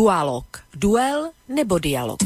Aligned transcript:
Dualog. 0.00 0.64
Duel 0.72 1.36
nebo 1.44 1.76
dialog. 1.76 2.24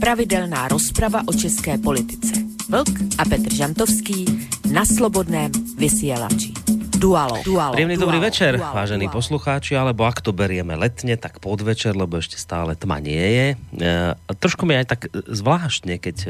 Pravidelná 0.00 0.64
rozprava 0.72 1.20
o 1.28 1.32
české 1.36 1.76
politice. 1.76 2.40
Vlk 2.72 3.20
a 3.20 3.28
Petr 3.28 3.52
Žantovský 3.52 4.24
na 4.72 4.88
slobodném 4.88 5.52
vysielači. 5.76 6.56
Dualo. 6.96 7.44
Dualo. 7.44 7.76
Príjemný 7.76 8.00
dualo, 8.00 8.08
dobrý 8.08 8.18
večer, 8.32 8.56
dualo, 8.56 8.72
vážení 8.72 9.12
dualo. 9.12 9.16
poslucháči, 9.20 9.76
alebo 9.76 10.08
ak 10.08 10.24
to 10.24 10.32
berieme 10.32 10.72
letne, 10.72 11.20
tak 11.20 11.36
podvečer, 11.44 11.92
lebo 11.92 12.16
ešte 12.16 12.40
stále 12.40 12.72
tma 12.80 12.96
nie 12.96 13.20
je. 13.20 13.46
E, 13.60 14.16
trošku 14.32 14.64
mi 14.64 14.80
aj 14.80 14.96
tak 14.96 15.12
zvláštne, 15.12 16.00
keď 16.00 16.16
e, 16.24 16.28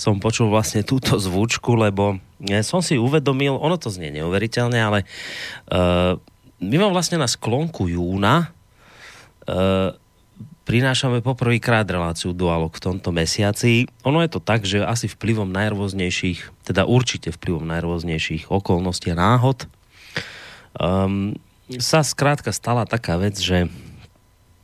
som 0.00 0.16
počul 0.16 0.48
vlastne 0.48 0.80
túto 0.80 1.20
zvučku, 1.20 1.76
lebo 1.76 2.16
e, 2.40 2.64
som 2.64 2.80
si 2.80 2.96
uvedomil, 2.96 3.52
ono 3.52 3.76
to 3.76 3.92
znie 3.92 4.08
neuveriteľne, 4.16 4.80
ale 4.80 5.04
e, 5.04 5.06
my 6.56 6.76
mám 6.80 6.96
vlastne 6.96 7.20
na 7.20 7.28
sklonku 7.28 7.84
júna 7.84 8.56
prinášame 10.64 11.18
poprvýkrát 11.24 11.82
reláciu 11.90 12.30
Dualog 12.30 12.70
v 12.70 12.84
tomto 12.84 13.10
mesiaci. 13.10 13.90
Ono 14.06 14.22
je 14.22 14.30
to 14.30 14.40
tak, 14.40 14.62
že 14.62 14.86
asi 14.86 15.10
vplyvom 15.10 15.50
najrôznejších, 15.50 16.66
teda 16.66 16.86
určite 16.86 17.34
vplyvom 17.34 17.66
najrôznejších 17.66 18.48
okolností 18.54 19.10
a 19.10 19.18
náhod, 19.18 19.66
um, 20.78 21.34
sa 21.78 22.02
zkrátka 22.02 22.54
stala 22.54 22.86
taká 22.86 23.18
vec, 23.18 23.38
že 23.38 23.70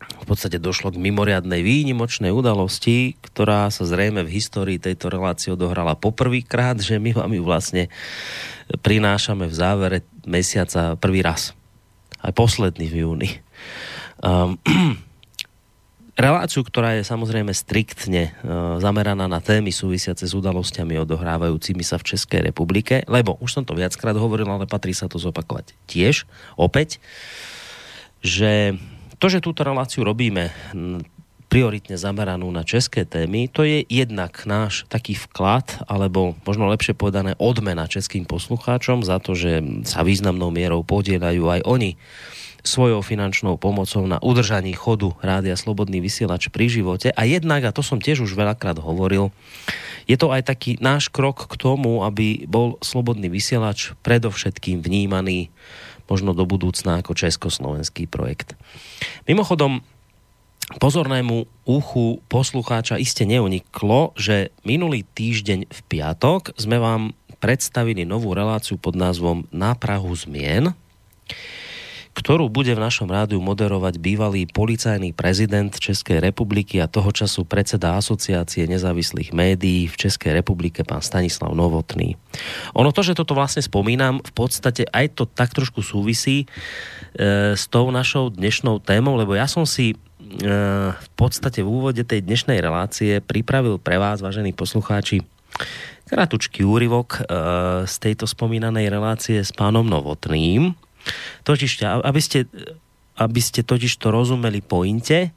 v 0.06 0.24
podstate 0.34 0.58
došlo 0.58 0.90
k 0.90 1.02
mimoriadnej 1.02 1.62
výnimočnej 1.62 2.34
udalosti, 2.34 3.14
ktorá 3.22 3.70
sa 3.70 3.86
zrejme 3.86 4.26
v 4.26 4.34
histórii 4.34 4.78
tejto 4.78 5.06
relácie 5.06 5.54
odohrala 5.54 5.94
poprvýkrát, 5.94 6.78
že 6.82 6.98
my 6.98 7.14
vám 7.14 7.30
ju 7.30 7.42
vlastne 7.46 7.86
prinášame 8.82 9.46
v 9.46 9.54
závere 9.54 9.98
mesiaca 10.26 10.98
prvý 10.98 11.22
raz. 11.22 11.54
Aj 12.18 12.34
posledný 12.34 12.90
v 12.90 13.06
júni. 13.06 13.30
Um, 14.22 14.56
reláciu, 16.16 16.64
ktorá 16.64 16.96
je 16.96 17.04
samozrejme 17.04 17.52
striktne 17.52 18.32
uh, 18.40 18.80
zameraná 18.80 19.28
na 19.28 19.44
témy 19.44 19.68
súvisiace 19.68 20.24
s 20.24 20.32
udalosťami 20.32 20.96
odohrávajúcimi 21.04 21.84
sa 21.84 22.00
v 22.00 22.16
Českej 22.16 22.40
republike, 22.48 23.04
lebo 23.04 23.36
už 23.44 23.60
som 23.60 23.64
to 23.68 23.76
viackrát 23.76 24.16
hovoril, 24.16 24.48
ale 24.48 24.64
patrí 24.64 24.96
sa 24.96 25.12
to 25.12 25.20
zopakovať 25.20 25.76
tiež, 25.84 26.24
opäť, 26.56 26.96
že 28.24 28.80
to, 29.20 29.28
že 29.28 29.44
túto 29.44 29.64
reláciu 29.64 30.04
robíme 30.04 30.52
prioritne 31.46 31.94
zameranú 31.94 32.50
na 32.50 32.66
české 32.66 33.06
témy, 33.06 33.46
to 33.46 33.62
je 33.62 33.86
jednak 33.86 34.44
náš 34.44 34.82
taký 34.90 35.14
vklad, 35.14 35.84
alebo 35.86 36.34
možno 36.42 36.66
lepšie 36.68 36.92
povedané 36.92 37.38
odmena 37.38 37.86
českým 37.86 38.26
poslucháčom 38.26 39.06
za 39.06 39.22
to, 39.22 39.38
že 39.38 39.62
sa 39.86 40.02
významnou 40.02 40.50
mierou 40.50 40.82
podielajú 40.82 41.46
aj 41.46 41.60
oni 41.62 41.94
svojou 42.66 43.00
finančnou 43.00 43.56
pomocou 43.56 44.04
na 44.04 44.18
udržaní 44.20 44.74
chodu 44.74 45.14
Rádia 45.22 45.54
Slobodný 45.54 46.02
vysielač 46.02 46.50
pri 46.50 46.66
živote. 46.68 47.14
A 47.14 47.22
jednak, 47.24 47.64
a 47.64 47.72
to 47.72 47.80
som 47.80 48.02
tiež 48.02 48.26
už 48.26 48.34
veľakrát 48.34 48.76
hovoril, 48.82 49.30
je 50.06 50.18
to 50.18 50.30
aj 50.34 50.46
taký 50.46 50.78
náš 50.78 51.08
krok 51.08 51.46
k 51.46 51.54
tomu, 51.56 52.02
aby 52.02 52.44
bol 52.46 52.76
Slobodný 52.82 53.30
vysielač 53.30 53.94
predovšetkým 54.02 54.82
vnímaný 54.82 55.48
možno 56.06 56.34
do 56.34 56.46
budúcna 56.46 57.02
ako 57.02 57.18
československý 57.18 58.06
projekt. 58.06 58.54
Mimochodom, 59.26 59.82
pozornému 60.78 61.66
uchu 61.66 62.22
poslucháča 62.30 62.98
iste 62.98 63.26
neuniklo, 63.26 64.14
že 64.14 64.54
minulý 64.62 65.02
týždeň 65.02 65.66
v 65.66 65.80
piatok 65.90 66.54
sme 66.58 66.78
vám 66.78 67.14
predstavili 67.42 68.06
novú 68.06 68.32
reláciu 68.34 68.78
pod 68.78 68.94
názvom 68.94 69.46
Na 69.50 69.74
Prahu 69.74 70.10
zmien 70.14 70.74
ktorú 72.16 72.48
bude 72.48 72.72
v 72.72 72.80
našom 72.80 73.12
rádiu 73.12 73.44
moderovať 73.44 74.00
bývalý 74.00 74.48
policajný 74.48 75.12
prezident 75.12 75.68
Českej 75.68 76.24
republiky 76.24 76.80
a 76.80 76.88
toho 76.88 77.12
času 77.12 77.44
predseda 77.44 78.00
Asociácie 78.00 78.64
nezávislých 78.64 79.36
médií 79.36 79.84
v 79.84 79.94
Českej 80.00 80.32
republike, 80.32 80.80
pán 80.80 81.04
Stanislav 81.04 81.52
Novotný. 81.52 82.16
Ono 82.72 82.88
to, 82.88 83.04
že 83.04 83.12
toto 83.12 83.36
vlastne 83.36 83.60
spomínam, 83.60 84.24
v 84.24 84.32
podstate 84.32 84.88
aj 84.88 85.12
to 85.12 85.28
tak 85.28 85.52
trošku 85.52 85.84
súvisí 85.84 86.48
e, 86.48 87.52
s 87.52 87.68
tou 87.68 87.92
našou 87.92 88.32
dnešnou 88.32 88.80
témou, 88.80 89.20
lebo 89.20 89.36
ja 89.36 89.44
som 89.44 89.68
si 89.68 89.92
e, 89.92 89.96
v 90.96 91.08
podstate 91.20 91.60
v 91.60 91.68
úvode 91.68 92.00
tej 92.00 92.24
dnešnej 92.24 92.64
relácie 92.64 93.20
pripravil 93.20 93.76
pre 93.76 94.00
vás, 94.00 94.24
vážení 94.24 94.56
poslucháči, 94.56 95.20
kratučký 96.08 96.64
úryvok 96.64 97.20
e, 97.20 97.20
z 97.84 97.94
tejto 98.00 98.24
spomínanej 98.24 98.88
relácie 98.88 99.36
s 99.44 99.52
pánom 99.52 99.84
Novotným 99.84 100.85
Totiž, 101.46 101.82
aby 102.02 102.20
ste, 102.20 102.48
aby 103.16 103.40
ste 103.40 103.62
totiž 103.62 103.96
to 103.98 104.10
rozumeli 104.10 104.60
pointe, 104.60 105.32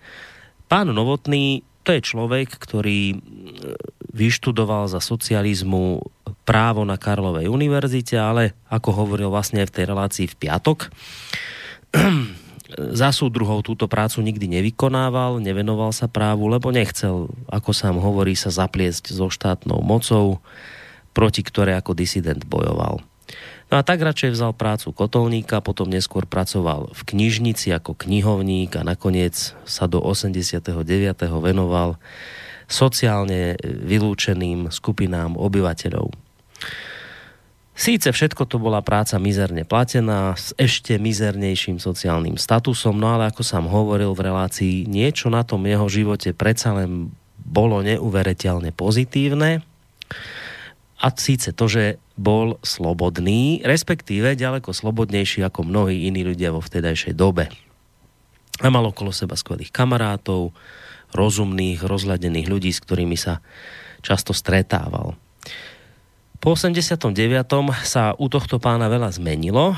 pán 0.70 0.90
Novotný 0.92 1.66
to 1.90 1.98
je 1.98 2.06
človek, 2.06 2.54
ktorý 2.60 3.18
vyštudoval 4.14 4.86
za 4.92 5.02
socializmu 5.02 6.04
právo 6.46 6.86
na 6.86 7.02
Karlovej 7.02 7.50
univerzite, 7.50 8.14
ale 8.14 8.54
ako 8.70 8.94
hovoril 8.94 9.34
vlastne 9.34 9.66
aj 9.66 9.74
v 9.74 9.76
tej 9.80 9.86
relácii 9.90 10.26
v 10.30 10.38
piatok, 10.38 10.94
za 13.02 13.10
súdruhov 13.10 13.66
túto 13.66 13.90
prácu 13.90 14.22
nikdy 14.22 14.46
nevykonával, 14.60 15.42
nevenoval 15.42 15.90
sa 15.90 16.06
právu, 16.06 16.46
lebo 16.46 16.70
nechcel, 16.70 17.34
ako 17.50 17.74
sám 17.74 17.98
hovorí, 17.98 18.38
sa 18.38 18.54
zapliesť 18.54 19.10
so 19.10 19.34
štátnou 19.34 19.82
mocou, 19.82 20.38
proti 21.18 21.42
ktoré 21.42 21.74
ako 21.74 21.98
disident 21.98 22.46
bojoval. 22.46 23.02
No 23.70 23.78
a 23.78 23.86
tak 23.86 24.02
radšej 24.02 24.34
vzal 24.34 24.58
prácu 24.58 24.90
kotolníka, 24.90 25.62
potom 25.62 25.94
neskôr 25.94 26.26
pracoval 26.26 26.90
v 26.90 27.02
knižnici 27.06 27.70
ako 27.70 27.94
knihovník 27.94 28.74
a 28.74 28.82
nakoniec 28.82 29.54
sa 29.70 29.86
do 29.86 30.02
89. 30.02 30.74
venoval 31.38 32.02
sociálne 32.66 33.54
vylúčeným 33.62 34.74
skupinám 34.74 35.38
obyvateľov. 35.38 36.10
Síce 37.80 38.12
všetko 38.12 38.44
to 38.50 38.60
bola 38.60 38.84
práca 38.84 39.16
mizerne 39.22 39.64
platená, 39.64 40.36
s 40.36 40.52
ešte 40.60 41.00
mizernejším 41.00 41.80
sociálnym 41.80 42.36
statusom, 42.36 42.98
no 42.98 43.16
ale 43.16 43.30
ako 43.32 43.46
sám 43.46 43.72
hovoril 43.72 44.12
v 44.18 44.26
relácii, 44.34 44.76
niečo 44.90 45.32
na 45.32 45.46
tom 45.48 45.64
jeho 45.64 45.88
živote 45.88 46.36
predsa 46.36 46.76
len 46.76 47.14
bolo 47.40 47.80
neuveriteľne 47.86 48.76
pozitívne 48.76 49.64
a 51.00 51.08
síce 51.16 51.56
to, 51.56 51.66
že 51.72 51.84
bol 52.20 52.60
slobodný, 52.60 53.64
respektíve 53.64 54.36
ďaleko 54.36 54.76
slobodnejší 54.76 55.48
ako 55.48 55.64
mnohí 55.64 56.12
iní 56.12 56.28
ľudia 56.28 56.52
vo 56.52 56.60
vtedajšej 56.60 57.16
dobe. 57.16 57.48
A 58.60 58.68
mal 58.68 58.84
okolo 58.84 59.16
seba 59.16 59.40
skvelých 59.40 59.72
kamarátov, 59.72 60.52
rozumných, 61.16 61.80
rozhľadených 61.80 62.48
ľudí, 62.52 62.76
s 62.76 62.84
ktorými 62.84 63.16
sa 63.16 63.40
často 64.04 64.36
stretával. 64.36 65.16
Po 66.40 66.56
89. 66.56 67.12
sa 67.84 68.16
u 68.16 68.32
tohto 68.32 68.64
pána 68.64 68.88
veľa 68.88 69.12
zmenilo. 69.12 69.76
E, 69.76 69.78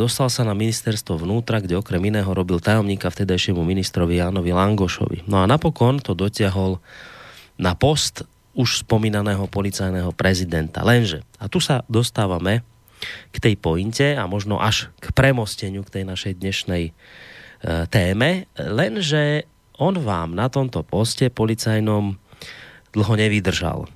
dostal 0.00 0.32
sa 0.32 0.40
na 0.40 0.56
ministerstvo 0.56 1.20
vnútra, 1.20 1.60
kde 1.60 1.76
okrem 1.76 2.00
iného 2.00 2.28
robil 2.32 2.64
tajomníka 2.64 3.12
vtedajšiemu 3.12 3.60
ministrovi 3.60 4.16
Jánovi 4.16 4.56
Langošovi. 4.56 5.28
No 5.28 5.44
a 5.44 5.44
napokon 5.44 6.00
to 6.00 6.16
dotiahol 6.16 6.80
na 7.60 7.76
post 7.76 8.24
už 8.56 8.88
spomínaného 8.88 9.44
policajného 9.52 10.16
prezidenta. 10.16 10.80
Lenže, 10.80 11.20
a 11.36 11.46
tu 11.46 11.60
sa 11.60 11.84
dostávame 11.92 12.64
k 13.30 13.36
tej 13.36 13.54
pointe 13.60 14.16
a 14.16 14.24
možno 14.24 14.56
až 14.56 14.88
k 14.98 15.12
premosteniu 15.12 15.84
k 15.84 16.00
tej 16.00 16.04
našej 16.08 16.32
dnešnej 16.40 16.84
e, 16.88 16.92
téme, 17.92 18.48
lenže 18.56 19.44
on 19.76 20.00
vám 20.00 20.32
na 20.32 20.48
tomto 20.48 20.80
poste 20.80 21.28
policajnom 21.28 22.16
dlho 22.96 23.14
nevydržal. 23.20 23.84
E, 23.84 23.88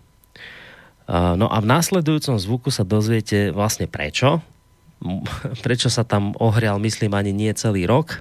no 1.41 1.49
a 1.49 1.57
v 1.65 1.71
následujúcom 1.73 2.37
zvuku 2.37 2.69
sa 2.69 2.85
dozviete 2.85 3.57
vlastne 3.57 3.89
prečo. 3.89 4.45
Prečo 5.65 5.89
sa 5.89 6.05
tam 6.05 6.37
ohrial, 6.37 6.77
myslím, 6.85 7.17
ani 7.17 7.33
nie 7.33 7.49
celý 7.57 7.89
rok. 7.89 8.21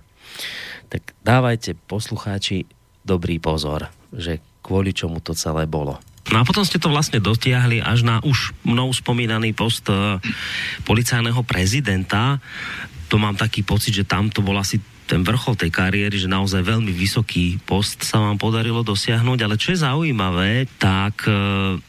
Tak 0.88 1.12
dávajte 1.22 1.76
poslucháči 1.92 2.64
dobrý 3.04 3.44
pozor, 3.44 3.92
že 4.16 4.40
kvôli 4.64 4.96
čomu 4.96 5.20
to 5.20 5.36
celé 5.36 5.68
bolo. 5.68 6.00
No 6.30 6.42
a 6.42 6.44
potom 6.46 6.62
ste 6.62 6.78
to 6.78 6.94
vlastne 6.94 7.18
dotiahli 7.18 7.82
až 7.82 8.06
na 8.06 8.22
už 8.22 8.54
mnou 8.62 8.94
spomínaný 8.94 9.58
post 9.58 9.90
uh, 9.90 10.22
policajného 10.86 11.42
prezidenta. 11.42 12.38
To 13.10 13.18
mám 13.18 13.34
taký 13.34 13.66
pocit, 13.66 13.98
že 13.98 14.06
tam 14.06 14.30
to 14.30 14.46
bol 14.46 14.54
asi 14.58 14.78
ten 15.10 15.26
vrchol 15.26 15.58
tej 15.58 15.74
kariéry, 15.74 16.22
že 16.22 16.30
naozaj 16.30 16.62
veľmi 16.62 16.94
vysoký 16.94 17.58
post 17.66 18.06
sa 18.06 18.22
vám 18.22 18.38
podarilo 18.38 18.86
dosiahnuť, 18.86 19.40
ale 19.42 19.58
čo 19.58 19.74
je 19.74 19.82
zaujímavé, 19.82 20.70
tak 20.78 21.26
uh, 21.26 21.82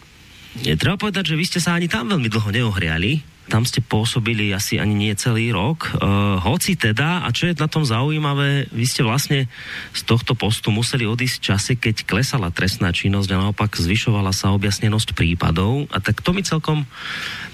je 0.64 0.72
treba 0.81 0.96
povedať, 0.96 1.37
že 1.37 1.38
vy 1.38 1.44
ste 1.44 1.60
sa 1.60 1.76
ani 1.76 1.87
tam 1.87 2.08
veľmi 2.08 2.32
dlho 2.32 2.48
neohriali, 2.48 3.20
tam 3.50 3.67
ste 3.67 3.82
pôsobili 3.82 4.55
asi 4.55 4.79
ani 4.79 4.94
nie 4.94 5.12
celý 5.19 5.50
rok. 5.50 5.99
Uh, 5.99 6.38
hoci 6.38 6.79
teda, 6.79 7.26
a 7.26 7.35
čo 7.35 7.50
je 7.50 7.58
na 7.58 7.67
tom 7.67 7.82
zaujímavé, 7.82 8.70
vy 8.70 8.87
ste 8.87 9.02
vlastne 9.02 9.50
z 9.91 10.02
tohto 10.06 10.38
postu 10.38 10.70
museli 10.70 11.02
odísť 11.02 11.37
v 11.43 11.47
čase, 11.50 11.73
keď 11.75 12.06
klesala 12.06 12.55
trestná 12.55 12.94
činnosť 12.94 13.29
a 13.35 13.41
naopak 13.43 13.75
zvyšovala 13.75 14.31
sa 14.31 14.55
objasnenosť 14.55 15.19
prípadov. 15.19 15.91
A 15.91 15.99
tak 15.99 16.23
to 16.23 16.31
mi 16.31 16.47
celkom 16.47 16.87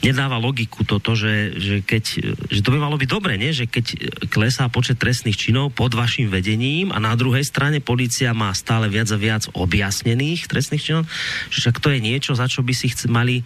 nedáva 0.05 0.37
logiku 0.37 0.85
toto, 0.85 1.17
že, 1.17 1.57
že, 1.57 1.77
keď, 1.81 2.05
že 2.53 2.61
to 2.61 2.69
by 2.69 2.79
malo 2.79 3.01
byť 3.01 3.09
dobre, 3.09 3.41
nie? 3.41 3.57
že 3.57 3.65
keď 3.65 4.13
klesá 4.29 4.69
počet 4.69 5.01
trestných 5.01 5.41
činov 5.41 5.73
pod 5.73 5.97
vašim 5.97 6.29
vedením 6.29 6.93
a 6.93 7.01
na 7.01 7.17
druhej 7.17 7.43
strane 7.43 7.81
policia 7.81 8.37
má 8.37 8.53
stále 8.53 8.93
viac 8.93 9.09
a 9.09 9.17
viac 9.17 9.49
objasnených 9.57 10.45
trestných 10.45 10.85
činov, 10.85 11.09
že 11.49 11.65
však 11.65 11.81
to 11.81 11.89
je 11.89 12.05
niečo, 12.05 12.37
za 12.37 12.45
čo 12.45 12.61
by 12.61 12.75
si 12.77 12.93
mali 13.09 13.41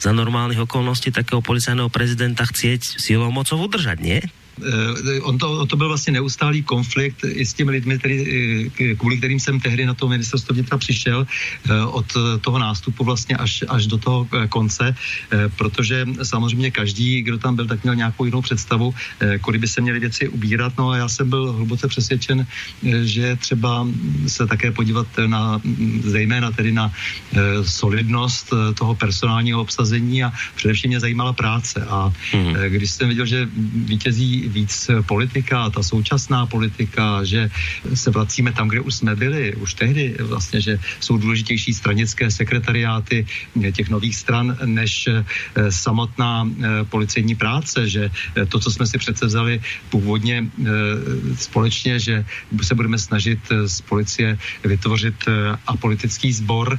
za 0.00 0.16
normálnych 0.16 0.64
okolností 0.64 1.12
takého 1.12 1.44
policajného 1.44 1.89
prezidenta 1.92 2.46
chcieť 2.46 3.02
silou 3.02 3.28
mocou 3.34 3.60
udržať, 3.60 3.98
nie? 4.00 4.18
Eh, 4.60 5.20
on 5.20 5.38
to, 5.38 5.66
to 5.66 5.76
byl 5.76 5.88
vlastně 5.88 6.12
neustálý 6.12 6.62
konflikt 6.62 7.24
i 7.24 7.46
s 7.46 7.54
těmi 7.54 7.70
lidmi, 7.70 7.98
který, 7.98 8.16
eh, 8.80 8.94
kvůli 8.94 9.18
kterým 9.18 9.40
jsem 9.40 9.60
tehdy 9.60 9.86
na 9.86 9.94
to 9.94 10.08
ministerstvo 10.08 10.54
vnitra 10.54 10.78
přišel 10.78 11.26
eh, 11.26 11.84
od 11.84 12.06
toho 12.40 12.58
nástupu 12.58 13.04
vlastně 13.04 13.36
až, 13.36 13.64
až 13.68 13.86
do 13.86 13.98
toho 13.98 14.28
konce, 14.48 14.94
protože 15.56 16.06
samozřejmě 16.22 16.70
každý, 16.70 17.22
kdo 17.22 17.38
tam 17.38 17.56
byl, 17.56 17.66
tak 17.66 17.82
měl 17.82 17.94
nějakou 17.94 18.24
jinou 18.24 18.42
představu, 18.42 18.94
kudy 19.40 19.58
by 19.58 19.68
se 19.68 19.80
měly 19.80 19.98
věci 20.00 20.28
ubírat. 20.28 20.72
No 20.78 20.90
a 20.90 20.96
já 20.96 21.08
jsem 21.08 21.30
byl 21.30 21.52
hluboce 21.52 21.88
přesvědčen, 21.88 22.46
že 23.02 23.36
třeba 23.36 23.86
se 24.26 24.46
také 24.46 24.70
podívat 24.70 25.06
na, 25.26 25.60
zejména 26.04 26.50
tedy 26.50 26.72
na 26.72 26.92
solidnost 27.62 28.52
toho 28.74 28.94
personálního 28.94 29.60
obsazení 29.60 30.24
a 30.24 30.32
především 30.54 30.88
mě 30.88 31.00
zajímala 31.00 31.32
práce. 31.32 31.84
A 31.88 32.12
mm. 32.34 32.54
když 32.68 32.90
jsem 32.90 33.08
viděl, 33.08 33.26
že 33.26 33.48
vítězí 33.74 34.49
víc 34.50 34.90
politika, 35.06 35.70
ta 35.70 35.82
současná 35.82 36.46
politika, 36.46 37.24
že 37.24 37.50
se 37.94 38.10
vracíme 38.10 38.52
tam, 38.52 38.68
kde 38.68 38.80
už 38.80 38.94
jsme 38.94 39.16
byli, 39.16 39.54
už 39.54 39.74
tehdy 39.74 40.16
vlastně, 40.20 40.60
že 40.60 40.78
jsou 41.00 41.18
důležitější 41.18 41.74
stranické 41.74 42.30
sekretariáty 42.30 43.26
těch 43.72 43.88
nových 43.90 44.16
stran, 44.16 44.56
než 44.64 45.08
eh, 45.08 45.24
samotná 45.70 46.44
eh, 46.44 46.84
policejní 46.84 47.34
práce, 47.34 47.88
že 47.88 48.10
eh, 48.10 48.46
to, 48.46 48.58
co 48.58 48.70
jsme 48.70 48.86
si 48.86 48.98
přece 48.98 49.26
vzali 49.26 49.60
původně 49.90 50.46
společně, 51.36 51.98
že 51.98 52.24
se 52.62 52.74
budeme 52.74 52.98
snažit 52.98 53.38
z 53.66 53.80
policie 53.80 54.38
vytvořit 54.64 55.14
apolitický 55.66 56.32
sbor, 56.32 56.78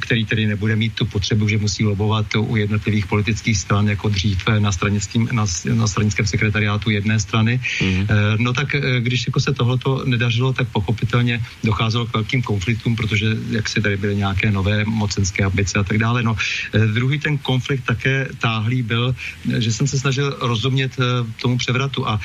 který 0.00 0.24
tedy 0.24 0.46
nebude 0.46 0.76
mít 0.76 0.94
tu 0.94 1.06
potřebu, 1.06 1.48
že 1.48 1.58
musí 1.58 1.84
lobovat 1.84 2.26
u 2.34 2.56
jednotlivých 2.56 3.06
politických 3.06 3.58
stran, 3.58 3.88
jako 3.88 4.08
dřív 4.08 4.38
na, 4.58 4.72
stranickým, 4.72 5.28
na, 5.32 5.44
na 5.74 5.86
stranickém 5.86 6.26
sekretariátu 6.26 6.77
státu 6.78 6.90
jedné 6.94 7.18
strany. 7.18 7.58
Mm-hmm. 7.58 8.06
No 8.38 8.52
tak 8.54 8.74
eh, 8.74 9.00
když 9.00 9.26
jako 9.26 9.40
se 9.40 9.50
tohleto 9.52 10.06
nedařilo, 10.06 10.52
tak 10.54 10.70
pochopitelně 10.70 11.42
docházelo 11.64 12.06
k 12.06 12.14
velkým 12.14 12.42
konfliktům, 12.42 12.94
protože 12.94 13.34
jak 13.50 13.68
si 13.68 13.82
tady 13.82 13.96
byly 13.96 14.16
nějaké 14.22 14.50
nové 14.54 14.86
mocenské 14.86 15.42
ambice 15.42 15.74
a 15.78 15.82
tak 15.82 15.98
dále. 15.98 16.22
No, 16.22 16.38
eh, 16.38 16.86
druhý 16.86 17.18
ten 17.18 17.34
konflikt 17.42 17.82
také 17.82 18.30
táhlý 18.38 18.86
byl, 18.86 19.14
že 19.58 19.72
jsem 19.74 19.86
se 19.90 19.98
snažil 19.98 20.38
rozumět 20.38 20.94
tomu 21.42 21.58
převratu 21.58 22.06
a 22.06 22.20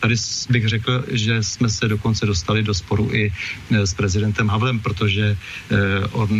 tady 0.00 0.14
bych 0.50 0.64
řekl, 0.68 0.92
že 1.10 1.42
jsme 1.42 1.68
se 1.68 1.88
dokonce 1.88 2.26
dostali 2.26 2.62
do 2.62 2.74
sporu 2.74 3.10
i 3.10 3.32
s 3.70 3.94
prezidentem 3.94 4.46
Havlem, 4.48 4.78
protože 4.80 5.36
on 6.12 6.30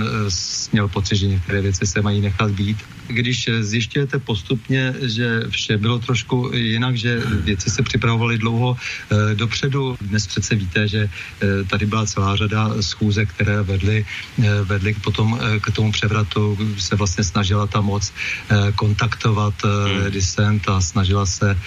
měl 0.72 0.88
pocit, 0.88 1.16
že 1.16 1.26
některé 1.26 1.60
věci 1.62 1.86
se 1.86 1.98
mají 2.02 2.20
nechat 2.20 2.50
být. 2.50 2.78
Když 3.08 3.50
zjišťujete 3.60 4.18
postupně, 4.18 4.94
že 5.02 5.48
vše 5.48 5.74
bylo 5.78 5.98
trošku 5.98 6.50
jinak, 6.54 6.94
že 6.96 7.22
věci 7.46 7.70
se 7.70 7.82
připravovaly 7.82 8.38
dlouho 8.38 8.76
e, 8.76 9.34
dopředu. 9.34 9.96
Dnes 10.00 10.26
přece 10.26 10.54
víte, 10.54 10.88
že 10.88 11.00
e, 11.06 11.64
tady 11.64 11.86
byla 11.86 12.06
celá 12.06 12.36
řada 12.36 12.82
schůze, 12.82 13.26
které 13.26 13.62
vedly, 13.62 14.02
e, 14.02 14.62
vedly 14.66 14.94
potom 14.94 15.38
k 15.62 15.66
tomu 15.70 15.92
převratu. 15.92 16.58
Se 16.78 16.96
vlastně 16.96 17.24
snažila 17.24 17.66
ta 17.66 17.80
moc 17.80 18.12
kontaktovat 18.74 19.54
hmm. 19.62 20.10
disent 20.10 20.68
a 20.68 20.80
snažila 20.80 21.26
se 21.26 21.58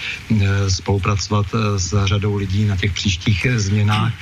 spolupracovat 0.67 1.45
s 1.77 2.05
řadou 2.05 2.35
lidí 2.35 2.65
na 2.65 2.75
těch 2.75 2.93
příštích 2.93 3.47
změnách. 3.55 4.13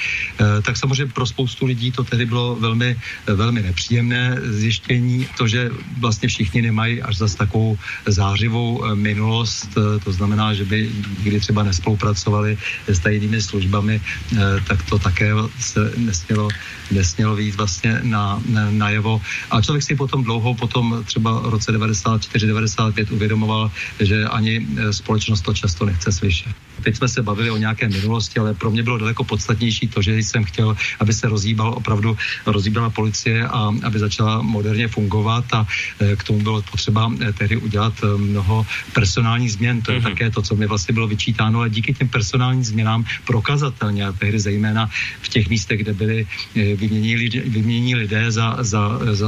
Tak 0.62 0.77
samozřejmě 0.77 1.13
pro 1.13 1.25
spoustu 1.25 1.65
lidí 1.65 1.92
to 1.92 2.03
tedy 2.03 2.25
bylo 2.25 2.56
velmi, 2.56 3.00
velmi 3.25 3.62
nepříjemné 3.62 4.38
zjištění. 4.44 5.27
To, 5.38 5.48
že 5.48 5.69
vlastně 5.98 6.30
všichni 6.30 6.62
nemají 6.62 7.01
až 7.01 7.18
zas 7.18 7.36
takovou 7.36 7.77
zářivou 8.06 8.95
minulost, 8.95 9.69
to 10.03 10.12
znamená, 10.12 10.53
že 10.53 10.65
by 10.65 10.92
někdy 11.24 11.39
třeba 11.47 11.63
nespolupracovali 11.63 12.59
s 12.91 12.99
tajnými 12.99 13.39
službami, 13.39 13.95
eh, 14.03 14.38
tak 14.67 14.83
to 14.83 14.99
také 14.99 15.31
se 15.55 15.95
nesmělo, 15.95 16.51
nesmělo 16.91 17.39
být 17.39 17.55
vlastně 17.55 18.03
na, 18.03 18.44
na, 18.51 18.67
najevo. 18.71 19.23
A 19.47 19.63
člověk 19.63 19.83
si 19.83 19.95
potom 19.95 20.27
dlouho, 20.27 20.59
potom 20.59 21.07
třeba 21.07 21.39
v 21.39 21.55
roce 21.55 21.71
94-95 21.71 23.15
uvědomoval, 23.15 23.71
že 23.99 24.27
ani 24.27 24.59
eh, 24.59 24.91
společnost 24.91 25.47
to 25.47 25.55
často 25.55 25.88
nechce 25.88 26.11
slyšet. 26.11 26.51
Teď 26.83 26.95
jsme 26.99 27.07
se 27.07 27.23
bavili 27.23 27.50
o 27.50 27.57
nějaké 27.57 27.88
minulosti, 27.88 28.39
ale 28.43 28.53
pro 28.53 28.67
mě 28.69 28.83
bylo 28.83 28.97
daleko 29.00 29.23
podstatnější 29.23 29.88
to, 29.88 30.03
že 30.03 30.19
jsem 30.19 30.43
chtěl, 30.43 30.75
aby 31.00 31.13
se 31.15 31.31
rozhýbal 31.31 31.73
opravdu, 31.79 32.11
rozhýbala 32.45 32.91
policie 32.91 33.47
a 33.47 33.71
aby 33.88 33.97
začala 34.00 34.43
moderně 34.43 34.91
fungovat 34.91 35.47
a 35.55 35.63
eh, 35.63 36.15
k 36.19 36.23
tomu 36.27 36.43
bylo 36.43 36.59
potřeba 36.61 37.07
tehdy 37.39 37.57
udělat 37.57 37.93
mnoho 38.03 38.67
personálních 38.93 39.55
změn. 39.55 39.81
To 39.81 39.95
je 39.95 40.00
mm-hmm. 40.00 40.11
také 40.11 40.27
to, 40.29 40.41
co 40.43 40.55
mi 40.55 40.67
vlastně 40.67 40.91
bylo 40.93 41.07
vyčítáno 41.07 41.37
vyčítáno, 41.38 41.60
ale 41.60 41.69
díky 41.69 41.94
těm 41.94 42.07
personálním 42.10 42.63
změnám 42.63 43.06
prokazatelně 43.25 44.06
a 44.06 44.12
tehdy 44.12 44.39
zejména 44.39 44.89
v 45.22 45.28
těch 45.30 45.50
místech, 45.50 45.80
kde 45.80 45.94
byli 45.94 46.25
eh, 46.25 46.75
vyměnění, 46.75 47.30
vyměnění 47.45 47.95
lidé 47.95 48.31
za, 48.31 48.57
za, 48.66 49.00
za 49.13 49.28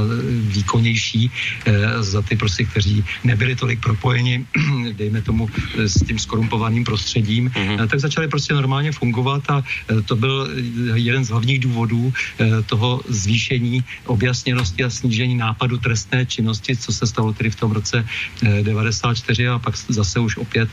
výkonnější, 0.50 1.30
eh, 1.66 2.02
za 2.02 2.22
ty 2.22 2.36
prostě, 2.36 2.64
kteří 2.64 3.04
nebyli 3.24 3.54
tolik 3.56 3.78
propojeni, 3.80 4.46
dejme 4.98 5.22
tomu, 5.22 5.46
eh, 5.78 5.88
s 5.88 6.02
tím 6.02 6.18
skorumpovaným 6.18 6.84
prostředím, 6.84 7.48
mm-hmm. 7.48 7.88
tak 7.88 8.00
začali 8.00 8.26
prostě 8.28 8.54
normálně 8.54 8.92
fungovat 8.92 9.46
a 9.50 9.62
to 10.04 10.16
byl 10.16 10.50
jeden 10.94 11.24
z 11.24 11.30
hlavních 11.30 11.60
důvodů 11.60 12.12
toho 12.66 13.00
zvýšení 13.08 13.84
objasněnosti 14.06 14.84
a 14.84 14.90
snížení 14.90 15.34
nápadu 15.36 15.78
trestné 15.78 16.26
činnosti, 16.26 16.76
co 16.76 16.90
se 16.92 17.06
stalo 17.06 17.32
tedy 17.32 17.50
v 17.50 17.58
tom 17.60 17.70
roce 17.70 18.04
94 18.42 19.48
a 19.48 19.58
pak 19.58 19.76
zase 19.76 20.20
už 20.20 20.36
opět 20.36 20.68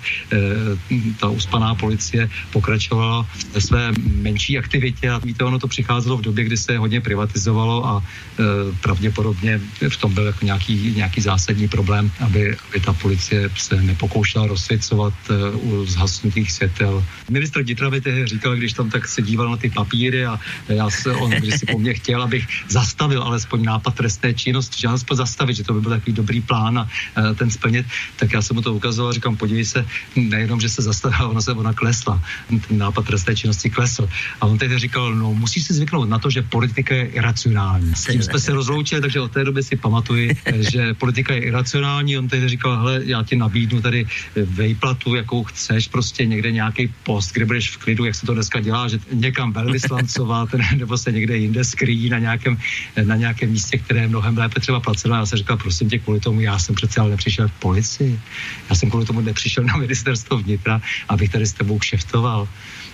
ta 1.19 1.26
uspaná 1.29 1.75
policie 1.75 2.29
pokračovala 2.51 3.27
ve 3.53 3.61
své 3.61 3.91
menší 3.97 4.57
aktivitě 4.57 5.09
a 5.09 5.17
víte, 5.17 5.43
ono 5.43 5.59
to 5.59 5.67
přicházelo 5.67 6.17
v 6.17 6.21
době, 6.21 6.43
kdy 6.45 6.57
se 6.57 6.77
hodně 6.77 7.01
privatizovalo 7.01 7.85
a 7.87 8.03
e, 8.03 8.43
pravděpodobně 8.81 9.61
v 9.89 9.97
tom 9.97 10.13
byl 10.13 10.25
jako 10.25 10.45
nějaký, 10.45 10.93
nějaký 10.95 11.21
zásadní 11.21 11.67
problém, 11.67 12.11
aby, 12.19 12.57
aby 12.69 12.79
ta 12.79 12.93
policie 12.93 13.49
se 13.57 13.81
nepokoušela 13.81 14.47
rozsvěcovat 14.47 15.13
e, 15.29 15.55
u 15.55 15.85
zhasnutých 15.85 16.51
světel. 16.51 17.03
Ministr 17.29 17.63
vnitra 17.63 17.89
tehdy 17.89 18.27
říkal, 18.27 18.55
když 18.55 18.73
tam 18.73 18.89
tak 18.89 19.07
se 19.07 19.21
díval 19.21 19.49
na 19.49 19.57
ty 19.57 19.69
papíry 19.69 20.25
a 20.25 20.39
já 20.69 20.89
se, 20.89 21.13
on 21.13 21.31
když 21.31 21.59
si 21.59 21.65
po 21.65 21.79
mně 21.79 21.93
chtěl, 21.93 22.23
abych 22.23 22.47
zastavil 22.69 23.23
alespoň 23.23 23.63
nápad 23.63 23.95
trestné 23.95 24.33
činnosti, 24.33 24.81
že 24.81 24.87
alespoň 24.87 25.17
zastavit, 25.17 25.55
že 25.55 25.63
to 25.63 25.73
by 25.73 25.81
byl 25.81 25.91
takový 25.91 26.13
dobrý 26.13 26.41
plán 26.41 26.79
a 26.79 26.89
e, 27.17 27.35
ten 27.35 27.51
splnit, 27.51 27.85
tak 28.15 28.33
já 28.33 28.41
jsem 28.41 28.55
mu 28.55 28.61
to 28.61 28.73
ukazoval, 28.73 29.13
říkám, 29.13 29.37
podívej 29.37 29.65
se, 29.65 29.85
nejenom, 30.15 30.59
že 30.59 30.69
se 30.69 30.81
zastavil, 31.17 31.31
ona 31.31 31.41
se 31.41 31.51
ona 31.51 31.73
klesla, 31.73 32.21
ten 32.67 32.77
nápad 32.77 33.05
trestné 33.05 33.35
činnosti 33.35 33.69
klesl. 33.69 34.09
A 34.41 34.45
on 34.45 34.57
tehdy 34.57 34.79
říkal, 34.79 35.15
no 35.15 35.33
musíš 35.33 35.63
si 35.63 35.73
zvyknout 35.73 36.09
na 36.09 36.19
to, 36.19 36.29
že 36.29 36.41
politika 36.41 36.95
je 36.95 37.05
iracionální. 37.05 37.95
S 37.95 38.05
tím 38.05 38.23
jsme 38.23 38.39
se 38.39 38.53
rozloučili, 38.53 39.01
takže 39.01 39.19
od 39.19 39.31
té 39.31 39.43
doby 39.43 39.63
si 39.63 39.75
pamatuji, 39.75 40.37
že 40.71 40.93
politika 40.93 41.33
je 41.33 41.39
iracionální. 41.39 42.17
On 42.17 42.27
tehdy 42.27 42.49
říkal, 42.49 42.77
hele, 42.77 43.01
já 43.03 43.23
ti 43.23 43.35
nabídnu 43.35 43.81
tady 43.81 44.05
vejplatu, 44.35 45.15
jakou 45.15 45.43
chceš, 45.43 45.87
prostě 45.87 46.25
někde 46.25 46.51
nějaký 46.51 46.93
post, 47.03 47.33
kde 47.33 47.45
budeš 47.45 47.69
v 47.69 47.77
klidu, 47.77 48.05
jak 48.05 48.15
se 48.15 48.25
to 48.25 48.33
dneska 48.33 48.59
dělá, 48.59 48.87
že 48.87 48.99
někam 49.11 49.53
velvyslancovat, 49.53 50.49
nebo 50.77 50.97
se 50.97 51.11
někde 51.11 51.37
jinde 51.37 51.63
skrýjí 51.63 52.09
na 52.09 52.19
nějakém, 52.19 52.57
na 53.03 53.15
nějakém 53.15 53.49
místě, 53.49 53.77
které 53.77 54.01
je 54.01 54.07
mnohem 54.07 54.37
lépe 54.37 54.59
třeba 54.59 54.79
placeno. 54.79 55.15
Já 55.15 55.25
jsem 55.25 55.37
říkal, 55.37 55.57
prosím 55.57 55.89
tě, 55.89 55.99
kvůli 55.99 56.19
tomu 56.19 56.41
já 56.41 56.59
jsem 56.59 56.75
přece 56.75 57.01
ale 57.01 57.09
nepřišel 57.09 57.47
v 57.47 57.59
policii. 57.59 58.19
Já 58.69 58.75
jsem 58.75 58.89
kvůli 58.89 59.05
tomu 59.05 59.21
nepřišel 59.21 59.63
na 59.63 59.77
ministerstvo 59.77 60.37
vnitra, 60.37 60.81
abych 61.09 61.29
tady 61.31 61.45
s 61.45 61.53
tebou 61.53 61.79
kšeftoval. 61.79 62.47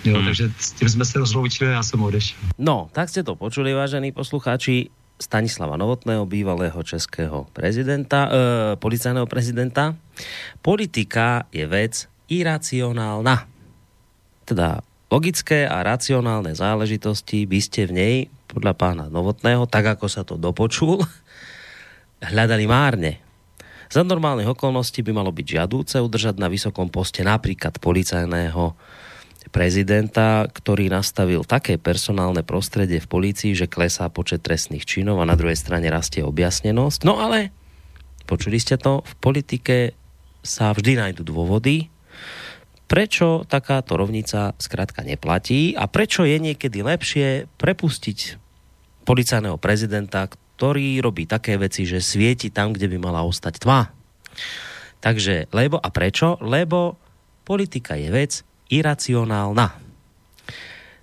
Jo, 0.03 0.15
hmm. 0.15 0.25
takže 0.25 0.51
s 0.59 0.71
tím 0.71 0.89
jsme 0.89 1.05
se 1.05 1.19
rozloučili 1.19 1.69
a 1.69 1.73
já 1.73 1.83
jsem 1.83 2.03
odešel. 2.03 2.39
No, 2.57 2.89
tak 2.91 3.09
jste 3.09 3.23
to 3.23 3.35
počuli, 3.35 3.73
vážení 3.73 4.11
posluchači. 4.11 4.89
Stanislava 5.21 5.77
Novotného, 5.77 6.25
bývalého 6.25 6.83
českého 6.83 7.47
prezidenta, 7.53 8.27
e, 8.27 8.29
policajného 8.75 9.23
prezidenta. 9.29 9.95
Politika 10.59 11.47
je 11.53 11.63
vec 11.63 12.09
iracionálna. 12.27 13.47
Teda 14.43 14.83
logické 15.07 15.69
a 15.69 15.85
racionálne 15.85 16.51
záležitosti 16.57 17.45
by 17.45 17.59
ste 17.61 17.87
v 17.87 17.91
nej, 17.93 18.15
podľa 18.49 18.73
pána 18.73 19.05
Novotného, 19.07 19.69
tak 19.69 19.95
ako 19.95 20.05
sa 20.09 20.25
to 20.25 20.35
dopočul, 20.35 21.05
hľadali 22.33 22.65
márne. 22.67 23.23
Za 23.93 24.01
normálnych 24.01 24.49
okolností 24.57 25.05
by 25.05 25.13
malo 25.13 25.29
byť 25.29 25.45
žiadúce 25.45 26.01
udržať 26.01 26.41
na 26.41 26.49
vysokom 26.49 26.89
poste 26.89 27.21
napríklad 27.21 27.77
policajného 27.77 28.73
prezidenta, 29.53 30.49
ktorý 30.49 30.89
nastavil 30.89 31.45
také 31.45 31.77
personálne 31.77 32.41
prostredie 32.41 32.97
v 32.97 33.05
polícii, 33.05 33.53
že 33.53 33.69
klesá 33.69 34.09
počet 34.09 34.41
trestných 34.41 34.81
činov 34.81 35.21
a 35.21 35.29
na 35.29 35.37
druhej 35.37 35.53
strane 35.53 35.85
rastie 35.93 36.25
objasnenosť. 36.25 37.05
No 37.05 37.21
ale, 37.21 37.53
počuli 38.25 38.57
ste 38.57 38.81
to, 38.81 39.05
v 39.05 39.13
politike 39.21 39.77
sa 40.41 40.73
vždy 40.73 40.97
nájdú 40.97 41.21
dôvody, 41.21 41.93
prečo 42.89 43.45
takáto 43.45 43.93
rovnica 43.93 44.57
zkrátka 44.57 45.05
neplatí 45.05 45.77
a 45.77 45.85
prečo 45.85 46.25
je 46.25 46.41
niekedy 46.41 46.81
lepšie 46.81 47.45
prepustiť 47.61 48.41
policajného 49.05 49.61
prezidenta, 49.61 50.33
ktorý 50.63 51.03
robí 51.03 51.27
také 51.27 51.59
veci, 51.59 51.83
že 51.83 51.99
svieti 51.99 52.47
tam, 52.47 52.71
kde 52.71 52.87
by 52.87 52.97
mala 53.03 53.27
ostať 53.27 53.67
tma. 53.67 53.91
Takže, 55.03 55.51
lebo 55.51 55.75
a 55.75 55.91
prečo? 55.91 56.39
Lebo 56.39 56.95
politika 57.43 57.99
je 57.99 58.07
vec, 58.07 58.47
iracionálna. 58.71 59.75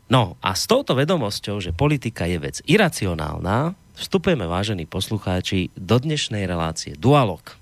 No 0.09 0.41
a 0.41 0.57
s 0.57 0.65
touto 0.65 0.97
vedomosťou, 0.97 1.61
že 1.61 1.77
politika 1.77 2.25
je 2.25 2.41
vec 2.41 2.65
iracionálna, 2.65 3.77
vstupujeme, 4.01 4.49
vážení 4.49 4.89
poslucháči, 4.89 5.69
do 5.77 6.01
dnešnej 6.01 6.49
relácie 6.49 6.97
Dualog. 6.97 7.60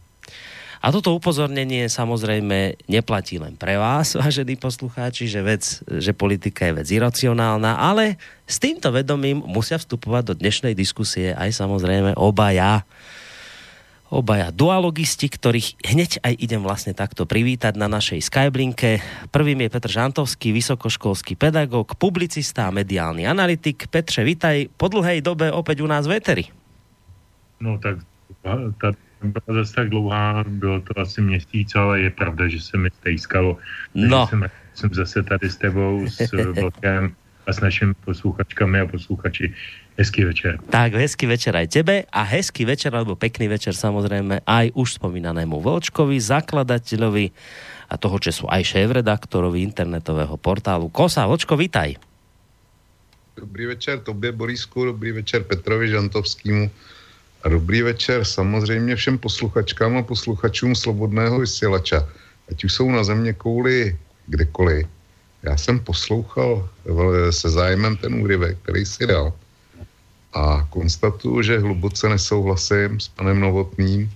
A 0.79 0.95
toto 0.95 1.11
upozornenie 1.11 1.91
samozrejme 1.91 2.79
neplatí 2.87 3.43
len 3.43 3.59
pre 3.59 3.75
vás, 3.75 4.15
vážení 4.21 4.55
poslucháči, 4.55 5.27
že, 5.27 5.43
vec, 5.43 5.83
že 5.87 6.15
politika 6.15 6.71
je 6.71 6.77
vec 6.79 6.89
iracionálna, 6.89 7.79
ale 7.79 8.17
s 8.47 8.63
týmto 8.63 8.95
vedomím 8.95 9.43
musia 9.43 9.77
vstupovať 9.77 10.23
do 10.33 10.35
dnešnej 10.39 10.75
diskusie 10.79 11.35
aj 11.35 11.51
samozrejme 11.55 12.15
obaja 12.15 12.87
obaja 14.09 14.49
dualogisti, 14.49 15.29
ktorých 15.29 15.85
hneď 15.85 16.25
aj 16.25 16.33
idem 16.41 16.65
vlastne 16.65 16.97
takto 16.97 17.29
privítať 17.29 17.77
na 17.77 17.93
našej 17.93 18.25
Skyblinke. 18.25 19.05
Prvým 19.29 19.61
je 19.65 19.69
Petr 19.69 19.93
Žantovský, 19.93 20.49
vysokoškolský 20.57 21.37
pedagóg, 21.37 21.93
publicista 22.01 22.69
a 22.69 22.75
mediálny 22.75 23.29
analytik. 23.29 23.85
Petře, 23.93 24.25
vitaj 24.25 24.73
po 24.81 24.89
dlhej 24.89 25.21
dobe 25.21 25.53
opäť 25.53 25.85
u 25.85 25.89
nás 25.93 26.09
v 26.09 26.17
Eteri. 26.17 26.45
No 27.61 27.77
tak 27.77 28.01
ta 28.81 28.97
byla 29.23 29.63
zase 29.63 29.75
tak 29.75 29.89
dlouhá, 29.91 30.45
bylo 30.49 30.81
to 30.81 31.01
asi 31.01 31.21
měsíc, 31.21 31.75
ale 31.75 32.01
je 32.01 32.11
pravda, 32.11 32.49
že 32.49 32.61
se 32.61 32.77
mi 32.77 32.91
stejskalo. 32.91 33.57
No. 33.95 34.27
Jsem, 34.27 34.45
jsem 34.75 34.91
zase 34.95 35.23
tady 35.23 35.51
s 35.51 35.57
tebou, 35.57 36.07
s 36.07 36.33
Vlkem 36.61 37.15
a 37.47 37.53
s 37.53 37.61
našimi 37.61 37.95
posluchačkami 37.95 38.81
a 38.81 38.87
posluchači 38.87 39.55
Hezký 39.99 40.31
večer. 40.31 40.63
Tak, 40.71 40.95
hezký 40.95 41.27
večer 41.27 41.51
aj 41.59 41.75
tebe 41.75 42.07
a 42.07 42.23
hezký 42.23 42.63
večer, 42.63 42.95
alebo 42.95 43.19
pekný 43.19 43.51
večer 43.51 43.75
samozrejme 43.75 44.47
aj 44.47 44.71
už 44.79 44.95
spomínanému 44.95 45.59
Volčkovi, 45.59 46.23
zakladateľovi 46.23 47.35
a 47.91 47.99
toho, 47.99 48.23
čo 48.23 48.31
sú 48.31 48.45
aj 48.47 48.63
šéf-redaktorovi 48.63 49.59
internetového 49.59 50.39
portálu 50.39 50.87
Kosa. 50.87 51.27
Volčko, 51.27 51.59
vitaj. 51.59 51.99
Dobrý 53.35 53.67
večer 53.67 53.99
tobě, 54.07 54.33
Borisku, 54.33 54.85
dobrý 54.85 55.13
večer 55.13 55.43
Petrovi 55.43 55.91
Žantovskému 55.91 56.71
a 57.43 57.49
dobrý 57.49 57.83
večer 57.83 58.25
samozřejmě 58.25 58.97
všem 58.97 59.19
posluchačkám 59.19 59.97
a 59.97 60.03
posluchačům 60.03 60.75
Slobodného 60.75 61.39
vysílača. 61.41 62.09
Ať 62.51 62.65
už 62.65 62.73
jsou 62.73 62.91
na 62.91 63.05
země 63.05 63.33
kouli 63.33 63.99
kdekoliv. 64.27 64.87
Já 65.43 65.57
jsem 65.57 65.79
poslouchal 65.79 66.69
se 67.31 67.51
zájmem 67.51 67.97
ten 67.97 68.15
úryvek, 68.15 68.59
který 68.63 68.87
si 68.87 69.07
dal 69.07 69.33
a 70.35 70.67
konstatuju, 70.71 71.43
že 71.43 71.59
hluboce 71.59 72.09
nesouhlasím 72.09 73.01
s 73.01 73.09
panem 73.09 73.41
Novotným. 73.41 74.11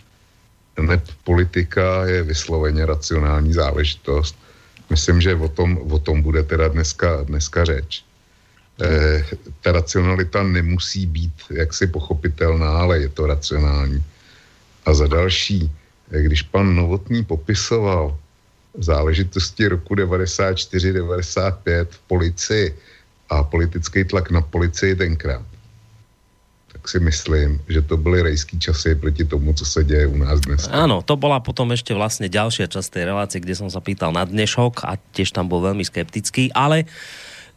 Neb 0.81 1.05
politika 1.25 2.07
je 2.07 2.23
vysloveně 2.23 2.87
racionální 2.87 3.53
záležitost. 3.53 4.37
Myslím, 4.91 5.21
že 5.21 5.35
o 5.35 5.49
tom, 5.49 5.79
o 5.91 5.99
tom 5.99 6.23
bude 6.23 6.43
teda 6.43 6.69
dneska, 6.69 7.23
dneska 7.23 7.65
řeč. 7.65 8.05
E, 8.81 9.25
ta 9.61 9.73
racionalita 9.73 10.43
nemusí 10.43 11.07
být 11.07 11.33
jaksi 11.51 11.87
pochopitelná, 11.87 12.71
ale 12.71 12.99
je 12.99 13.09
to 13.09 13.27
racionální. 13.27 14.05
A 14.87 14.95
za 14.95 15.07
další, 15.07 15.71
eh, 16.11 16.23
když 16.23 16.43
pan 16.43 16.77
Novotný 16.77 17.25
popisoval 17.25 18.19
záležitosti 18.79 19.69
roku 19.69 19.95
94-95 19.95 21.89
v 21.91 21.99
policii 22.07 22.75
a 23.31 23.43
politický 23.43 24.05
tlak 24.05 24.31
na 24.31 24.41
policii 24.41 24.97
tenkrát, 24.97 25.45
tak 26.73 26.89
si 26.89 27.01
myslím, 27.01 27.61
že 27.69 27.83
to 27.83 27.97
byly 27.97 28.23
rejský 28.23 28.59
časy 28.59 28.95
proti 28.95 29.25
tomu, 29.25 29.53
co 29.53 29.65
se 29.65 29.85
děje 29.85 30.07
u 30.07 30.17
nás 30.17 30.41
dnes. 30.41 30.69
Áno, 30.73 31.05
to 31.05 31.21
bola 31.21 31.41
potom 31.45 31.69
ešte 31.73 31.93
vlastne 31.93 32.33
ďalšia 32.33 32.65
časť 32.65 32.89
tej 32.97 33.05
relácie, 33.13 33.39
kde 33.45 33.53
som 33.53 33.69
sa 33.69 33.85
pýtal 33.85 34.09
na 34.09 34.25
dnešok 34.25 34.89
a 34.89 34.97
tiež 35.13 35.37
tam 35.37 35.53
bol 35.53 35.61
veľmi 35.61 35.85
skeptický, 35.85 36.49
ale 36.57 36.89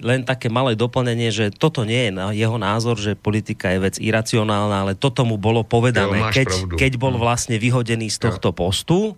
len 0.04 0.28
také 0.28 0.52
malé 0.52 0.75
doplnenie, 0.75 1.32
že 1.32 1.56
toto 1.56 1.88
nie 1.88 2.12
je 2.12 2.12
jeho 2.36 2.58
názor, 2.60 3.00
že 3.00 3.16
politika 3.16 3.72
je 3.72 3.80
vec 3.80 3.96
iracionálna, 3.96 4.84
ale 4.88 4.94
toto 4.96 5.24
mu 5.24 5.40
bolo 5.40 5.64
povedané, 5.64 6.20
Jo, 6.20 6.32
keď, 6.36 6.50
pravdu. 6.52 6.75
keď 6.75 6.92
bol 7.00 7.16
vlastne 7.16 7.56
vyhodený 7.56 8.12
z 8.12 8.18
tohto 8.20 8.52
postu, 8.52 9.16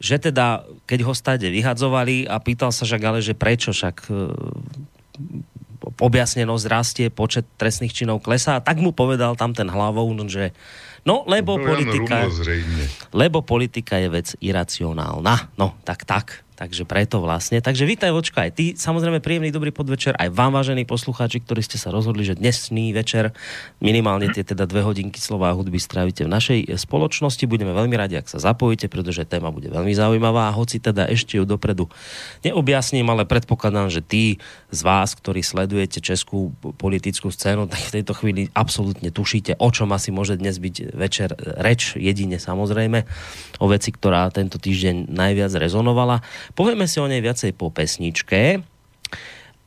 že 0.00 0.16
teda, 0.16 0.64
keď 0.88 1.00
ho 1.04 1.12
stade 1.12 1.48
vyhadzovali 1.48 2.24
a 2.24 2.40
pýtal 2.40 2.72
sa 2.72 2.88
však 2.88 3.02
ale, 3.04 3.20
že 3.20 3.36
prečo 3.36 3.72
však 3.72 3.96
e, 4.08 4.12
objasnenosť 6.00 6.64
rastie, 6.68 7.06
počet 7.12 7.44
trestných 7.60 7.92
činov 7.92 8.24
klesá, 8.24 8.60
tak 8.60 8.80
mu 8.80 8.92
povedal 8.92 9.36
tam 9.36 9.52
ten 9.52 9.68
hlavou, 9.68 10.08
že 10.28 10.52
no, 11.04 11.24
lebo 11.28 11.56
politika, 11.60 12.28
lebo 13.12 13.44
politika 13.44 14.00
je 14.00 14.08
vec 14.08 14.28
iracionálna. 14.40 15.52
No, 15.56 15.76
tak 15.84 16.04
tak. 16.04 16.44
Takže 16.60 16.84
preto 16.84 17.24
vlastne. 17.24 17.64
Takže 17.64 17.88
vítaj, 17.88 18.12
Vočka, 18.12 18.44
aj 18.44 18.52
ty. 18.52 18.76
Samozrejme, 18.76 19.24
príjemný 19.24 19.48
dobrý 19.48 19.72
podvečer 19.72 20.12
aj 20.20 20.28
vám, 20.28 20.52
vážení 20.52 20.84
poslucháči, 20.84 21.40
ktorí 21.40 21.64
ste 21.64 21.80
sa 21.80 21.88
rozhodli, 21.88 22.20
že 22.20 22.36
dnesný 22.36 22.92
večer 22.92 23.32
minimálne 23.80 24.28
tie 24.28 24.44
teda 24.44 24.68
dve 24.68 24.84
hodinky 24.84 25.16
slova 25.16 25.48
a 25.48 25.56
hudby 25.56 25.80
strávite 25.80 26.28
v 26.28 26.28
našej 26.28 26.76
spoločnosti. 26.76 27.48
Budeme 27.48 27.72
veľmi 27.72 27.96
radi, 27.96 28.20
ak 28.20 28.28
sa 28.28 28.36
zapojíte, 28.36 28.92
pretože 28.92 29.24
téma 29.24 29.48
bude 29.48 29.72
veľmi 29.72 29.96
zaujímavá. 29.96 30.52
A 30.52 30.56
hoci 30.56 30.84
teda 30.84 31.08
ešte 31.08 31.40
ju 31.40 31.48
dopredu 31.48 31.88
neobjasním, 32.44 33.08
ale 33.08 33.24
predpokladám, 33.24 33.88
že 33.88 34.04
tí 34.04 34.36
z 34.68 34.80
vás, 34.84 35.16
ktorí 35.16 35.40
sledujete 35.40 36.04
českú 36.04 36.52
politickú 36.76 37.32
scénu, 37.32 37.72
tak 37.72 37.88
v 37.88 38.04
tejto 38.04 38.12
chvíli 38.12 38.52
absolútne 38.52 39.08
tušíte, 39.08 39.56
o 39.56 39.68
čom 39.72 39.96
asi 39.96 40.12
môže 40.12 40.36
dnes 40.36 40.60
byť 40.60 40.92
večer 40.92 41.32
reč, 41.56 41.96
jedine 41.96 42.36
samozrejme, 42.36 43.08
o 43.64 43.66
veci, 43.72 43.96
ktorá 43.96 44.28
tento 44.28 44.60
týždeň 44.60 45.08
najviac 45.08 45.56
rezonovala. 45.56 46.20
Povieme 46.54 46.86
si 46.90 46.98
o 46.98 47.10
nej 47.10 47.22
viacej 47.22 47.54
po 47.54 47.70
pesničke. 47.70 48.64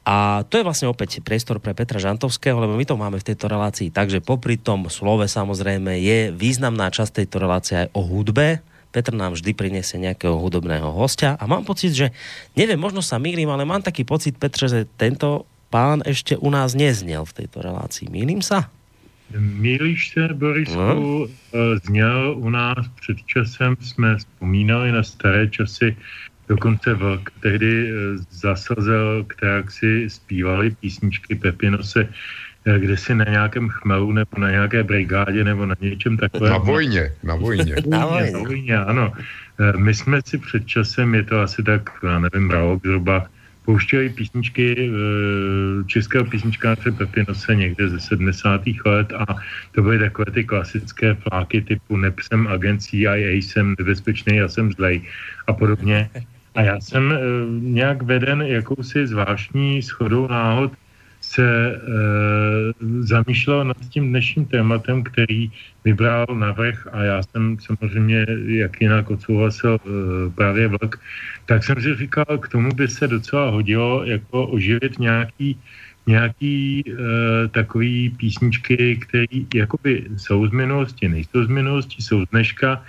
A 0.03 0.43
to 0.51 0.59
je 0.59 0.67
vlastne 0.67 0.91
opäť 0.91 1.23
priestor 1.23 1.63
pre 1.63 1.71
Petra 1.71 1.95
Žantovského, 1.95 2.59
lebo 2.59 2.75
my 2.75 2.83
to 2.83 2.99
máme 2.99 3.23
v 3.23 3.27
tejto 3.31 3.47
relácii. 3.47 3.87
Takže 3.87 4.19
popri 4.19 4.59
tom 4.59 4.91
slove 4.91 5.23
samozrejme 5.23 5.95
je 5.95 6.27
významná 6.35 6.91
časť 6.91 7.23
tejto 7.23 7.39
relácie 7.39 7.87
aj 7.87 7.95
o 7.95 8.03
hudbe. 8.03 8.59
Petr 8.91 9.15
nám 9.15 9.33
vždy 9.33 9.55
priniesie 9.55 9.97
nejakého 10.03 10.35
hudobného 10.37 10.91
hostia 10.91 11.39
a 11.39 11.47
mám 11.47 11.63
pocit, 11.63 11.95
že 11.95 12.11
neviem, 12.53 12.77
možno 12.77 12.99
sa 12.99 13.17
mýlim, 13.17 13.47
ale 13.47 13.63
mám 13.63 13.81
taký 13.81 14.03
pocit, 14.03 14.35
Petře, 14.37 14.67
že 14.69 14.79
tento 14.99 15.47
pán 15.73 16.05
ešte 16.05 16.37
u 16.37 16.53
nás 16.53 16.77
neznel 16.77 17.25
v 17.25 17.35
tejto 17.41 17.63
relácii. 17.63 18.11
Mýlim 18.11 18.45
sa? 18.45 18.69
Mýlíš 19.33 20.09
se, 20.13 20.33
Borisku, 20.33 21.25
eh, 21.25 21.79
zněl 21.87 22.35
u 22.37 22.49
nás 22.49 22.85
před 23.01 23.17
časem, 23.25 23.75
jsme 23.81 24.17
vzpomínali 24.17 24.91
na 24.91 25.03
staré 25.03 25.49
časy, 25.49 25.97
dokonce 26.47 26.93
Vlk 26.93 27.31
tehdy 27.39 27.89
eh, 27.89 27.93
zasazel, 28.31 29.23
které 29.27 29.63
si 29.69 30.09
zpívali 30.09 30.71
písničky 30.71 31.35
Pepinose, 31.35 32.07
eh, 32.65 32.79
kde 32.79 32.97
si 32.97 33.15
na 33.15 33.25
nějakém 33.25 33.69
chmelu 33.69 34.11
nebo 34.11 34.37
na 34.37 34.51
nějaké 34.51 34.83
brigádě 34.83 35.43
nebo 35.43 35.65
na 35.65 35.75
něčem 35.81 36.17
takovém. 36.17 36.51
Na 36.51 36.57
vojně, 36.57 37.11
na 37.23 37.35
vojně. 37.35 37.75
Na 37.87 38.05
vojně, 38.05 38.31
na 38.31 38.39
vojně, 38.39 38.77
ano. 38.77 39.13
Eh, 39.59 39.77
My 39.77 39.93
jsme 39.93 40.21
si 40.25 40.37
před 40.37 40.67
časem, 40.67 41.15
je 41.15 41.23
to 41.23 41.39
asi 41.39 41.63
tak, 41.63 41.89
já 42.03 42.19
nevím, 42.19 42.51
rok 42.51 42.81
zhruba, 42.85 43.25
pouštěli 43.65 44.09
písničky 44.09 44.91
českého 45.87 46.25
písničkáře 46.25 46.91
Pepinose 46.91 47.55
někde 47.55 47.89
ze 47.89 47.99
70. 47.99 48.61
let 48.85 49.13
a 49.15 49.39
to 49.71 49.81
byly 49.81 49.99
takové 49.99 50.31
ty 50.31 50.43
klasické 50.43 51.15
fláky 51.15 51.61
typu 51.61 51.95
nepsem 51.95 52.47
agent 52.47 52.83
CIA, 52.83 53.39
jsem 53.39 53.75
nebezpečný, 53.79 54.35
já 54.35 54.47
jsem 54.47 54.71
zlej 54.71 55.01
a 55.47 55.53
podobně. 55.53 56.09
A 56.55 56.61
já 56.61 56.81
jsem 56.81 57.11
eh, 57.11 57.19
nějak 57.59 58.01
veden 58.01 58.41
jakousi 58.41 59.07
zvláštní 59.07 59.81
schodou 59.81 60.27
náhod 60.27 60.71
se 61.23 61.47
e, 61.47 61.79
zamýšlel 62.99 63.63
nad 63.63 63.77
tím 63.89 64.09
dnešním 64.09 64.45
tématem, 64.45 65.03
který 65.03 65.51
vybral 65.83 66.27
navrh 66.27 66.87
a 66.91 67.03
já 67.03 67.23
jsem 67.23 67.57
samozřejmě 67.59 68.27
jak 68.45 68.81
jinak 68.81 69.09
odsouhlasil 69.09 69.79
e, 69.79 69.87
právě 70.35 70.67
vlk, 70.67 70.99
tak 71.45 71.63
jsem 71.63 71.81
si 71.81 71.95
říkal, 71.95 72.25
k 72.27 72.47
tomu 72.47 72.69
by 72.75 72.87
se 72.87 73.07
docela 73.07 73.49
hodilo 73.49 74.03
jako 74.03 74.47
oživit 74.47 74.99
nějaký 74.99 75.59
nějaký 76.07 76.83
e, 76.83 76.93
takový 77.47 78.09
písničky, 78.19 78.99
které 79.07 79.47
jakoby 79.55 80.03
jsou 80.19 80.47
z 80.47 80.51
minulosti, 80.51 81.07
nejsou 81.07 81.43
z 81.43 81.47
minulosti, 81.47 82.03
jsou 82.03 82.25
z 82.25 82.29
dneška, 82.29 82.83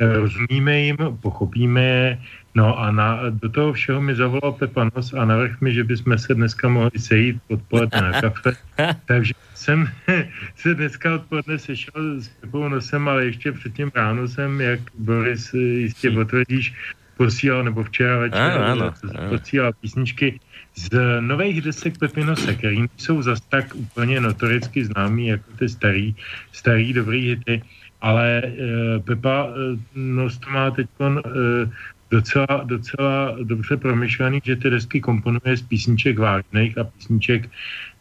rozumíme 0.00 0.80
jim, 0.80 0.96
pochopíme 1.20 1.82
je, 1.82 2.18
no 2.58 2.74
a 2.74 2.90
na, 2.90 3.30
do 3.30 3.48
toho 3.48 3.72
všeho 3.72 4.02
mi 4.02 4.14
zavolal 4.14 4.52
Pepa 4.58 4.90
Nos 4.90 5.14
a 5.14 5.22
navrh 5.24 5.60
mi, 5.60 5.70
že 5.74 5.84
bychom 5.84 6.18
se 6.18 6.34
dneska 6.34 6.68
mohli 6.68 6.98
sejít 6.98 7.38
odpoledne 7.48 8.00
na 8.00 8.12
kafe, 8.20 8.58
takže 9.06 9.34
jsem 9.54 9.86
se 10.56 10.74
dneska 10.74 11.14
odpoledne 11.14 11.58
sešel 11.58 12.18
s 12.18 12.28
Pepou 12.28 12.68
Nosem, 12.68 13.08
ale 13.08 13.24
ještě 13.24 13.52
předtím 13.52 13.90
ráno 13.94 14.28
jsem, 14.28 14.60
jak 14.60 14.80
Boris 14.98 15.54
jistě 15.54 16.10
potvrdíš, 16.10 16.74
posílal, 17.16 17.64
nebo 17.64 17.84
včera 17.84 18.18
večer 18.18 18.40
ano, 18.40 18.70
ano, 18.70 18.92
posílal 19.28 19.72
písničky 19.80 20.40
z 20.74 20.90
nových 21.20 21.62
desek 21.62 21.98
Pepinose, 21.98 22.54
který 22.54 22.86
jsou 22.96 23.22
zas 23.22 23.40
tak 23.40 23.74
úplně 23.74 24.20
notoricky 24.20 24.84
známý 24.84 25.26
jako 25.26 25.50
ty 25.58 25.68
starý, 25.68 26.14
starý 26.52 26.92
dobrý 26.92 27.28
hity, 27.28 27.62
ale 28.00 28.42
e, 28.42 28.50
Pepa 28.98 29.46
e, 29.46 29.78
Nos 29.94 30.38
to 30.38 30.50
má 30.50 30.70
teď 30.70 30.86
e, 30.86 31.10
docela, 32.10 32.46
docela 32.64 33.36
dobře 33.42 33.76
promyšlený, 33.76 34.40
že 34.44 34.56
ty 34.56 34.70
desky 34.70 35.00
komponuje 35.00 35.56
z 35.56 35.62
písniček 35.62 36.18
vážných 36.18 36.78
a 36.78 36.84
písniček 36.84 37.50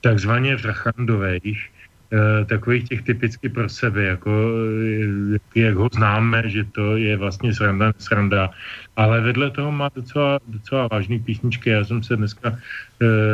takzvaně 0.01 0.55
vrchandových, 0.55 1.69
Eh, 2.07 2.45
takových 2.45 2.89
těch 2.89 3.01
typicky 3.01 3.49
pro 3.49 3.69
sebe, 3.69 4.03
jako 4.03 4.31
jak, 5.31 5.41
jak 5.55 5.75
ho 5.75 5.89
známe, 5.93 6.49
že 6.49 6.63
to 6.63 6.97
je 6.97 7.17
vlastně 7.17 7.53
sranda, 7.53 7.93
sranda. 7.97 8.49
Ale 8.95 9.21
vedle 9.21 9.51
toho 9.51 9.71
má 9.71 9.89
docela, 9.95 10.39
docela 10.47 10.87
vážný 10.91 11.19
písničky. 11.19 11.69
Já 11.69 11.83
jsem 11.83 12.03
se 12.03 12.15
dneska 12.15 12.49
e, 12.49 12.55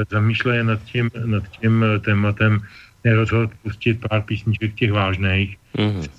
zamýšlel 0.10 0.64
nad 0.64 0.84
tím, 0.84 1.10
nad 1.26 1.48
tím 1.48 1.86
tématem 2.02 2.62
rozhodl 3.06 3.54
pustit 3.64 4.02
pár 4.10 4.22
písniček 4.22 4.74
těch 4.74 4.92
vážných. 4.92 5.58
Mm-hmm. 5.78 6.10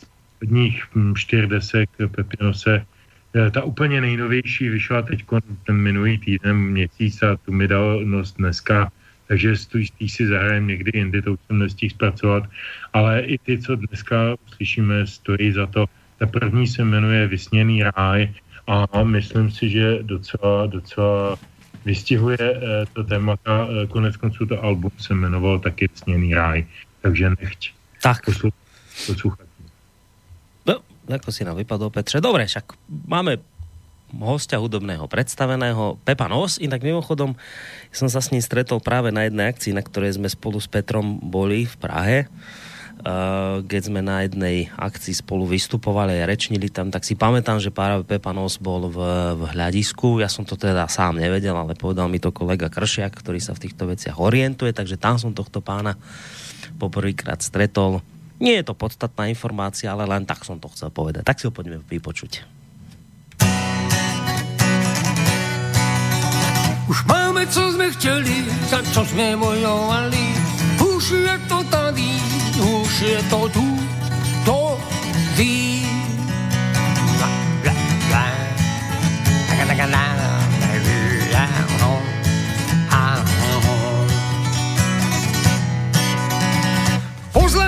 Od 0.42 0.50
nich 0.50 0.84
hm, 0.94 1.14
čtyř 1.14 1.49
desek 1.49 1.90
Pepinose. 2.14 2.87
E, 3.35 3.50
ta 3.50 3.62
úplně 3.62 4.00
nejnovější 4.00 4.69
vyšla 4.69 5.03
teď 5.03 5.25
ten 5.67 5.76
minulý 5.76 6.19
týden, 6.19 6.57
měsíc 6.57 7.23
a 7.23 7.37
tu 7.37 7.53
mi 7.53 7.69
dal 7.69 8.00
nos 8.05 8.33
dneska 8.33 8.91
takže 9.29 9.57
spíš 9.57 10.12
si 10.12 10.26
zahrajem 10.26 10.67
někdy 10.67 10.91
jindy, 10.95 11.23
to 11.23 11.33
už 11.33 11.38
jsem 11.47 11.59
nestihl 11.59 11.91
zpracovat, 11.91 12.45
ale 12.93 13.21
i 13.21 13.38
ty, 13.38 13.59
co 13.59 13.76
dneska 13.76 14.17
slyšíme, 14.57 15.07
stojí 15.07 15.53
za 15.53 15.67
to. 15.67 15.87
Ta 16.19 16.26
první 16.26 16.67
se 16.67 16.85
jmenuje 16.85 17.29
Vysněný 17.29 17.83
ráj 17.83 18.35
a 18.67 19.03
myslím 19.03 19.50
si, 19.50 19.69
že 19.69 19.99
docela, 20.03 20.67
docela 20.67 21.37
vystihuje 21.85 22.38
eh, 22.41 22.87
to 22.93 23.05
témata, 23.05 23.69
eh, 23.69 23.87
konec 23.87 24.17
konců 24.17 24.47
to 24.47 24.64
album 24.64 24.91
se 24.99 25.14
jmenoval 25.14 25.59
taky 25.59 25.88
Vysněný 25.93 26.35
ráj, 26.35 26.67
takže 27.03 27.31
nechť 27.41 27.69
tak. 28.03 28.25
poslouchat. 29.07 29.43
No, 31.04 31.20
ako 31.20 31.28
si 31.28 31.44
nám 31.44 31.61
vypadol, 31.61 31.92
Petře. 31.92 32.25
Dobre, 32.25 32.49
však 32.49 32.76
máme 33.04 33.40
hostia 34.23 34.62
hudobného 34.62 35.11
predstaveného 35.11 35.99
Pepa 36.06 36.30
Nos. 36.30 36.62
Inak 36.62 36.87
mimochodom 36.87 37.34
som 37.90 38.06
sa 38.06 38.23
s 38.23 38.30
ním 38.30 38.44
stretol 38.44 38.78
práve 38.78 39.11
na 39.11 39.26
jednej 39.26 39.50
akcii, 39.50 39.75
na 39.75 39.82
ktorej 39.82 40.16
sme 40.16 40.30
spolu 40.30 40.62
s 40.62 40.70
Petrom 40.70 41.18
boli 41.18 41.66
v 41.66 41.75
Prahe. 41.76 42.18
Uh, 42.94 43.58
keď 43.66 43.90
sme 43.90 44.00
na 44.06 44.23
jednej 44.23 44.70
akcii 44.78 45.18
spolu 45.18 45.50
vystupovali 45.50 46.14
a 46.14 46.30
rečnili 46.30 46.70
tam, 46.70 46.94
tak 46.94 47.02
si 47.02 47.18
pamätám, 47.18 47.58
že 47.58 47.75
práve 47.75 48.06
Pepa 48.06 48.30
Nos 48.30 48.56
bol 48.56 48.87
v, 48.87 48.99
v 49.34 49.42
hľadisku. 49.50 50.23
Ja 50.23 50.30
som 50.30 50.46
to 50.46 50.54
teda 50.54 50.87
sám 50.87 51.18
nevedel, 51.18 51.58
ale 51.58 51.75
povedal 51.75 52.06
mi 52.06 52.23
to 52.23 52.30
kolega 52.30 52.70
Kršiak, 52.70 53.12
ktorý 53.18 53.42
sa 53.42 53.52
v 53.52 53.66
týchto 53.66 53.90
veciach 53.90 54.16
orientuje, 54.16 54.70
takže 54.70 54.96
tam 54.96 55.18
som 55.18 55.34
tohto 55.34 55.58
pána 55.58 55.99
poprvýkrát 56.78 57.42
stretol. 57.42 58.00
Nie 58.43 58.61
je 58.61 58.67
to 58.67 58.75
podstatná 58.75 59.31
informácia, 59.31 59.95
ale 59.95 60.07
len 60.07 60.26
tak 60.26 60.43
som 60.43 60.59
to 60.59 60.67
chcel 60.75 60.91
povedať. 60.91 61.23
Tak 61.23 61.38
si 61.38 61.47
ho 61.47 61.53
poďme 61.55 61.83
vypočuť. 61.87 62.43
Už 66.91 66.99
máme, 67.05 67.47
co 67.47 67.73
jsme 67.73 67.91
chtěli, 67.91 68.45
za 68.69 68.83
co 68.83 69.05
jsme 69.05 69.37
bojovali. 69.37 70.25
Už 70.97 71.11
je 71.11 71.38
to 71.49 71.64
tady, 71.64 72.11
už 72.61 73.00
je 73.00 73.23
to 73.23 73.49
tu, 73.49 73.67
to 74.45 74.79
ví. 75.37 75.75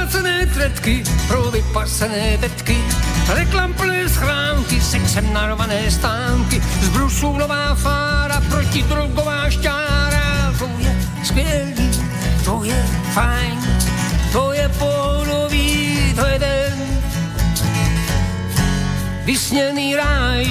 Pozlácené 0.06 0.46
tretky 0.54 1.02
pro 1.26 1.50
vypasené 1.50 2.38
tetky 2.38 2.78
Reklam 3.26 3.74
plné 3.74 4.06
schránky, 4.06 4.78
sexem 4.78 5.26
narvané 5.34 5.90
stánky, 5.90 6.62
z 6.62 6.88
brusů 6.88 7.34
nová 7.34 7.74
fára, 7.74 8.38
protidrogová 8.46 9.50
šťára. 9.50 10.54
To 10.58 10.70
je 10.78 10.94
skvělý, 11.22 11.90
to 12.44 12.64
je 12.64 12.86
fajn, 13.18 13.58
to 14.32 14.52
je 14.52 14.68
pohodový, 14.78 16.14
to 16.14 16.26
je 16.26 16.38
den 16.38 16.78
vysněný 19.24 19.96
ráj. 19.96 20.46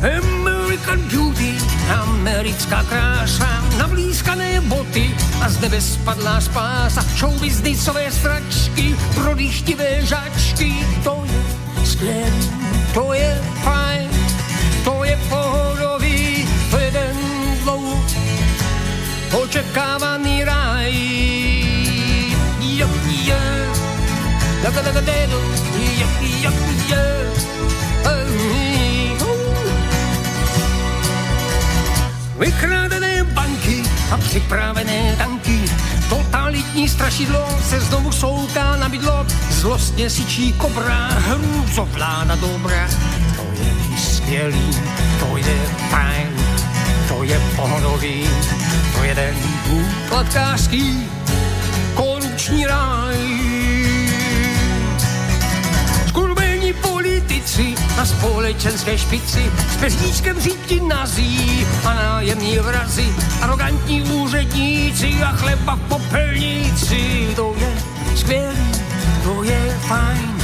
American 0.00 1.00
Beauty, 1.04 1.52
americká 2.00 2.82
krása, 2.88 3.64
navlískané 3.76 4.60
boty 4.60 5.25
a 5.40 5.48
z 5.48 5.60
nebe 5.60 5.80
spadla 5.80 6.40
spása. 6.40 7.02
Show 7.16 7.40
biznisové 7.40 8.10
stračky, 8.10 8.96
prodýchtivé 9.14 10.06
žačky, 10.06 10.74
to 11.04 11.24
je 11.24 11.40
skvělý, 11.86 12.50
to 12.94 13.12
je 13.12 13.42
fajn, 13.62 14.10
to 14.84 15.04
je 15.04 15.18
pohodový, 15.28 16.48
to 16.70 16.78
je 16.78 16.90
den 16.90 17.16
dlouho 17.62 18.04
očekávaný 19.42 20.44
ráj. 20.44 20.92
Jo, 22.60 22.88
jo, 23.24 23.36
da, 24.62 24.70
da, 24.70 24.82
da, 24.82 24.92
da, 24.92 25.00
da, 25.00 25.12
jo, 25.12 26.08
jo, 26.20 26.50
jo. 26.88 27.16
Vykrádené 32.36 33.24
banky 33.24 33.85
a 34.10 34.16
připravené 34.16 35.16
tanky. 35.16 35.60
Totalitní 36.08 36.88
strašidlo 36.88 37.48
se 37.68 37.80
znovu 37.80 38.12
souká 38.12 38.76
na 38.76 38.88
bydlo. 38.88 39.26
Zlostně 39.50 40.10
sičí 40.10 40.52
kobra, 40.52 41.08
hrůzo 41.08 41.84
vláda 41.84 42.34
dobrá. 42.34 42.88
To 43.36 43.62
je 43.62 43.98
skvělý, 43.98 44.70
to 45.20 45.36
je 45.36 45.56
fajn, 45.90 46.28
to 47.08 47.22
je 47.22 47.40
pohodový, 47.56 48.28
to 48.94 49.04
je 49.04 49.14
den 49.14 49.36
úplatkářský, 50.06 51.08
korupční 51.94 52.66
ráj. 52.66 53.45
Na 57.96 58.04
společenské 58.04 58.98
špici 58.98 59.52
s 59.72 59.76
peříčkem 59.76 60.40
říti 60.40 60.80
nazí 60.80 61.66
a 61.84 61.94
nájemní 61.94 62.58
vrazy, 62.58 63.08
arrogantní 63.40 64.02
úředníci 64.02 65.22
a 65.22 65.32
chleba 65.32 65.74
v 65.74 65.80
popelnici. 65.88 67.28
To 67.36 67.54
je 67.58 67.72
skvělý, 68.16 68.72
to 69.24 69.42
je 69.42 69.78
fajn, 69.88 70.36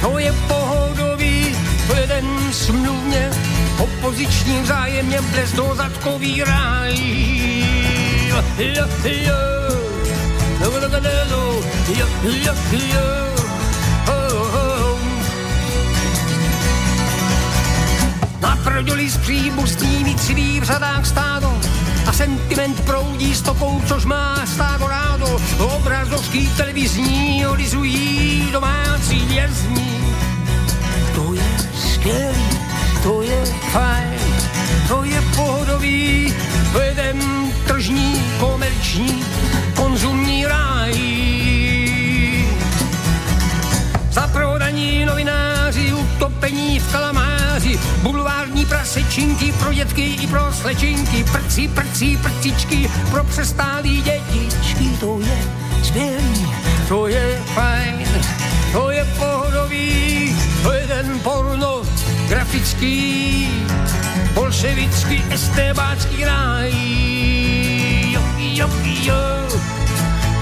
to 0.00 0.18
je 0.18 0.32
pohodový, 0.48 1.56
to 1.86 1.96
je 1.96 2.06
ten 2.06 2.26
smluvně 2.52 3.30
opoziční 3.78 4.62
vzájemně 4.62 5.20
blezdozadkový 5.20 6.44
ráj. 6.44 6.94
Jo, 8.28 8.44
jo, 8.58 8.86
jo, 9.04 9.10
jo, 9.10 9.40
jo, 10.60 10.86
jo, 11.88 12.06
jo, 12.22 12.54
jo. 12.72 13.49
Naprodili 18.40 19.10
z 19.10 19.16
příbuzství 19.16 20.04
vícivý 20.04 20.60
v 20.60 20.64
řadách 20.64 21.06
stádo 21.06 21.60
a 22.06 22.12
sentiment 22.12 22.80
proudí 22.80 23.34
stokou, 23.34 23.82
což 23.86 24.04
má 24.04 24.46
stádo 24.46 24.88
rádo. 24.88 25.40
Obrazovský 25.58 26.48
televizní 26.56 27.46
olizují 27.46 28.48
domácí 28.52 29.20
vězní. 29.26 30.14
To 31.14 31.34
je 31.34 31.56
skvělý, 31.92 32.59
bulvární 48.02 48.66
prasečinky 48.66 49.52
pro 49.52 49.72
dětky 49.72 50.02
i 50.02 50.26
pro 50.26 50.52
slečinky, 50.52 51.24
prci, 51.24 51.68
prci, 51.68 52.18
prcičky 52.22 52.90
pro 53.10 53.24
přestálý 53.24 54.02
dětičky. 54.02 54.90
To 55.00 55.20
je 55.20 55.38
skvělý, 55.84 56.46
to 56.88 57.06
je 57.06 57.42
fajn, 57.54 58.08
to 58.72 58.90
je 58.90 59.04
pohodový, 59.18 59.50
demokratický, 62.50 63.48
bolševický, 64.34 65.24
estebácký 65.30 66.24
ráj. 66.24 66.72
Jo, 68.12 68.22
jo, 68.38 68.70
jo, 68.92 69.04
jo, 69.04 69.22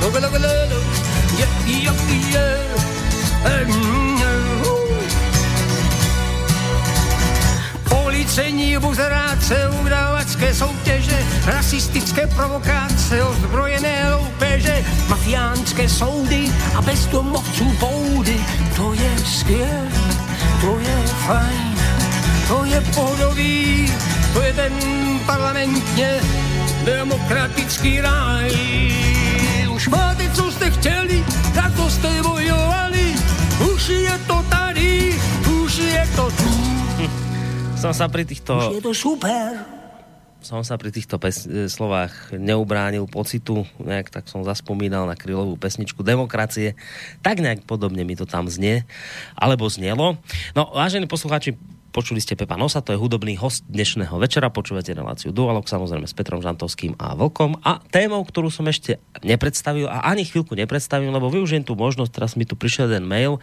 jo, 0.03 0.21
jo, 0.21 0.31
jo, 1.67 1.95
jo, 3.67 4.18
Policení 8.29 8.79
buzeráce, 8.79 9.69
udavačské 9.81 10.55
soutěže, 10.55 11.27
rasistické 11.47 12.27
provokace, 12.27 13.25
ozbrojené 13.25 14.15
loupeže, 14.15 14.85
mafiánské 15.09 15.89
soudy 15.89 16.53
a 16.75 16.83
bez 16.83 17.07
domovců 17.07 17.65
boudy. 17.81 18.37
To 18.77 18.93
je 18.93 19.11
skvělé, 19.25 19.89
to 20.61 20.79
je 20.79 20.97
fajn, 21.27 21.77
to 22.49 22.65
je 22.65 22.81
pohodový, 22.95 23.93
to 24.33 24.43
je 24.43 24.53
ten 24.53 24.73
parlamentně 25.27 26.21
demokratický 26.85 28.01
ráj. 28.01 28.53
Už 29.71 29.89
máte, 29.89 30.31
co 30.31 30.53
jste 30.53 30.71
chtěli, 30.71 31.25
tak 31.55 31.73
to 31.77 31.91
jste 31.91 32.23
bojovali, 32.23 33.15
už 33.75 33.89
je 33.89 34.19
to 34.27 34.45
tady, 34.49 35.17
už 35.65 35.79
je 35.79 36.09
to 36.17 36.31
tu. 36.31 36.68
Som 37.79 37.95
sa 37.95 38.11
pri 38.11 38.27
týchto... 38.27 38.59
Už 38.59 38.75
je 38.75 38.83
to 38.83 38.91
super. 38.91 39.55
Som 40.43 40.67
sa 40.67 40.75
pri 40.75 40.91
týchto 40.91 41.15
pes- 41.23 41.47
slovách 41.47 42.35
neubránil 42.35 43.07
pocitu, 43.07 43.71
nejak 43.79 44.11
tak 44.11 44.27
som 44.27 44.43
zaspomínal 44.43 45.07
na 45.07 45.15
krylovú 45.15 45.55
pesničku 45.55 46.03
Demokracie. 46.03 46.75
Tak 47.23 47.39
nejak 47.39 47.71
podobne 47.71 48.03
mi 48.03 48.19
to 48.19 48.27
tam 48.27 48.51
znie, 48.51 48.83
alebo 49.39 49.71
znelo. 49.71 50.19
No, 50.59 50.63
vážení 50.75 51.07
poslucháči, 51.07 51.55
počuli 51.95 52.19
ste 52.19 52.35
Pepa 52.35 52.59
Nosa, 52.59 52.83
to 52.83 52.91
je 52.91 52.99
hudobný 52.99 53.39
host 53.39 53.63
dnešného 53.71 54.19
večera, 54.19 54.51
počúvate 54.51 54.91
reláciu 54.91 55.31
Dualog, 55.31 55.71
samozrejme 55.71 56.11
s 56.11 56.19
Petrom 56.19 56.43
Žantovským 56.43 56.99
a 56.99 57.15
Vlkom 57.15 57.63
a 57.63 57.79
témou, 57.95 58.27
ktorú 58.27 58.51
som 58.51 58.67
ešte 58.67 58.99
nepredstavil 59.23 59.87
a 59.87 60.03
ani 60.03 60.27
chvíľku 60.27 60.59
nepredstavil, 60.59 61.15
lebo 61.15 61.31
využijem 61.31 61.63
tú 61.63 61.79
možnosť, 61.79 62.11
teraz 62.11 62.35
mi 62.35 62.43
tu 62.43 62.59
prišiel 62.59 62.91
jeden 62.91 63.07
mail, 63.07 63.39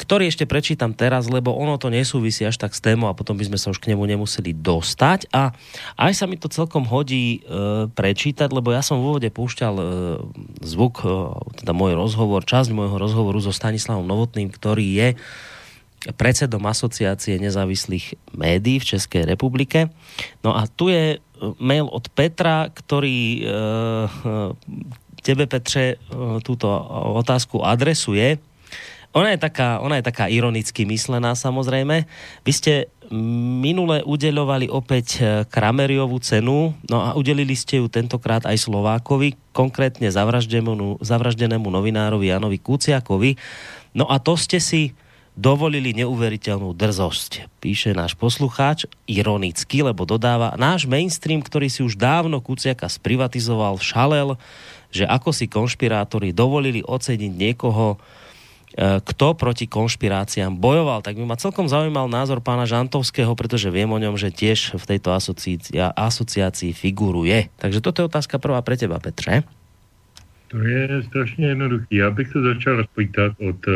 ktorý 0.00 0.32
ešte 0.32 0.48
prečítam 0.48 0.96
teraz, 0.96 1.28
lebo 1.28 1.52
ono 1.52 1.76
to 1.76 1.92
nesúvisí 1.92 2.42
až 2.48 2.56
tak 2.56 2.72
s 2.72 2.80
témou 2.80 3.12
a 3.12 3.16
potom 3.16 3.36
by 3.36 3.52
sme 3.52 3.58
sa 3.60 3.68
už 3.68 3.78
k 3.78 3.92
nemu 3.92 4.00
nemuseli 4.08 4.56
dostať. 4.56 5.28
A 5.30 5.52
aj 6.00 6.12
sa 6.16 6.24
mi 6.24 6.40
to 6.40 6.48
celkom 6.48 6.88
hodí 6.88 7.38
e, 7.44 7.88
prečítať, 7.92 8.48
lebo 8.48 8.72
ja 8.72 8.80
som 8.80 8.96
v 8.98 9.12
úvode 9.12 9.28
púšťal 9.28 9.74
e, 9.76 9.84
zvuk, 10.64 11.04
teda 11.60 11.76
môj 11.76 12.00
rozhovor, 12.00 12.48
časť 12.48 12.72
môjho 12.72 12.96
rozhovoru 12.96 13.38
so 13.44 13.52
Stanislavom 13.52 14.08
Novotným, 14.08 14.48
ktorý 14.48 14.88
je 14.88 15.08
predsedom 16.16 16.64
Asociácie 16.64 17.36
nezávislých 17.36 18.16
médií 18.32 18.80
v 18.80 18.88
Českej 18.96 19.28
republike. 19.28 19.92
No 20.40 20.56
a 20.56 20.64
tu 20.64 20.88
je 20.88 21.20
mail 21.60 21.84
od 21.84 22.08
Petra, 22.08 22.72
ktorý 22.72 23.44
tebe, 25.20 25.44
Petře, 25.44 26.00
túto 26.40 26.72
otázku 27.20 27.60
adresuje 27.60 28.40
ona 29.10 29.34
je 29.34 29.38
taká, 29.42 29.82
ona 29.82 29.98
je 29.98 30.06
taká 30.06 30.30
ironicky 30.30 30.86
myslená 30.86 31.34
samozrejme. 31.34 32.06
Vy 32.46 32.52
ste 32.54 32.74
minule 33.10 34.06
udeľovali 34.06 34.70
opäť 34.70 35.06
e, 35.18 35.20
Krameriovú 35.50 36.22
cenu, 36.22 36.78
no 36.86 36.98
a 37.02 37.18
udelili 37.18 37.58
ste 37.58 37.82
ju 37.82 37.90
tentokrát 37.90 38.46
aj 38.46 38.70
Slovákovi, 38.70 39.34
konkrétne 39.50 40.06
zavraždenému, 40.14 41.02
zavraždenému 41.02 41.66
novinárovi 41.66 42.30
Janovi 42.30 42.62
Kuciakovi. 42.62 43.34
No 43.98 44.06
a 44.06 44.22
to 44.22 44.38
ste 44.38 44.62
si 44.62 44.94
dovolili 45.34 45.90
neuveriteľnú 45.98 46.70
drzosť, 46.70 47.50
píše 47.58 47.90
náš 47.98 48.14
poslucháč, 48.14 48.86
ironicky, 49.10 49.82
lebo 49.82 50.06
dodáva, 50.06 50.54
náš 50.54 50.86
mainstream, 50.86 51.42
ktorý 51.42 51.66
si 51.66 51.82
už 51.82 51.98
dávno 51.98 52.38
Kuciaka 52.38 52.86
sprivatizoval, 52.86 53.74
šalel, 53.82 54.38
že 54.94 55.02
ako 55.02 55.34
si 55.34 55.50
konšpirátori 55.50 56.30
dovolili 56.30 56.82
oceniť 56.86 57.32
niekoho, 57.34 57.98
kto 58.80 59.36
proti 59.36 59.68
konšpiráciám 59.68 60.56
bojoval, 60.56 61.04
tak 61.04 61.20
by 61.20 61.28
ma 61.28 61.36
celkom 61.36 61.68
zaujímal 61.68 62.08
názor 62.08 62.40
pána 62.40 62.64
Žantovského, 62.64 63.28
pretože 63.36 63.68
viem 63.68 63.92
o 63.92 64.00
ňom, 64.00 64.16
že 64.16 64.32
tiež 64.32 64.80
v 64.80 64.84
tejto 64.96 65.12
asociácii, 65.12 66.72
figuruje. 66.72 67.52
Takže 67.60 67.84
toto 67.84 68.00
je 68.00 68.08
otázka 68.08 68.40
prvá 68.40 68.64
pre 68.64 68.80
teba, 68.80 68.96
Petře. 68.96 69.44
To 70.48 70.58
je 70.58 71.02
strašně 71.02 71.46
jednoduchý. 71.46 71.96
Já 71.96 72.10
bych 72.10 72.32
to 72.32 72.42
začal 72.42 72.76
rozpojítať 72.76 73.32
od 73.38 73.60
uh, 73.68 73.74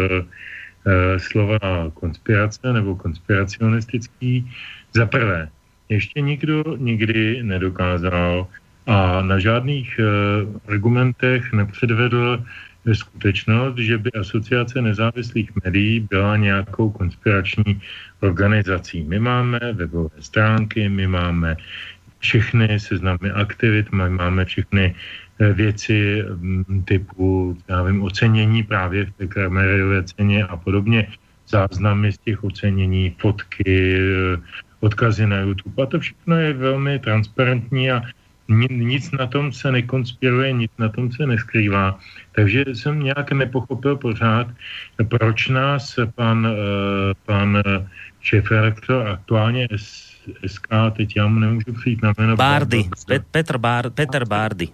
slova 1.18 1.90
konspirace 1.94 2.72
nebo 2.72 2.96
konspiracionistický. 2.96 4.50
Za 4.94 5.06
prvé, 5.06 5.48
ještě 5.88 6.20
nikdo 6.20 6.64
nikdy 6.76 7.42
nedokázal 7.42 8.46
a 8.86 9.22
na 9.22 9.38
žádných 9.38 10.00
uh, 10.00 10.04
argumentech 10.72 11.52
nepředvedl 11.52 12.44
skutečnost, 12.92 13.78
že 13.78 13.98
by 13.98 14.12
asociace 14.12 14.82
nezávislých 14.82 15.50
médií 15.64 16.00
byla 16.00 16.36
nějakou 16.36 16.90
konspirační 16.90 17.80
organizací. 18.20 19.04
My 19.04 19.18
máme 19.18 19.60
webové 19.72 20.20
stránky, 20.20 20.88
my 20.88 21.06
máme 21.06 21.56
všechny 22.18 22.80
seznamy 22.80 23.30
aktivit, 23.30 23.92
my 23.92 24.08
máme 24.10 24.44
všechny 24.44 24.94
eh, 24.94 25.52
věci 25.52 26.24
mm, 26.28 26.84
typu, 26.84 27.56
já 27.68 27.82
vím, 27.82 28.02
ocenění 28.02 28.62
právě 28.62 29.06
v 29.06 29.12
té 29.12 29.26
Kramerové 29.26 30.04
ceně 30.04 30.44
a 30.44 30.56
podobně, 30.56 31.08
záznamy 31.48 32.12
z 32.12 32.18
těch 32.18 32.44
ocenění, 32.44 33.16
fotky, 33.18 33.96
eh, 33.96 34.36
odkazy 34.80 35.26
na 35.26 35.40
YouTube. 35.40 35.82
A 35.82 35.86
to 35.86 36.00
všechno 36.00 36.36
je 36.36 36.52
velmi 36.52 36.98
transparentní 36.98 37.90
a 37.90 38.02
nic 38.48 39.10
na 39.10 39.26
tom 39.26 39.52
se 39.52 39.72
nekonspiruje, 39.72 40.52
nic 40.52 40.70
na 40.78 40.88
tom 40.88 41.12
se 41.12 41.26
neskrývá. 41.26 41.98
Takže 42.32 42.64
jsem 42.72 43.02
nějak 43.02 43.32
nepochopil 43.32 43.96
pořád, 43.96 44.46
proč 45.08 45.48
nás 45.48 45.98
pan, 46.14 46.46
eh, 46.46 47.14
pan 47.26 47.62
šéf-redaktor 48.20 49.08
aktuálně 49.08 49.68
SK, 50.46 50.68
teď 50.96 51.16
já 51.16 51.26
mu 51.26 51.38
nemůžu 51.38 51.72
přijít 51.72 52.02
na 52.02 52.12
jméno. 52.18 52.36
Bardy, 52.36 52.84
Petr, 53.30 53.58
Bar, 53.58 53.90
Petr 53.90 54.24
Bardy. 54.24 54.68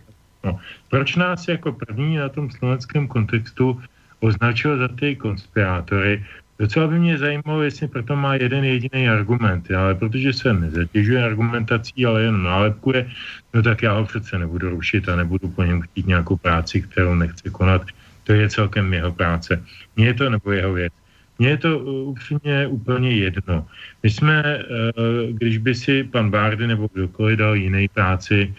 No, 0.45 0.59
proč 0.89 1.17
nás 1.17 1.49
jako 1.49 1.73
první 1.73 2.17
na 2.17 2.29
tom 2.29 2.51
slovenském 2.51 3.09
kontextu 3.09 3.81
označil 4.21 4.79
za 4.79 4.89
ty 4.89 5.17
konspirátory, 5.17 6.25
Docela 6.61 6.87
by 6.87 6.99
mě 6.99 7.19
zajímalo, 7.19 7.63
jestli 7.63 7.89
proto 7.89 8.17
má 8.17 8.35
jeden 8.35 8.65
jediný 8.65 9.09
argument, 9.09 9.71
ale 9.71 9.95
protože 9.95 10.33
se 10.33 10.53
nezatěžuje 10.53 11.25
argumentací, 11.25 12.07
ale 12.07 12.23
jen 12.23 12.43
nálepkuje, 12.43 13.09
no 13.55 13.63
tak 13.63 13.83
já 13.83 13.93
ho 13.93 14.05
přece 14.05 14.39
nebudu 14.39 14.71
rušit 14.71 15.09
a 15.09 15.17
nebudu 15.17 15.49
po 15.49 15.65
něm 15.65 15.81
chtít 15.81 16.07
nějakou 16.07 16.37
práci, 16.37 16.83
kterou 16.83 17.15
nechce 17.15 17.51
konat. 17.51 17.83
To 18.25 18.33
je 18.33 18.49
celkem 18.49 18.93
jeho 18.93 19.13
práce. 19.13 19.63
Mně 19.97 20.07
je 20.07 20.15
to 20.15 20.31
nebo 20.31 20.53
jeho 20.53 20.73
věc. 20.73 20.93
Mně 21.39 21.49
je 21.49 21.57
to 21.57 21.79
uh, 21.79 22.09
upřímně 22.09 22.67
úplně 22.67 23.11
jedno. 23.11 23.67
My 24.03 24.11
jsme, 24.11 24.37
uh, 24.45 25.33
když 25.33 25.59
by 25.59 25.75
si 25.75 26.05
pan 26.05 26.31
Bárdy 26.31 26.67
nebo 26.67 26.89
kdokoliv 26.93 27.39
dal 27.39 27.55
jiný 27.57 27.89
práci, 27.89 28.55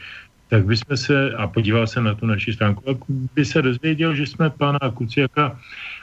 tak 0.50 0.66
bychom 0.66 0.98
se, 0.98 1.32
a 1.38 1.48
podíval 1.48 1.88
se 1.88 2.02
na 2.02 2.14
tu 2.18 2.26
naši 2.26 2.54
stránku, 2.54 2.82
by 3.36 3.46
se 3.46 3.62
dozvěděl, 3.62 4.16
že 4.16 4.28
jsme 4.28 4.50
pana 4.50 4.80
Kuciaka 4.94 5.60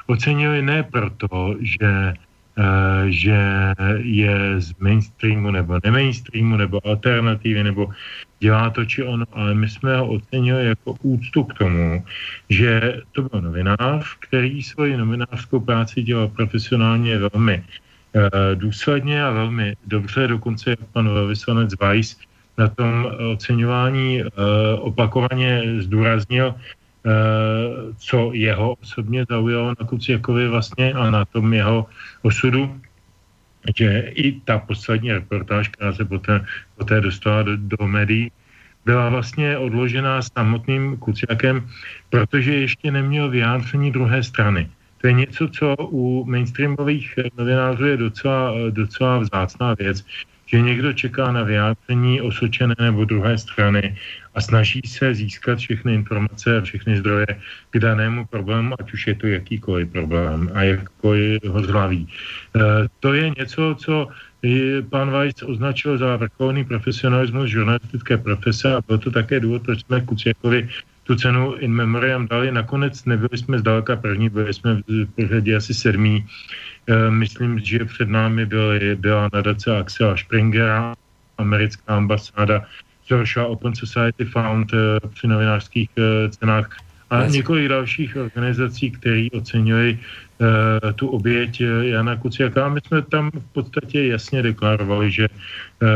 ocenili 0.08 0.62
ne 0.62 0.82
proto, 0.82 1.54
že, 1.60 2.14
uh, 2.58 3.04
že 3.08 3.38
je 4.00 4.60
z 4.60 4.72
mainstreamu 4.78 5.50
nebo 5.50 5.78
nemainstreamu 5.84 6.56
nebo 6.56 6.86
alternativy 6.86 7.62
nebo 7.64 7.88
dělá 8.40 8.70
to 8.70 8.84
či 8.84 9.02
ono, 9.02 9.24
ale 9.32 9.54
my 9.54 9.68
jsme 9.68 9.96
ho 9.96 10.08
ocenili 10.08 10.66
jako 10.66 10.96
úctu 11.02 11.44
k 11.44 11.54
tomu, 11.54 12.04
že 12.48 13.00
to 13.12 13.22
byl 13.22 13.40
novinář, 13.40 14.16
který 14.18 14.62
svoji 14.62 14.96
novinářskou 14.96 15.60
práci 15.60 16.02
dělal 16.02 16.28
profesionálně 16.28 17.18
velmi 17.18 17.64
uh, 17.64 18.22
důsledně 18.54 19.24
a 19.24 19.30
velmi 19.30 19.76
dobře, 19.86 20.26
dokonce 20.26 20.70
jak 20.70 20.80
pan 20.92 21.08
velvyslanec 21.08 21.74
Weiss 21.80 22.16
na 22.58 22.68
tom 22.68 23.06
oceňování 23.32 24.22
uh, 24.22 24.30
opakovaně 24.78 25.62
zdůraznil, 25.78 26.54
Eh, 26.54 26.77
co 27.98 28.30
jeho 28.32 28.74
osobně 28.74 29.24
zaujalo 29.28 29.68
na 29.68 29.86
Kuciakovi 29.86 30.48
vlastně 30.48 30.92
a 30.92 31.10
na 31.10 31.24
tom 31.24 31.52
jeho 31.54 31.86
osudu, 32.22 32.80
že 33.76 34.12
i 34.14 34.40
ta 34.40 34.58
poslední 34.58 35.12
reportáž, 35.12 35.68
která 35.68 35.92
se 35.92 36.04
poté, 36.04 36.44
poté 36.76 37.00
dostala 37.00 37.42
do, 37.42 37.56
do 37.56 37.86
médií, 37.86 38.32
byla 38.84 39.08
vlastně 39.08 39.58
odložená 39.58 40.22
samotným 40.22 40.96
Kuciakem, 40.96 41.68
protože 42.10 42.54
ještě 42.54 42.90
neměl 42.90 43.30
vyjádření 43.30 43.92
druhé 43.92 44.22
strany. 44.22 44.70
To 45.00 45.06
je 45.06 45.12
něco, 45.12 45.48
co 45.48 45.76
u 45.76 46.24
mainstreamových 46.24 47.14
novinářů 47.38 47.86
je 47.86 47.96
docela, 47.96 48.52
docela 48.70 49.18
vzácná 49.18 49.74
věc, 49.74 50.04
že 50.48 50.60
někdo 50.60 50.92
čeká 50.92 51.32
na 51.32 51.42
vyjádření 51.42 52.20
osočené 52.20 52.74
nebo 52.80 53.04
druhé 53.04 53.38
strany 53.38 53.96
a 54.34 54.40
snaží 54.40 54.80
se 54.86 55.14
získat 55.14 55.58
všechny 55.58 55.94
informace 55.94 56.58
a 56.58 56.60
všechny 56.60 56.96
zdroje 56.96 57.26
k 57.70 57.78
danému 57.78 58.26
problému, 58.26 58.74
ať 58.80 58.92
už 58.92 59.06
je 59.06 59.14
to 59.14 59.26
jakýkoliv 59.26 59.92
problém 59.92 60.50
a 60.54 60.62
jakkoliv 60.62 61.44
ho 61.44 61.62
zhlaví. 61.62 62.08
E, 62.08 62.60
to 63.00 63.14
je 63.14 63.30
něco, 63.36 63.76
co 63.78 64.08
pan 64.90 65.10
Weiss 65.10 65.42
označil 65.42 65.98
za 65.98 66.16
vrcholný 66.16 66.64
profesionalismus 66.64 67.50
žurnalistické 67.50 68.16
profese 68.16 68.74
a 68.74 68.80
byl 68.86 68.98
to 68.98 69.10
také 69.10 69.40
důvod, 69.40 69.62
proč 69.62 69.80
jsme 69.80 70.00
Kuciakovi 70.00 70.68
tu 71.08 71.16
cenu 71.16 71.54
in 71.54 71.72
memoriam 71.72 72.28
dali. 72.28 72.52
Nakonec 72.52 73.04
nebyli 73.04 73.38
jsme 73.38 73.58
zdaleka 73.58 73.96
první, 73.96 74.28
byli 74.28 74.54
jsme 74.54 74.84
v 74.88 75.06
pořadí 75.16 75.54
asi 75.54 75.74
sedmí. 75.74 76.26
E, 76.88 77.10
myslím, 77.10 77.58
že 77.58 77.84
před 77.84 78.08
námi 78.08 78.46
byly, 78.46 78.96
byla 78.96 79.28
nadace 79.32 79.78
Axela 79.78 80.16
Springera, 80.16 80.94
americká 81.38 81.96
ambasáda, 81.96 82.64
Social 83.06 83.46
Open 83.52 83.74
Society 83.74 84.24
Fund 84.24 84.72
e, 84.72 84.76
při 85.08 85.26
novinářských 85.26 85.90
e, 85.98 86.28
cenách 86.28 86.68
a 87.10 87.26
několik 87.26 87.68
dalších 87.68 88.16
organizací, 88.16 88.90
které 88.90 89.26
ocenili 89.32 89.98
uh, 90.38 90.92
tu 90.92 91.08
oběť 91.08 91.60
Jana 91.80 92.16
Kuciaka. 92.16 92.66
A 92.66 92.68
my 92.68 92.80
jsme 92.86 93.02
tam 93.02 93.30
v 93.30 93.52
podstatě 93.52 94.06
jasně 94.06 94.42
deklarovali, 94.42 95.10
že 95.10 95.28
uh, 95.28 95.88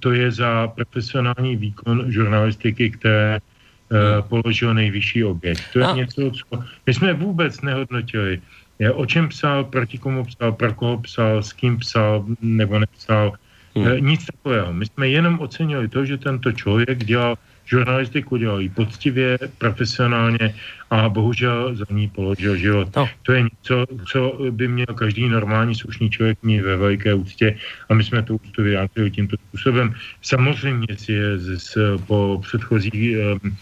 to 0.00 0.12
je 0.12 0.30
za 0.30 0.68
profesionální 0.68 1.56
výkon 1.56 2.12
žurnalistiky, 2.12 2.90
které 2.90 3.38
uh, 3.40 4.28
položil 4.28 4.74
nejvyšší 4.74 5.24
oběť. 5.24 5.58
To 5.72 5.78
je 5.78 5.84
a... 5.84 5.94
něco, 5.94 6.30
co 6.30 6.64
my 6.86 6.94
jsme 6.94 7.12
vůbec 7.12 7.60
nehodnotili. 7.60 8.40
Je, 8.84 8.92
o 8.92 9.06
čem 9.06 9.28
psal, 9.32 9.64
proti 9.64 9.96
komu 9.98 10.24
psal, 10.28 10.52
pro 10.52 10.74
koho 10.76 11.00
psal, 11.08 11.40
s 11.42 11.56
kým 11.56 11.80
psal 11.80 12.24
nebo 12.40 12.78
nepsal. 12.78 13.32
Hmm. 13.72 13.96
Nic 14.06 14.26
takového. 14.26 14.72
My 14.72 14.86
jsme 14.86 15.08
jenom 15.08 15.40
ocenili 15.40 15.88
to, 15.88 16.04
že 16.04 16.20
tento 16.20 16.52
člověk 16.52 17.04
dělal 17.04 17.34
žurnalistiku 17.64 18.36
dělají 18.36 18.68
poctivě, 18.68 19.38
profesionálně 19.58 20.54
a 20.90 21.08
bohužel 21.08 21.76
za 21.76 21.84
ní 21.90 22.08
položil 22.08 22.56
život. 22.56 22.96
No. 22.96 23.08
To 23.22 23.32
je 23.32 23.42
něco, 23.42 23.86
co 24.12 24.38
by 24.50 24.68
měl 24.68 24.92
každý 24.94 25.28
normální 25.28 25.74
slušný 25.74 26.10
člověk 26.10 26.38
mít 26.42 26.60
ve 26.60 26.76
veliké 26.76 27.14
úctě 27.14 27.56
a 27.88 27.94
my 27.94 28.04
jsme 28.04 28.22
tu 28.22 28.34
úctu 28.34 28.62
vyjádřili 28.62 29.10
tímto 29.10 29.36
způsobem. 29.48 29.94
Samozřejmě 30.22 30.86
si 30.96 31.12
je 31.12 31.38
z, 31.38 31.76
po 32.06 32.40
předchozí 32.42 33.16
um, 33.16 33.56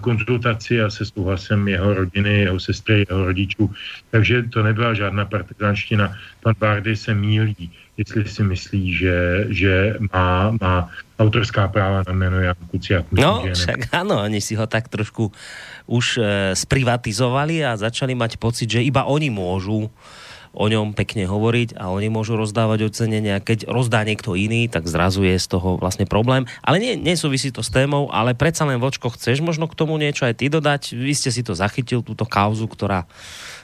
konzultaci 0.00 0.82
a 0.82 0.90
se 0.90 1.06
souhlasem 1.06 1.68
jeho 1.68 1.94
rodiny, 1.94 2.40
jeho 2.40 2.60
sestry, 2.60 3.06
jeho 3.08 3.24
rodičů. 3.24 3.70
Takže 4.10 4.42
to 4.42 4.62
nebyla 4.62 4.94
žádná 4.94 5.24
partizánština. 5.24 6.14
Pan 6.42 6.54
Bardy 6.58 6.96
se 6.96 7.14
mílí 7.14 7.70
jestli 7.96 8.28
si 8.28 8.42
myslí, 8.42 8.84
že, 8.94 9.16
že 9.48 9.72
má, 10.12 10.50
má 10.60 10.88
autorská 11.18 11.68
práva 11.68 12.02
na 12.06 12.12
jméno 12.12 12.40
Jan 12.40 12.56
Kuciak. 12.70 13.04
No, 13.12 13.44
však 13.44 13.92
áno, 13.92 14.24
oni 14.24 14.40
si 14.40 14.56
ho 14.56 14.64
tak 14.66 14.88
trošku 14.88 15.28
už 15.86 16.06
e, 16.18 16.22
sprivatizovali 16.56 17.60
a 17.62 17.76
začali 17.76 18.16
mať 18.16 18.40
pocit, 18.40 18.66
že 18.66 18.80
iba 18.80 19.04
oni 19.04 19.28
môžu 19.28 19.92
o 20.52 20.68
ňom 20.68 20.92
pekne 20.92 21.24
hovoriť 21.24 21.80
a 21.80 21.88
oni 21.88 22.12
môžu 22.12 22.36
rozdávať 22.36 22.92
ocenenia. 22.92 23.40
Keď 23.40 23.72
rozdá 23.72 24.04
niekto 24.04 24.36
iný, 24.36 24.68
tak 24.68 24.84
zrazu 24.84 25.24
je 25.24 25.40
z 25.40 25.46
toho 25.48 25.80
vlastne 25.80 26.04
problém. 26.04 26.44
Ale 26.60 26.76
nie, 26.76 26.92
nesúvisí 27.00 27.48
to 27.48 27.64
s 27.64 27.72
témou, 27.72 28.12
ale 28.12 28.36
predsa 28.36 28.68
len 28.68 28.76
vočko, 28.76 29.08
chceš 29.16 29.40
možno 29.40 29.64
k 29.64 29.74
tomu 29.76 29.96
niečo 29.96 30.28
aj 30.28 30.44
ty 30.44 30.52
dodať? 30.52 30.92
Vy 30.92 31.12
ste 31.16 31.32
si 31.32 31.40
to 31.40 31.56
zachytil, 31.56 32.04
túto 32.04 32.28
kauzu, 32.28 32.68
ktorá, 32.68 33.08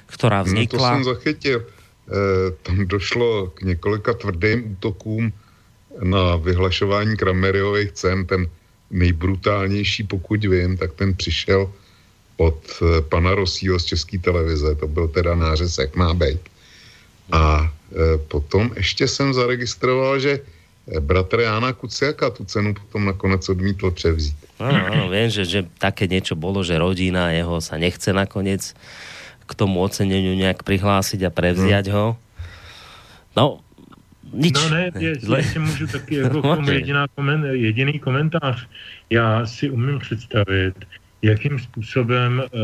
ktorá 0.08 0.40
vznikla. 0.48 0.80
No 0.80 0.84
to 0.84 0.96
som 0.96 1.10
zachytil. 1.12 1.58
Eh, 2.08 2.56
tam 2.62 2.88
došlo 2.88 3.52
k 3.52 3.62
několika 3.62 4.14
tvrdým 4.14 4.72
útokům 4.72 5.32
na 6.02 6.36
vyhlašování 6.36 7.16
Krameriových 7.16 7.92
cen. 7.92 8.26
Ten 8.26 8.48
nejbrutálnější, 8.90 10.04
pokud 10.04 10.44
vím, 10.44 10.76
tak 10.76 10.92
ten 10.92 11.14
přišel 11.14 11.72
od 12.36 12.58
eh, 12.80 13.00
pana 13.00 13.34
Rosího 13.34 13.78
z 13.78 13.84
České 13.84 14.18
televize. 14.18 14.74
To 14.74 14.88
byl 14.88 15.08
teda 15.08 15.34
nářez, 15.34 15.78
jak 15.78 15.96
má 15.96 16.14
být. 16.14 16.40
A 17.32 17.68
eh, 17.68 18.18
potom 18.28 18.70
ještě 18.76 19.08
jsem 19.08 19.34
zaregistroval, 19.34 20.18
že 20.18 20.40
bratr 21.00 21.40
Jana 21.40 21.72
Kuciaka 21.72 22.30
tu 22.30 22.44
cenu 22.44 22.74
potom 22.74 23.04
nakonec 23.04 23.48
odmítl 23.48 23.90
převzít. 23.90 24.36
Áno, 24.58 25.06
viem, 25.06 25.30
že, 25.30 25.46
že 25.46 25.60
také 25.78 26.10
niečo 26.10 26.34
bolo, 26.34 26.66
že 26.66 26.74
rodina 26.74 27.30
jeho 27.30 27.62
sa 27.62 27.78
nechce 27.78 28.10
nakoniec 28.10 28.74
k 29.46 29.52
tomu 29.54 29.80
oceneniu 29.80 30.34
nějak 30.34 30.66
prihlásit 30.66 31.22
a 31.22 31.30
prevziať 31.30 31.86
hmm. 31.88 31.94
ho. 31.94 32.06
No, 33.38 33.44
nič. 34.34 34.58
No 34.58 34.68
ne, 34.74 34.90
jestli 34.98 35.60
můžu 35.60 35.86
taky 35.86 36.14
jako 36.14 36.42
k 36.42 36.56
tomu 36.56 36.70
jediná 36.70 37.06
komen, 37.14 37.44
jediný 37.52 37.98
komentář. 37.98 38.66
Já 39.10 39.46
si 39.46 39.70
umím 39.70 39.98
představit, 39.98 40.74
jakým 41.22 41.58
způsobem 41.58 42.38
uh, 42.38 42.60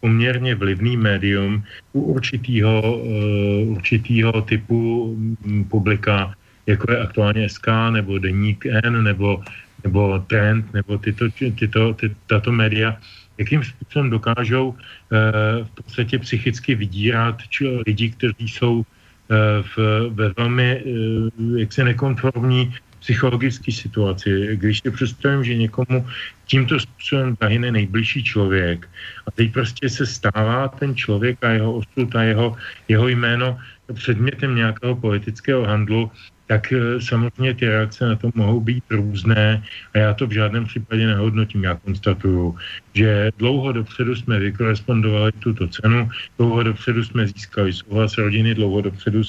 poměrně 0.00 0.54
vlivný 0.54 0.96
médium 0.96 1.64
u 1.92 2.00
určitýho, 2.00 2.98
uh, 2.98 3.76
určitýho 3.76 4.42
typu 4.42 5.02
um, 5.02 5.64
publika, 5.64 6.34
jako 6.66 6.92
je 6.92 6.98
aktuálně 6.98 7.48
SK, 7.48 7.66
nebo 7.90 8.18
Deník 8.18 8.66
N, 8.66 9.04
nebo, 9.04 9.42
nebo 9.84 10.18
Trend, 10.18 10.74
nebo 10.74 10.98
tyto, 10.98 11.24
tyto, 11.30 11.94
ty, 11.94 12.14
tato 12.26 12.52
média, 12.52 12.96
jakým 13.38 13.64
způsobem 13.64 14.10
dokážou 14.10 14.74
eh, 14.74 15.64
v 15.64 15.70
podstatě 15.74 16.18
psychicky 16.18 16.74
vydírat 16.74 17.36
či, 17.48 17.68
lidi, 17.86 18.10
kteří 18.10 18.48
jsou 18.48 18.82
eh, 18.82 19.62
v, 19.62 19.76
ve 20.10 20.32
velmi 20.36 20.68
eh, 20.72 21.60
jaksi 21.60 21.84
nekonformní 21.84 22.74
psychologické 23.06 23.70
situaci. 23.70 24.58
Když 24.58 24.82
si 24.82 24.90
představím, 24.90 25.44
že 25.46 25.54
někomu 25.54 26.02
tímto 26.50 26.74
způsobem 26.80 27.38
zahyne 27.38 27.70
nejbližší 27.70 28.24
člověk 28.24 28.90
a 29.26 29.30
teď 29.30 29.52
prostě 29.52 29.86
se 29.86 30.06
stává 30.06 30.68
ten 30.68 30.90
člověk 30.90 31.38
a 31.44 31.54
jeho 31.54 31.72
osud 31.86 32.10
a 32.18 32.22
jeho, 32.22 32.56
jeho 32.90 33.06
jméno 33.08 33.58
předmětem 33.94 34.54
nějakého 34.58 34.98
politického 34.98 35.62
handlu, 35.62 36.10
tak 36.46 36.72
eh, 36.72 37.00
samozřejmě 37.00 37.54
ty 37.54 37.68
reakce 37.68 38.08
na 38.08 38.16
to 38.16 38.30
mohou 38.34 38.60
být 38.60 38.84
různé 38.90 39.62
a 39.94 39.98
já 39.98 40.14
to 40.14 40.26
v 40.26 40.32
žádném 40.32 40.64
případě 40.64 41.06
nehodnotím. 41.06 41.64
Já 41.64 41.74
konstatuju, 41.74 42.56
že 42.94 43.30
dlouho 43.38 43.72
dopředu 43.72 44.16
jsme 44.16 44.38
vykorespondovali 44.38 45.32
tuto 45.32 45.68
cenu, 45.68 46.08
dlouho 46.38 46.62
dopředu 46.62 47.04
jsme 47.04 47.26
získali 47.26 47.72
souhlas 47.72 48.18
rodiny, 48.18 48.54
dlouho 48.54 48.80
dopředu 48.80 49.22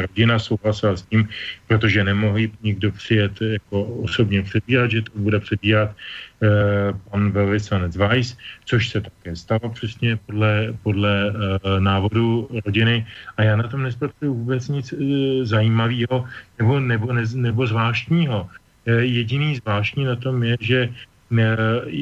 rodina 0.00 0.38
souhlasila 0.38 0.96
s 0.96 1.02
tím, 1.02 1.28
protože 1.68 2.04
nemohli 2.04 2.50
nikdo 2.62 2.92
přijet 2.92 3.32
jako 3.42 3.84
osobně 3.84 4.42
předbírat, 4.42 4.90
že 4.90 5.02
to 5.02 5.12
bude 5.14 5.40
předbírat 5.40 5.90
Eh, 6.42 6.92
pan 7.10 7.30
velvyslanec 7.30 7.96
Weiss, 7.96 8.36
což 8.64 8.88
se 8.88 9.00
také 9.00 9.36
stalo 9.36 9.70
přesně 9.70 10.16
podle, 10.16 10.74
podle 10.82 11.30
uh, 11.30 11.80
návodu 11.80 12.48
rodiny 12.66 13.06
a 13.36 13.42
já 13.42 13.56
na 13.56 13.68
tom 13.68 13.82
nespatřuju 13.82 14.34
vůbec 14.34 14.68
nic 14.68 14.94
zajímavého 15.42 16.24
nebo, 16.62 16.80
nebo, 16.80 17.12
ne, 17.12 17.22
nebo 17.34 17.66
zvláštního. 17.66 18.48
Uh, 18.86 18.94
jediný 18.98 19.56
zvláštní 19.56 20.04
na 20.04 20.16
tom 20.16 20.42
je, 20.42 20.56
že 20.60 20.88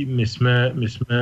my 0.07 0.27
jsme, 0.27 0.75
my 0.75 0.89
jsme 0.89 1.19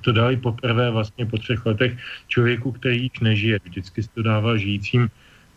to 0.00 0.12
dali 0.12 0.36
poprvé 0.36 0.90
vlastně 0.90 1.26
po 1.26 1.38
třech 1.38 1.66
letech 1.66 1.96
člověku, 2.28 2.72
který 2.72 3.02
již 3.02 3.20
nežije. 3.20 3.58
Vždycky 3.64 4.02
se 4.02 4.08
to 4.14 4.22
dává 4.22 4.56
žijícím 4.56 5.08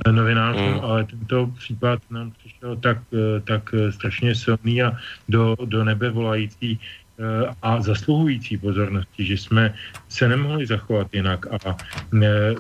novinářům, 0.06 0.74
mm. 0.74 0.80
ale 0.80 1.04
tento 1.04 1.48
případ 1.58 2.00
nám 2.10 2.32
přišel 2.32 2.76
tak, 2.76 2.98
eh, 3.14 3.40
tak 3.42 3.74
eh, 3.74 3.92
strašně 3.92 4.36
silný 4.36 4.84
a 4.84 4.98
do, 5.30 5.56
do 5.66 5.84
nebe 5.84 6.10
volající 6.10 6.80
eh, 6.80 7.50
a 7.62 7.82
zasluhující 7.82 8.58
pozornosti, 8.58 9.26
že 9.26 9.38
jsme 9.38 9.74
se 10.10 10.28
nemohli 10.28 10.66
zachovat 10.66 11.08
jinak 11.14 11.46
a 11.50 11.78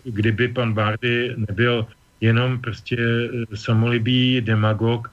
kdyby 0.04 0.48
pan 0.48 0.74
Bardy 0.74 1.34
nebyl 1.38 1.86
jenom 2.21 2.60
prostě 2.60 2.97
samolibý 3.53 4.41
demagog, 4.41 5.12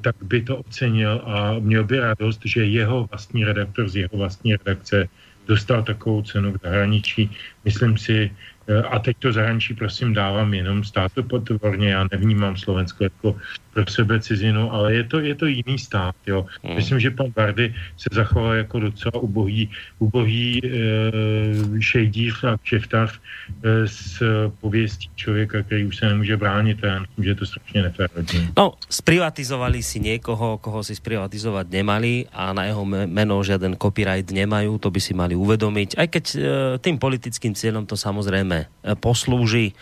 tak 0.00 0.16
by 0.22 0.42
to 0.42 0.56
ocenil 0.56 1.20
a 1.24 1.58
měl 1.58 1.84
by 1.84 1.98
radost, 1.98 2.40
že 2.44 2.64
jeho 2.64 3.06
vlastní 3.10 3.44
redaktor 3.44 3.88
z 3.88 3.96
jeho 3.96 4.16
vlastní 4.16 4.56
redakce 4.56 5.08
dostal 5.46 5.82
takovou 5.82 6.22
cenu 6.22 6.52
v 6.52 6.60
zahraničí. 6.62 7.30
Myslím 7.64 7.98
si, 7.98 8.30
Eh, 8.70 8.82
a 8.82 8.98
teď 8.98 9.16
to 9.18 9.32
zahraničí 9.32 9.74
prosím 9.74 10.14
dávám 10.14 10.54
jenom 10.54 10.84
státu 10.84 11.22
potvorně, 11.22 11.90
já 11.90 12.06
nevnímám 12.10 12.56
Slovensko 12.56 13.04
jako 13.04 13.36
pro 13.74 13.86
sebe 13.86 14.20
cizinu, 14.20 14.72
ale 14.72 14.94
je 14.94 15.04
to, 15.04 15.16
je 15.20 15.34
to 15.34 15.46
jiný 15.46 15.78
stát. 15.78 16.14
Jo. 16.26 16.46
Hmm. 16.62 16.74
Myslím, 16.76 17.00
že 17.00 17.10
pan 17.10 17.30
Bardy 17.36 17.74
se 17.96 18.08
zachoval 18.12 18.54
jako 18.54 18.80
docela 18.80 19.22
ubohý, 19.22 19.70
ubohý 19.98 20.60
e, 20.64 20.70
šejdíř 21.80 22.44
a 22.44 22.56
kšeftař 22.58 23.10
e, 23.14 23.88
s 23.88 24.22
pověstí 24.60 25.10
člověka, 25.16 25.62
který 25.62 25.84
už 25.84 25.96
se 25.96 26.06
nemůže 26.06 26.36
bránit 26.36 26.84
a 26.84 26.86
já 26.86 26.98
myslím, 27.00 27.24
že 27.24 27.30
je 27.30 27.34
to 27.34 27.46
strašně 27.46 27.82
nefér. 27.82 28.08
No, 28.56 28.74
sprivatizovali 28.90 29.82
si 29.82 30.00
někoho, 30.00 30.58
koho 30.58 30.84
si 30.84 30.94
sprivatizovat 30.96 31.70
nemali 31.70 32.26
a 32.32 32.52
na 32.52 32.64
jeho 32.64 32.84
meno 32.84 33.42
žiaden 33.42 33.76
copyright 33.76 34.30
nemajú, 34.30 34.78
to 34.78 34.90
by 34.90 35.00
si 35.00 35.14
mali 35.14 35.34
uvedomiť, 35.38 35.94
aj 35.96 36.06
keď 36.10 36.24
e, 36.34 36.38
tým 36.82 36.96
politickým 36.98 37.54
cieľom 37.54 37.86
to 37.86 37.94
samozrejme 37.94 38.66
poslúži 38.98 39.72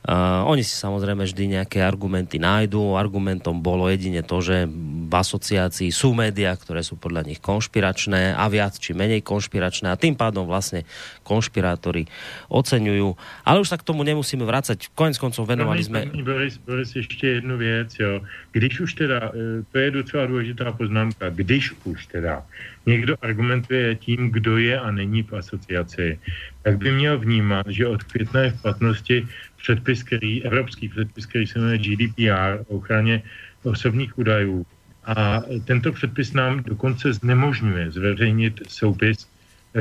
Uh, 0.00 0.48
oni 0.48 0.64
si 0.64 0.72
samozrejme 0.72 1.28
vždy 1.28 1.60
nejaké 1.60 1.84
argumenty 1.84 2.40
nájdú. 2.40 2.96
Argumentom 2.96 3.60
bolo 3.60 3.84
jedine 3.84 4.24
to, 4.24 4.40
že 4.40 4.64
v 4.64 5.12
asociácii 5.12 5.92
sú 5.92 6.16
médiá, 6.16 6.56
ktoré 6.56 6.80
sú 6.80 6.96
podľa 6.96 7.28
nich 7.28 7.36
konšpiračné 7.36 8.32
a 8.32 8.48
viac 8.48 8.80
či 8.80 8.96
menej 8.96 9.20
konšpiračné 9.20 9.92
a 9.92 10.00
tým 10.00 10.16
pádom 10.16 10.48
vlastne 10.48 10.88
konšpirátori 11.20 12.08
oceňujú. 12.48 13.12
Ale 13.44 13.60
už 13.60 13.68
sa 13.68 13.76
k 13.76 13.84
tomu 13.84 14.00
nemusíme 14.00 14.40
vrácať. 14.40 14.88
Konec 14.96 15.20
koncov 15.20 15.44
venovali 15.44 15.84
sme... 15.84 16.08
Boris, 16.24 16.56
Boris, 16.56 16.96
ještě 16.96 17.26
jednu 17.26 17.58
věc, 17.58 17.96
jo. 18.00 18.20
Když 18.52 18.80
už 18.80 18.94
teda, 18.94 19.32
e, 19.36 19.62
to 19.72 19.78
je 19.78 19.90
docela 19.90 20.26
důležitá 20.26 20.72
poznámka, 20.72 21.30
když 21.30 21.72
už 21.84 22.06
teda 22.06 22.42
někdo 22.86 23.16
argumentuje 23.22 23.94
tím, 23.94 24.30
kdo 24.30 24.58
je 24.58 24.80
a 24.80 24.90
není 24.90 25.22
v 25.22 25.32
asociaci, 25.32 26.18
tak 26.62 26.78
by 26.78 26.92
měl 26.92 27.18
vnímat, 27.18 27.66
že 27.68 27.86
od 27.86 28.02
května 28.02 28.40
je 28.40 28.50
v 28.50 28.62
platnosti 28.62 29.16
předpis, 29.62 30.02
který, 30.02 30.44
evropský 30.44 30.88
předpis, 30.88 31.26
který 31.26 31.46
se 31.46 31.58
jmenuje 31.58 31.78
GDPR 31.78 32.64
o 32.68 32.76
ochraně 32.76 33.22
osobních 33.62 34.18
údajů. 34.18 34.66
A 35.04 35.42
tento 35.64 35.92
předpis 35.92 36.32
nám 36.32 36.62
dokonce 36.62 37.12
znemožňuje 37.12 37.90
zveřejnit 37.90 38.60
soupis 38.68 39.28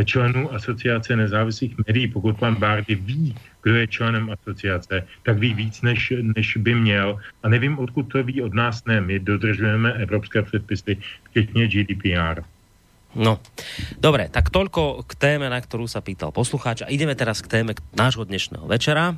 členů 0.06 0.54
asociace 0.54 1.16
nezávislých 1.16 1.76
médií. 1.78 2.08
Pokud 2.08 2.40
pan 2.40 2.56
Bárdy 2.56 2.96
ví, 2.96 3.36
kdo 3.64 3.76
je 3.76 3.88
členem 3.88 4.30
asociace, 4.30 5.08
tak 5.24 5.38
ví 5.38 5.54
víc, 5.54 5.82
než, 5.82 6.14
než 6.22 6.58
by 6.58 6.76
měl. 6.76 7.20
A 7.44 7.50
nevím, 7.50 7.80
odkud 7.80 8.04
to 8.04 8.24
ví 8.24 8.42
od 8.42 8.54
nás, 8.54 8.86
ne. 8.86 9.02
My 9.02 9.20
dodržujeme 9.20 9.94
evropské 9.94 10.42
předpisy, 10.42 10.98
včetně 11.30 11.68
GDPR. 11.68 12.42
No, 13.18 13.42
dobre, 13.98 14.30
tak 14.30 14.54
toľko 14.54 15.02
k 15.10 15.12
téme, 15.18 15.50
na 15.50 15.58
ktorú 15.58 15.90
sa 15.90 15.98
pýtal 15.98 16.30
poslucháč. 16.30 16.86
A 16.86 16.94
ideme 16.94 17.18
teraz 17.18 17.42
k 17.42 17.50
téme 17.50 17.74
nášho 17.98 18.22
dnešného 18.22 18.70
večera. 18.70 19.18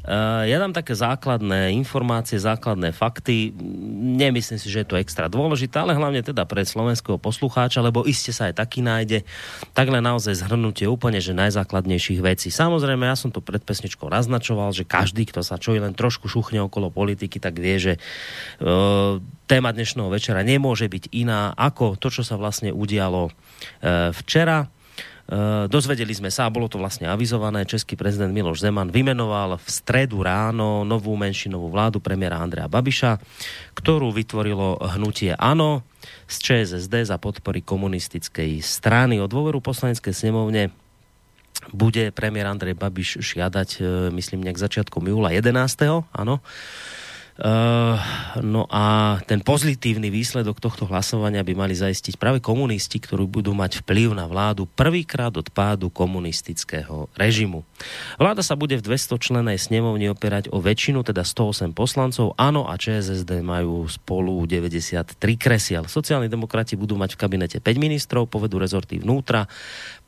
Uh, 0.00 0.48
ja 0.48 0.56
dám 0.56 0.72
také 0.72 0.96
základné 0.96 1.76
informácie, 1.76 2.40
základné 2.40 2.96
fakty. 2.96 3.52
Nemyslím 4.16 4.56
si, 4.56 4.72
že 4.72 4.80
je 4.80 4.88
to 4.88 4.96
extra 4.96 5.28
dôležité, 5.28 5.76
ale 5.76 5.92
hlavne 5.92 6.24
teda 6.24 6.48
pre 6.48 6.64
slovenského 6.64 7.20
poslucháča, 7.20 7.84
lebo 7.84 8.08
iste 8.08 8.32
sa 8.32 8.48
aj 8.48 8.64
taký 8.64 8.80
nájde. 8.80 9.28
Tak 9.76 9.92
len 9.92 10.08
naozaj 10.08 10.32
zhrnutie 10.48 10.88
úplne, 10.88 11.20
že 11.20 11.36
najzákladnejších 11.36 12.24
vecí. 12.24 12.48
Samozrejme, 12.48 13.04
ja 13.04 13.16
som 13.18 13.28
to 13.28 13.44
pred 13.44 13.60
pesničkou 13.60 14.08
naznačoval, 14.08 14.72
že 14.72 14.88
každý, 14.88 15.28
kto 15.28 15.44
sa 15.44 15.60
čo 15.60 15.76
len 15.76 15.92
trošku 15.92 16.32
šuchne 16.32 16.64
okolo 16.64 16.88
politiky, 16.88 17.36
tak 17.36 17.60
vie, 17.60 17.76
že 17.76 17.92
uh, 18.64 19.20
téma 19.48 19.72
dnešného 19.72 20.12
večera 20.12 20.44
nemôže 20.44 20.84
byť 20.84 21.08
iná 21.16 21.56
ako 21.56 21.96
to, 21.96 22.12
čo 22.12 22.20
sa 22.20 22.36
vlastne 22.36 22.68
udialo 22.68 23.32
e, 23.32 24.12
včera. 24.12 24.68
E, 25.24 25.66
dozvedeli 25.72 26.12
sme 26.12 26.28
sa, 26.28 26.44
a 26.44 26.52
bolo 26.52 26.68
to 26.68 26.76
vlastne 26.76 27.08
avizované, 27.08 27.64
český 27.64 27.96
prezident 27.96 28.28
Miloš 28.28 28.60
Zeman 28.60 28.92
vymenoval 28.92 29.56
v 29.56 29.68
stredu 29.72 30.20
ráno 30.20 30.84
novú 30.84 31.16
menšinovú 31.16 31.72
vládu 31.72 31.96
premiéra 32.04 32.44
Andrea 32.44 32.68
Babiša, 32.68 33.16
ktorú 33.72 34.12
vytvorilo 34.12 34.76
hnutie 35.00 35.32
ANO 35.32 35.80
z 36.28 36.36
ČSSD 36.44 37.08
za 37.08 37.16
podpory 37.16 37.64
komunistickej 37.64 38.60
strany. 38.60 39.16
O 39.16 39.26
dôveru 39.26 39.64
poslaneckej 39.64 40.12
snemovne 40.12 40.76
bude 41.72 42.12
premiér 42.12 42.52
Andrej 42.52 42.76
Babiš 42.76 43.24
žiadať, 43.24 43.68
e, 43.80 44.12
myslím, 44.12 44.44
nejak 44.44 44.60
začiatkom 44.60 45.08
júla 45.08 45.32
11. 45.32 46.04
Áno. 46.12 46.44
Uh, 47.38 47.94
no 48.42 48.66
a 48.66 49.14
ten 49.22 49.38
pozitívny 49.38 50.10
výsledok 50.10 50.58
tohto 50.58 50.90
hlasovania 50.90 51.46
by 51.46 51.54
mali 51.54 51.70
zaistiť 51.70 52.18
práve 52.18 52.42
komunisti, 52.42 52.98
ktorí 52.98 53.30
budú 53.30 53.54
mať 53.54 53.86
vplyv 53.86 54.10
na 54.10 54.26
vládu 54.26 54.66
prvýkrát 54.66 55.30
od 55.38 55.46
pádu 55.54 55.86
komunistického 55.86 57.06
režimu. 57.14 57.62
Vláda 58.18 58.42
sa 58.42 58.58
bude 58.58 58.74
v 58.74 58.82
200 58.82 59.22
členej 59.22 59.54
snemovni 59.54 60.10
opierať 60.10 60.50
o 60.50 60.58
väčšinu, 60.58 61.06
teda 61.06 61.22
108 61.22 61.78
poslancov. 61.78 62.34
Áno 62.34 62.66
a 62.66 62.74
ČSSD 62.74 63.38
majú 63.38 63.86
spolu 63.86 64.42
93 64.42 65.14
kresiel. 65.38 65.86
Sociálni 65.86 66.26
demokrati 66.26 66.74
budú 66.74 66.98
mať 66.98 67.14
v 67.14 67.22
kabinete 67.22 67.62
5 67.62 67.70
ministrov, 67.78 68.26
povedú 68.26 68.58
rezorty 68.58 68.98
vnútra, 68.98 69.46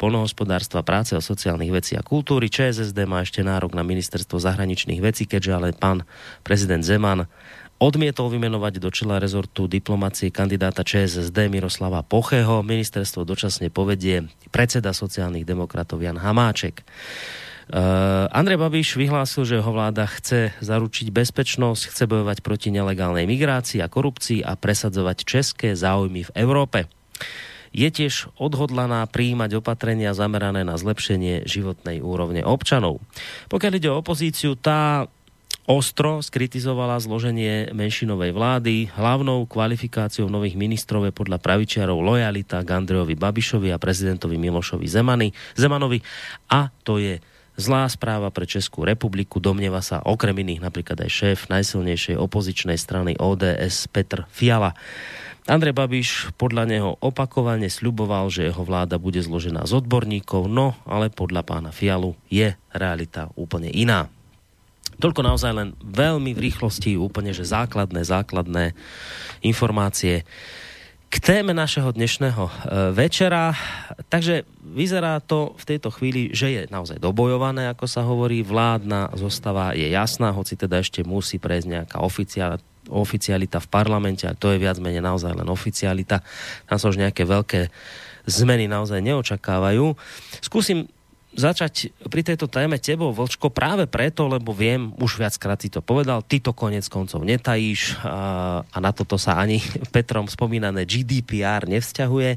polnohospodárstva, 0.03 0.83
práce 0.83 1.14
a 1.14 1.23
sociálnych 1.23 1.71
vecí 1.71 1.95
a 1.95 2.03
kultúry. 2.03 2.51
ČSSD 2.51 3.07
má 3.07 3.23
ešte 3.23 3.47
nárok 3.47 3.79
na 3.79 3.87
ministerstvo 3.87 4.43
zahraničných 4.43 4.99
vecí, 4.99 5.31
keďže 5.31 5.53
ale 5.55 5.71
pán 5.79 6.03
prezident 6.43 6.83
Zeman 6.83 7.19
odmietol 7.80 8.28
vymenovať 8.28 8.76
do 8.76 8.92
čela 8.92 9.16
rezortu 9.16 9.64
diplomácie 9.64 10.28
kandidáta 10.28 10.85
ČSSD 10.85 11.48
Miroslava 11.48 12.04
Pocheho. 12.04 12.61
Ministerstvo 12.61 13.24
dočasne 13.24 13.72
povedie 13.72 14.28
predseda 14.52 14.92
sociálnych 14.92 15.48
demokratov 15.48 16.04
Jan 16.04 16.20
Hamáček. 16.20 16.85
Uh, 17.70 18.26
Andrej 18.35 18.59
Babiš 18.59 18.98
vyhlásil, 18.98 19.46
že 19.46 19.62
jeho 19.62 19.70
vláda 19.70 20.02
chce 20.02 20.50
zaručiť 20.59 21.14
bezpečnosť, 21.14 21.94
chce 21.94 22.04
bojovať 22.11 22.42
proti 22.42 22.74
nelegálnej 22.74 23.30
migrácii 23.30 23.78
a 23.78 23.87
korupcii 23.87 24.42
a 24.42 24.59
presadzovať 24.59 25.22
české 25.22 25.78
záujmy 25.78 26.26
v 26.26 26.35
Európe. 26.35 26.90
Je 27.70 27.87
tiež 27.87 28.35
odhodlaná 28.35 29.06
príjmať 29.06 29.62
opatrenia 29.62 30.11
zamerané 30.18 30.66
na 30.66 30.74
zlepšenie 30.74 31.46
životnej 31.46 32.02
úrovne 32.02 32.42
občanov. 32.42 32.98
Pokiaľ 33.46 33.72
ide 33.78 33.88
o 33.94 34.02
opozíciu, 34.02 34.59
tá 34.59 35.06
ostro 35.70 36.18
skritizovala 36.18 36.98
zloženie 36.98 37.70
menšinovej 37.70 38.35
vlády. 38.35 38.90
Hlavnou 38.90 39.46
kvalifikáciou 39.46 40.26
nových 40.26 40.59
ministrov 40.59 41.06
je 41.06 41.14
podľa 41.14 41.38
pravičiarov 41.38 42.02
lojalita 42.02 42.59
k 42.66 42.74
Andrejovi 42.74 43.14
Babišovi 43.14 43.70
a 43.70 43.78
prezidentovi 43.78 44.35
Milošovi 44.35 44.90
Zemany, 44.90 45.30
Zemanovi 45.54 46.02
a 46.50 46.74
to 46.83 46.98
je 46.98 47.22
zlá 47.54 47.87
správa 47.87 48.35
pre 48.35 48.50
Českú 48.50 48.83
republiku. 48.83 49.38
Domnieva 49.38 49.78
sa 49.78 50.02
okrem 50.02 50.35
iných 50.35 50.59
napríklad 50.59 51.06
aj 51.06 51.11
šéf 51.11 51.38
najsilnejšej 51.46 52.18
opozičnej 52.18 52.74
strany 52.74 53.14
ODS 53.14 53.87
Petr 53.94 54.26
Fiala. 54.26 54.74
Andrej 55.46 55.78
Babiš 55.78 56.35
podľa 56.35 56.66
neho 56.66 56.90
opakovane 56.98 57.70
sľuboval, 57.70 58.26
že 58.26 58.50
jeho 58.50 58.66
vláda 58.66 58.98
bude 58.98 59.22
zložená 59.22 59.70
z 59.70 59.78
odborníkov, 59.78 60.50
no 60.50 60.74
ale 60.83 61.14
podľa 61.14 61.46
pána 61.46 61.70
Fialu 61.70 62.18
je 62.26 62.59
realita 62.74 63.30
úplne 63.38 63.70
iná. 63.70 64.11
Toľko 65.01 65.25
naozaj 65.25 65.53
len 65.57 65.69
veľmi 65.81 66.37
v 66.37 66.53
rýchlosti, 66.53 67.01
úplne, 67.01 67.33
že 67.33 67.49
základné, 67.49 68.05
základné 68.05 68.77
informácie 69.41 70.29
k 71.11 71.17
téme 71.19 71.51
našeho 71.51 71.91
dnešného 71.91 72.45
e, 72.47 72.53
večera. 72.95 73.51
Takže 74.07 74.47
vyzerá 74.63 75.19
to 75.19 75.59
v 75.59 75.65
tejto 75.67 75.91
chvíli, 75.91 76.31
že 76.31 76.55
je 76.55 76.63
naozaj 76.71 77.03
dobojované, 77.03 77.67
ako 77.67 77.87
sa 77.91 78.07
hovorí. 78.07 78.47
Vládna 78.47 79.11
zostava 79.19 79.75
je 79.75 79.91
jasná, 79.91 80.31
hoci 80.31 80.55
teda 80.55 80.79
ešte 80.79 81.03
musí 81.03 81.43
prejsť 81.43 81.67
nejaká 81.67 81.99
oficiálna 81.99 82.63
oficialita 82.91 83.63
v 83.63 83.71
parlamente, 83.71 84.27
a 84.27 84.35
to 84.35 84.51
je 84.51 84.59
viac 84.59 84.75
menej 84.83 84.99
naozaj 84.99 85.31
len 85.31 85.47
oficialita. 85.47 86.27
Tam 86.67 86.79
sa 86.81 86.91
už 86.91 86.99
nejaké 86.99 87.23
veľké 87.23 87.71
zmeny 88.27 88.67
naozaj 88.67 88.99
neočakávajú. 88.99 89.95
Skúsim 90.43 90.91
začať 91.35 91.95
pri 92.11 92.27
tejto 92.27 92.51
téme 92.51 92.79
tebou, 92.83 93.14
Vlčko, 93.14 93.55
práve 93.55 93.87
preto, 93.87 94.27
lebo 94.27 94.51
viem, 94.51 94.90
už 94.99 95.23
viackrát 95.23 95.59
si 95.62 95.71
to 95.71 95.79
povedal, 95.79 96.27
ty 96.27 96.43
to 96.43 96.51
konec 96.51 96.83
koncov 96.90 97.23
netajíš 97.23 97.99
a, 98.03 98.62
a 98.66 98.79
na 98.83 98.90
toto 98.90 99.14
sa 99.14 99.38
ani 99.38 99.62
Petrom 99.95 100.27
spomínané 100.27 100.83
GDPR 100.87 101.71
nevzťahuje. 101.71 102.31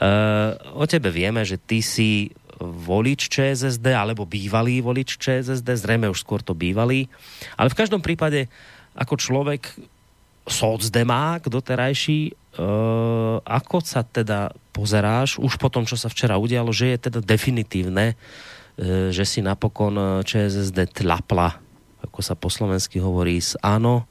Uh, 0.00 0.56
o 0.80 0.84
tebe 0.88 1.12
vieme, 1.12 1.44
že 1.44 1.60
ty 1.60 1.84
si 1.84 2.32
volič 2.60 3.32
ČSSD 3.32 3.92
alebo 3.96 4.28
bývalý 4.28 4.84
volič 4.84 5.16
ČSSD, 5.16 5.68
zrejme 5.80 6.08
už 6.12 6.20
skôr 6.20 6.44
to 6.44 6.52
bývalý, 6.52 7.08
ale 7.56 7.72
v 7.72 7.78
každom 7.78 8.04
prípade 8.04 8.52
ako 8.96 9.16
človek 9.16 9.72
socdemák 10.48 11.48
doterajší, 11.48 12.32
uh, 12.32 13.38
ako 13.44 13.76
sa 13.84 14.02
teda 14.02 14.54
pozeráš 14.72 15.36
už 15.36 15.60
po 15.60 15.68
tom, 15.68 15.84
čo 15.84 15.98
sa 15.98 16.08
včera 16.08 16.40
udialo, 16.40 16.72
že 16.72 16.96
je 16.96 16.98
teda 17.10 17.20
definitívne, 17.20 18.14
uh, 18.14 19.12
že 19.12 19.24
si 19.28 19.44
napokon 19.44 19.94
e, 19.98 20.04
ČSSD 20.24 21.04
tlapla, 21.04 21.60
ako 22.00 22.20
sa 22.24 22.32
po 22.32 22.48
slovensky 22.48 22.96
hovorí, 22.96 23.36
s 23.36 23.58
ANO 23.60 24.08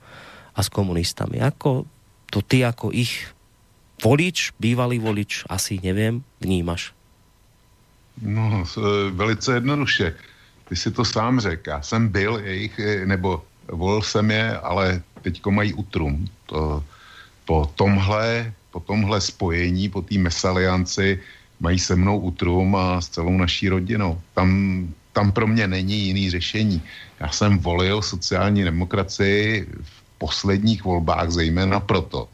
a 0.54 0.60
s 0.62 0.70
komunistami. 0.70 1.42
Ako 1.42 1.90
to 2.30 2.46
ty 2.46 2.62
ako 2.62 2.94
ich 2.94 3.34
volič, 4.00 4.54
bývalý 4.62 5.02
volič, 5.02 5.50
asi 5.50 5.82
nevím, 5.82 6.22
vnímaš? 6.40 6.94
No, 8.22 8.68
velice 9.16 9.54
jednoduše. 9.54 10.16
Ty 10.70 10.76
si 10.76 10.92
to 10.92 11.06
sám 11.06 11.40
řekl. 11.40 11.70
Já 11.70 11.82
jsem 11.82 12.08
byl 12.08 12.40
jejich, 12.44 12.80
nebo 13.06 13.44
volil 13.72 14.02
jsem 14.02 14.32
je, 14.32 14.58
ale 14.58 15.02
teďko 15.22 15.52
mají 15.52 15.74
utrum. 15.74 16.28
To, 16.46 16.84
po 17.46 17.66
tomhle, 17.76 18.54
po 18.72 18.80
tomhle 18.80 19.22
spojení, 19.22 19.90
po 19.90 20.02
té 20.02 20.18
mesalianci 20.18 21.20
mají 21.60 21.80
se 21.80 21.96
mnou 21.96 22.20
utrum 22.20 22.76
a 22.76 23.02
s 23.02 23.10
celou 23.10 23.38
naší 23.38 23.70
rodinou. 23.70 24.22
Tam, 24.34 24.50
tam 25.14 25.32
pro 25.32 25.48
mě 25.48 25.68
není 25.68 26.14
jiný 26.14 26.30
řešení. 26.30 26.82
Já 27.20 27.30
jsem 27.30 27.58
volil 27.58 28.02
sociální 28.02 28.64
demokracii 28.64 29.68
v 29.82 30.00
posledních 30.18 30.84
volbách 30.84 31.30
zejména 31.30 31.80
proto, 31.80 32.30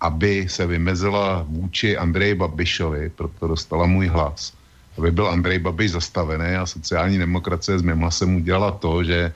aby 0.00 0.46
se 0.48 0.66
vymezila 0.66 1.44
vůči 1.48 1.96
Andreji 1.96 2.34
Babišovi, 2.34 3.10
proto 3.16 3.48
dostala 3.48 3.86
můj 3.86 4.06
hlas, 4.06 4.52
aby 4.98 5.10
byl 5.10 5.28
Andrej 5.28 5.58
Babiš 5.58 5.90
zastavený 5.90 6.60
a 6.60 6.66
sociální 6.66 7.18
demokracie 7.18 7.78
z 7.78 7.82
Mimlasem 7.82 8.36
udělala 8.36 8.70
to, 8.70 9.04
že 9.04 9.20
e, 9.24 9.32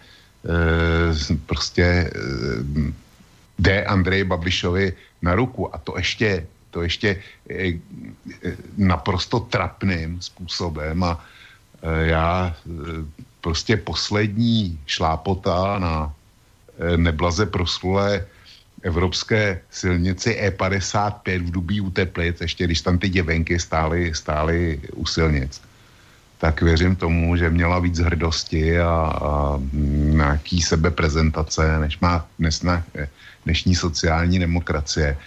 prostě 1.47 1.83
e, 1.83 2.11
jde 3.59 3.85
Andrej 3.85 4.25
Babišovi 4.25 4.93
na 5.23 5.35
ruku. 5.35 5.75
A 5.75 5.79
to 5.79 5.97
ještě, 5.97 6.47
to 6.71 6.83
ještě 6.83 7.23
e, 7.51 7.69
e, 7.69 7.79
naprosto 8.77 9.41
trapným 9.41 10.23
způsobem. 10.23 11.05
A 11.05 11.25
já 12.03 12.57
prostě 13.41 13.77
poslední 13.77 14.79
šlápota 14.87 15.79
na 15.79 16.15
neblaze 16.97 17.47
proslulé 17.47 18.27
evropské 18.83 19.61
silnici 19.71 20.39
E55 20.43 21.43
v 21.43 21.51
Dubí 21.51 21.81
u 21.81 21.91
Teplic, 21.91 22.41
ještě 22.41 22.65
když 22.65 22.81
tam 22.81 22.99
ty 22.99 23.09
děvenky 23.09 23.59
stály, 23.59 24.15
stály 24.15 24.81
u 24.95 25.07
silnic, 25.07 25.63
tak 26.39 26.63
věřím 26.63 26.97
tomu, 26.97 27.37
že 27.37 27.51
měla 27.51 27.79
víc 27.79 27.99
hrdosti 27.99 28.81
a, 28.81 28.91
a 29.23 29.59
nějaký 30.15 30.63
sebeprezentace, 30.63 31.79
než 31.79 31.99
má 31.99 32.27
dnes 32.39 32.63
na, 32.63 32.85
dnešní 33.45 33.75
sociální 33.75 34.39
demokracie. 34.39 35.19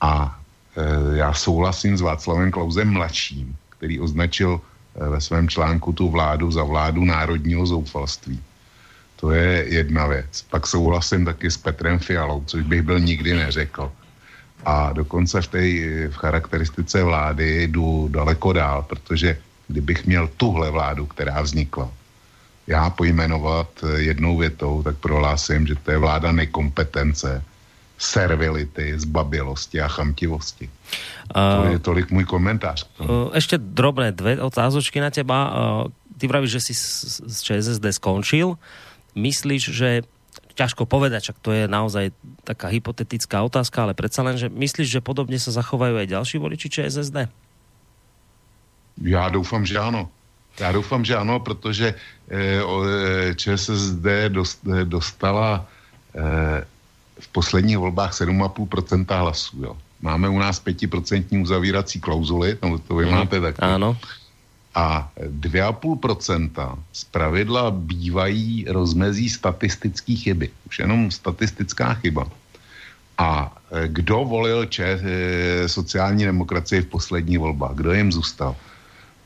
A 0.00 0.40
e, 0.76 1.16
já 1.16 1.32
souhlasím 1.32 1.96
s 1.96 2.00
Václavem 2.00 2.50
Klausem 2.50 2.90
mladším, 2.90 3.56
který 3.68 4.00
označil 4.00 4.60
e, 4.60 5.08
ve 5.08 5.20
svém 5.20 5.48
článku 5.48 5.92
tu 5.92 6.08
vládu 6.08 6.50
za 6.50 6.64
vládu 6.64 7.04
národního 7.04 7.66
zoufalství. 7.66 8.40
To 9.20 9.30
je 9.30 9.64
jedna 9.68 10.06
věc. 10.06 10.42
Pak 10.50 10.66
souhlasím 10.66 11.24
taky 11.24 11.50
s 11.50 11.56
Petrem 11.56 11.98
Fialou, 11.98 12.44
což 12.44 12.62
bych 12.62 12.82
byl 12.82 13.00
nikdy 13.00 13.34
neřekl. 13.36 13.92
A 14.64 14.92
dokonce 14.92 15.42
v 15.42 15.48
té 15.48 15.62
v 16.08 16.16
charakteristice 16.16 17.02
vlády 17.02 17.68
jdu 17.68 18.08
daleko 18.08 18.52
dál, 18.52 18.82
protože 18.88 19.36
kdybych 19.68 20.06
měl 20.06 20.28
tuhle 20.36 20.70
vládu, 20.70 21.06
která 21.06 21.42
vznikla, 21.42 21.90
já 22.66 22.90
pojmenovat 22.90 23.68
jednou 23.96 24.36
větou, 24.36 24.82
tak 24.82 24.96
prohlásím, 24.96 25.66
že 25.66 25.74
to 25.74 25.90
je 25.90 25.98
vláda 25.98 26.32
nekompetence, 26.32 27.44
servility, 27.98 28.98
zbabilosti 28.98 29.80
a 29.80 29.88
chamtivosti. 29.88 30.70
Uh, 31.36 31.64
to 31.64 31.72
je 31.72 31.78
tolik 31.78 32.10
můj 32.10 32.24
komentář. 32.24 32.86
Uh, 32.98 33.30
ešte 33.32 33.58
drobné 33.58 34.12
dve 34.12 34.40
otázočky 34.40 35.00
na 35.00 35.08
teba. 35.14 35.38
Uh, 35.48 35.54
ty 36.18 36.28
pravíš, 36.28 36.58
že 36.58 36.60
si 36.60 36.74
z 37.30 37.38
ČSSD 37.42 37.84
skončil. 37.96 38.58
Myslíš, 39.14 39.70
že 39.70 40.02
ťažko 40.54 40.86
povedať, 40.86 41.30
čak 41.30 41.38
to 41.42 41.50
je 41.54 41.70
naozaj 41.70 42.14
taká 42.46 42.70
hypotetická 42.70 43.42
otázka, 43.42 43.86
ale 43.86 43.94
predsa 43.94 44.22
len, 44.22 44.38
že 44.38 44.50
myslíš, 44.50 44.98
že 44.98 45.00
podobne 45.02 45.38
sa 45.38 45.50
zachovajú 45.54 45.98
aj 45.98 46.10
ďalší 46.10 46.36
voliči 46.38 46.70
ČSSD? 46.70 47.30
Já 49.02 49.28
doufám, 49.28 49.66
že 49.66 49.78
ano. 49.78 50.08
Já 50.60 50.72
doufám, 50.72 51.04
že 51.04 51.16
ano, 51.16 51.40
protože 51.40 51.94
eh, 52.28 52.62
eh 52.62 53.34
ČSSD 53.34 54.06
dost, 54.28 54.60
eh, 54.66 54.84
dostala 54.84 55.66
eh, 56.14 56.64
v 57.20 57.28
posledních 57.28 57.78
volbách 57.78 58.12
7,5% 58.12 59.20
hlasů. 59.20 59.62
Jo. 59.62 59.76
Máme 60.04 60.28
u 60.28 60.38
nás 60.38 60.60
5% 60.60 61.42
uzavírací 61.42 62.00
klauzuly, 62.00 62.54
to, 62.54 62.78
to 62.78 62.94
vy 62.94 63.04
mm, 63.04 63.10
máte 63.10 63.40
taky. 63.40 63.58
Ano. 63.58 63.96
A 64.74 65.10
2,5% 65.16 66.78
z 66.92 67.04
pravidla 67.04 67.70
bývají 67.70 68.66
rozmezí 68.68 69.30
statistické 69.30 70.14
chyby. 70.14 70.50
Už 70.66 70.78
jenom 70.78 71.10
statistická 71.10 71.94
chyba. 71.94 72.26
A 73.18 73.54
e, 73.70 73.88
kdo 73.88 74.24
volil 74.26 74.66
Če, 74.66 74.84
e, 74.84 75.68
sociální 75.68 76.24
demokracie 76.24 76.82
v 76.82 76.86
poslední 76.90 77.38
volbách? 77.38 77.74
Kdo 77.74 77.92
jim 77.92 78.12
zůstal? 78.12 78.56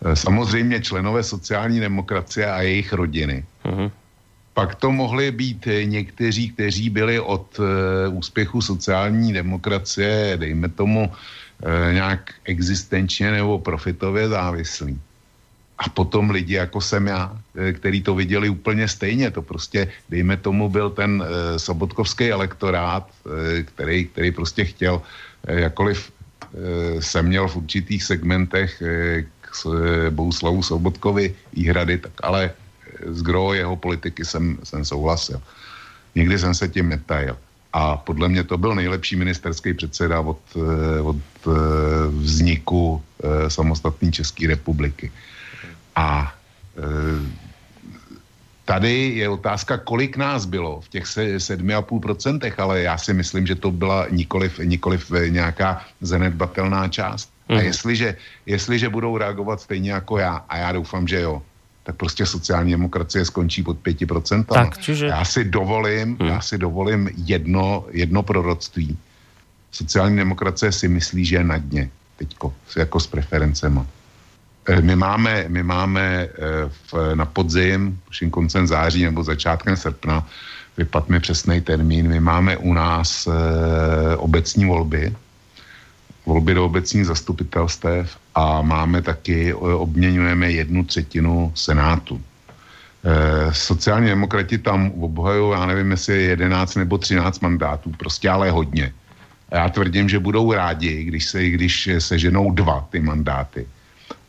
E, 0.05 0.17
samozřejmě 0.17 0.81
členové 0.81 1.23
sociální 1.23 1.81
demokracie 1.81 2.47
a 2.47 2.63
jejich 2.63 2.93
rodiny. 2.93 3.45
Uh-huh. 3.65 3.91
Pak 4.55 4.75
to 4.75 4.91
mohli 4.91 5.31
být 5.31 5.69
někteří, 5.85 6.51
kteří 6.51 6.91
byli 6.91 7.21
od 7.21 7.61
úspěchu 8.11 8.63
sociální 8.63 9.33
demokracie, 9.33 10.35
dejme 10.37 10.69
tomu, 10.69 11.13
nějak 11.93 12.35
existenčně 12.45 13.31
nebo 13.31 13.59
profitově 13.59 14.29
závislí 14.29 14.99
a 15.79 15.89
potom 15.89 16.31
lidi 16.31 16.55
jako 16.55 16.81
jsem 16.81 17.07
já, 17.07 17.39
eh, 17.55 17.73
který 17.73 18.03
to 18.03 18.15
viděli 18.15 18.49
úplně 18.49 18.89
stejně. 18.89 19.31
To 19.31 19.43
prostě, 19.43 19.89
dejme 20.11 20.37
tomu, 20.37 20.69
byl 20.69 20.91
ten 20.91 21.23
e, 21.23 21.59
sobotkovský 21.59 22.31
elektorát, 22.31 23.07
e, 23.07 23.63
který, 23.63 24.05
který 24.05 24.31
prostě 24.33 24.65
chtěl, 24.65 25.03
e, 25.47 25.61
jakoliv 25.71 26.11
e, 26.11 27.03
jsem 27.03 27.27
měl 27.27 27.49
v 27.49 27.57
určitých 27.57 28.03
segmentech 28.03 28.83
e, 28.83 29.25
k 29.63 30.07
e, 30.07 30.11
Bouslavu 30.11 30.63
Sobotkovi 30.63 31.35
výhrady, 31.53 31.99
tak 31.99 32.13
ale 32.23 32.51
z 33.07 33.23
gro 33.23 33.55
jeho 33.55 33.77
politiky 33.77 34.25
jsem, 34.25 34.59
jsem 34.65 34.85
souhlasil. 34.85 35.43
Nikdy 36.15 36.39
jsem 36.39 36.55
se 36.55 36.69
tím 36.69 36.89
netajil. 36.89 37.37
A 37.73 37.97
podle 37.97 38.29
mě 38.29 38.45
to 38.45 38.59
byl 38.59 38.75
nejlepší 38.75 39.17
ministerský 39.17 39.75
předseda 39.75 40.21
od, 40.21 40.41
od 41.03 41.21
vzniku 42.09 43.03
samostatné 43.49 44.11
České 44.11 44.47
republiky. 44.47 45.13
A 45.97 46.35
tady 48.65 49.09
je 49.09 49.29
otázka, 49.29 49.79
kolik 49.79 50.17
nás 50.17 50.45
bylo 50.45 50.81
v 50.81 50.89
těch 50.89 51.05
7,5%, 51.05 52.53
ale 52.59 52.83
já 52.83 52.99
si 52.99 53.13
myslím, 53.15 53.47
že 53.47 53.55
to 53.55 53.71
byla 53.71 54.07
nikoliv, 54.11 54.59
nikoliv 54.59 55.13
nějaká 55.29 55.85
zanedbatelná 56.01 56.89
část. 56.89 57.38
A 57.49 57.55
mhm. 57.55 57.65
jestliže, 57.65 58.17
jestliže 58.47 58.89
budou 58.89 59.17
reagovat 59.17 59.61
stejně 59.61 59.93
jako 59.93 60.19
já, 60.19 60.45
a 60.49 60.57
já 60.57 60.73
doufám, 60.73 61.09
že 61.09 61.21
jo, 61.21 61.43
tak 61.83 61.97
prostě 61.97 62.27
sociální 62.27 62.71
demokracie 62.71 63.25
skončí 63.25 63.63
pod 63.63 63.77
5%. 63.81 64.45
Tak, 64.45 64.79
čiže... 64.79 65.07
Já 65.07 65.25
si 65.25 65.45
dovolím, 65.45 66.17
mm. 66.21 66.27
já 66.27 66.41
si 66.41 66.59
dovolím 66.59 67.11
jedno, 67.17 67.85
jedno 67.91 68.23
proroctví. 68.23 68.99
Sociální 69.73 70.17
demokracie 70.17 70.73
si 70.73 70.89
myslí, 70.89 71.25
že 71.25 71.37
je 71.37 71.45
na 71.45 71.59
dně 71.59 71.91
teďko, 72.17 72.55
jako 72.77 73.01
s 73.01 73.07
preferencema. 73.07 73.87
Eh, 74.69 74.81
my 74.81 74.97
máme, 74.97 75.45
my 75.49 75.63
máme 75.63 76.05
eh, 76.05 76.29
v, 76.93 77.15
na 77.15 77.25
podzim, 77.25 78.01
vším 78.11 78.31
koncem 78.31 78.67
září 78.67 79.05
nebo 79.05 79.25
začátkem 79.25 79.77
srpna, 79.77 80.27
vypad 80.79 81.09
mi 81.09 81.21
přesný 81.21 81.61
termín, 81.61 82.09
my 82.09 82.21
máme 82.21 82.57
u 82.57 82.73
nás 82.75 83.27
e, 83.27 83.31
obecní 84.17 84.65
volby, 84.65 85.15
volby 86.29 86.55
do 86.55 86.65
obecních 86.69 87.07
zastupitelstev 87.07 88.17
a 88.35 88.63
máme 88.63 89.03
taky, 89.03 89.55
obměňujeme 89.57 90.53
jednu 90.53 90.85
třetinu 90.85 91.53
senátu. 91.57 92.21
E, 92.21 93.55
sociální 93.55 94.07
demokrati 94.13 94.59
tam 94.61 94.93
obhajují, 95.01 95.53
já 95.53 95.67
nevím, 95.67 95.91
jestli 95.91 96.15
je 96.15 96.37
11 96.37 96.75
nebo 96.85 96.99
13 96.99 97.41
mandátů, 97.41 97.91
prostě 97.97 98.29
ale 98.29 98.51
hodně. 98.51 98.93
A 99.49 99.57
já 99.57 99.69
tvrdím, 99.69 100.09
že 100.09 100.19
budou 100.21 100.53
rádi, 100.53 101.05
když 101.05 101.25
se, 101.25 101.41
když 101.49 101.89
seženou 101.99 102.53
dva 102.53 102.85
ty 102.93 103.01
mandáty 103.01 103.67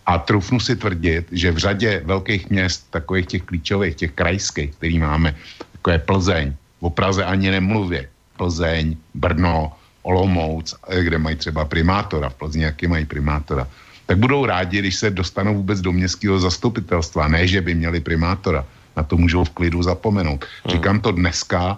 a 0.09 0.17
trufnu 0.17 0.57
si 0.59 0.75
tvrdit, 0.75 1.27
že 1.31 1.51
v 1.51 1.57
řadě 1.57 2.01
velkých 2.05 2.49
měst, 2.49 2.87
takových 2.89 3.25
těch 3.25 3.43
klíčových, 3.43 3.95
těch 3.95 4.11
krajských, 4.11 4.71
který 4.71 4.99
máme, 4.99 5.35
jako 5.73 5.89
je 5.91 5.99
Plzeň, 5.99 6.45
o 6.79 6.89
Praze 6.89 7.21
ani 7.25 7.51
nemluvě, 7.51 8.09
Plzeň, 8.37 8.97
Brno, 9.13 9.71
Olomouc, 10.01 10.75
kde 11.01 11.17
mají 11.17 11.35
třeba 11.35 11.65
primátora, 11.65 12.29
v 12.29 12.35
Plzni 12.35 12.63
jaký 12.63 12.87
mají 12.87 13.05
primátora, 13.05 13.67
tak 14.05 14.17
budou 14.17 14.45
rádi, 14.45 14.79
když 14.79 14.95
se 14.95 15.09
dostanou 15.09 15.55
vůbec 15.55 15.81
do 15.81 15.91
městského 15.91 16.39
zastupitelstva. 16.39 17.27
Ne, 17.27 17.47
že 17.47 17.61
by 17.61 17.75
měli 17.75 17.99
primátora. 17.99 18.65
Na 18.97 19.03
to 19.03 19.17
můžou 19.17 19.43
v 19.43 19.49
klidu 19.49 19.83
zapomenout. 19.83 20.45
Hmm. 20.65 20.71
Říkám 20.71 20.99
to 20.99 21.11
dneska, 21.11 21.77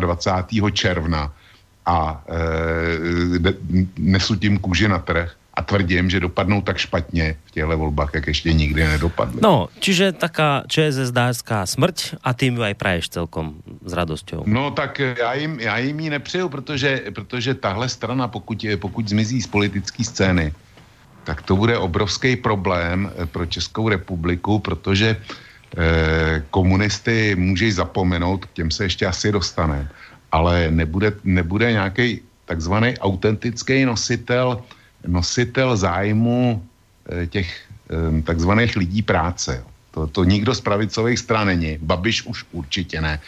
28. 0.00 0.72
června, 0.72 1.32
a 1.86 2.24
e, 2.28 3.52
nesu 3.98 4.36
tím 4.36 4.58
kůži 4.58 4.88
na 4.88 4.98
trh, 4.98 5.36
a 5.54 5.62
tvrdím, 5.62 6.10
že 6.10 6.20
dopadnou 6.20 6.60
tak 6.60 6.78
špatně 6.78 7.36
v 7.44 7.50
těchto 7.50 7.78
volbách, 7.78 8.10
jak 8.14 8.26
ještě 8.26 8.52
nikdy 8.52 8.84
nedopadly. 8.88 9.40
No, 9.42 9.68
čiže 9.78 10.12
taká 10.12 10.64
ČSSDská 10.68 11.66
smrť 11.66 12.24
a 12.24 12.32
ju 12.32 12.62
aj 12.64 12.74
praješ 12.74 13.12
celkom 13.12 13.60
s 13.84 13.92
radosťou. 13.92 14.48
No 14.48 14.70
tak 14.72 14.98
já 14.98 15.34
jim, 15.34 15.60
já 15.60 15.78
jim 15.78 16.00
ji 16.00 16.10
nepřeju, 16.10 16.48
protože, 16.48 17.02
protože 17.14 17.54
tahle 17.54 17.88
strana, 17.88 18.28
pokud, 18.28 18.66
pokud 18.80 19.08
zmizí 19.08 19.42
z 19.42 19.46
politické 19.46 20.04
scény, 20.04 20.52
tak 21.24 21.42
to 21.42 21.56
bude 21.56 21.78
obrovský 21.78 22.36
problém 22.36 23.12
eh, 23.12 23.26
pro 23.26 23.46
Českou 23.46 23.88
republiku, 23.88 24.58
protože 24.58 25.16
eh, 25.16 26.42
komunisty 26.50 27.36
můžeš 27.36 27.74
zapomenout, 27.74 28.44
k 28.46 28.52
těm 28.52 28.70
se 28.70 28.84
ještě 28.84 29.06
asi 29.06 29.32
dostane, 29.32 29.88
ale 30.32 30.70
nebude, 30.70 31.12
nebude 31.24 31.72
nějaký 31.72 32.20
takzvaný 32.44 32.98
autentický 32.98 33.84
nositel 33.84 34.62
nositel 35.06 35.76
zájmu 35.76 36.62
eh, 37.08 37.26
těch 37.26 37.48
eh, 37.90 38.22
takzvaných 38.22 38.76
lidí 38.76 39.02
práce. 39.02 39.64
To, 39.90 40.06
to 40.06 40.24
nikdo 40.24 40.54
z 40.54 40.60
pravicových 40.60 41.18
stran 41.18 41.46
není. 41.46 41.78
Babiš 41.82 42.22
už 42.22 42.44
určitě 42.52 43.00
ne. 43.00 43.20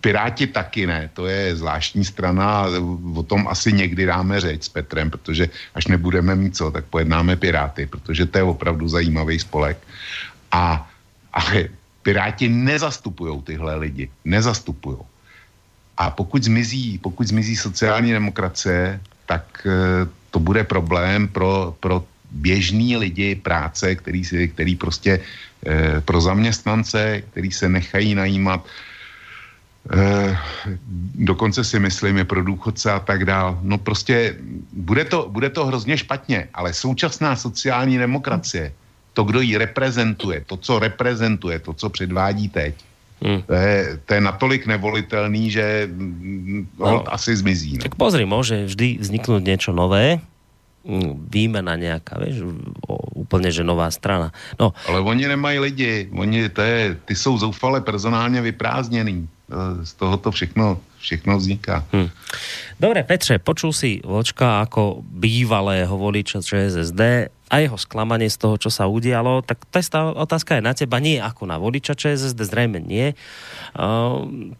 Piráti 0.00 0.46
taky 0.46 0.86
ne, 0.86 1.10
to 1.14 1.26
je 1.26 1.56
zvláštní 1.56 2.04
strana, 2.04 2.66
o 3.14 3.22
tom 3.22 3.46
asi 3.48 3.72
někdy 3.72 4.06
dáme 4.06 4.40
řeč 4.40 4.64
s 4.64 4.68
Petrem, 4.68 5.10
protože 5.10 5.46
až 5.74 5.86
nebudeme 5.86 6.34
mít 6.34 6.56
co, 6.56 6.70
tak 6.70 6.84
pojednáme 6.90 7.36
Piráty, 7.36 7.86
protože 7.86 8.26
to 8.26 8.38
je 8.38 8.44
opravdu 8.44 8.88
zajímavý 8.88 9.38
spolek. 9.38 9.78
A, 10.52 10.90
ale 11.32 11.68
Piráti 12.02 12.48
nezastupují 12.48 13.42
tyhle 13.42 13.76
lidi, 13.76 14.10
nezastupují. 14.24 15.11
A 16.02 16.10
pokud 16.10 16.42
zmizí, 16.42 16.98
pokud 16.98 17.26
zmizí 17.30 17.54
sociální 17.56 18.10
demokracie, 18.12 19.00
tak 19.26 19.46
e, 19.62 19.70
to 20.34 20.38
bude 20.42 20.66
problém 20.66 21.28
pro, 21.28 21.78
pro 21.80 22.02
běžný 22.30 22.96
lidi 22.96 23.38
práce, 23.38 23.94
který, 23.94 24.24
si, 24.24 24.48
který 24.48 24.74
prostě 24.74 25.20
e, 25.66 26.00
pro 26.02 26.18
zaměstnance, 26.20 27.22
který 27.30 27.52
se 27.54 27.68
nechají 27.68 28.18
najímat, 28.18 28.66
e, 29.94 30.38
dokonce 31.22 31.62
si 31.62 31.78
myslím 31.78 32.18
je 32.18 32.24
pro 32.26 32.42
důchodce 32.42 32.90
a 32.90 32.98
tak 32.98 33.22
dál. 33.22 33.62
No 33.62 33.78
prostě 33.78 34.34
bude 34.74 35.06
to, 35.06 35.30
bude 35.30 35.54
to 35.54 35.70
hrozně 35.70 36.02
špatně, 36.02 36.50
ale 36.54 36.74
současná 36.74 37.38
sociální 37.38 37.94
demokracie, 37.98 38.74
to, 39.14 39.22
kdo 39.22 39.38
ji 39.40 39.54
reprezentuje, 39.54 40.42
to, 40.50 40.56
co 40.56 40.78
reprezentuje, 40.82 41.62
to, 41.62 41.72
co 41.72 41.86
předvádí 41.94 42.48
teď, 42.48 42.74
Hmm. 43.22 43.46
To, 43.46 43.54
je, 43.54 44.02
to 44.02 44.10
je 44.18 44.20
natolik 44.20 44.66
nevolitelný, 44.66 45.42
že 45.54 45.86
no, 46.74 47.06
asi 47.06 47.38
zmizí. 47.38 47.78
No. 47.78 47.86
Tak 47.86 47.94
pozri, 47.94 48.26
môže 48.26 48.66
vždy 48.66 48.98
vzniknúť 48.98 49.42
niečo 49.46 49.70
nové, 49.70 50.18
mm, 50.82 51.30
výmena 51.30 51.78
nejaká, 51.78 52.18
vieš, 52.18 52.50
úplne, 53.14 53.54
že 53.54 53.62
nová 53.62 53.86
strana. 53.94 54.34
No. 54.58 54.74
Ale 54.90 54.98
oni 55.06 55.30
nemají 55.30 55.58
lidi, 55.62 56.10
oni, 56.10 56.50
to 56.50 56.60
je, 56.62 56.98
ty 57.06 57.14
jsou 57.14 57.38
zoufale 57.38 57.80
personálně 57.80 58.42
vyprázdněný. 58.42 59.28
Z 59.82 59.92
toho 60.00 60.16
to 60.16 60.30
všechno, 60.32 60.80
všechno 60.98 61.36
vzniká. 61.38 61.84
Hmm. 61.92 62.08
Dobre, 62.80 63.04
Petře, 63.04 63.38
počul 63.38 63.72
si 63.76 64.00
Vočka 64.00 64.64
ako 64.64 65.04
bývalého 65.04 65.92
voliča 65.92 66.40
ČSSD 66.40 67.28
a 67.52 67.60
jeho 67.60 67.76
sklamanie 67.76 68.32
z 68.32 68.40
toho, 68.40 68.56
čo 68.56 68.72
sa 68.72 68.88
udialo, 68.88 69.44
tak 69.44 69.68
tá 69.68 70.08
otázka 70.08 70.56
je 70.56 70.64
na 70.64 70.72
teba, 70.72 70.96
nie 71.04 71.20
ako 71.20 71.44
na 71.44 71.60
voliča 71.60 71.92
ČSSD, 71.92 72.40
zrejme 72.48 72.80
nie. 72.80 73.12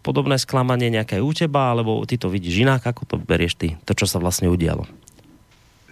Podobné 0.05 0.37
sklamanie 0.37 0.93
nejaké 0.93 1.25
u 1.25 1.33
teba, 1.33 1.73
alebo 1.73 2.05
ty 2.05 2.21
to 2.21 2.29
vidíš 2.29 2.69
inak, 2.69 2.85
ako 2.85 3.09
to 3.09 3.17
berieš 3.17 3.57
ty, 3.57 3.81
to, 3.89 3.97
čo 3.97 4.05
sa 4.05 4.21
vlastne 4.21 4.53
udialo? 4.53 4.85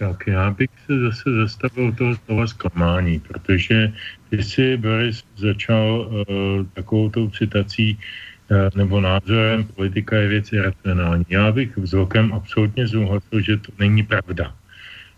Tak 0.01 0.27
já 0.27 0.51
bych 0.51 0.69
se 0.85 0.99
zase 0.99 1.29
zastavil 1.41 1.91
toho 1.91 2.15
slova 2.25 2.47
zklamání, 2.47 3.19
protože 3.19 3.93
když 4.29 4.45
si 4.45 4.77
Boris 4.77 5.23
začal 5.37 6.09
uh, 6.09 6.25
takovou 6.73 7.09
tou 7.09 7.29
citací 7.29 7.97
uh, 7.97 8.57
nebo 8.75 9.01
názorem, 9.01 9.63
politika 9.63 10.15
je 10.15 10.27
věc 10.27 10.53
iracionální. 10.53 11.25
Já 11.29 11.51
bych 11.51 11.77
vzrokem 11.77 12.33
absolutně 12.33 12.87
souhlasil, 12.87 13.41
že 13.41 13.57
to 13.57 13.71
není 13.79 14.03
pravda. 14.03 14.53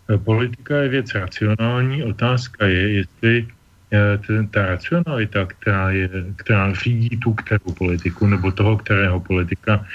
Eh, 0.08 0.18
politika 0.18 0.76
je 0.76 0.88
věc 0.88 1.14
racionální. 1.14 2.04
Otázka 2.04 2.66
je, 2.66 2.92
jestli 2.92 3.48
eh, 3.92 4.18
ta 4.50 4.66
racionalita, 4.66 5.46
která, 5.46 5.90
je, 5.90 6.08
která 6.36 6.72
řídí 6.74 7.16
tu 7.16 7.32
kterou 7.34 7.72
politiku 7.78 8.26
nebo 8.26 8.52
toho 8.52 8.76
kterého 8.76 9.20
politika, 9.20 9.86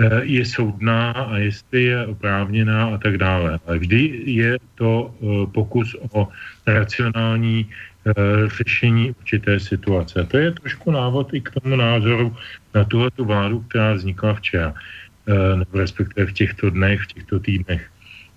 eh, 0.00 0.24
je 0.24 0.44
soudná 0.44 1.12
a 1.12 1.36
jestli 1.36 1.84
je 1.84 2.06
oprávněná 2.06 2.94
a 2.94 2.96
tak 2.96 3.18
dále. 3.18 3.60
Ale 3.66 3.78
vždy 3.78 4.22
je 4.24 4.58
to 4.74 5.14
pokus 5.52 5.96
o 6.10 6.28
racionální 6.66 7.68
řešení 8.48 9.12
určité 9.12 9.60
situace. 9.60 10.24
To 10.24 10.36
je 10.36 10.50
trošku 10.56 10.88
návod 10.90 11.36
i 11.36 11.40
k 11.40 11.52
tomu 11.60 11.76
názoru 11.76 12.32
na 12.74 12.84
tuhle 12.84 13.10
vládu, 13.18 13.60
která 13.68 13.92
vznikla 13.92 14.34
včera, 14.34 14.74
nebo 15.56 15.78
respektive 15.78 16.26
v 16.26 16.32
těchto 16.32 16.70
dnech, 16.70 17.00
v 17.00 17.06
těchto 17.06 17.40
týdnech. 17.40 17.89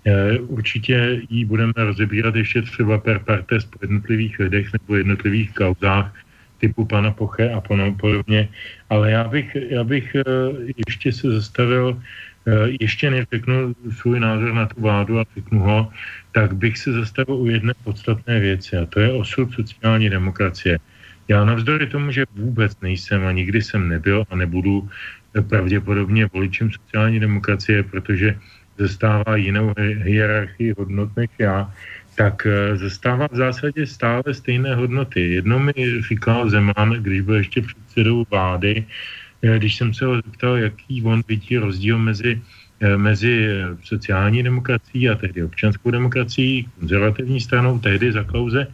Eh, 0.03 0.39
určitě 0.51 1.21
ji 1.29 1.45
budeme 1.45 1.73
rozebírat 1.75 2.35
ještě 2.35 2.61
třeba 2.61 2.97
per 2.97 3.19
partes 3.19 3.63
po 3.65 3.79
jednotlivých 3.81 4.39
lidech 4.39 4.67
nebo 4.73 4.95
jednotlivých 4.95 5.53
kauzách 5.53 6.11
typu 6.59 6.85
pana 6.85 7.11
Poche 7.11 7.51
a 7.51 7.63
podobně. 7.99 8.47
Ale 8.89 9.11
já 9.11 9.23
bych, 9.23 9.47
já 9.55 9.83
bych 9.83 10.15
eh, 10.15 10.23
ještě 10.87 11.11
se 11.11 11.31
zastavil, 11.31 11.95
eh, 12.47 12.75
ještě 12.83 13.11
než 13.11 13.25
řeknu 13.31 13.75
svůj 13.95 14.19
názor 14.19 14.53
na 14.53 14.65
tu 14.67 14.81
vládu 14.81 15.19
a 15.19 15.25
řeknu 15.35 15.59
ho, 15.59 15.87
tak 16.35 16.55
bych 16.59 16.77
se 16.77 16.91
zastavil 16.91 17.35
u 17.35 17.47
jedné 17.47 17.73
podstatné 17.83 18.39
věci 18.39 18.77
a 18.77 18.85
to 18.85 18.99
je 18.99 19.11
osud 19.11 19.55
sociální 19.55 20.11
demokracie. 20.11 20.79
Já 21.31 21.45
navzdory 21.47 21.87
tomu, 21.87 22.11
že 22.11 22.27
vůbec 22.35 22.75
nejsem 22.83 23.23
a 23.23 23.31
nikdy 23.31 23.61
jsem 23.63 23.87
nebyl 23.87 24.27
a 24.27 24.35
nebudu 24.35 24.83
pravděpodobně 25.47 26.27
voličem 26.33 26.71
sociální 26.71 27.19
demokracie, 27.19 27.83
protože 27.83 28.35
zastává 28.77 29.35
jinou 29.35 29.73
hierarchii 29.77 30.73
hodnot 30.77 31.09
než 31.17 31.29
já, 31.39 31.73
tak 32.15 32.45
eh, 32.45 32.77
zastává 32.77 33.27
v 33.31 33.35
zásadě 33.35 33.87
stále 33.87 34.23
stejné 34.31 34.75
hodnoty. 34.75 35.33
Jedno 35.33 35.59
mi 35.59 35.73
říkal 36.09 36.49
Zeman, 36.49 36.89
když 37.01 37.21
byl 37.21 37.35
ještě 37.35 37.61
předsedou 37.61 38.25
vlády, 38.29 38.85
eh, 39.41 39.57
když 39.57 39.75
jsem 39.75 39.93
se 39.93 40.05
ho 40.05 40.15
zeptal, 40.15 40.57
jaký 40.57 41.03
on 41.03 41.23
vidí 41.27 41.57
rozdíl 41.57 41.97
mezi, 41.97 42.41
eh, 42.81 42.97
mezi 42.97 43.61
sociální 43.83 44.43
demokracií 44.43 45.09
a 45.09 45.15
tehdy 45.15 45.43
občanskou 45.43 45.91
demokracií, 45.91 46.69
konzervativní 46.79 47.41
stranou, 47.41 47.79
tehdy 47.79 48.11
za 48.11 48.23
Klauze, 48.23 48.67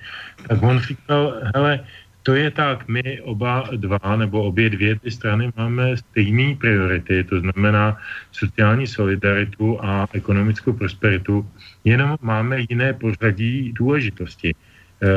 tak 0.47 0.63
on 0.63 0.79
říkal, 0.79 1.23
hele, 1.55 1.79
to 2.23 2.35
je 2.35 2.51
tak, 2.51 2.87
my 2.87 3.21
oba 3.21 3.63
dva 3.75 4.15
nebo 4.15 4.43
obě 4.43 4.69
dvě 4.69 4.99
ty 4.99 5.11
strany 5.11 5.51
máme 5.57 5.97
stejné 5.97 6.55
priority, 6.55 7.23
to 7.23 7.39
znamená 7.39 7.97
sociální 8.31 8.87
solidaritu 8.87 9.79
a 9.83 10.07
ekonomickou 10.13 10.73
prosperitu, 10.73 11.47
jenom 11.83 12.17
máme 12.21 12.65
jiné 12.69 12.93
pořadí 12.93 13.71
důležitosti 13.73 14.51
eh, 14.51 15.07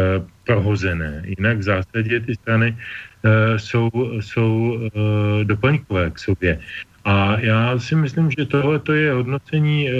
prohozené. 0.46 1.22
Jinak 1.26 1.58
v 1.58 1.62
zásadě 1.62 2.20
ty 2.20 2.34
strany 2.34 2.76
eh, 2.76 3.58
jsou, 3.58 3.90
jsou 4.20 4.78
eh, 4.80 5.44
doplňkové 5.44 6.10
k 6.10 6.18
sobě. 6.18 6.58
A 7.04 7.40
já 7.40 7.78
si 7.78 7.94
myslím, 7.94 8.30
že 8.30 8.46
tohle 8.46 8.80
je 8.92 9.12
hodnocení, 9.12 9.90
eh, 9.90 9.92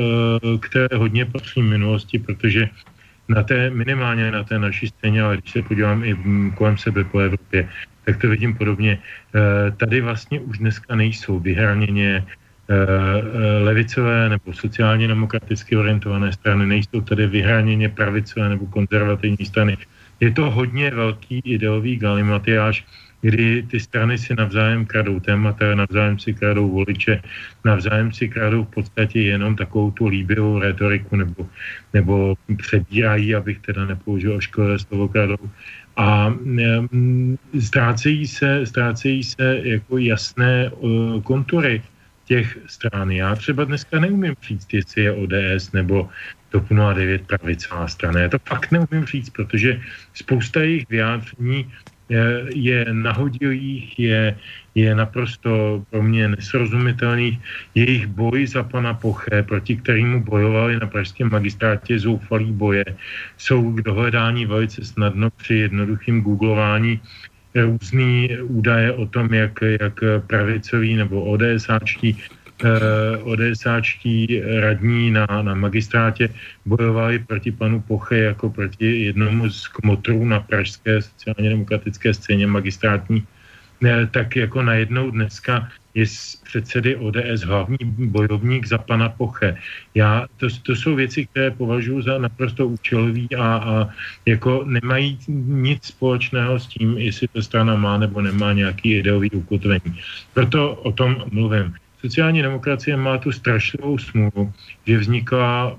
které 0.58 0.96
hodně 0.96 1.24
patří 1.24 1.62
minulosti, 1.62 2.18
protože 2.18 2.68
na 3.28 3.42
té, 3.42 3.70
minimálně 3.70 4.30
na 4.30 4.44
té 4.44 4.58
naší 4.58 4.88
scéně, 4.88 5.22
ale 5.22 5.36
když 5.36 5.50
se 5.52 5.62
podívám 5.62 6.04
i 6.04 6.16
kolem 6.54 6.78
sebe 6.78 7.04
po 7.04 7.18
Evropě, 7.18 7.68
tak 8.04 8.16
to 8.20 8.28
vidím 8.28 8.54
podobně. 8.54 8.98
Eh, 8.98 9.70
tady 9.70 10.00
vlastně 10.00 10.40
už 10.40 10.58
dneska 10.58 10.94
nejsou 10.94 11.38
vyhraněně 11.38 12.24
eh, 12.24 12.74
eh, 12.74 13.62
levicové 13.62 14.28
nebo 14.28 14.52
sociálně 14.52 15.08
demokraticky 15.08 15.76
orientované 15.76 16.32
strany, 16.32 16.66
nejsou 16.66 17.00
tady 17.00 17.26
vyhraněně 17.26 17.88
pravicové 17.88 18.48
nebo 18.48 18.66
konzervativní 18.66 19.46
strany. 19.46 19.76
Je 20.20 20.30
to 20.30 20.50
hodně 20.50 20.90
velký 20.90 21.42
ideový 21.44 21.96
galimatiáž, 21.96 22.84
kdy 23.22 23.62
ty 23.70 23.80
strany 23.80 24.18
si 24.18 24.34
navzájem 24.34 24.86
kradou 24.86 25.20
témata, 25.20 25.74
navzájem 25.74 26.18
si 26.18 26.34
kradou 26.34 26.70
voliče, 26.70 27.22
navzájem 27.64 28.12
si 28.12 28.28
kradou 28.28 28.64
v 28.64 28.74
podstatě 28.74 29.20
jenom 29.20 29.56
takovou 29.56 29.90
tu 29.90 30.06
líbivou 30.06 30.58
retoriku 30.58 31.16
nebo, 31.16 31.48
nebo 31.94 32.34
přebírají, 32.56 33.34
abych 33.34 33.58
teda 33.58 33.86
nepoužil 33.86 34.36
oškové 34.36 34.78
slovo 34.78 35.08
kradou. 35.08 35.50
A 35.96 36.34
ztrácejí 37.60 38.26
se, 38.26 38.66
ztrácejí 38.66 39.24
se 39.24 39.60
jako 39.62 39.98
jasné 39.98 40.70
uh, 40.70 41.22
kontury 41.22 41.82
těch 42.24 42.58
stran. 42.66 43.10
Já 43.10 43.34
třeba 43.34 43.64
dneska 43.64 44.00
neumím 44.00 44.34
říct, 44.42 44.72
jestli 44.72 45.02
je 45.02 45.12
ODS 45.12 45.72
nebo 45.72 46.08
TOP 46.48 46.64
09 46.94 47.26
pravicová 47.26 47.88
strana. 47.88 48.20
Já 48.20 48.28
to 48.28 48.38
fakt 48.48 48.70
neumím 48.70 49.04
říct, 49.06 49.30
protože 49.30 49.80
spousta 50.14 50.60
jejich 50.60 50.88
vyjádření 50.88 51.72
je 52.54 52.86
nahodilých, 52.92 53.98
je, 53.98 54.36
je 54.74 54.94
naprosto 54.94 55.84
pro 55.90 56.02
mě 56.02 56.28
nesrozumitelných. 56.28 57.38
Jejich 57.74 58.06
boj 58.06 58.46
za 58.46 58.62
pana 58.62 58.94
Poché, 58.94 59.42
proti 59.42 59.76
kterému 59.76 60.24
bojovali 60.24 60.80
na 60.80 60.86
pražském 60.86 61.30
magistrátě 61.30 61.98
zoufalý 61.98 62.52
boje, 62.52 62.84
jsou 63.38 63.72
k 63.72 63.82
dohledání 63.82 64.46
velice 64.46 64.84
snadno 64.84 65.30
při 65.30 65.54
jednoduchým 65.54 66.20
googlování 66.20 67.00
různý 67.54 68.28
údaje 68.42 68.92
o 68.92 69.06
tom, 69.06 69.34
jak, 69.34 69.60
jak 69.80 70.00
pravicoví 70.26 70.96
nebo 70.96 71.24
ODSáčtí 71.24 72.16
Eh, 72.64 73.16
ODSáčtí 73.16 74.40
radní 74.60 75.10
na, 75.10 75.26
na 75.42 75.54
magistrátě 75.54 76.28
bojovali 76.66 77.18
proti 77.18 77.52
panu 77.52 77.80
Poche 77.80 78.18
jako 78.18 78.50
proti 78.50 79.04
jednomu 79.04 79.50
z 79.50 79.68
kmotrů 79.68 80.24
na 80.24 80.40
pražské 80.40 81.02
sociálně 81.02 81.50
demokratické 81.50 82.14
scéně 82.14 82.46
magistrátní, 82.46 83.26
tak 84.10 84.36
jako 84.36 84.62
najednou 84.62 85.10
dneska 85.10 85.68
je 85.94 86.06
z 86.06 86.36
předsedy 86.36 86.96
ODS 86.96 87.42
hlavní 87.44 87.78
bojovník 87.98 88.66
za 88.66 88.78
pana 88.78 89.08
Poche. 89.08 89.56
Já, 89.94 90.26
to, 90.36 90.46
to 90.62 90.76
jsou 90.76 90.94
věci, 90.94 91.26
které 91.26 91.50
považuji 91.50 92.02
za 92.02 92.18
naprosto 92.18 92.68
účelový 92.68 93.28
a, 93.36 93.46
a 93.56 93.88
jako 94.26 94.64
nemají 94.64 95.18
nic 95.46 95.84
společného 95.84 96.58
s 96.58 96.66
tím, 96.66 96.98
jestli 96.98 97.28
ta 97.28 97.42
strana 97.42 97.74
má 97.76 97.98
nebo 97.98 98.20
nemá 98.20 98.52
nějaký 98.52 98.94
ideový 99.02 99.30
ukotvení. 99.30 99.98
Proto 100.34 100.74
o 100.74 100.92
tom 100.92 101.16
mluvím. 101.32 101.81
Sociální 102.02 102.42
demokracie 102.42 102.96
má 102.96 103.18
tu 103.18 103.32
strašlivou 103.32 103.98
smůlu, 103.98 104.52
že 104.86 104.98
vznikla 104.98 105.70
e, 105.70 105.76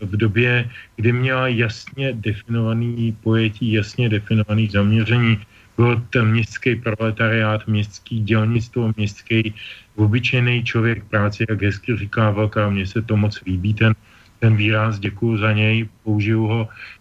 v 0.00 0.16
době, 0.16 0.70
kdy 0.96 1.12
měla 1.12 1.48
jasně 1.48 2.12
definovaný 2.12 3.12
pojetí, 3.20 3.72
jasně 3.72 4.08
definovaný 4.08 4.68
zaměření. 4.68 5.38
Byl 5.76 6.02
ten 6.10 6.32
městský 6.32 6.76
proletariát, 6.76 7.68
městský 7.68 8.24
dělnictvo, 8.24 8.92
městský 8.96 9.54
obyčejný 9.96 10.64
člověk 10.64 11.04
práce, 11.04 11.44
jak 11.48 11.62
hezky 11.62 11.96
říká 11.96 12.30
Velká, 12.30 12.70
mně 12.70 12.86
se 12.86 13.02
to 13.02 13.16
moc 13.16 13.44
líbí, 13.44 13.74
ten, 13.74 13.92
ten 14.40 14.56
výraz, 14.56 14.98
děkuju 14.98 15.36
za 15.36 15.52
něj, 15.52 15.88
použiju 16.02 16.46
ho, 16.46 16.68
Eh, 16.68 16.97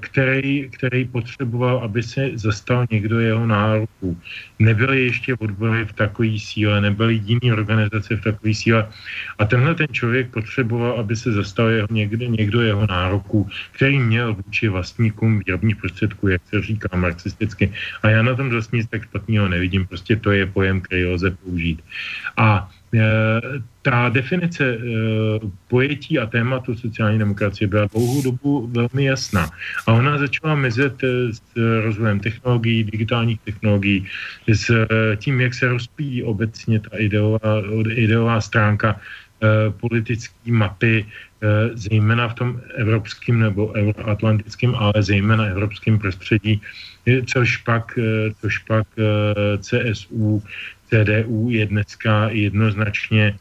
který, 0.00 0.68
který 0.70 1.04
potřeboval, 1.04 1.78
aby 1.78 2.02
se 2.02 2.30
zastal 2.34 2.86
někdo 2.90 3.18
jeho 3.18 3.46
nároku. 3.46 4.18
Nebyly 4.58 5.04
ještě 5.04 5.34
odbory 5.34 5.84
v 5.84 5.92
takové 5.92 6.38
síle, 6.38 6.80
nebyly 6.80 7.20
jiné 7.24 7.52
organizace 7.52 8.16
v 8.16 8.22
takové 8.22 8.54
síle. 8.54 8.88
A 9.38 9.44
tenhle 9.44 9.74
ten 9.74 9.86
člověk 9.92 10.30
potřeboval, 10.30 11.00
aby 11.00 11.16
se 11.16 11.32
zastal 11.32 11.68
jeho, 11.68 11.88
někde, 11.90 12.26
někdo 12.26 12.60
jeho 12.60 12.86
nároku, 12.86 13.48
který 13.72 13.98
měl 13.98 14.34
vůči 14.34 14.68
vlastníkům 14.68 15.38
výrobních 15.38 15.76
prostředků, 15.76 16.28
jak 16.28 16.42
se 16.46 16.62
říká 16.62 16.96
marxisticky. 16.96 17.72
A 18.02 18.10
já 18.10 18.22
na 18.22 18.34
tom 18.34 18.50
zase 18.50 18.76
nic 18.76 18.86
tak 18.90 19.02
špatného 19.02 19.48
nevidím, 19.48 19.86
prostě 19.86 20.16
to 20.16 20.30
je 20.30 20.46
pojem, 20.46 20.80
který 20.80 21.06
lze 21.06 21.30
použít. 21.30 21.82
A 22.36 22.70
Eh, 22.79 22.79
ta 23.82 24.08
definice 24.08 24.64
eh, 24.64 24.80
pojetí 25.68 26.18
a 26.18 26.26
tématu 26.26 26.74
sociální 26.74 27.18
demokracie 27.18 27.68
byla 27.68 27.86
dlouhou 27.86 28.22
dobu 28.22 28.66
velmi 28.66 29.04
jasná. 29.04 29.50
A 29.86 29.92
ona 29.92 30.18
začala 30.18 30.54
mizet 30.54 31.04
eh, 31.04 31.32
s 31.32 31.42
rozvojem 31.84 32.20
technologií, 32.20 32.84
digitálních 32.84 33.40
technologií, 33.40 34.06
s 34.48 34.86
tím, 35.16 35.40
jak 35.40 35.54
se 35.54 35.68
rozpíjí 35.68 36.22
obecně 36.22 36.80
ta 36.80 36.96
ideová, 36.98 37.62
ideová 37.94 38.40
stránka 38.40 39.00
politické 39.80 40.52
mapy, 40.52 41.06
zejména 41.74 42.28
v 42.28 42.34
tom 42.34 42.60
evropském 42.76 43.40
nebo 43.40 43.72
euroatlantickém, 43.72 44.74
ale 44.74 44.92
zejména 44.98 45.44
evropském 45.44 45.98
prostředí, 45.98 46.60
což 47.26 47.56
pak, 47.56 47.98
což 48.40 48.58
pak 48.58 48.86
CSU 49.58 50.42
CDU 50.90 51.50
je 51.50 51.66
dneska 51.66 52.28
jednoznačně 52.28 53.24
e, 53.30 53.34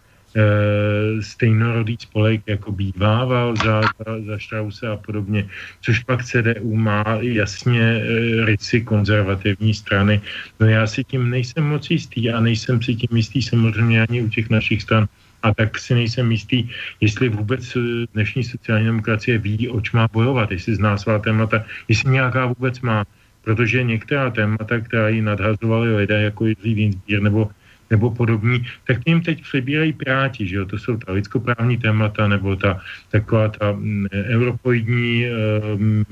stejnorodý 1.22 1.97
spolek, 2.00 2.41
jako 2.47 2.72
bývával 2.72 3.56
za, 3.56 3.82
za, 4.26 4.70
za 4.70 4.93
a 4.93 4.97
podobně, 4.97 5.50
což 5.82 6.00
pak 6.00 6.24
CDU 6.24 6.76
má 6.76 7.04
jasně 7.22 7.82
e, 7.82 8.02
rysy 8.45 8.82
konzervativní 8.82 9.74
strany. 9.74 10.22
No 10.60 10.68
já 10.68 10.88
si 10.88 11.04
tím 11.04 11.30
nejsem 11.30 11.64
moc 11.64 11.89
jistý 11.89 12.30
a 12.30 12.39
nejsem 12.39 12.82
si 12.82 12.95
tím 12.95 13.18
jistý 13.18 13.41
samozřejmě 13.41 14.02
ani 14.02 14.22
u 14.22 14.30
těch 14.30 14.50
našich 14.50 14.82
stran. 14.82 15.08
A 15.43 15.54
tak 15.54 15.80
si 15.80 15.95
nejsem 15.95 16.32
jistý, 16.32 16.70
jestli 17.02 17.30
vůbec 17.30 17.76
e, 17.76 17.80
dnešní 18.14 18.43
sociální 18.43 18.86
demokracie 18.86 19.38
ví, 19.38 19.70
oč 19.70 19.91
má 19.91 20.08
bojovat, 20.14 20.52
jestli 20.52 20.76
zná 20.76 20.97
svá 20.97 21.20
témata, 21.20 21.66
jestli 21.88 22.12
nějaká 22.12 22.45
vůbec 22.45 22.82
má 22.82 23.06
protože 23.50 23.84
některá 23.84 24.30
témata, 24.30 24.80
která 24.80 25.10
ji 25.10 25.26
nadhazovali 25.26 25.95
lidé 26.06 26.22
jako 26.22 26.45
Jiří 26.45 26.74
Winsbír 26.74 27.22
nebo 27.22 27.50
nebo 27.89 28.14
podobní, 28.14 28.62
tak 28.86 29.02
tím 29.02 29.26
teď 29.26 29.41
přebírají 29.41 29.93
Piráti, 29.93 30.45
že 30.45 30.62
jo? 30.62 30.66
to 30.70 30.78
jsou 30.78 30.97
ta 31.02 31.18
lidskoprávní 31.18 31.82
témata, 31.82 32.28
nebo 32.30 32.54
ta 32.56 32.78
taková 33.10 33.50
ta 33.50 33.72
mm, 33.74 34.06
europoidní, 34.14 35.26
um, 35.74 36.06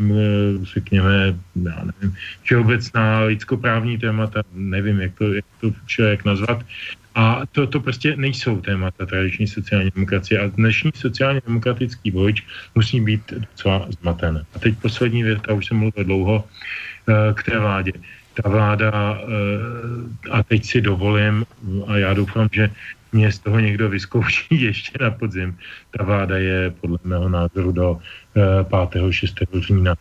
řekněme, 0.73 1.37
já 1.61 1.77
nevím, 1.85 2.17
všeobecná 2.41 3.29
lidskoprávní 3.29 4.01
témata, 4.01 4.41
nevím, 4.57 5.01
jak 5.01 5.13
to, 5.21 5.33
jak 5.33 5.45
to 5.61 5.69
člověk 5.85 6.25
nazvat, 6.25 6.65
a 7.17 7.41
to, 7.51 7.67
to 7.67 7.79
prostě 7.79 8.13
nejsou 8.13 8.61
témata 8.61 9.05
tradiční 9.05 9.47
sociální 9.47 9.91
demokracie. 9.95 10.39
A 10.39 10.47
dnešní 10.47 10.91
sociálně 10.95 11.41
demokratický 11.47 12.11
vojč 12.11 12.43
musí 12.75 13.01
být 13.01 13.33
docela 13.33 13.87
zmaten. 14.01 14.45
A 14.53 14.59
teď 14.59 14.77
poslední 14.77 15.23
věta, 15.23 15.53
už 15.53 15.65
jsem 15.65 15.77
mluvil 15.77 16.03
dlouho, 16.03 16.43
Eh, 17.07 17.33
k 17.33 17.43
té 17.43 17.59
vládě. 17.59 17.91
Ta 18.33 18.49
vláda, 18.49 18.91
eh, 18.91 20.29
a 20.31 20.43
teď 20.43 20.65
si 20.65 20.81
dovolím, 20.81 21.45
a 21.87 21.97
já 21.97 22.13
doufám, 22.13 22.49
že 22.51 22.69
mě 23.11 23.31
z 23.31 23.39
toho 23.39 23.59
někdo 23.59 23.89
vyzkouší 23.89 24.61
ještě 24.61 24.91
na 25.01 25.11
podzim, 25.11 25.57
ta 25.97 26.03
vláda 26.03 26.37
je 26.37 26.71
podle 26.81 26.99
mého 27.03 27.29
názoru 27.29 27.71
do 27.71 27.99
5. 28.67 29.07
Eh, 29.07 29.13
6. 29.13 29.61
října 29.61 29.95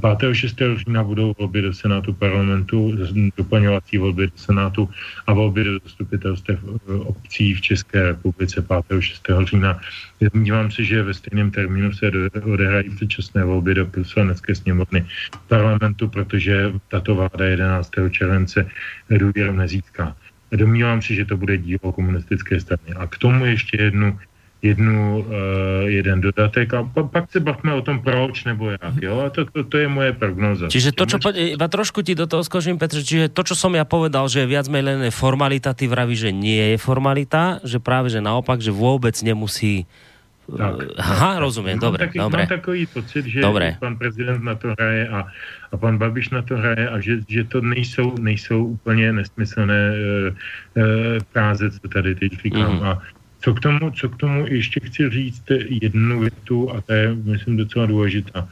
5. 0.00 0.34
6. 0.34 0.62
října 0.76 1.04
budou 1.04 1.34
volby 1.38 1.62
do 1.62 1.74
Senátu 1.74 2.12
parlamentu, 2.12 2.92
doplňovací 3.36 3.98
volby 3.98 4.26
do 4.26 4.36
Senátu 4.36 4.88
a 5.26 5.32
volby 5.32 5.64
do 5.64 5.78
zastupitelstv 5.78 6.50
eh, 6.50 6.92
obcí 6.92 7.54
v 7.54 7.60
České 7.60 8.02
republice 8.02 8.62
5. 8.88 9.00
6. 9.00 9.28
října. 9.44 9.80
Domnívám 10.20 10.70
se, 10.70 10.84
že 10.84 11.02
ve 11.02 11.14
stejném 11.14 11.50
termínu 11.50 11.92
se 11.92 12.10
odehrají 12.42 12.90
předčasné 12.90 13.44
volby 13.44 13.74
do 13.74 13.86
poslanecké 13.86 14.54
sněmovny 14.54 15.06
parlamentu, 15.48 16.08
protože 16.08 16.72
tato 16.88 17.14
vláda 17.14 17.44
11. 17.44 17.90
července 18.10 18.68
důvěru 19.10 19.52
nezíská. 19.52 20.16
Domnívám 20.52 21.02
se, 21.02 21.14
že 21.14 21.24
to 21.24 21.36
bude 21.36 21.58
dílo 21.58 21.92
komunistické 21.92 22.60
strany. 22.60 22.94
A 22.96 23.06
k 23.06 23.18
tomu 23.18 23.44
ještě 23.44 23.82
jednu 23.82 24.18
jednu, 24.62 25.18
uh, 25.18 25.90
jeden 25.90 26.22
dodatek 26.22 26.74
a 26.74 26.86
pa, 26.86 27.02
pak 27.02 27.26
se 27.34 27.40
bavme 27.42 27.74
o 27.74 27.82
tom 27.82 27.98
proč 27.98 28.44
nebo 28.46 28.70
jak, 28.70 29.02
jo, 29.02 29.20
a 29.26 29.30
to, 29.30 29.44
to, 29.44 29.64
to 29.66 29.76
je 29.78 29.88
moje 29.90 30.14
prognoza. 30.14 30.70
Čiže 30.70 30.94
to, 30.94 31.04
čo, 31.10 31.18
iba 31.34 31.66
trošku 31.66 32.06
ti 32.06 32.14
do 32.14 32.30
toho 32.30 32.46
skočím, 32.46 32.78
Petr, 32.78 33.02
čiže 33.02 33.26
to, 33.34 33.42
čo 33.42 33.58
som 33.58 33.74
ja 33.74 33.82
povedal, 33.82 34.30
že 34.30 34.46
viac 34.46 34.70
menej 34.70 34.86
len 34.86 35.00
formalita, 35.10 35.74
ty 35.74 35.90
vraví, 35.90 36.14
že 36.14 36.30
nie 36.30 36.74
je 36.74 36.78
formalita, 36.78 37.58
že 37.66 37.82
práve, 37.82 38.14
že 38.14 38.22
naopak, 38.22 38.62
že 38.62 38.70
vôbec 38.70 39.18
nemusí 39.26 39.82
eh, 39.82 40.54
tak, 40.54 40.94
Aha, 40.94 41.30
tak, 41.34 41.42
rozumím, 41.42 41.82
mám 41.82 41.86
dobre, 41.90 42.00
taky, 42.06 42.16
dobre. 42.22 42.42
Mám 42.46 42.54
takový 42.62 42.82
pocit, 42.86 43.24
že 43.26 43.38
dobre. 43.42 43.66
pan 43.82 43.98
prezident 43.98 44.42
na 44.46 44.54
to 44.54 44.78
hraje 44.78 45.10
a, 45.10 45.26
a 45.70 45.74
pan 45.74 45.98
Babiš 45.98 46.30
na 46.30 46.42
to 46.46 46.54
hraje 46.54 46.86
a 46.86 46.96
že, 47.02 47.26
že 47.26 47.42
to 47.50 47.58
nejsou, 47.66 48.14
nejsou 48.22 48.78
úplně 48.78 49.12
nesmyslné 49.12 49.74
e, 49.74 49.98
e, 49.98 51.18
práze, 51.34 51.70
co 51.70 51.88
tady 51.88 52.14
teď 52.14 52.30
říkám. 52.42 52.78
Mm. 52.78 52.82
A 52.82 53.02
co 53.42 53.54
k, 53.54 53.60
tomu, 53.60 53.90
co 53.90 54.08
k 54.08 54.16
tomu 54.16 54.46
ještě 54.46 54.80
chci 54.84 55.10
říct 55.10 55.42
jednu 55.82 56.20
větu, 56.20 56.70
a 56.70 56.80
to 56.80 56.92
je, 56.92 57.14
myslím, 57.14 57.56
docela 57.56 57.86
důležitá. 57.86 58.48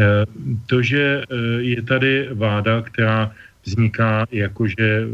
Eh, 0.00 0.26
to, 0.66 0.82
že 0.82 1.22
eh, 1.22 1.36
je 1.60 1.82
tady 1.82 2.28
vláda, 2.32 2.82
která 2.82 3.32
vzniká 3.64 4.26
jakože 4.32 5.04
eh, 5.04 5.06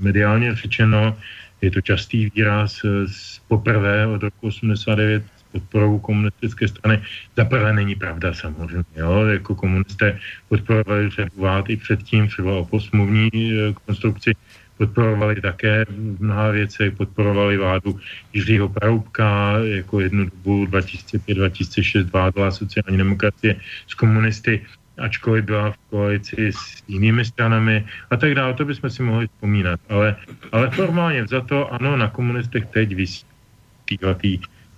mediálně 0.00 0.54
řečeno, 0.54 1.16
je 1.62 1.70
to 1.70 1.80
častý 1.80 2.30
výraz 2.34 2.82
z 3.06 3.38
poprvé 3.48 4.06
od 4.06 4.22
roku 4.22 4.46
89 4.46 5.22
s 5.36 5.42
podporou 5.52 5.98
komunistické 5.98 6.68
strany. 6.68 7.00
Za 7.36 7.44
prvé 7.44 7.72
není 7.72 7.94
pravda 7.94 8.34
samozřejmě, 8.34 8.84
jo? 8.96 9.26
jako 9.26 9.54
komunisté 9.54 10.18
podporovali 10.48 11.10
řadu 11.10 11.30
vlád 11.36 11.70
i 11.70 11.76
předtím, 11.76 12.28
třeba 12.28 12.52
o 12.52 12.64
posmluvní 12.64 13.52
konstrukci 13.86 14.34
podporovali 14.78 15.40
také 15.40 15.84
v 15.88 16.20
mnoha 16.22 16.50
věcech, 16.50 16.92
podporovali 16.96 17.56
vládu 17.56 18.00
Jiřího 18.32 18.68
Paroubka, 18.68 19.58
jako 19.58 20.00
jednu 20.00 20.24
dobu 20.24 20.66
2005-2006 20.66 22.10
vládla 22.12 22.50
sociální 22.50 22.98
demokracie 22.98 23.56
s 23.86 23.94
komunisty, 23.94 24.66
ačkoliv 24.98 25.44
byla 25.44 25.70
v 25.70 25.78
koalici 25.90 26.52
s 26.52 26.82
jinými 26.88 27.24
stranami 27.24 27.86
a 28.10 28.16
tak 28.16 28.34
dále, 28.34 28.54
to 28.54 28.64
bychom 28.64 28.90
si 28.90 29.02
mohli 29.02 29.26
vzpomínat. 29.26 29.80
Ale, 29.88 30.16
ale 30.52 30.70
formálně 30.70 31.26
za 31.26 31.40
to, 31.40 31.72
ano, 31.72 31.96
na 31.96 32.10
komunistech 32.10 32.66
teď 32.66 32.94
vysí 32.94 33.24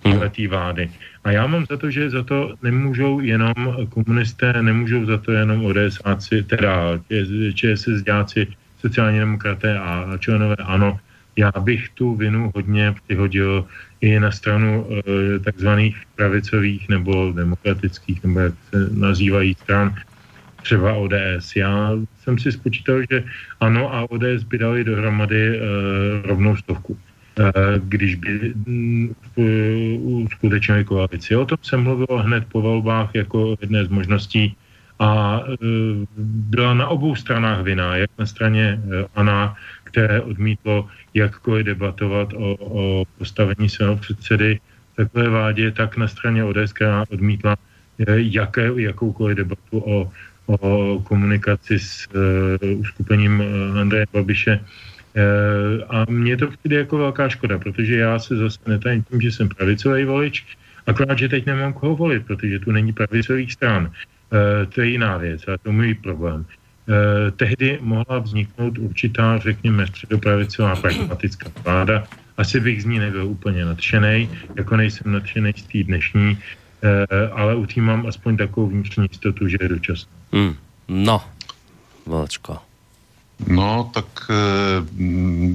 týhletý 0.01 0.47
vlády. 0.47 0.91
A 1.23 1.31
já 1.31 1.47
mám 1.47 1.65
za 1.65 1.77
to, 1.77 1.91
že 1.91 2.09
za 2.09 2.23
to 2.23 2.55
nemůžou 2.63 3.19
jenom 3.19 3.53
komunisté, 3.89 4.53
nemůžou 4.61 5.05
za 5.05 5.17
to 5.17 5.31
jenom 5.31 5.65
ODSáci, 5.65 6.43
teda 6.43 6.99
ČSSDáci, 7.53 8.47
sociální 8.79 9.19
demokraté 9.19 9.79
a 9.79 10.17
členové 10.19 10.55
ANO, 10.55 10.99
já 11.37 11.51
bych 11.59 11.89
tu 11.89 12.15
vinu 12.15 12.51
hodně 12.55 12.95
přihodil 13.05 13.65
i 14.01 14.19
na 14.19 14.31
stranu 14.31 14.85
e, 14.89 15.39
takzvaných 15.39 15.97
pravicových 16.15 16.89
nebo 16.89 17.31
demokratických, 17.31 18.23
nebo 18.23 18.39
jak 18.39 18.53
se 18.69 18.89
nazývají 18.91 19.53
stran, 19.53 19.95
třeba 20.61 20.93
ODS. 20.93 21.55
Já 21.55 21.91
jsem 22.19 22.39
si 22.39 22.51
spočítal, 22.51 23.01
že 23.09 23.23
ANO 23.59 23.93
a 23.93 24.11
ODS 24.11 24.43
by 24.47 24.57
dali 24.57 24.83
dohromady 24.83 25.57
e, 25.57 25.61
rovnou 26.27 26.55
stovku, 26.55 26.97
e, 27.39 27.51
když 27.79 28.15
by 28.15 28.53
mm, 28.65 29.15
uskutečnili 30.25 30.83
koalici. 30.83 31.35
O 31.35 31.45
tom 31.45 31.57
jsem 31.61 31.83
mluvil 31.83 32.17
hned 32.17 32.43
po 32.51 32.61
volbách 32.61 33.09
jako 33.15 33.55
jedné 33.61 33.85
z 33.85 33.89
možností 33.89 34.55
a 34.99 35.43
byla 36.17 36.73
na 36.73 36.87
obou 36.87 37.15
stranách 37.15 37.63
vina, 37.63 37.97
jak 37.97 38.09
na 38.17 38.25
straně 38.25 38.79
Ana, 39.15 39.55
které 39.83 40.21
odmítlo 40.21 40.87
jakkoliv 41.13 41.65
debatovat 41.65 42.33
o, 42.33 42.55
o 42.59 43.05
postavení 43.17 43.69
svého 43.69 43.95
předsedy 43.97 44.59
takové 44.95 45.29
vládě, 45.29 45.71
tak 45.71 45.97
na 45.97 46.07
straně 46.07 46.43
ODS, 46.43 46.73
která 46.73 47.05
odmítla 47.09 47.55
jaké, 48.17 48.71
jakoukoliv 48.75 49.37
debatu 49.37 49.79
o, 49.79 50.11
o 50.45 50.99
komunikaci 51.03 51.79
s 51.79 52.07
uh, 52.13 52.79
uskupením 52.79 53.43
Andreje 53.79 54.05
Babiše. 54.13 54.59
Uh, 54.59 55.83
a 55.89 56.05
mně 56.09 56.37
to 56.37 56.47
přijde 56.47 56.77
jako 56.77 56.97
velká 56.97 57.29
škoda, 57.29 57.59
protože 57.59 57.95
já 57.95 58.19
se 58.19 58.35
zase 58.35 58.59
netajím 58.67 59.03
tím, 59.03 59.21
že 59.21 59.31
jsem 59.31 59.49
pravicový 59.49 60.05
volič, 60.05 60.45
akorát, 60.87 61.17
že 61.17 61.29
teď 61.29 61.45
nemám 61.45 61.73
koho 61.73 61.95
volit, 61.95 62.25
protože 62.25 62.59
tu 62.59 62.71
není 62.71 62.93
pravicových 62.93 63.53
stran. 63.53 63.91
Uh, 64.31 64.69
to 64.69 64.81
je 64.81 64.87
jiná 64.87 65.17
věc 65.17 65.41
a 65.47 65.57
to 65.57 65.69
je 65.69 65.73
můj 65.73 65.93
problém. 65.93 66.45
Uh, 66.45 67.31
tehdy 67.31 67.79
mohla 67.81 68.19
vzniknout 68.19 68.77
určitá, 68.77 69.37
řekněme, 69.37 69.87
středopravicová 69.87 70.75
pragmatická 70.75 71.51
vláda. 71.63 72.03
Asi 72.37 72.59
bych 72.59 72.83
z 72.83 72.85
ní 72.85 72.99
nebyl 72.99 73.27
úplně 73.27 73.65
nadšený, 73.65 74.29
jako 74.55 74.77
nejsem 74.77 75.11
nadšený 75.11 75.53
z 75.57 75.63
té 75.63 75.83
dnešní, 75.83 76.37
uh, 76.37 77.39
ale 77.39 77.55
u 77.55 77.65
tím 77.65 77.83
mám 77.83 78.07
aspoň 78.07 78.37
takovou 78.37 78.67
vnitřní 78.67 79.07
jistotu, 79.11 79.47
že 79.47 79.57
je 79.61 79.69
dočasná. 79.69 80.11
Hmm. 80.33 80.55
No, 80.87 81.21
Vlčko. 82.07 82.66
No, 83.45 83.91
tak 83.93 84.05
e, 84.29 84.35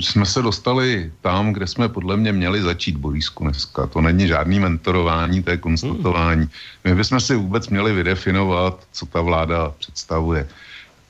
jsme 0.03 0.27
se 0.27 0.43
dostali 0.43 1.13
tam, 1.21 1.53
kde 1.53 1.67
jsme 1.67 1.89
podle 1.89 2.17
mě 2.17 2.33
měli 2.33 2.63
začít 2.63 2.97
Borisku 2.97 3.45
dneska. 3.45 3.87
To 3.87 4.01
není 4.01 4.27
žádný 4.27 4.61
mentorování, 4.61 5.43
to 5.43 5.51
je 5.51 5.57
konstatování. 5.57 6.49
My 6.85 6.95
bychom 6.95 7.21
si 7.21 7.37
vůbec 7.37 7.69
měli 7.69 7.93
vydefinovat, 7.93 8.87
co 8.93 9.07
ta 9.07 9.21
vláda 9.21 9.75
představuje. 9.79 10.49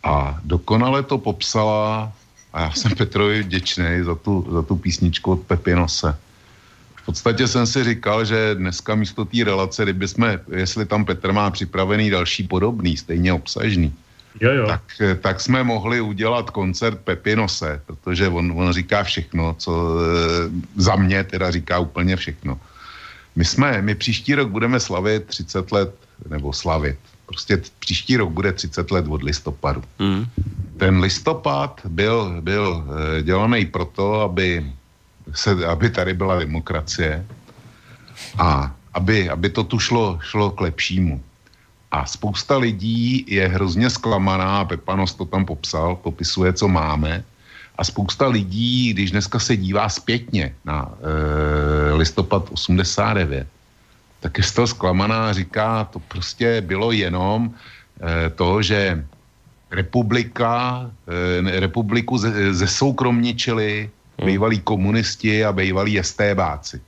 A 0.02 0.40
dokonale 0.44 1.02
to 1.02 1.18
popsala, 1.18 2.12
a 2.52 2.60
já 2.60 2.70
jsem 2.70 2.92
Petrovi 2.92 3.42
vděčný 3.42 4.02
za 4.02 4.14
tu, 4.14 4.48
za 4.52 4.62
tu 4.62 4.76
písničku 4.76 5.32
od 5.32 5.40
Pepinose. 5.40 6.16
V 6.96 7.04
podstatě 7.04 7.48
jsem 7.48 7.66
si 7.66 7.84
říkal, 7.84 8.24
že 8.24 8.54
dneska 8.54 8.94
místo 8.94 9.24
té 9.24 9.44
relace, 9.44 9.82
kdyby 9.82 10.08
jsme, 10.08 10.40
jestli 10.56 10.86
tam 10.86 11.04
Petr 11.04 11.32
má 11.32 11.50
připravený 11.50 12.10
další 12.10 12.48
podobný, 12.48 12.96
stejně 12.96 13.32
obsažný, 13.32 13.92
Jo, 14.40 14.52
jo. 14.52 14.66
tak, 14.66 14.82
tak 15.20 15.40
jsme 15.40 15.64
mohli 15.64 16.00
udělat 16.00 16.50
koncert 16.50 17.00
Pepinose, 17.00 17.82
protože 17.86 18.28
on, 18.28 18.52
on 18.56 18.72
říká 18.72 19.02
všechno, 19.02 19.54
co 19.58 19.98
e, 19.98 20.82
za 20.82 20.96
mě 20.96 21.24
teda 21.24 21.50
říká 21.50 21.78
úplně 21.78 22.16
všechno. 22.16 22.60
My 23.36 23.44
jsme, 23.44 23.82
my 23.82 23.94
příští 23.94 24.34
rok 24.34 24.48
budeme 24.48 24.80
slavit 24.80 25.24
30 25.26 25.72
let, 25.72 25.94
nebo 26.28 26.52
slavit, 26.52 26.98
prostě 27.26 27.62
příští 27.78 28.16
rok 28.16 28.30
bude 28.30 28.52
30 28.52 28.90
let 28.90 29.06
od 29.08 29.22
listopadu. 29.22 29.82
Mm. 29.98 30.26
Ten 30.76 31.00
listopad 31.00 31.80
byl, 31.84 32.40
byl 32.40 32.84
e, 33.18 33.22
dělaný 33.22 33.66
proto, 33.66 34.20
aby, 34.20 34.72
se, 35.32 35.66
aby 35.66 35.90
tady 35.90 36.14
byla 36.14 36.38
demokracie 36.38 37.26
a 38.38 38.74
aby, 38.94 39.30
aby 39.30 39.48
to 39.50 39.64
tu 39.64 39.78
šlo, 39.78 40.18
šlo 40.22 40.50
k 40.50 40.60
lepšímu. 40.60 41.22
A 41.92 42.08
spousta 42.08 42.56
lidí 42.56 43.24
je 43.28 43.48
hrozně 43.48 43.90
zklamaná, 43.90 44.64
Pepanos 44.64 45.14
to 45.14 45.24
tam 45.24 45.44
popsal, 45.44 45.96
popisuje, 45.96 46.52
co 46.52 46.68
máme. 46.68 47.24
A 47.76 47.84
spousta 47.84 48.26
lidí, 48.28 48.92
když 48.92 49.10
dneska 49.10 49.38
se 49.38 49.56
dívá 49.56 49.88
zpětně 49.88 50.54
na 50.64 50.88
e, 50.88 51.92
listopad 51.94 52.48
89, 52.52 53.46
tak 54.20 54.38
je 54.38 54.44
z 54.44 54.52
toho 54.52 54.66
zklamaná 54.66 55.28
a 55.28 55.32
říká, 55.32 55.84
to 55.84 55.98
prostě 55.98 56.60
bylo 56.60 56.92
jenom 56.92 57.52
e, 57.52 58.30
to, 58.30 58.62
že 58.62 59.04
republika, 59.70 60.88
e, 61.48 61.60
republiku 61.60 62.18
ze, 62.18 62.54
ze 62.54 62.66
soukromničili 62.66 63.90
bývalí 64.24 64.60
komunisti 64.60 65.44
a 65.44 65.52
bývalí 65.52 65.98
estébáci. 65.98 66.80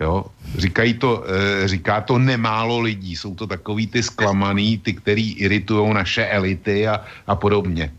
Jo? 0.00 0.24
Říkají 0.58 0.94
to, 0.94 1.24
e, 1.24 1.68
říká 1.68 2.00
to 2.00 2.18
nemálo 2.18 2.80
lidí, 2.80 3.16
jsou 3.16 3.34
to 3.34 3.46
takový 3.46 3.86
ty 3.86 4.02
zklamaný, 4.02 4.78
ty, 4.78 4.92
který 4.92 5.32
iritují 5.32 5.94
naše 5.94 6.26
elity 6.26 6.88
a, 6.88 7.00
a 7.26 7.34
podobně. 7.36 7.92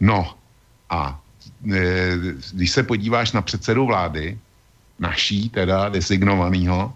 No 0.00 0.34
a 0.90 1.20
e, 1.72 2.12
když 2.52 2.70
se 2.70 2.82
podíváš 2.82 3.32
na 3.32 3.42
předsedu 3.42 3.86
vlády, 3.86 4.38
naší 4.98 5.48
teda 5.50 5.88
designovanýho, 5.88 6.92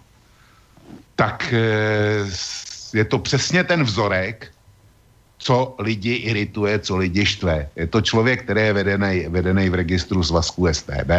tak 1.16 1.53
e, 1.53 1.59
je 2.95 3.05
to 3.05 3.18
přesně 3.18 3.64
ten 3.64 3.82
vzorek, 3.82 4.55
co 5.39 5.74
lidi 5.78 6.14
irituje, 6.14 6.78
co 6.78 6.97
lidi 6.97 7.26
štve. 7.26 7.68
Je 7.76 7.86
to 7.86 8.01
člověk, 8.01 8.43
který 8.43 8.61
je 8.61 8.72
vedený, 8.72 9.14
vedený 9.28 9.70
v 9.70 9.74
registru 9.74 10.22
svazku 10.22 10.66
STB, 10.72 11.11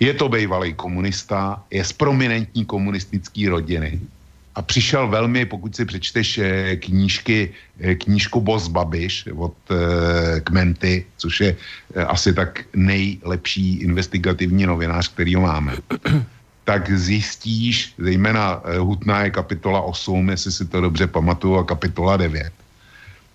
je 0.00 0.14
to 0.14 0.28
bývalý 0.28 0.74
komunista, 0.74 1.62
je 1.70 1.84
z 1.84 1.92
prominentní 1.92 2.64
komunistické 2.64 3.48
rodiny 3.48 4.00
a 4.54 4.62
přišel 4.62 5.08
velmi, 5.08 5.46
pokud 5.46 5.76
si 5.76 5.84
přečteš 5.84 6.38
eh, 6.38 6.76
knížky, 6.76 7.52
eh, 7.80 7.94
knížku 7.94 8.40
Boss 8.40 8.68
Babiš 8.68 9.28
od 9.36 9.54
eh, 9.70 10.40
Kmenty, 10.40 11.06
což 11.16 11.40
je 11.40 11.56
asi 12.06 12.32
tak 12.34 12.64
nejlepší 12.76 13.80
investigativní 13.84 14.66
novinář, 14.66 15.08
který 15.08 15.34
ho 15.34 15.42
máme, 15.42 15.76
tak 16.64 16.90
zjistíš, 16.92 17.94
zejména 17.98 18.62
hutná 18.78 19.24
je 19.24 19.30
kapitola 19.30 19.80
8, 19.80 20.30
jestli 20.30 20.52
si 20.52 20.64
to 20.66 20.80
dobře 20.80 21.06
pamatuju, 21.06 21.56
a 21.56 21.64
kapitola 21.64 22.16
9 22.16 22.52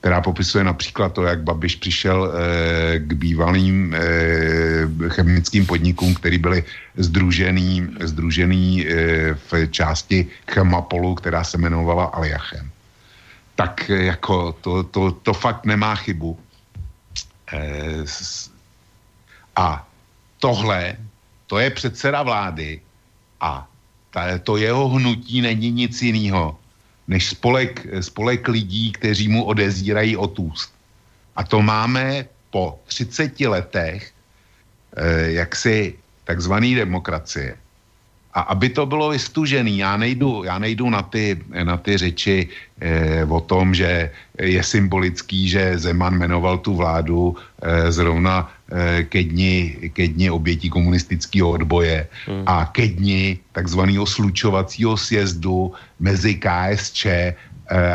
která 0.05 0.21
popisuje 0.21 0.63
například 0.63 1.13
to, 1.13 1.23
jak 1.23 1.41
Babiš 1.41 1.75
přišel 1.75 2.29
eh, 2.29 2.99
k 2.99 3.13
bývalým 3.13 3.89
eh, 3.89 5.09
chemickým 5.09 5.65
podnikům, 5.65 6.13
který 6.13 6.37
byly 6.37 6.63
združený, 6.93 7.97
združený 8.05 8.85
eh, 8.85 9.33
v 9.33 9.67
části 9.73 10.29
Chemapolu, 10.45 11.15
která 11.15 11.43
se 11.43 11.57
jmenovala 11.57 12.05
Aliachem. 12.05 12.69
Tak 13.55 13.89
jako 13.89 14.53
to, 14.61 14.83
to, 14.83 15.11
to 15.11 15.33
fakt 15.33 15.65
nemá 15.65 15.95
chybu. 15.95 16.37
A 19.55 19.87
tohle, 20.37 20.97
to 21.47 21.57
je 21.57 21.69
předseda 21.69 22.23
vlády 22.23 22.81
a 23.41 23.65
to 24.43 24.57
jeho 24.57 24.89
hnutí 24.89 25.41
není 25.41 25.71
nic 25.71 26.01
jiného, 26.01 26.57
než 27.07 27.29
spolek, 27.29 27.87
spolek 28.01 28.47
lidí, 28.47 28.91
kteří 28.91 29.27
mu 29.27 29.43
odezírají 29.43 30.17
od 30.17 30.39
úst. 30.39 30.73
A 31.35 31.43
to 31.43 31.61
máme 31.61 32.25
po 32.49 32.79
30 32.85 33.39
letech 33.39 34.11
eh, 34.97 35.31
jaksi 35.31 35.95
takzvaný 36.23 36.75
demokracie. 36.75 37.57
A 38.35 38.51
aby 38.51 38.69
to 38.69 38.85
bylo 38.85 39.09
vystužený, 39.09 39.77
já 39.77 39.97
nejdu, 39.97 40.43
já 40.43 40.59
nejdu 40.59 40.89
na, 40.89 41.01
ty, 41.01 41.39
na 41.63 41.77
ty 41.77 41.97
řeči 41.97 42.47
eh, 42.81 43.23
o 43.23 43.39
tom, 43.39 43.71
že 43.71 44.11
je 44.35 44.63
symbolický, 44.63 45.49
že 45.49 45.79
Zeman 45.79 46.19
jmenoval 46.19 46.57
tu 46.57 46.75
vládu 46.75 47.31
eh, 47.31 47.91
zrovna 47.91 48.51
eh, 48.71 49.03
ke, 49.03 49.23
dni, 49.23 49.89
ke 49.95 50.07
dni 50.07 50.29
obětí 50.29 50.69
komunistického 50.69 51.49
odboje 51.49 52.07
hmm. 52.27 52.43
a 52.45 52.65
ke 52.75 52.87
dni 52.87 53.39
takzvaného 53.55 54.03
slučovacího 54.03 54.97
sjezdu 54.99 55.71
mezi 56.03 56.35
KSČ 56.35 57.05
eh, 57.05 57.31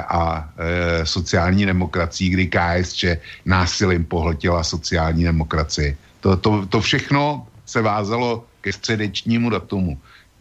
a 0.08 0.48
eh, 0.56 1.06
sociální 1.06 1.68
demokracií, 1.68 2.30
kdy 2.30 2.48
KSČ 2.48 3.04
násilím 3.44 4.04
pohltila 4.08 4.64
sociální 4.64 5.24
demokracii. 5.24 5.96
To, 6.20 6.36
to, 6.36 6.66
to 6.66 6.80
všechno 6.80 7.46
se 7.66 7.82
vázalo 7.82 8.44
ke 8.60 8.72
středečnímu 8.72 9.50
datumu. 9.50 9.98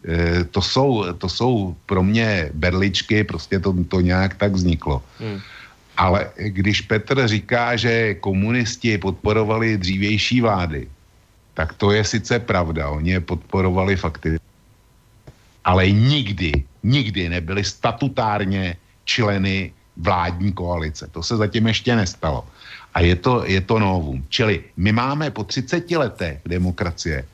E, 0.08 0.44
to, 0.44 0.62
jsou, 0.62 1.14
to 1.14 1.30
jsou 1.30 1.76
pro 1.86 2.04
mě 2.04 2.50
berličky, 2.54 3.24
prostě 3.24 3.60
to, 3.60 3.76
to 3.88 4.02
nějak 4.02 4.36
tak 4.36 4.52
vzniklo. 4.52 5.04
Hmm. 5.20 5.40
Ale 5.98 6.32
když 6.36 6.82
Petr 6.82 7.28
říká, 7.28 7.76
že 7.76 8.16
komunisti 8.24 8.98
podporovali 8.98 9.78
dřívější 9.78 10.42
vlády, 10.42 10.88
tak 11.54 11.74
to 11.74 11.92
je 11.92 12.04
sice 12.04 12.40
pravda, 12.40 12.90
oni 12.90 13.12
je 13.12 13.20
podporovali 13.20 13.96
fakty, 13.96 14.40
ale 15.66 15.92
nikdy, 15.92 16.64
nikdy 16.84 17.30
nebyli 17.30 17.64
statutárně 17.64 18.78
členy 19.04 19.74
vládní 19.98 20.54
koalice. 20.54 21.08
To 21.12 21.24
se 21.24 21.38
zatím 21.38 21.68
ještě 21.68 21.96
nestalo. 21.96 22.48
A 22.94 23.02
je 23.02 23.16
to, 23.16 23.44
je 23.46 23.62
to 23.62 23.80
novum. 23.80 24.24
Čili 24.30 24.64
my 24.78 24.92
máme 24.92 25.32
po 25.32 25.44
30 25.44 25.92
letech 25.92 26.40
demokracie, 26.46 27.28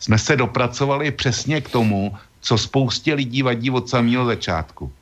jsme 0.00 0.18
se 0.18 0.36
dopracovali 0.36 1.10
přesně 1.10 1.60
k 1.60 1.68
tomu, 1.68 2.16
co 2.40 2.58
spoustě 2.58 3.14
lidí 3.14 3.42
vadí 3.42 3.70
od 3.70 3.88
samého 3.88 4.24
začátku. 4.24 4.92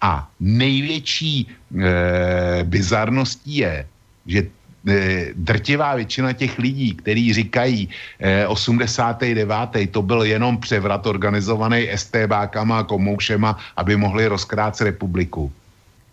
A 0.00 0.28
největší 0.40 1.46
e, 1.46 2.64
bizarností 2.64 3.56
je, 3.56 3.86
že 4.26 4.40
e, 4.42 5.26
drtivá 5.34 5.94
většina 5.94 6.32
těch 6.32 6.58
lidí, 6.58 6.94
kteří 6.94 7.34
říkají 7.34 7.88
e, 8.18 8.46
89. 8.46 9.90
to 9.90 10.02
byl 10.02 10.22
jenom 10.22 10.58
převrat 10.58 11.06
organizovaný 11.06 11.88
STBákama 11.94 12.78
a 12.78 12.86
komoušema, 12.86 13.58
aby 13.76 13.96
mohli 13.96 14.26
rozkrát 14.26 14.80
republiku 14.80 15.52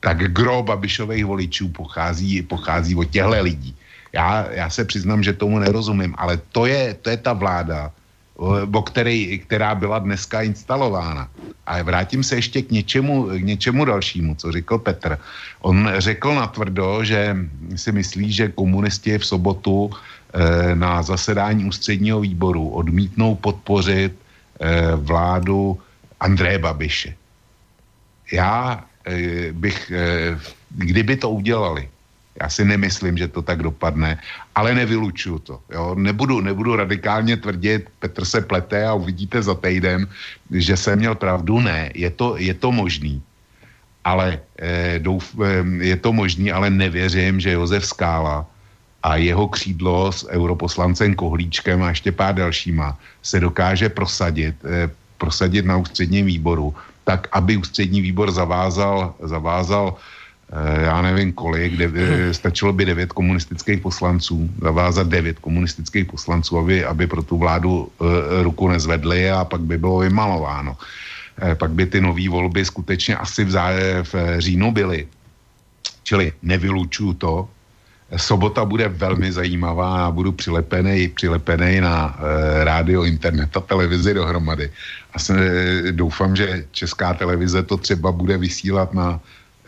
tak 0.06 0.18
gro 0.30 0.64
Babišových 0.64 1.26
voličů 1.26 1.70
pochází, 1.74 2.42
pochází 2.46 2.96
od 2.96 3.10
těchto 3.10 3.42
lidí. 3.42 3.76
Já, 4.14 4.46
já 4.52 4.70
se 4.70 4.86
přiznám, 4.86 5.24
že 5.24 5.34
tomu 5.34 5.60
nerozumím, 5.60 6.14
ale 6.18 6.38
to 6.54 6.66
je, 6.70 6.94
to 6.94 7.10
je 7.10 7.18
ta 7.18 7.34
vláda, 7.34 7.92
o 8.38 8.82
který, 8.82 9.40
která 9.40 9.76
byla 9.76 10.00
dneska 10.00 10.42
instalována. 10.42 11.30
A 11.66 11.82
vrátím 11.82 12.24
se 12.24 12.36
ještě 12.36 12.62
k 12.62 12.72
něčemu, 12.72 13.24
k 13.24 13.44
něčemu 13.44 13.86
dalšímu, 13.86 14.36
co 14.36 14.52
řekl 14.52 14.78
Petr. 14.78 15.18
On 15.62 15.90
řekl 15.98 16.36
natvrdo, 16.36 17.04
že 17.04 17.38
si 17.76 17.92
myslí, 17.92 18.34
že 18.34 18.56
komunisti 18.56 19.18
v 19.18 19.26
sobotu 19.26 19.90
eh, 19.90 20.76
na 20.76 21.04
zasedání 21.04 21.66
ústředního 21.66 22.20
výboru 22.20 22.70
odmítnou 22.70 23.36
podpořit 23.36 24.14
eh, 24.14 24.96
vládu 24.96 25.80
Andreje 26.20 26.60
Babiše. 26.60 27.16
Já 28.32 28.84
eh, 29.06 29.52
bych, 29.52 29.92
eh, 29.92 30.40
kdyby 30.70 31.18
to 31.18 31.30
udělali, 31.30 31.90
já 32.42 32.50
si 32.50 32.66
nemyslím, 32.66 33.18
že 33.18 33.28
to 33.28 33.42
tak 33.42 33.64
dopadne, 33.64 34.20
ale 34.56 34.76
nevylučuju 34.76 35.40
to. 35.40 35.56
Jo? 35.72 35.96
Nebudu, 35.96 36.42
nebudu 36.42 36.76
radikálně 36.76 37.38
tvrdit, 37.38 37.90
Petr 38.00 38.26
se 38.26 38.42
plete 38.42 38.86
a 38.88 38.94
uvidíte 38.94 39.42
za 39.42 39.56
týden, 39.56 40.08
že 40.52 40.78
jsem 40.78 41.00
měl 41.00 41.16
pravdu. 41.16 41.60
Ne, 41.60 41.92
je 41.96 42.10
to, 42.10 42.36
je 42.38 42.54
to 42.54 42.72
možný. 42.72 43.24
Ale 44.04 44.40
eh, 44.60 45.00
douf, 45.00 45.34
eh, 45.40 45.64
je 45.86 45.96
to 45.96 46.14
možný, 46.14 46.52
ale 46.52 46.70
nevěřím, 46.70 47.40
že 47.40 47.58
Josef 47.58 47.86
Skála 47.86 48.46
a 49.04 49.16
jeho 49.16 49.48
křídlo 49.48 50.12
s 50.12 50.28
europoslancem 50.30 51.16
Kohlíčkem 51.16 51.84
a 51.84 51.90
ještě 51.90 52.12
pár 52.12 52.36
dalšíma 52.36 52.98
se 53.22 53.40
dokáže 53.40 53.90
prosadit, 53.90 54.56
eh, 54.66 54.90
prosadit 55.18 55.66
na 55.66 55.78
ústředním 55.78 56.26
výboru, 56.26 56.76
tak 57.06 57.28
aby 57.32 57.58
ústřední 57.58 58.02
výbor 58.02 58.32
zavázal, 58.32 59.14
zavázal 59.24 59.94
eh, 59.94 60.15
já 60.84 61.02
nevím 61.02 61.34
kolik, 61.34 61.78
devět, 61.78 62.34
stačilo 62.36 62.74
by 62.74 62.86
devět 62.86 63.14
komunistických 63.14 63.82
poslanců, 63.82 64.50
zavázat 64.62 65.08
devět 65.08 65.40
komunistických 65.40 66.06
poslanců, 66.06 66.58
aby, 66.58 66.86
aby 66.86 67.08
pro 67.08 67.24
tu 67.24 67.38
vládu 67.38 67.90
uh, 68.00 68.08
ruku 68.42 68.68
nezvedli 68.68 69.32
a 69.32 69.46
pak 69.46 69.62
by 69.62 69.78
bylo 69.78 70.00
vymalováno. 70.00 70.78
Pak 71.60 71.72
by 71.72 71.86
ty 71.86 72.02
nové 72.02 72.30
volby 72.30 72.66
skutečně 72.66 73.18
asi 73.18 73.44
v, 73.44 73.52
zá, 73.52 73.68
v 74.04 74.40
říjnu 74.40 74.72
byly. 74.72 75.08
Čili 76.04 76.34
nevylučuju 76.42 77.14
to. 77.14 77.50
Sobota 78.16 78.66
bude 78.66 78.88
velmi 78.88 79.32
zajímavá 79.32 80.06
a 80.06 80.12
budu 80.12 80.32
přilepený, 80.32 81.08
přilepený 81.08 81.82
na 81.82 82.16
uh, 82.16 82.64
rádio, 82.64 83.04
internet 83.04 83.58
a 83.58 83.60
televizi 83.60 84.14
dohromady. 84.14 84.72
A 85.14 85.20
se, 85.20 85.34
doufám, 85.92 86.36
že 86.36 86.66
česká 86.72 87.14
televize 87.14 87.64
to 87.64 87.78
třeba 87.78 88.12
bude 88.12 88.38
vysílat 88.38 88.94
na 88.94 89.20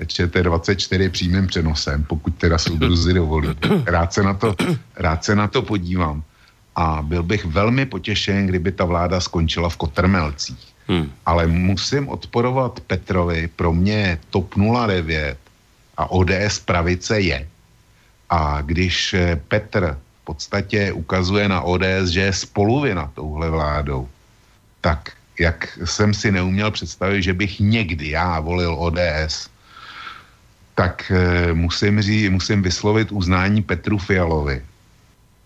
ČT24 0.04 1.10
přímým 1.10 1.48
přenosem, 1.48 2.04
pokud 2.04 2.36
teda 2.36 2.58
soudruzi 2.58 3.14
dovolí. 3.14 3.50
Rád 3.86 4.14
se, 4.14 4.24
na 4.24 4.34
to, 4.34 4.56
rád 4.96 5.24
se 5.24 5.36
na 5.36 5.48
to 5.48 5.62
podívám. 5.62 6.24
A 6.76 7.02
byl 7.02 7.24
bych 7.24 7.46
velmi 7.46 7.86
potěšen, 7.86 8.48
kdyby 8.48 8.72
ta 8.72 8.86
vláda 8.86 9.20
skončila 9.20 9.70
v 9.70 9.78
Kotrmelcích. 9.78 10.68
Hmm. 10.88 11.12
Ale 11.26 11.48
musím 11.48 12.10
odporovat 12.10 12.80
Petrovi, 12.80 13.50
pro 13.56 13.74
mě 13.74 14.20
TOP 14.30 14.56
09 14.88 15.38
a 15.98 16.12
ODS 16.12 16.60
pravice 16.66 17.20
je. 17.20 17.48
A 18.30 18.62
když 18.62 19.14
eh, 19.14 19.42
Petr 19.48 19.98
v 20.22 20.26
podstatě 20.26 20.92
ukazuje 20.92 21.50
na 21.50 21.62
ODS, 21.62 22.08
že 22.08 22.22
je 22.22 22.34
spoluvina 22.34 23.12
touhle 23.16 23.50
vládou, 23.50 24.10
tak 24.82 25.12
jak 25.40 25.80
jsem 25.86 26.14
si 26.14 26.32
neuměl 26.32 26.72
představit, 26.72 27.24
že 27.24 27.34
bych 27.34 27.60
někdy 27.60 28.10
já 28.10 28.40
volil 28.40 28.76
ODS, 28.80 29.50
tak 30.78 31.10
e, 31.10 31.54
musím, 31.58 32.02
ří, 32.02 32.30
musím 32.30 32.62
vyslovit 32.62 33.10
uznání 33.12 33.66
Petru 33.66 33.98
Fialovi 33.98 34.62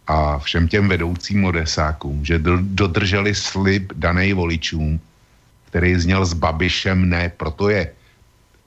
a 0.07 0.39
všem 0.43 0.67
těm 0.67 0.91
vedoucím 0.91 1.47
odesákům, 1.47 2.25
že 2.25 2.35
do, 2.39 2.59
dodrželi 2.59 3.31
slib 3.31 3.95
danej 3.95 4.35
voličům, 4.35 4.99
který 5.71 5.95
zněl 5.95 6.27
s 6.27 6.35
Babišem 6.35 7.07
ne, 7.09 7.31
proto 7.31 7.71
je, 7.71 7.95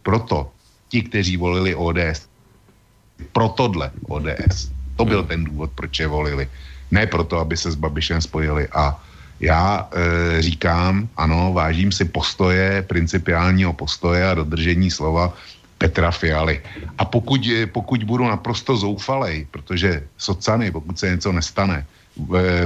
proto 0.03 0.49
ti, 0.89 1.05
kteří 1.05 1.37
volili 1.37 1.77
ODS, 1.77 2.25
pro 3.37 3.49
tohle 3.53 3.93
ODS, 4.09 4.73
to 4.97 5.05
byl 5.05 5.23
ten 5.29 5.45
důvod, 5.45 5.71
proč 5.77 6.01
je 6.01 6.09
volili. 6.09 6.49
Ne 6.91 7.05
proto, 7.07 7.45
aby 7.45 7.57
se 7.61 7.71
s 7.71 7.77
Babišem 7.77 8.25
spojili. 8.25 8.69
A 8.73 8.97
já 9.41 9.89
e, 9.93 10.43
říkám, 10.43 11.09
ano, 11.17 11.53
vážím 11.53 11.93
si 11.93 12.09
postoje, 12.09 12.83
principiálního 12.89 13.73
postoje 13.73 14.25
a 14.25 14.35
dodržení 14.35 14.89
slova 14.89 15.37
Petra 15.79 16.11
Fialy. 16.11 16.63
A 16.99 17.05
pokud, 17.05 17.41
pokud 17.73 18.05
budu 18.05 18.25
naprosto 18.25 18.77
zoufalej, 18.77 19.47
protože 19.51 20.03
socany, 20.19 20.71
pokud 20.71 20.99
se 20.99 21.11
něco 21.11 21.33
nestane, 21.33 21.87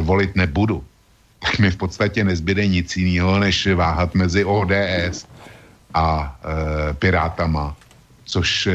volit 0.00 0.36
nebudu, 0.36 0.84
tak 1.38 1.58
mi 1.58 1.70
v 1.70 1.76
podstatě 1.76 2.24
nezbyde 2.24 2.66
nic 2.66 2.96
jiného, 2.96 3.38
než 3.38 3.66
váhat 3.74 4.14
mezi 4.14 4.44
ODS 4.44 5.26
a 5.94 6.36
e, 6.90 6.94
Pirátama, 6.94 7.76
což 8.28 8.66
e, 8.66 8.72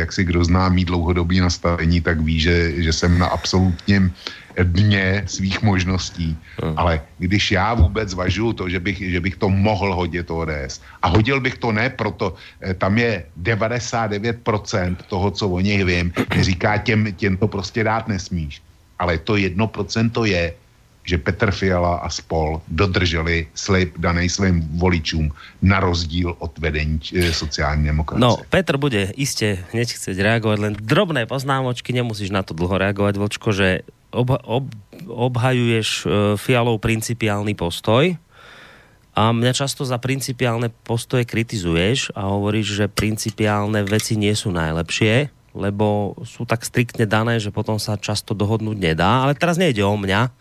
jak 0.00 0.12
si 0.12 0.24
kdo 0.24 0.44
zná 0.44 0.68
mít 0.68 0.88
dlouhodobý 0.88 1.40
nastavení, 1.40 2.00
tak 2.00 2.20
ví, 2.20 2.40
že, 2.40 2.82
že 2.82 2.92
jsem 2.92 3.18
na 3.18 3.26
absolutním 3.26 4.08
dně 4.62 5.24
svých 5.26 5.62
možností. 5.62 6.36
Hmm. 6.62 6.74
Ale 6.76 7.00
když 7.18 7.52
já 7.52 7.74
vůbec 7.74 8.08
zvažuju 8.08 8.52
to, 8.52 8.64
že 8.68 8.80
bych, 8.80 8.98
že 8.98 9.20
bych 9.20 9.36
to 9.36 9.48
mohl 9.48 9.94
hodit 9.94 10.30
ODS 10.30 10.80
a 11.02 11.08
hodil 11.08 11.40
bych 11.40 11.58
to 11.58 11.72
ne 11.72 11.90
proto, 11.90 12.34
eh, 12.60 12.74
tam 12.74 12.98
je 12.98 13.24
99% 13.36 14.96
toho, 15.08 15.30
co 15.30 15.48
o 15.48 15.60
nich 15.60 15.84
vím, 15.84 16.12
říká 16.40 16.78
těm, 16.78 17.12
těm 17.12 17.36
to 17.36 17.48
prostě 17.48 17.84
dát 17.84 18.08
nesmíš. 18.08 18.62
Ale 18.98 19.18
to 19.18 19.36
1% 19.36 20.24
je, 20.24 20.54
že 21.04 21.20
Petr 21.20 21.52
Fiala 21.52 22.00
a 22.00 22.08
spol 22.08 22.64
dodrželi 22.72 23.46
slib 23.52 23.92
daný 24.00 24.32
svým 24.32 24.64
voličům 24.80 25.28
na 25.60 25.80
rozdíl 25.80 26.32
od 26.40 26.56
vedení 26.58 26.96
eh, 27.12 27.32
sociální 27.32 27.84
demokracie. 27.84 28.24
No, 28.24 28.40
Petr 28.48 28.80
bude 28.80 29.12
iste 29.14 29.68
hneď 29.76 30.00
chcieť 30.00 30.16
reagovať, 30.16 30.58
len 30.64 30.74
drobné 30.80 31.28
poznámočky, 31.28 31.92
nemusíš 31.92 32.32
na 32.32 32.40
to 32.40 32.56
dlho 32.56 32.80
reagovať, 32.80 33.14
Vlčko, 33.20 33.52
že 33.52 33.84
ob, 34.08 34.32
ob, 34.48 34.64
obhajuješ 35.04 35.88
uh, 36.04 36.10
Fialov 36.40 36.80
principiálny 36.80 37.52
postoj 37.52 38.16
a 39.14 39.30
mňa 39.30 39.52
často 39.54 39.86
za 39.86 39.94
principiálne 40.02 40.74
postoje 40.82 41.22
kritizuješ 41.22 42.10
a 42.18 42.34
hovoríš, 42.34 42.82
že 42.82 42.90
principiálne 42.90 43.86
veci 43.86 44.18
nie 44.18 44.34
sú 44.34 44.50
najlepšie, 44.50 45.30
lebo 45.54 46.18
sú 46.26 46.42
tak 46.42 46.66
striktne 46.66 47.06
dané, 47.06 47.38
že 47.38 47.54
potom 47.54 47.78
sa 47.78 47.94
často 47.94 48.34
dohodnúť 48.34 48.74
nedá. 48.74 49.22
Ale 49.22 49.38
teraz 49.38 49.54
nejde 49.54 49.86
o 49.86 49.94
mňa. 49.94 50.34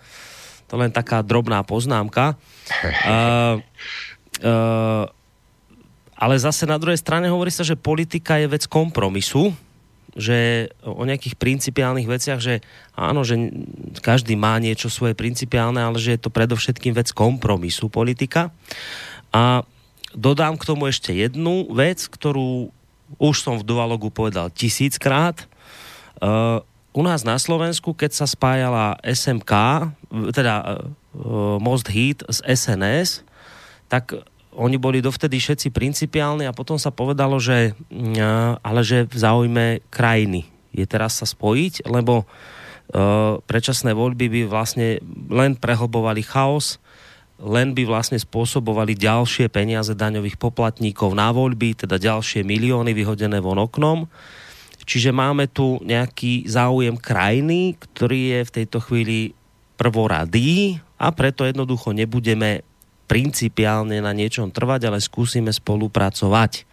To 0.72 0.80
len 0.80 0.92
taká 0.94 1.26
drobná 1.26 1.64
poznámka. 1.66 2.40
Uh, 3.04 3.60
uh, 4.48 5.06
ale 6.14 6.36
zase 6.40 6.64
na 6.64 6.80
druhej 6.80 7.00
strane 7.02 7.28
hovorí 7.28 7.52
sa, 7.52 7.68
že 7.68 7.76
politika 7.76 8.40
je 8.40 8.48
vec 8.48 8.64
kompromisu 8.70 9.52
že 10.14 10.70
o 10.86 11.04
nejakých 11.10 11.42
principiálnych 11.42 12.06
veciach, 12.06 12.38
že 12.38 12.62
áno, 12.94 13.26
že 13.26 13.50
každý 13.98 14.38
má 14.38 14.62
niečo 14.62 14.86
svoje 14.86 15.18
principiálne, 15.18 15.82
ale 15.82 15.98
že 15.98 16.14
je 16.14 16.22
to 16.22 16.30
predovšetkým 16.30 16.94
vec 16.94 17.10
kompromisu 17.10 17.90
politika. 17.90 18.54
A 19.34 19.66
dodám 20.14 20.62
k 20.62 20.70
tomu 20.70 20.86
ešte 20.86 21.18
jednu 21.18 21.66
vec, 21.74 22.06
ktorú 22.06 22.70
už 23.18 23.36
som 23.42 23.58
v 23.58 23.66
dualogu 23.66 24.14
povedal 24.14 24.54
tisíckrát. 24.54 25.50
Uh, 26.22 26.62
u 26.94 27.02
nás 27.02 27.26
na 27.26 27.42
Slovensku, 27.42 27.98
keď 27.98 28.14
sa 28.14 28.30
spájala 28.30 29.02
SMK, 29.02 29.52
teda 30.14 30.54
uh, 30.64 31.58
Most 31.58 31.90
Heat 31.90 32.22
z 32.30 32.40
SNS, 32.46 33.26
tak 33.90 34.14
oni 34.54 34.78
boli 34.78 35.02
dovtedy 35.02 35.42
všetci 35.42 35.74
principiálni 35.74 36.46
a 36.46 36.54
potom 36.54 36.78
sa 36.78 36.94
povedalo, 36.94 37.42
že 37.42 37.74
mm, 37.90 38.62
ale 38.62 38.82
že 38.86 39.10
v 39.10 39.16
záujme 39.18 39.66
krajiny 39.90 40.46
je 40.74 40.86
teraz 40.90 41.22
sa 41.22 41.26
spojiť, 41.30 41.86
lebo 41.86 42.26
predčasné 43.48 43.96
voľby 43.96 44.26
by 44.30 44.42
vlastne 44.46 45.02
len 45.32 45.58
prehlbovali 45.58 46.22
chaos, 46.22 46.78
len 47.42 47.74
by 47.74 47.90
vlastne 47.90 48.20
spôsobovali 48.22 48.94
ďalšie 48.94 49.50
peniaze 49.50 49.98
daňových 49.98 50.38
poplatníkov 50.38 51.18
na 51.18 51.34
voľby, 51.34 51.74
teda 51.74 51.98
ďalšie 51.98 52.46
milióny 52.46 52.94
vyhodené 52.94 53.42
von 53.42 53.58
oknom. 53.58 54.06
Čiže 54.84 55.16
máme 55.16 55.48
tu 55.50 55.80
nejaký 55.82 56.46
záujem 56.46 57.00
krajiny, 57.00 57.80
ktorý 57.80 58.20
je 58.30 58.40
v 58.44 58.54
tejto 58.62 58.78
chvíli 58.84 59.34
prvoradý 59.76 60.80
a 61.00 61.12
preto 61.12 61.44
jednoducho 61.44 61.92
nebudeme 61.92 62.64
principiálne 63.08 64.00
na 64.00 64.16
niečom 64.16 64.50
trvať, 64.50 64.88
ale 64.90 65.00
skúsime 65.04 65.52
spolupracovať. 65.52 66.66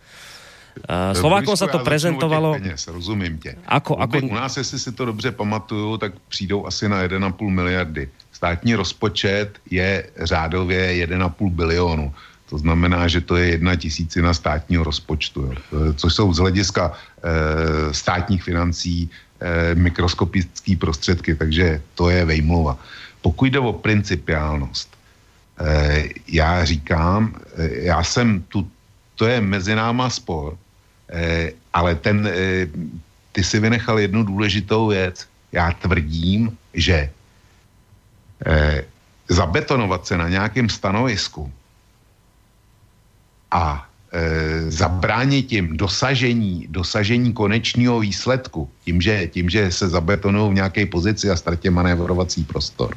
Uh, 0.86 1.12
Slovákom 1.12 1.58
sa 1.58 1.66
to 1.66 1.82
prezentovalo... 1.82 2.54
Peněz, 2.56 2.86
rozumím 2.86 3.38
tě. 3.38 3.58
Ako, 3.66 3.98
ako... 3.98 4.22
U 4.22 4.34
nás, 4.34 4.56
jestli 4.56 4.78
si 4.78 4.92
to 4.92 5.04
dobře 5.04 5.30
pamatuju, 5.32 5.96
tak 5.96 6.12
přijdou 6.28 6.66
asi 6.66 6.88
na 6.88 7.02
1,5 7.02 7.50
miliardy. 7.50 8.08
Státní 8.32 8.74
rozpočet 8.74 9.58
je 9.70 10.06
řádově 10.22 11.06
1,5 11.06 11.50
bilionu. 11.50 12.14
To 12.50 12.58
znamená, 12.58 13.08
že 13.08 13.20
to 13.20 13.36
je 13.36 13.46
jedna 13.46 13.76
tisícina 13.76 14.34
státního 14.34 14.84
rozpočtu, 14.84 15.42
jo. 15.42 15.54
což 15.94 16.14
jsou 16.14 16.32
z 16.32 16.38
hlediska 16.38 16.92
e, 16.92 17.94
státních 17.94 18.42
financí 18.42 19.10
mikroskopické 19.74 20.76
prostředky, 20.76 21.34
takže 21.34 21.82
to 21.94 22.10
je 22.10 22.24
vejmluva. 22.24 22.78
Pokud 23.22 23.44
jde 23.44 23.58
o 23.58 23.72
principiálnost, 23.72 24.88
e, 25.60 26.08
já 26.28 26.64
říkám, 26.64 27.34
e, 27.56 27.68
já 27.84 28.04
jsem 28.04 28.42
tu, 28.48 28.68
to 29.14 29.26
je 29.26 29.40
mezi 29.40 29.74
náma 29.74 30.10
spor, 30.10 30.56
ale 31.72 31.94
ten, 31.94 32.30
ty 33.32 33.44
si 33.44 33.60
vynechal 33.60 33.98
jednu 33.98 34.22
důležitou 34.22 34.94
věc. 34.94 35.26
Já 35.52 35.72
tvrdím, 35.72 36.56
že 36.74 37.10
zabetonovat 39.28 40.06
se 40.06 40.16
na 40.16 40.28
nějakém 40.28 40.68
stanovisku 40.68 41.52
a 43.50 43.89
zabránit 44.68 45.42
tím 45.42 45.76
dosažení, 45.76 46.66
dosažení 46.70 47.32
konečního 47.32 48.00
výsledku, 48.00 48.70
tím 48.84 49.00
že, 49.00 49.26
tím, 49.26 49.50
že 49.50 49.70
se 49.70 49.88
zabetonují 49.88 50.50
v 50.50 50.54
nějaké 50.54 50.86
pozici 50.86 51.30
a 51.30 51.36
ztratě 51.36 51.70
manévrovací 51.70 52.44
prostor, 52.44 52.96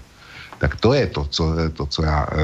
tak 0.58 0.76
to 0.76 0.94
je 0.94 1.08
to, 1.08 1.26
co, 1.30 1.44
to, 1.74 1.86
co 1.86 2.04
já 2.04 2.24
e, 2.24 2.36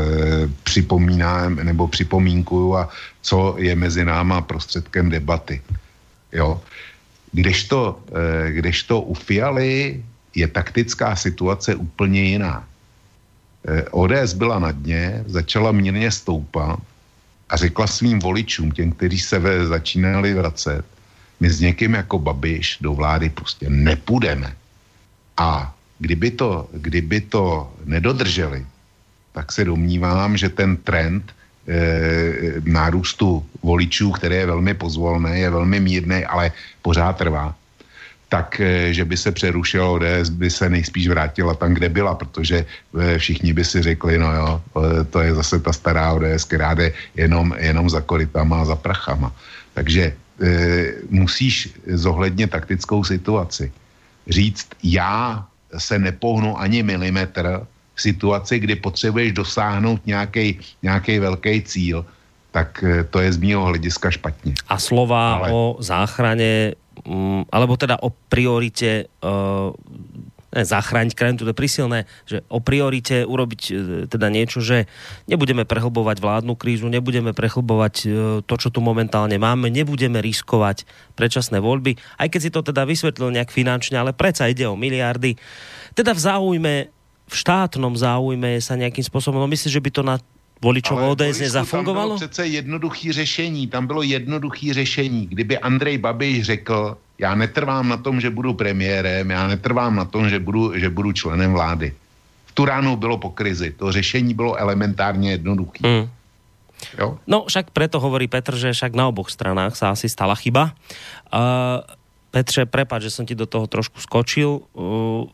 připomínám 0.64 1.56
nebo 1.56 1.88
připomínkuju 1.88 2.76
a 2.76 2.90
co 3.22 3.56
je 3.58 3.76
mezi 3.76 4.06
náma 4.06 4.42
prostředkem 4.42 5.10
debaty. 5.10 5.62
Jo. 6.32 6.62
Kdežto, 7.32 8.00
e, 8.12 8.52
kdežto 8.52 9.02
u 9.02 9.14
Fialy 9.14 10.04
je 10.36 10.48
taktická 10.48 11.16
situace 11.16 11.76
úplně 11.76 12.22
jiná. 12.22 12.68
E, 13.68 13.84
ODS 13.92 14.34
byla 14.34 14.60
na 14.60 14.72
dně, 14.72 15.24
začala 15.28 15.72
mírně 15.72 16.12
stoupat 16.12 16.80
a 17.50 17.58
řekla 17.58 17.88
svým 17.88 18.20
voličům, 18.20 18.72
těm, 18.72 18.92
kteří 18.92 19.20
se 19.20 19.40
ve, 19.40 19.66
začínali 19.66 20.34
vracet, 20.34 20.86
my 21.40 21.50
s 21.50 21.60
někým 21.60 21.94
jako 21.94 22.20
Babiš 22.20 22.78
do 22.82 22.94
vlády 22.94 23.30
prostě 23.30 23.66
nepůjdeme. 23.70 24.54
A 25.38 25.74
kdyby 26.00 26.32
to, 26.32 26.70
kdyby 26.74 27.22
to 27.22 27.74
nedodrželi, 27.86 28.66
tak 29.32 29.52
se 29.52 29.66
domnívám, 29.66 30.38
že 30.38 30.50
ten 30.50 30.78
trend 30.78 31.24
e, 31.68 32.62
nárůstu 32.64 33.46
voličů, 33.64 34.12
který 34.12 34.36
je 34.36 34.46
velmi 34.46 34.74
pozvolný, 34.74 35.40
je 35.40 35.50
velmi 35.50 35.80
mírný, 35.80 36.26
ale 36.26 36.52
pořád 36.82 37.18
trvá, 37.18 37.56
tak 38.30 38.62
eh, 38.62 38.94
že 38.94 39.06
by 39.06 39.18
se 39.18 39.32
přerušil 39.32 39.84
ODS, 39.90 40.30
by 40.30 40.50
se 40.50 40.70
nejspíš 40.70 41.08
vrátila 41.08 41.54
tam, 41.54 41.74
kde 41.74 41.90
byla, 41.90 42.16
protože 42.16 42.66
eh, 42.66 43.18
všichni 43.18 43.54
by 43.54 43.66
si 43.66 43.82
řekli, 43.82 44.18
no 44.22 44.30
jo, 44.34 44.50
eh, 44.62 45.04
to 45.04 45.20
je 45.20 45.36
zase 45.36 45.60
ta 45.60 45.74
stará 45.74 46.14
ODS, 46.14 46.46
která 46.46 46.74
jde 46.74 46.94
jenom, 47.18 47.54
jenom 47.58 47.90
za 47.90 48.02
korytama 48.02 48.62
a 48.62 48.66
za 48.66 48.78
prachama. 48.78 49.34
Takže 49.74 50.14
musíš 51.10 51.76
zohlednit 52.00 52.48
taktickou 52.48 53.04
situaci. 53.04 53.72
Říct, 54.28 54.68
já 54.84 55.44
se 55.78 56.00
nepohnu 56.00 56.56
ani 56.56 56.84
milimetr 56.84 57.68
v 57.96 58.02
situaci, 58.02 58.60
kdy 58.60 58.76
potřebuješ 58.76 59.32
dosáhnout 59.32 60.00
nějaký 60.08 61.20
velký 61.20 61.62
cíl, 61.62 62.06
tak 62.52 62.84
to 63.10 63.20
je 63.20 63.34
z 63.34 63.38
mého 63.38 63.66
hlediska 63.68 64.12
špatně. 64.12 64.56
A 64.68 64.80
slova 64.80 65.36
Ale... 65.36 65.52
o 65.52 65.76
záchraně 65.80 66.80
Mm, 67.08 67.48
alebo 67.48 67.80
teda 67.80 67.96
o 68.04 68.12
priorite 68.12 69.08
uh, 69.24 69.72
ne, 70.52 70.64
zachrániť 70.68 71.16
krajinu, 71.16 71.38
to 71.40 71.52
je 71.52 71.56
prisilné, 71.56 72.00
že 72.28 72.44
o 72.52 72.60
priorite 72.60 73.24
urobiť 73.24 73.62
uh, 73.72 73.76
teda 74.12 74.28
niečo, 74.28 74.60
že 74.60 74.90
nebudeme 75.32 75.64
prehlbovať 75.64 76.20
vládnu 76.20 76.60
krízu, 76.60 76.92
nebudeme 76.92 77.32
prehlbovať 77.32 77.96
uh, 78.04 78.12
to, 78.44 78.56
čo 78.60 78.68
tu 78.68 78.84
momentálne 78.84 79.40
máme, 79.40 79.72
nebudeme 79.72 80.20
riskovať 80.20 80.84
predčasné 81.16 81.64
voľby, 81.64 81.96
aj 82.20 82.28
keď 82.28 82.40
si 82.44 82.50
to 82.52 82.60
teda 82.66 82.84
vysvetlil 82.84 83.32
nejak 83.32 83.54
finančne, 83.54 83.96
ale 83.96 84.12
predsa 84.12 84.52
ide 84.52 84.68
o 84.68 84.76
miliardy. 84.76 85.40
Teda 85.96 86.12
v 86.12 86.20
záujme, 86.20 86.76
v 87.30 87.36
štátnom 87.36 87.96
záujme 87.96 88.60
sa 88.60 88.76
nejakým 88.76 89.06
spôsobom, 89.06 89.40
no 89.40 89.48
myslím, 89.48 89.72
že 89.72 89.84
by 89.84 89.92
to 89.94 90.04
na 90.04 90.18
voličov 90.62 91.00
ODS 91.00 91.40
nezafungovalo? 91.40 92.10
Tam 92.10 92.20
bylo 92.20 92.28
přece 92.28 92.48
jednoduchý 92.48 93.12
řešení, 93.12 93.68
tam 93.68 93.88
bylo 93.88 94.02
jednoduchý 94.04 94.74
řešení. 94.74 95.28
Kdyby 95.28 95.58
Andrej 95.58 95.98
Babiš 95.98 96.44
řekl, 96.44 96.98
já 97.20 97.36
netrvám 97.36 97.90
na 97.90 97.98
tom, 97.98 98.22
že 98.22 98.30
budu 98.30 98.54
premiérem, 98.54 99.32
já 99.32 99.48
netrvám 99.48 99.96
na 99.96 100.06
tom, 100.06 100.30
že 100.30 100.40
budu, 100.40 100.80
že 100.80 100.90
budu 100.90 101.12
členem 101.12 101.54
vlády. 101.54 101.94
V 102.46 102.52
tu 102.52 102.66
ránu 102.66 102.96
bylo 102.96 103.18
po 103.18 103.30
krizi. 103.30 103.72
To 103.72 103.92
řešení 103.92 104.34
bylo 104.34 104.56
elementárně 104.56 105.32
jednoduché. 105.32 105.88
Hmm. 105.88 106.10
Jo? 106.98 107.20
No 107.28 107.44
však 107.44 107.76
preto 107.76 108.00
hovorí 108.00 108.32
Petr, 108.32 108.56
že 108.56 108.72
však 108.72 108.96
na 108.96 109.12
oboch 109.12 109.28
stranách 109.28 109.76
sa 109.76 109.92
asi 109.92 110.08
stala 110.08 110.36
chyba. 110.36 110.72
Uh, 111.28 111.84
Petře, 112.32 112.70
prepáč, 112.70 113.10
že 113.10 113.12
som 113.12 113.26
ti 113.26 113.36
do 113.36 113.50
toho 113.50 113.68
trošku 113.68 114.00
skočil. 114.00 114.64
Uh, 114.72 115.28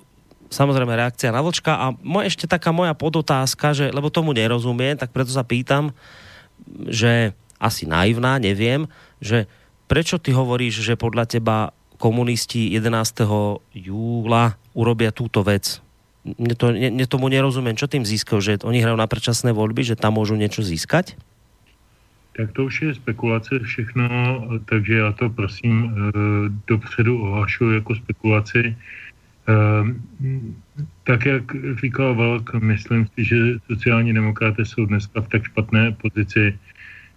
samozrejme 0.55 0.95
reakcia 0.95 1.35
na 1.35 1.43
Vlčka 1.43 1.75
a 1.75 1.85
moje, 1.99 2.31
ešte 2.31 2.47
taká 2.47 2.71
moja 2.71 2.95
podotázka, 2.95 3.75
že, 3.75 3.91
lebo 3.91 4.07
tomu 4.07 4.31
nerozumiem, 4.31 4.95
tak 4.95 5.11
preto 5.11 5.35
sa 5.35 5.43
pýtam, 5.43 5.91
že 6.87 7.35
asi 7.59 7.83
naivná, 7.83 8.39
neviem, 8.39 8.87
že 9.19 9.51
prečo 9.91 10.15
ty 10.15 10.31
hovoríš, 10.31 10.79
že 10.79 10.95
podľa 10.95 11.27
teba 11.27 11.57
komunisti 11.99 12.71
11. 12.71 13.27
júla 13.75 14.55
urobia 14.71 15.11
túto 15.11 15.43
vec? 15.43 15.83
Mne, 16.25 16.55
to, 16.57 16.73
mne 16.73 17.05
tomu 17.05 17.29
nerozumiem. 17.29 17.77
Čo 17.77 17.85
tým 17.85 18.01
získajú? 18.01 18.39
Že 18.41 18.53
oni 18.65 18.81
hrajú 18.81 18.97
na 18.97 19.05
predčasné 19.05 19.53
voľby, 19.53 19.85
že 19.85 19.99
tam 19.99 20.17
môžu 20.17 20.33
niečo 20.33 20.65
získať? 20.65 21.13
Tak 22.35 22.51
to 22.51 22.67
už 22.67 22.81
je 22.81 22.93
spekulace 22.99 23.59
všechno, 23.63 24.07
takže 24.65 24.93
já 24.93 25.11
to 25.11 25.29
prosím 25.29 25.75
eh, 25.87 26.11
dopředu 26.67 27.21
ohlašuji 27.21 27.75
jako 27.75 27.95
spekulaci. 27.95 28.75
Ehm, 29.47 30.01
tak, 31.03 31.25
jak 31.25 31.43
říkal 31.81 32.15
Valk, 32.15 32.53
myslím 32.53 33.07
si, 33.07 33.23
že 33.23 33.37
sociální 33.71 34.13
demokraté 34.13 34.65
jsou 34.65 34.85
dneska 34.85 35.21
v 35.21 35.27
tak 35.27 35.43
špatné 35.43 35.91
pozici 35.91 36.57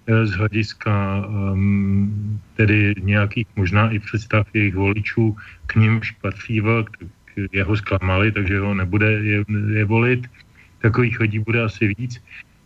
eh, 0.07 0.27
z 0.27 0.33
hlediska 0.33 1.25
um, 1.27 2.41
tedy 2.57 2.95
nějakých 3.01 3.47
možná 3.57 3.91
i 3.91 3.99
představ 3.99 4.47
jejich 4.55 4.75
voličů, 4.75 5.37
k 5.67 5.75
nímž 5.77 6.11
patří 6.11 6.61
Valk, 6.61 6.91
jeho 7.53 7.77
zklamali, 7.77 8.33
takže 8.33 8.59
ho 8.61 8.75
nebude 8.75 9.11
je, 9.13 9.45
je 9.73 9.85
volit. 9.85 10.27
Takových 10.79 11.21
lidí 11.21 11.39
bude 11.39 11.63
asi 11.63 11.95
víc. 11.99 12.23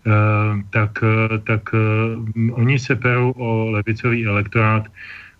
Uh, 0.07 0.61
tak 0.71 0.99
tak 1.47 1.71
uh, 1.75 2.59
oni 2.59 2.79
se 2.79 2.97
perou 2.97 3.31
o 3.31 3.71
levicový 3.71 4.27
elektorát 4.27 4.89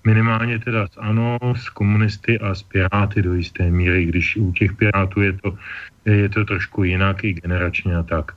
minimálně 0.05 0.59
teda 0.59 0.87
s 0.87 0.97
ANO, 0.97 1.39
s 1.57 1.69
komunisty 1.69 2.39
a 2.39 2.55
s 2.55 2.63
Piráty 2.63 3.23
do 3.23 3.35
jisté 3.35 3.71
míry, 3.71 4.05
když 4.05 4.37
u 4.37 4.53
těch 4.53 4.73
Pirátů 4.73 5.21
je 5.21 5.33
to, 5.33 5.59
je 6.05 6.29
to 6.29 6.45
trošku 6.45 6.85
jinak 6.85 7.25
i 7.25 7.33
generačně 7.33 7.97
a 7.97 8.03
tak. 8.03 8.33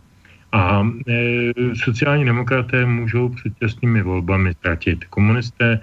A 0.52 0.88
e, 1.08 1.52
sociální 1.76 2.26
demokraté 2.26 2.86
můžou 2.86 3.30
předčasnými 3.30 4.02
volbami 4.02 4.54
ztratit. 4.54 5.06
Komunisté 5.06 5.80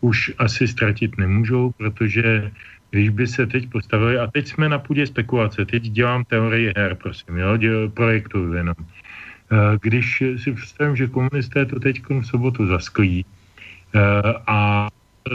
už 0.00 0.32
asi 0.38 0.68
ztratit 0.68 1.18
nemůžou, 1.18 1.70
protože 1.76 2.50
když 2.90 3.08
by 3.08 3.26
se 3.26 3.46
teď 3.46 3.70
postavili, 3.70 4.18
a 4.18 4.26
teď 4.26 4.48
jsme 4.48 4.68
na 4.68 4.78
půdě 4.78 5.06
spekulace, 5.06 5.64
teď 5.64 5.82
dělám 5.82 6.24
teorii 6.24 6.72
her, 6.76 6.94
prosím, 6.94 7.36
jo, 7.36 7.56
děl, 7.56 7.88
projektuju 7.88 8.52
jenom. 8.52 8.74
E, 8.78 9.78
když 9.82 10.22
si 10.36 10.52
představím, 10.52 10.96
že 10.96 11.06
komunisté 11.06 11.66
to 11.66 11.80
teď 11.80 12.02
v 12.08 12.22
sobotu 12.24 12.66
zasklí 12.66 13.26
e, 13.94 14.00
a 14.46 14.88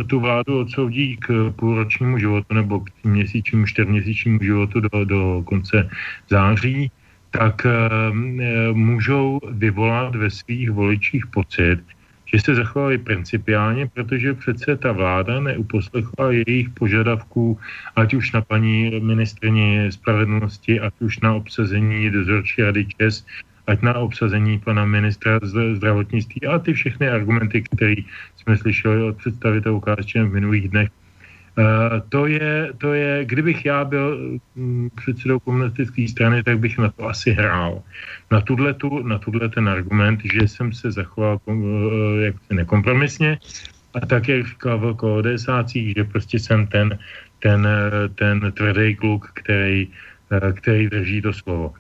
tu 0.08 0.20
vládu 0.20 0.60
odsoudí 0.60 1.18
k 1.18 1.54
půlročnímu 1.56 2.18
životu 2.18 2.54
nebo 2.54 2.80
k 2.80 2.90
měsíčnímu, 3.04 3.66
čtyřměsíčnímu 3.66 4.40
životu 4.42 4.80
do, 4.80 5.06
do 5.06 5.44
konce 5.46 5.90
září, 6.30 6.92
tak 7.32 7.66
e, 7.66 7.90
můžou 8.74 9.40
vyvolat 9.52 10.16
ve 10.16 10.30
svých 10.30 10.72
voličích 10.72 11.28
pocit, 11.28 11.80
že 12.34 12.40
se 12.40 12.56
zachovali 12.56 12.98
principiálně, 12.98 13.88
protože 13.88 14.34
přece 14.34 14.78
ta 14.78 14.92
vláda 14.92 15.40
neuposlechla 15.40 16.32
jejich 16.32 16.70
požadavků, 16.70 17.60
ať 17.96 18.14
už 18.14 18.32
na 18.32 18.42
paní 18.42 19.00
ministrině 19.00 19.92
spravedlnosti, 19.92 20.80
ať 20.80 20.94
už 21.00 21.20
na 21.20 21.34
obsazení 21.34 22.10
dozorčí 22.12 22.62
rady 22.62 22.86
ČES, 22.86 23.26
ať 23.68 23.82
na 23.82 23.94
obsazení 23.94 24.60
pana 24.60 24.86
ministra 24.86 25.40
zdravotnictví 25.74 26.48
a 26.48 26.60
ty 26.60 26.74
všechny 26.74 27.10
argumenty, 27.10 27.62
které 27.62 27.96
jsme 28.36 28.58
slyšeli 28.58 29.04
od 29.04 29.18
představitelů 29.18 29.80
KSČM 29.80 30.30
v 30.30 30.34
minulých 30.34 30.70
dnech. 30.70 30.90
Uh, 31.52 32.00
to, 32.10 32.26
je, 32.26 32.72
to 32.78 32.94
je, 32.94 33.26
kdybych 33.26 33.66
já 33.66 33.86
byl 33.86 34.40
um, 34.56 34.90
předsedou 34.96 35.40
komunistické 35.40 36.08
strany, 36.08 36.44
tak 36.44 36.60
bych 36.60 36.78
na 36.78 36.90
to 36.90 37.10
asi 37.10 37.32
hrál. 37.32 37.84
Na 38.32 38.42
tuhle, 38.42 38.74
tu, 38.74 39.04
na 39.04 39.18
tuhle 39.18 39.50
ten 39.50 39.70
argument, 39.70 40.22
že 40.24 40.48
jsem 40.48 40.74
se 40.74 40.92
zachoval 40.92 41.40
uh, 41.46 41.56
jaksi 42.24 42.54
nekompromisně 42.54 43.38
a 43.94 44.00
tak, 44.06 44.28
jak 44.28 44.48
říkal 44.48 44.80
Velko 44.80 45.16
o 45.16 45.24
že 45.96 46.04
prostě 46.04 46.40
jsem 46.40 46.68
ten, 46.68 47.00
ten, 47.40 47.68
ten 48.16 48.52
tvrdý 48.52 48.96
kluk, 48.96 49.32
který, 49.34 49.88
který 50.56 50.90
drží 50.90 51.22
to 51.22 51.34
slovo. 51.34 51.74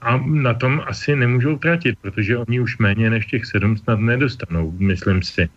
A 0.00 0.16
na 0.26 0.54
tom 0.54 0.82
asi 0.86 1.16
nemůžou 1.16 1.58
tratit, 1.58 1.98
protože 2.00 2.38
oni 2.38 2.60
už 2.60 2.78
méně 2.78 3.10
než 3.10 3.26
těch 3.26 3.46
sedm 3.46 3.76
snad 3.76 4.00
nedostanou, 4.00 4.74
myslím 4.78 5.22
si. 5.22 5.42
E, 5.42 5.48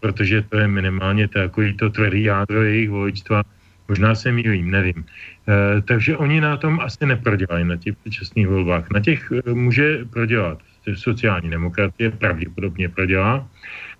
protože 0.00 0.42
to 0.42 0.56
je 0.56 0.68
minimálně 0.68 1.28
takový 1.28 1.76
to 1.76 1.90
tvrdý 1.90 2.22
jádro 2.24 2.62
jejich 2.62 2.90
voličstva. 2.90 3.42
Možná 3.88 4.14
se 4.14 4.32
mýlím, 4.32 4.70
nevím. 4.70 5.04
E, 5.04 5.80
takže 5.82 6.16
oni 6.16 6.40
na 6.40 6.56
tom 6.56 6.80
asi 6.80 7.06
neprodělají 7.06 7.64
na 7.64 7.76
těch 7.76 7.96
předčasných 7.96 8.48
volbách. 8.48 8.90
Na 8.90 9.00
těch 9.00 9.32
e, 9.32 9.52
může 9.52 10.04
prodělat 10.04 10.58
sociální 10.94 11.50
demokracie, 11.50 12.10
pravděpodobně 12.10 12.88
prodělá. 12.88 13.48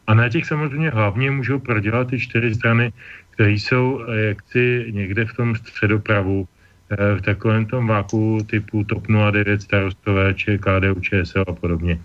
A 0.07 0.15
na 0.15 0.29
těch 0.29 0.47
samozřejmě 0.47 0.91
hlavně 0.91 1.31
můžou 1.31 1.59
prodělat 1.59 2.09
ty 2.09 2.21
čtyři 2.21 2.55
strany, 2.55 2.93
které 3.31 3.53
jsou 3.53 4.01
jaksi 4.13 4.87
někde 4.91 5.25
v 5.25 5.33
tom 5.33 5.55
středopravu, 5.55 6.49
Eh, 6.49 6.56
v 6.91 7.21
takovém 7.21 7.67
tom 7.67 7.87
váku 7.87 8.39
typu 8.47 8.85
TOP 8.85 9.07
09, 9.07 9.63
starostové, 9.63 10.35
či 10.35 10.59
KDU, 10.59 11.01
ČSL 11.01 11.45
a 11.47 11.53
podobně. 11.53 11.99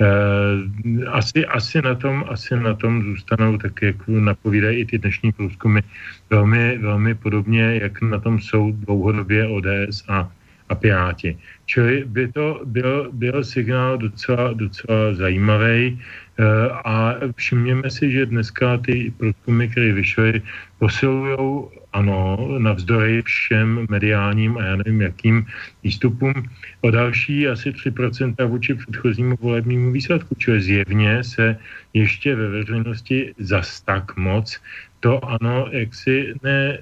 Eh, 0.00 1.04
asi, 1.06 1.46
asi, 1.46 1.82
na 1.82 1.94
tom, 1.94 2.24
asi 2.28 2.56
na 2.56 2.74
tom 2.74 3.02
zůstanou, 3.02 3.58
tak 3.58 3.82
jak 3.82 3.96
napovídají 4.08 4.78
i 4.78 4.84
ty 4.84 4.98
dnešní 4.98 5.32
průzkumy, 5.32 5.80
velmi, 6.30 6.78
velmi 6.78 7.14
podobně, 7.14 7.78
jak 7.82 8.02
na 8.02 8.18
tom 8.18 8.40
jsou 8.40 8.72
dlouhodobě 8.72 9.46
ODS 9.46 10.04
a, 10.08 10.32
a 10.68 10.74
Piráti. 10.74 11.36
Čili 11.66 12.04
by 12.04 12.32
to 12.32 12.60
byl, 12.64 13.10
byl 13.12 13.44
signál 13.44 13.98
docela, 13.98 14.52
docela 14.52 15.14
zajímavý 15.14 16.00
eh, 16.00 16.44
a 16.84 17.14
všimněme 17.36 17.90
si, 17.90 18.10
že 18.10 18.26
dneska 18.26 18.76
ty 18.76 19.12
průzkumy, 19.16 19.68
které 19.68 19.92
vyšly, 19.92 20.42
posilují 20.78 21.68
ano, 21.94 22.36
navzdory 22.58 23.22
všem 23.22 23.86
mediálním 23.90 24.58
a 24.58 24.64
já 24.64 24.76
nevím 24.76 25.00
jakým 25.00 25.46
výstupům 25.82 26.34
o 26.80 26.90
další 26.90 27.48
asi 27.48 27.70
3% 27.70 28.46
vůči 28.46 28.74
předchozímu 28.74 29.36
volebnímu 29.40 29.92
výsledku, 29.92 30.34
čili 30.38 30.60
zjevně 30.60 31.24
se 31.24 31.56
ještě 31.94 32.34
ve 32.34 32.48
veřejnosti 32.48 33.34
zas 33.38 33.80
tak 33.80 34.16
moc 34.16 34.60
to 35.00 35.20
ano, 35.24 35.68
jak 35.70 35.94
si 35.94 36.32
ne 36.42 36.60
e, 36.72 36.80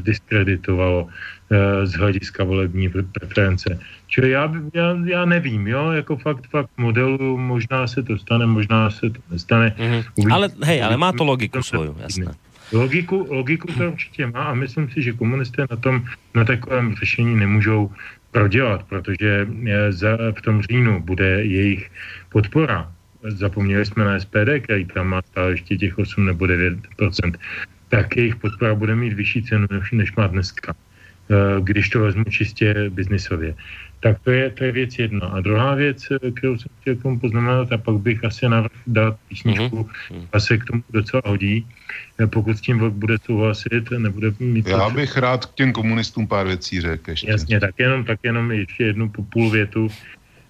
diskreditovalo 0.00 1.06
e, 1.06 1.86
z 1.86 1.92
hlediska 1.92 2.44
volební 2.44 2.90
preference. 2.90 3.78
Čili 4.06 4.30
já, 4.30 4.52
já, 4.74 4.96
já 5.04 5.24
nevím, 5.24 5.66
jo, 5.66 5.90
jako 5.90 6.16
fakt, 6.16 6.46
fakt 6.50 6.70
modelu, 6.76 7.38
možná 7.38 7.86
se 7.86 8.02
to 8.02 8.18
stane, 8.18 8.46
možná 8.46 8.90
se 8.90 9.10
to 9.10 9.20
nestane. 9.30 9.74
Mm-hmm. 9.78 10.32
ale 10.34 10.48
hej, 10.64 10.82
ale 10.82 10.96
má 10.96 11.12
to 11.12 11.24
logiku 11.24 11.62
svoju, 11.62 11.96
jasné. 12.02 12.34
Logiku, 12.72 13.26
logiku 13.30 13.66
to 13.72 13.90
určitě 13.92 14.26
má 14.26 14.44
a 14.44 14.54
myslím 14.54 14.90
si, 14.90 15.02
že 15.02 15.12
komunisté 15.12 15.66
na 15.70 15.76
tom, 15.76 16.04
na 16.34 16.44
takovém 16.44 16.94
řešení 16.94 17.36
nemůžou 17.36 17.92
prodělat, 18.30 18.82
protože 18.88 19.48
za, 19.90 20.18
v 20.38 20.42
tom 20.42 20.62
říjnu 20.62 21.00
bude 21.00 21.44
jejich 21.44 21.90
podpora. 22.28 22.92
Zapomněli 23.28 23.86
jsme 23.86 24.04
na 24.04 24.20
SPD, 24.20 24.60
který 24.60 24.84
tam 24.84 25.06
má 25.06 25.22
stále 25.22 25.50
ještě 25.50 25.76
těch 25.76 25.98
8 25.98 26.26
nebo 26.26 26.44
9% 26.44 27.32
tak 27.88 28.16
jejich 28.16 28.36
podpora 28.36 28.74
bude 28.74 28.96
mít 28.96 29.12
vyšší 29.12 29.42
cenu, 29.42 29.66
než, 29.70 29.90
než 29.92 30.16
má 30.16 30.26
dneska, 30.26 30.74
eh, 30.74 31.60
když 31.60 31.88
to 31.88 32.00
vezmu 32.00 32.24
čistě 32.24 32.90
biznisově. 32.90 33.54
Tak 34.00 34.18
to 34.24 34.30
je, 34.30 34.50
to 34.50 34.64
je 34.64 34.72
věc 34.72 34.98
jedna. 34.98 35.26
A 35.26 35.40
druhá 35.40 35.74
věc, 35.74 36.06
eh, 36.10 36.30
kterou 36.30 36.58
jsem 36.58 36.70
chtěl 36.80 36.96
k 36.96 37.02
tomu 37.02 37.18
poznamenat, 37.18 37.72
a 37.72 37.78
pak 37.78 37.96
bych 37.98 38.24
asi 38.24 38.48
navrhl 38.48 38.74
dát 38.86 39.16
písničku, 39.28 39.82
mm-hmm. 39.82 40.26
a 40.32 40.40
se 40.40 40.58
k 40.58 40.64
tomu 40.64 40.82
docela 40.90 41.22
hodí, 41.26 41.66
eh, 42.20 42.26
pokud 42.26 42.58
s 42.58 42.60
tím 42.60 42.90
bude 42.90 43.16
souhlasit, 43.26 43.90
nebude 43.98 44.32
mít... 44.38 44.68
Já 44.68 44.90
bych 44.90 45.16
rád 45.16 45.46
k 45.46 45.54
těm 45.54 45.72
komunistům 45.72 46.26
pár 46.26 46.46
věcí 46.46 46.80
řekl 46.80 47.10
ještě. 47.10 47.30
Jasně, 47.30 47.60
tak 47.60 47.74
jenom, 47.78 48.04
tak 48.04 48.18
jenom 48.22 48.50
ještě 48.50 48.84
jednu 48.84 49.08
půl 49.08 49.50
větu. 49.50 49.88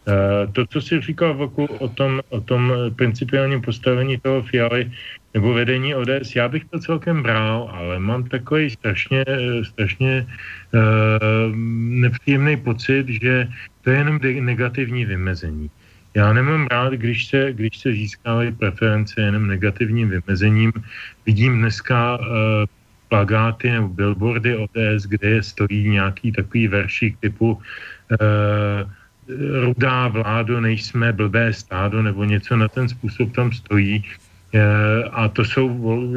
Uh, 0.09 0.53
to, 0.53 0.67
co 0.67 0.81
jsi 0.81 1.01
říkal 1.01 1.35
Voku, 1.35 1.65
o 1.65 1.89
tom, 1.89 2.21
o 2.29 2.41
tom 2.41 2.73
principiálním 2.97 3.61
postavení 3.61 4.17
toho 4.19 4.43
Fialy, 4.43 4.93
nebo 5.35 5.53
vedení 5.53 5.95
ODS, 5.95 6.37
já 6.37 6.49
bych 6.49 6.65
to 6.65 6.79
celkem 6.79 7.23
bral, 7.23 7.69
ale 7.73 7.99
mám 7.99 8.25
takový 8.25 8.71
strašně, 8.71 9.25
strašně 9.63 10.27
uh, 10.73 11.57
nepříjemný 12.01 12.57
pocit, 12.57 13.09
že 13.09 13.49
to 13.85 13.91
je 13.91 13.97
jenom 13.97 14.19
negativní 14.41 15.05
vymezení. 15.05 15.71
Já 16.15 16.33
nemám 16.33 16.67
rád, 16.67 16.93
když 16.93 17.27
se, 17.27 17.53
když 17.53 17.79
se 17.79 17.93
získávají 17.93 18.53
preference 18.53 19.21
jenom 19.21 19.47
negativním 19.47 20.09
vymezením. 20.09 20.73
Vidím 21.27 21.59
dneska 21.59 22.19
uh, 22.19 22.25
plagáty 23.09 23.71
nebo 23.71 23.89
billboardy 23.89 24.57
ODS, 24.57 25.05
kde 25.05 25.43
stojí 25.43 25.89
nějaký 25.89 26.33
takový 26.33 26.69
veršík 26.69 27.17
typu 27.21 27.53
uh, 27.53 28.91
rudá 29.65 30.09
vládo, 30.09 30.61
nejsme 30.61 31.13
blbé 31.13 31.53
stádo, 31.53 32.03
nebo 32.03 32.25
něco 32.25 32.57
na 32.57 32.69
ten 32.69 32.89
způsob 32.89 33.33
tam 33.33 33.53
stojí. 33.53 34.05
Eh, 34.55 35.05
a 35.13 35.29
to 35.29 35.45
jsou 35.45 35.69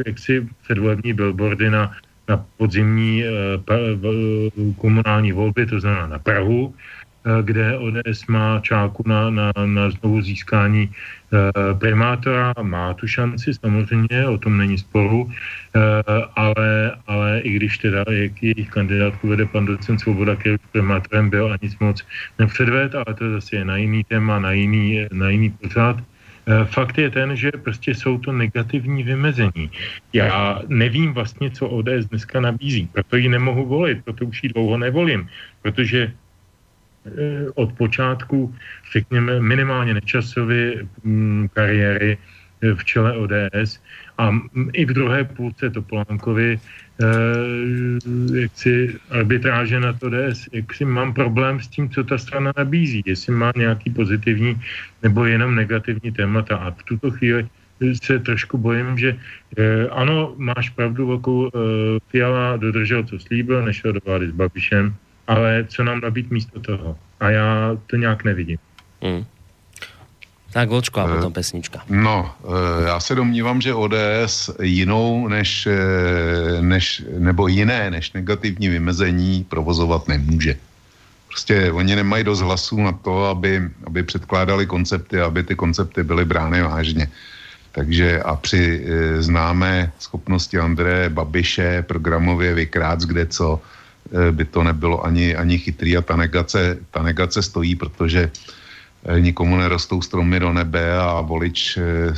jaksi 0.06 0.48
předvolební 0.64 1.14
billboardy 1.14 1.70
na, 1.70 1.92
na 2.30 2.46
podzimní 2.58 3.24
eh, 3.24 3.32
komunální 4.78 5.32
volby, 5.32 5.66
to 5.66 5.80
znamená 5.80 6.08
na 6.08 6.20
Prahu, 6.20 6.74
eh, 6.74 7.44
kde 7.44 7.78
ODS 7.78 8.28
má 8.28 8.60
čáku 8.60 9.04
na, 9.06 9.30
na, 9.30 9.52
na 9.66 9.90
znovu 9.90 10.22
získání 10.22 10.92
primátora, 11.80 12.54
má 12.62 12.94
tu 12.94 13.08
šanci 13.08 13.54
samozřejmě, 13.54 14.28
o 14.28 14.38
tom 14.38 14.58
není 14.58 14.78
sporu, 14.78 15.32
ale, 16.36 16.92
ale 17.08 17.40
i 17.40 17.52
když 17.52 17.78
teda 17.78 18.04
jak 18.10 18.44
jejich 18.44 18.70
kandidátku 18.70 19.28
vede 19.28 19.46
pan 19.46 19.66
docent 19.66 20.00
Svoboda, 20.00 20.36
který 20.36 20.56
primátorem 20.72 21.30
byl 21.30 21.54
a 21.54 21.58
nic 21.62 21.80
moc 21.80 22.06
nepředved, 22.40 22.96
ale 22.96 23.16
to 23.16 23.32
zase 23.32 23.56
je 23.56 23.66
na 23.66 23.78
jiný 23.78 24.04
téma, 24.04 24.40
na 24.40 24.52
jiný, 24.52 25.08
na 25.12 25.30
jiný 25.30 25.50
pořád, 25.50 25.98
Eh, 26.48 26.66
fakt 26.66 26.98
je 26.98 27.10
ten, 27.10 27.36
že 27.38 27.52
prostě 27.52 27.96
jsou 27.96 28.18
to 28.18 28.32
negativní 28.32 29.04
vymezení. 29.04 29.70
Já 30.14 30.62
nevím 30.68 31.14
vlastně, 31.14 31.52
co 31.52 31.70
ODS 31.70 32.10
dneska 32.10 32.42
nabízí, 32.42 32.90
proto 32.94 33.16
ji 33.16 33.30
nemohu 33.30 33.66
volit, 33.66 34.04
proto 34.04 34.26
už 34.26 34.44
ji 34.44 34.50
dlouho 34.50 34.78
nevolím, 34.78 35.30
protože 35.62 36.10
eh, 36.10 36.21
od 37.56 37.74
počátku, 37.74 38.56
řekněme, 38.94 39.40
minimálně 39.40 39.94
nečasově 39.94 40.86
mm, 41.04 41.50
kariéry 41.54 42.18
eh, 42.62 42.74
v 42.76 42.86
čele 42.86 43.18
ODS 43.18 43.80
a 44.18 44.40
i 44.74 44.86
v 44.86 44.94
druhé 44.94 45.24
půlce 45.24 45.70
Topolánkovi 45.70 46.60
Eh, 47.02 48.40
jak 48.42 48.52
si 48.54 49.00
arbitráže 49.10 49.80
na 49.80 49.94
to 49.94 50.10
DS, 50.10 50.48
jak 50.52 50.74
si 50.74 50.86
mám 50.86 51.14
problém 51.14 51.60
s 51.60 51.68
tím, 51.68 51.90
co 51.90 52.04
ta 52.04 52.18
strana 52.18 52.54
nabízí, 52.58 53.02
jestli 53.06 53.34
má 53.34 53.52
nějaký 53.56 53.90
pozitivní 53.90 54.62
nebo 55.04 55.26
jenom 55.26 55.56
negativní 55.56 56.12
témata. 56.12 56.58
A 56.58 56.72
v 56.72 56.84
tuto 56.84 57.12
chvíli 57.12 57.48
se 58.04 58.20
trošku 58.20 58.58
bojím, 58.58 58.98
že 58.98 59.18
eh, 59.58 59.90
ano, 59.90 60.36
máš 60.38 60.70
pravdu, 60.70 61.08
Voku, 61.08 61.50
eh, 61.50 61.60
Fiala 62.10 62.58
dodržel, 62.58 63.04
co 63.04 63.20
slíbil, 63.20 63.66
nešel 63.66 63.94
do 63.94 64.00
vlády 64.06 64.28
s 64.28 64.32
Babišem, 64.32 64.94
ale 65.28 65.66
co 65.70 65.84
nám 65.84 66.02
nabít 66.02 66.32
místo 66.32 66.60
toho? 66.60 66.98
A 67.20 67.30
já 67.30 67.78
to 67.88 67.96
nějak 67.96 68.24
nevidím. 68.24 68.58
Mm. 69.02 69.26
Tak 70.52 70.70
Vlčko 70.70 71.00
a 71.00 71.08
potom 71.08 71.34
pesnička. 71.34 71.80
No, 71.90 72.32
já 72.86 73.00
se 73.00 73.16
domnívám, 73.16 73.62
že 73.62 73.74
ODS 73.74 74.50
jinou 74.62 75.28
než, 75.28 75.68
než, 76.62 77.04
nebo 77.18 77.48
jiné 77.48 77.92
než 77.92 78.12
negativní 78.12 78.70
vymezení 78.70 79.44
provozovat 79.44 80.08
nemůže. 80.08 80.56
Prostě 81.28 81.72
oni 81.72 81.96
nemají 81.96 82.24
dost 82.24 82.42
hlasů 82.42 82.82
na 82.84 82.92
to, 82.92 83.26
aby, 83.26 83.70
aby 83.84 84.04
předkládali 84.04 84.66
koncepty, 84.66 85.22
aby 85.22 85.44
ty 85.44 85.56
koncepty 85.56 86.04
byly 86.04 86.26
brány 86.26 86.62
vážně. 86.62 87.08
Takže 87.72 88.22
a 88.22 88.36
při 88.36 88.84
e, 88.84 89.22
známé 89.22 89.92
schopnosti 90.00 90.60
Andreje 90.60 91.10
Babiše 91.10 91.84
programově 91.88 92.54
vykrát 92.54 93.00
kde 93.00 93.26
co, 93.26 93.62
by 94.32 94.46
to 94.46 94.64
nebylo 94.64 95.06
ani, 95.06 95.36
ani 95.36 95.58
chytrý 95.58 95.98
a 95.98 96.02
ta 96.02 96.16
negace, 96.16 96.78
ta 96.92 97.04
negace 97.04 97.42
stojí, 97.42 97.76
protože 97.76 98.32
Eh, 99.02 99.18
nikomu 99.22 99.58
nerostou 99.58 100.02
stromy 100.02 100.40
do 100.40 100.54
nebe 100.54 100.94
a 100.94 101.26
volič, 101.26 101.78
eh, 101.78 102.14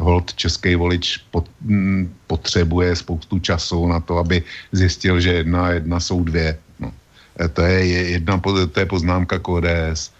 hold 0.00 0.32
český 0.32 0.80
volič 0.80 1.20
mm, 1.60 2.08
potřebuje 2.26 2.96
spoustu 2.96 3.38
času 3.38 3.86
na 3.86 4.00
to, 4.00 4.16
aby 4.16 4.40
zjistil, 4.72 5.20
že 5.20 5.44
jedna 5.44 5.64
a 5.64 5.70
jedna 5.76 6.00
jsou 6.00 6.24
dvě. 6.24 6.58
No. 6.80 6.88
Eh, 7.36 7.48
to 7.48 7.60
je 7.62 7.84
jedna 8.16 8.40
to 8.72 8.80
je 8.80 8.86
poznámka 8.86 9.38
k 9.38 9.48
ODS. 9.48 10.12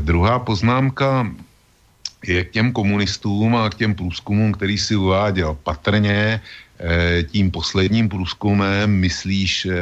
Druhá 0.00 0.40
poznámka 0.40 1.28
je 2.24 2.40
k 2.44 2.50
těm 2.56 2.72
komunistům 2.72 3.52
a 3.56 3.68
k 3.68 3.84
těm 3.84 3.92
průzkumům, 3.94 4.56
který 4.56 4.80
si 4.80 4.96
uváděl. 4.96 5.60
Patrně 5.60 6.40
Eh, 6.40 6.40
tím 7.30 7.50
posledním 7.50 8.08
průzkumem 8.08 8.90
myslíš 8.90 9.66
eh, 9.66 9.72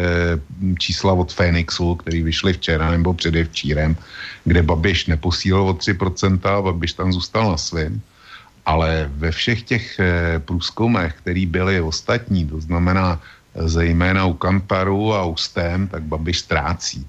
čísla 0.78 1.12
od 1.12 1.32
Fénixu, 1.32 1.94
který 1.94 2.22
vyšly 2.22 2.52
včera 2.52 2.90
nebo 2.90 3.14
předevčírem, 3.14 3.96
kde 4.44 4.62
Babiš 4.62 5.06
neposílil 5.06 5.68
o 5.68 5.72
3%, 5.72 6.40
a 6.44 6.62
Babiš 6.62 6.92
tam 6.92 7.12
zůstal 7.12 7.50
na 7.50 7.56
svém. 7.56 8.00
Ale 8.66 9.10
ve 9.16 9.30
všech 9.30 9.62
těch 9.62 9.98
eh, 9.98 10.38
průzkumech, 10.38 11.14
které 11.14 11.46
byly 11.46 11.80
ostatní, 11.80 12.46
to 12.46 12.60
znamená 12.60 13.20
zejména 13.54 14.24
u 14.24 14.32
Kantaru 14.32 15.14
a 15.14 15.24
u 15.24 15.36
STEM, 15.36 15.88
tak 15.88 16.02
Babiš 16.02 16.38
ztrácí. 16.38 17.06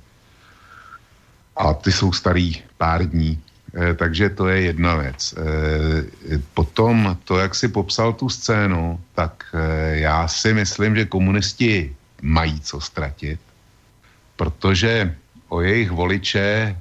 A 1.55 1.73
ty 1.73 1.91
jsou 1.91 2.11
starý 2.11 2.55
pár 2.77 3.05
dní. 3.10 3.39
E, 3.74 3.94
takže 3.94 4.30
to 4.30 4.48
je 4.48 4.62
jedna 4.62 4.95
věc. 4.95 5.34
E, 5.34 6.40
potom 6.54 7.18
to, 7.24 7.38
jak 7.38 7.56
si 7.56 7.68
popsal 7.68 8.14
tu 8.14 8.30
scénu, 8.30 9.00
tak 9.16 9.45
e, 9.54 10.00
já 10.00 10.28
si 10.28 10.54
myslím, 10.54 10.95
že 10.95 11.06
komunisti 11.06 11.95
mají 12.22 12.62
co 12.62 12.82
ztratit, 12.82 13.40
protože 14.36 15.16
o 15.50 15.62
jejich 15.62 15.91
voliče, 15.91 16.76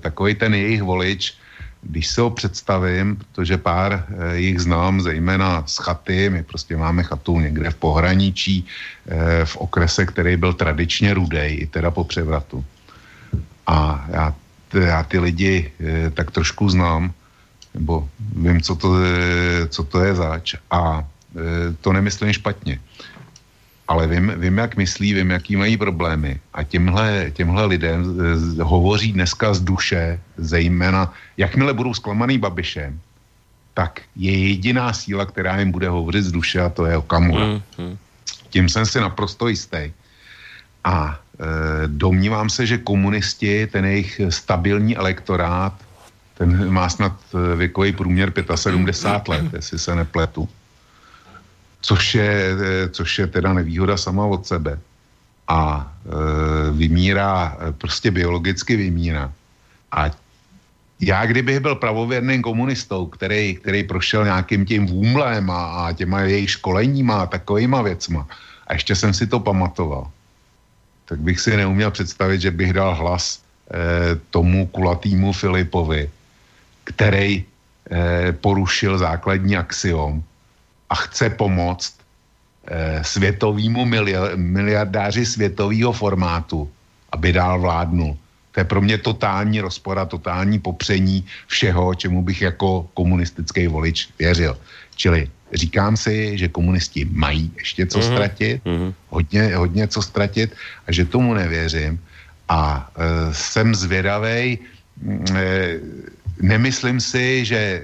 takový 0.00 0.34
ten 0.34 0.54
jejich 0.54 0.82
volič, 0.82 1.38
když 1.82 2.06
se 2.06 2.20
ho 2.20 2.30
představím, 2.30 3.16
protože 3.16 3.56
pár 3.56 4.06
jich 4.34 4.60
znám, 4.60 5.00
zejména 5.00 5.62
z 5.66 5.76
chaty, 5.78 6.30
my 6.30 6.42
prostě 6.42 6.76
máme 6.76 7.02
chatu 7.02 7.40
někde 7.40 7.70
v 7.70 7.74
pohraničí, 7.74 8.66
v 9.44 9.56
okrese, 9.56 10.06
který 10.06 10.36
byl 10.36 10.52
tradičně 10.52 11.14
rudej, 11.14 11.58
i 11.60 11.66
teda 11.66 11.90
po 11.90 12.04
převratu. 12.04 12.64
A 13.66 14.06
já, 14.10 14.34
já 14.74 15.02
ty 15.02 15.18
lidi 15.18 15.72
tak 16.14 16.30
trošku 16.30 16.68
znám, 16.68 17.12
nebo 17.74 18.08
vím, 18.18 18.62
co 18.62 18.74
to, 18.76 18.88
co 19.68 19.84
to 19.84 20.04
je 20.04 20.14
zač. 20.14 20.54
A 20.70 21.04
to 21.80 21.92
nemyslím 21.92 22.32
špatně 22.32 22.80
ale 23.88 24.06
vím, 24.06 24.32
vím, 24.36 24.58
jak 24.58 24.76
myslí, 24.76 25.14
vím, 25.14 25.30
jaký 25.30 25.56
mají 25.56 25.76
problémy. 25.76 26.40
A 26.54 26.62
těmhle, 26.62 27.30
těmhle 27.34 27.64
lidem 27.64 28.18
hovoří 28.62 29.12
dneska 29.12 29.54
z 29.54 29.60
duše, 29.60 30.20
zejména, 30.36 31.12
jakmile 31.36 31.74
budou 31.74 31.94
zklamaný 31.94 32.38
Babišem, 32.38 33.00
tak 33.74 34.02
je 34.16 34.48
jediná 34.48 34.92
síla, 34.92 35.26
která 35.26 35.58
jim 35.58 35.70
bude 35.70 35.88
hovořit 35.88 36.22
z 36.22 36.32
duše 36.32 36.60
a 36.60 36.68
to 36.68 36.86
je 36.86 36.96
Okamura. 36.96 37.46
Mm, 37.46 37.62
mm. 37.78 37.98
Tím 38.50 38.68
jsem 38.68 38.86
si 38.86 39.00
naprosto 39.00 39.48
jistý. 39.48 39.92
A 40.84 41.20
domnívám 41.86 42.50
se, 42.50 42.66
že 42.66 42.78
komunisti, 42.78 43.66
ten 43.66 43.84
jejich 43.84 44.20
stabilní 44.28 44.96
elektorát, 44.96 45.74
ten 46.34 46.70
má 46.72 46.88
snad 46.88 47.12
e, 47.34 47.56
věkový 47.56 47.92
průměr 47.92 48.32
75 48.54 49.28
let, 49.28 49.52
jestli 49.52 49.78
se 49.78 49.94
nepletu 49.94 50.48
což 51.86 52.14
je, 52.14 52.32
eh, 52.50 52.88
což 52.90 53.08
je 53.18 53.26
teda 53.26 53.52
nevýhoda 53.52 53.94
sama 53.96 54.26
od 54.26 54.46
sebe. 54.46 54.78
A 55.46 55.86
e, 55.86 56.10
vymírá, 56.74 57.54
eh, 57.54 57.72
prostě 57.78 58.10
biologicky 58.10 58.74
vymírá. 58.74 59.30
A 59.94 60.10
já 60.98 61.20
kdybych 61.26 61.62
byl 61.62 61.78
pravověrným 61.78 62.42
komunistou, 62.42 63.06
který, 63.06 63.62
který 63.62 63.86
prošel 63.86 64.26
nějakým 64.26 64.66
tím 64.66 64.90
vůmlem 64.90 65.46
a, 65.46 65.86
a 65.86 65.92
těma 65.94 66.26
jejich 66.26 66.58
školeníma 66.58 67.22
a 67.22 67.30
takovýma 67.30 67.82
věcma, 67.86 68.26
a 68.66 68.74
ještě 68.74 68.98
jsem 68.98 69.14
si 69.14 69.30
to 69.30 69.38
pamatoval, 69.38 70.10
tak 71.06 71.18
bych 71.20 71.40
si 71.40 71.56
neuměl 71.56 71.90
představit, 71.90 72.40
že 72.40 72.50
bych 72.50 72.72
dal 72.72 72.94
hlas 72.94 73.38
e, 73.38 74.18
tomu 74.30 74.66
kulatýmu 74.66 75.32
Filipovi, 75.32 76.10
který 76.84 77.44
e, 77.90 78.32
porušil 78.32 78.98
základní 78.98 79.56
axiom, 79.56 80.22
a 80.90 80.94
chce 80.94 81.30
pomoct 81.30 81.94
eh, 82.66 83.04
světovýmu 83.04 83.86
miliardáři 84.36 85.26
světového 85.26 85.92
formátu, 85.92 86.70
aby 87.12 87.32
dál 87.32 87.60
vládnul. 87.60 88.16
To 88.52 88.60
je 88.60 88.64
pro 88.64 88.80
mě 88.80 88.98
totální 88.98 89.60
rozpor 89.60 89.98
a 89.98 90.04
totální 90.04 90.58
popření 90.58 91.26
všeho, 91.46 91.94
čemu 91.94 92.22
bych 92.22 92.42
jako 92.42 92.88
komunistický 92.94 93.66
volič 93.66 94.08
věřil. 94.18 94.58
Čili 94.96 95.28
říkám 95.52 95.96
si, 95.96 96.38
že 96.38 96.48
komunisti 96.48 97.08
mají 97.10 97.50
ještě 97.58 97.86
co 97.86 97.98
mm-hmm. 97.98 98.12
ztratit, 98.12 98.64
mm-hmm. 98.64 98.94
Hodně, 99.08 99.56
hodně 99.56 99.88
co 99.88 100.02
ztratit 100.02 100.54
a 100.86 100.92
že 100.92 101.04
tomu 101.04 101.34
nevěřím. 101.34 102.00
A 102.48 102.90
e, 102.96 103.34
jsem 103.34 103.74
zvědavej, 103.74 104.58
e, 105.34 105.80
nemyslím 106.40 107.00
si, 107.00 107.44
že 107.44 107.56
e, 107.56 107.82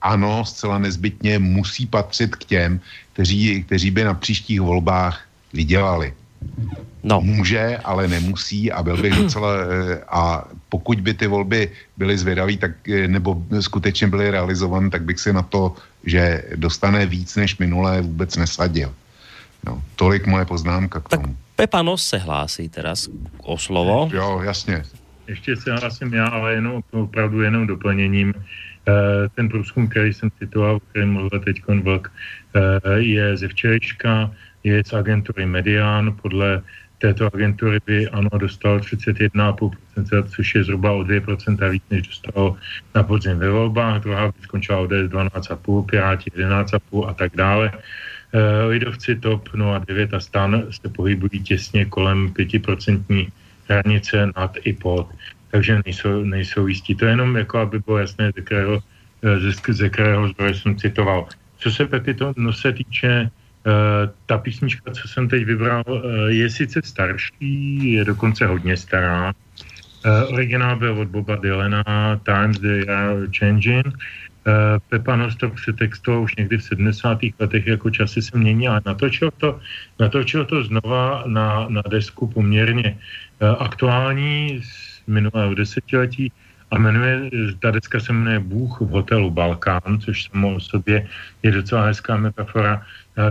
ano, 0.00 0.44
zcela 0.44 0.78
nezbytně 0.78 1.38
musí 1.38 1.86
patřit 1.86 2.36
k 2.36 2.44
těm, 2.44 2.80
kteří, 3.12 3.62
kteří 3.64 3.90
by 3.90 4.04
na 4.04 4.14
příštích 4.14 4.60
volbách 4.60 5.20
vydělali. 5.52 6.14
No. 7.02 7.20
Může, 7.20 7.76
ale 7.84 8.08
nemusí 8.08 8.72
a 8.72 8.82
byl 8.82 8.96
bych 8.96 9.12
docela, 9.12 9.50
eh, 9.52 10.00
a 10.08 10.44
pokud 10.68 11.00
by 11.00 11.14
ty 11.14 11.26
volby 11.26 11.72
byly 11.96 12.18
zvědavé, 12.18 12.56
tak, 12.56 12.72
eh, 12.88 13.08
nebo 13.08 13.40
skutečně 13.60 14.08
byly 14.08 14.30
realizovány, 14.30 14.90
tak 14.90 15.02
bych 15.04 15.20
si 15.20 15.32
na 15.32 15.42
to, 15.42 15.76
že 16.04 16.42
dostane 16.56 17.06
víc 17.06 17.36
než 17.36 17.58
minulé, 17.58 18.00
vůbec 18.00 18.36
nesadil. 18.36 18.94
No, 19.66 19.82
tolik 19.96 20.26
moje 20.26 20.44
poznámka 20.44 21.00
k 21.00 21.08
tomu. 21.08 21.26
Tak 21.26 21.36
Pepanos 21.56 22.06
se 22.06 22.18
hlásí 22.18 22.68
teraz 22.68 23.08
o 23.42 23.58
slovo. 23.58 24.10
Jo, 24.12 24.40
jasně. 24.44 24.82
Ještě 25.28 25.56
se 25.56 25.72
hlásím 25.72 26.14
já, 26.14 26.26
ale 26.26 26.54
jenom 26.54 26.82
opravdu 26.90 27.42
jenom 27.42 27.66
doplněním. 27.66 28.34
Eh, 28.88 29.28
ten 29.34 29.48
průzkum, 29.48 29.88
který 29.88 30.12
jsem 30.12 30.30
citoval, 30.38 30.76
o 30.76 30.80
kterém 30.80 31.12
mluvil 31.12 31.40
teď 31.40 31.62
Vlk, 31.82 32.12
eh, 32.54 32.98
je 32.98 33.36
ze 33.36 33.48
včerejška, 33.48 34.30
je 34.64 34.82
z 34.84 34.92
agentury 34.92 35.46
Median. 35.46 36.16
Podle 36.22 36.62
této 37.00 37.34
agentury 37.34 37.78
by 37.86 38.08
ANO 38.08 38.30
dostal 38.38 38.78
31,5%, 38.78 40.24
což 40.28 40.54
je 40.54 40.64
zhruba 40.64 40.92
o 40.92 41.00
2% 41.00 41.70
víc, 41.70 41.82
než 41.90 42.02
dostalo 42.06 42.56
na 42.94 43.02
podzim 43.02 43.38
ve 43.38 43.50
volbách. 43.50 44.02
Druhá 44.02 44.26
by 44.26 44.38
skončila 44.42 44.78
o 44.78 44.84
12,5, 44.84 45.86
Piráti 45.86 46.30
11,5 46.30 47.08
a 47.08 47.12
tak 47.14 47.36
dále. 47.36 47.72
Eh, 48.32 48.64
lidovci 48.64 49.16
TOP 49.16 49.48
09 49.86 50.14
a 50.14 50.20
STAN 50.20 50.62
se 50.70 50.88
pohybují 50.88 51.42
těsně 51.42 51.84
kolem 51.84 52.30
5% 52.30 53.32
hranice 53.68 54.26
nad 54.36 54.56
i 54.64 54.72
pod 54.72 55.08
takže 55.50 55.82
nejsou, 55.84 56.24
nejsou 56.24 56.66
jistí. 56.66 56.94
To 56.94 57.04
je 57.04 57.10
jenom 57.10 57.36
jako, 57.36 57.58
aby 57.58 57.78
bylo 57.78 57.98
jasné, 57.98 58.32
ze 58.36 58.42
kterého, 58.42 58.78
eh, 59.22 59.38
ze, 59.38 59.52
ze 59.72 59.88
kterého 59.90 60.28
zdroje 60.28 60.54
jsem 60.54 60.76
citoval. 60.76 61.26
Co 61.58 61.70
se 61.70 61.86
Pepi 61.86 62.14
to 62.14 62.32
no, 62.36 62.52
se 62.52 62.72
týče, 62.72 63.30
ta 64.26 64.38
písnička, 64.38 64.90
co 64.90 65.08
jsem 65.08 65.28
teď 65.28 65.44
vybral, 65.44 65.82
uh, 65.86 66.02
je 66.28 66.50
sice 66.50 66.80
starší, 66.84 67.92
je 67.92 68.04
dokonce 68.04 68.46
hodně 68.46 68.76
stará. 68.76 69.32
Uh, 70.06 70.32
originál 70.32 70.76
byl 70.76 70.98
od 70.98 71.08
Boba 71.08 71.36
Dylana, 71.36 71.84
Times 72.24 72.58
They 72.58 72.82
Are 72.88 73.26
Changing. 73.38 73.98
Pepa 74.88 75.16
Nostok 75.16 75.54
přetextoval 75.54 76.22
už 76.22 76.36
někdy 76.36 76.58
v 76.58 76.64
70. 76.64 77.18
letech, 77.38 77.66
jako 77.66 77.90
časy 77.90 78.22
se 78.22 78.38
mění, 78.38 78.68
ale 78.68 78.80
natočil 78.86 79.30
to, 79.36 79.60
natočil 79.98 80.44
to 80.44 80.64
znova 80.64 81.24
na, 81.26 81.66
na 81.68 81.82
desku 81.90 82.26
poměrně 82.26 82.98
aktuální, 83.58 84.60
minulého 85.06 85.54
desetiletí 85.54 86.32
a 86.70 86.78
jmenuje, 86.78 87.30
ta 87.58 87.70
deska 87.70 88.00
se 88.00 88.12
jmenuje 88.12 88.38
Bůh 88.38 88.80
v 88.80 88.88
hotelu 88.88 89.30
Balkán, 89.30 90.00
což 90.00 90.24
samo 90.24 90.54
o 90.54 90.60
sobě 90.60 91.06
je 91.42 91.50
docela 91.50 91.84
hezká 91.84 92.16
metafora. 92.16 92.82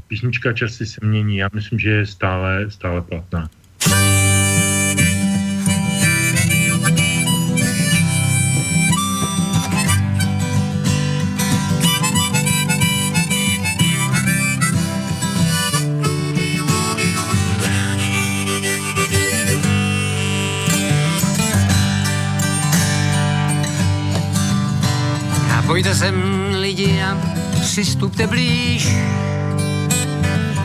Písnička 0.08 0.54
časy 0.54 0.86
se 0.86 1.06
mění, 1.06 1.38
já 1.38 1.50
myslím, 1.54 1.80
že 1.80 1.90
je 1.90 2.06
stále, 2.06 2.72
stále 2.72 3.02
platná. 3.02 3.50
Pojďte 25.80 25.96
sem 25.96 26.16
lidi 26.60 27.02
a 27.02 27.18
přistupte 27.62 28.28
blíž. 28.28 28.88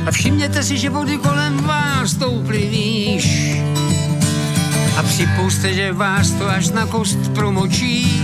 A 0.06 0.10
všimněte 0.10 0.62
si, 0.62 0.78
že 0.78 0.90
vody 0.90 1.18
kolem 1.18 1.56
vás 1.56 2.10
stouply 2.10 2.58
výš 2.58 3.56
a 4.96 5.02
připuste, 5.02 5.74
že 5.74 5.92
vás 5.92 6.30
to 6.30 6.48
až 6.48 6.68
na 6.68 6.86
kost 6.86 7.18
promočí. 7.34 8.22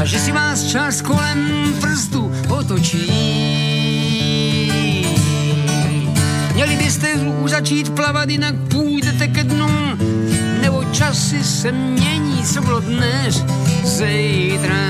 A 0.00 0.04
že 0.04 0.18
si 0.18 0.32
vás 0.32 0.64
čas 0.64 1.02
kolem 1.02 1.72
prstu 1.80 2.32
otočí. 2.48 3.12
Měli 6.54 6.76
byste 6.76 7.14
už 7.14 7.50
začít 7.50 7.94
plavat, 7.94 8.28
jinak 8.28 8.54
půjdete 8.70 9.28
ke 9.28 9.44
dnu, 9.44 9.68
nebo 10.60 10.84
časy 10.92 11.44
se 11.44 11.72
mění, 11.72 12.42
co 12.44 12.62
bylo 12.62 12.80
dnes, 12.80 13.44
zítra 13.84 14.81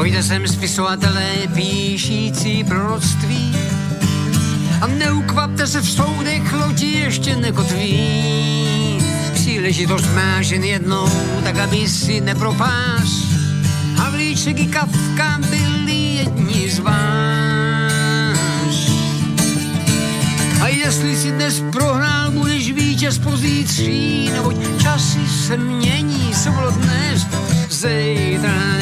pojďte 0.00 0.22
sem 0.22 0.48
spisovatelé 0.48 1.32
píšící 1.54 2.64
proroctví 2.64 3.56
a 4.80 4.86
neukvapte 4.86 5.66
se 5.66 5.80
v 5.80 5.90
soudech, 5.90 6.52
lodi 6.52 6.86
ještě 6.86 7.36
nekotví 7.36 8.00
příležitost 9.34 10.08
máš 10.14 10.48
jen 10.48 10.64
jednou, 10.64 11.08
tak 11.44 11.58
aby 11.58 11.88
si 11.88 12.20
nepropáš. 12.20 13.08
Havlíček 13.96 14.60
i 14.60 14.66
Kafka 14.66 15.38
byli 15.50 15.92
jedni 15.92 16.70
z 16.70 16.78
vás. 16.78 17.00
A 20.62 20.68
jestli 20.68 21.16
si 21.16 21.30
dnes 21.30 21.62
prohrál, 21.72 22.30
budeš 22.30 22.72
vítěz 22.72 23.18
pozítří, 23.18 24.30
neboť 24.32 24.56
časy 24.82 25.28
se 25.28 25.56
mění, 25.56 26.32
bylo 26.54 26.70
dnes, 26.70 27.26
zítra 27.68 28.79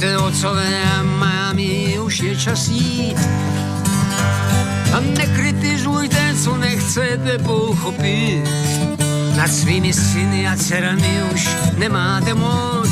Pojďte 0.00 0.18
otcové 0.18 0.84
a 0.96 1.02
mámy, 1.02 1.98
už 2.00 2.20
je 2.20 2.36
čas 2.36 2.68
jít. 2.68 3.18
A 4.96 5.00
nekritizujte, 5.00 6.34
co 6.44 6.56
nechcete 6.56 7.38
pochopit. 7.38 8.48
Nad 9.36 9.52
svými 9.52 9.92
syny 9.92 10.48
a 10.48 10.56
dcerami 10.56 11.20
už 11.34 11.48
nemáte 11.76 12.34
moc. 12.34 12.88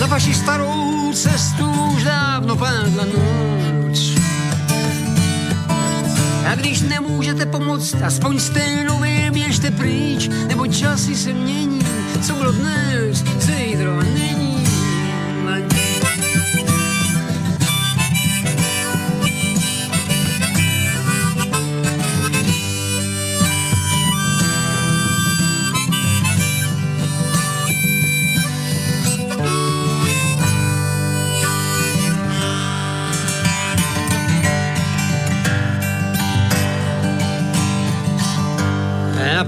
Na 0.00 0.06
vaši 0.06 0.34
starou 0.34 1.12
cestu 1.12 1.70
už 1.96 2.04
dávno 2.04 2.56
padla 2.56 3.04
noc. 3.04 4.12
A 6.52 6.54
když 6.54 6.80
nemůžete 6.80 7.46
pomoct, 7.46 7.94
aspoň 8.04 8.38
stejnově 8.38 9.30
běžte 9.30 9.70
pryč, 9.70 10.28
nebo 10.48 10.66
časy 10.66 11.16
se 11.16 11.32
mění, 11.32 11.80
co 12.26 12.34
bylo 12.34 12.52
dnes, 12.52 13.24
zítra 13.40 13.96
není. 13.96 14.39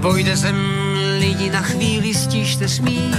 A 0.03 0.05
pojďte 0.05 0.37
sem 0.37 0.55
lidi 1.19 1.49
na 1.49 1.61
chvíli, 1.61 2.13
stište 2.13 2.67
smích. 2.67 3.15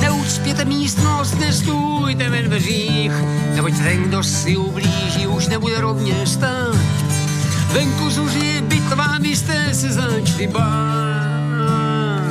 Neucpěte 0.00 0.64
místnost, 0.64 1.34
nestůjte 1.40 2.30
ve 2.30 2.42
dveřích, 2.42 3.12
neboť 3.54 3.72
ten, 3.82 4.02
kdo 4.02 4.22
si 4.22 4.56
ublíží, 4.56 5.26
už 5.26 5.46
nebude 5.46 5.80
rovně 5.80 6.26
stát. 6.26 6.76
Venku 7.72 8.10
zuří 8.10 8.60
bitva, 8.62 9.18
vy 9.18 9.36
jste 9.36 9.74
se 9.74 9.92
začali 9.92 10.46
bát. 10.46 12.22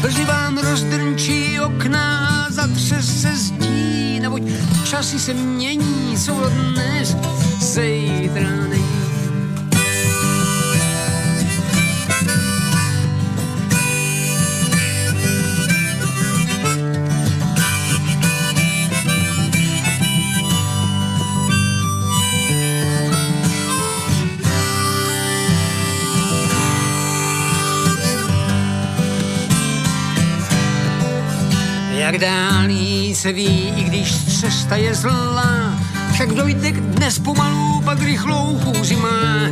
Brzy 0.00 0.24
vám 0.24 0.58
rozdrnčí 0.58 1.60
okna, 1.60 2.46
zatřes 2.50 3.20
se 3.20 3.36
zdí, 3.36 4.20
neboť 4.20 4.42
časy 4.84 5.18
se 5.18 5.34
mění, 5.34 6.16
co 6.18 6.50
dnes, 6.50 7.16
zítra 7.60 8.50
není. 8.68 8.79
Dálí 32.20 33.14
se 33.14 33.32
ví, 33.32 33.72
i 33.76 33.84
když 33.84 34.24
cesta 34.40 34.76
je 34.76 34.94
zlá, 34.94 35.80
však 36.12 36.28
dojde 36.28 36.72
dnes 36.72 37.18
pomalu, 37.18 37.80
pak 37.84 38.02
rychlou 38.02 38.60
chůzi 38.64 38.96
má. 38.96 39.48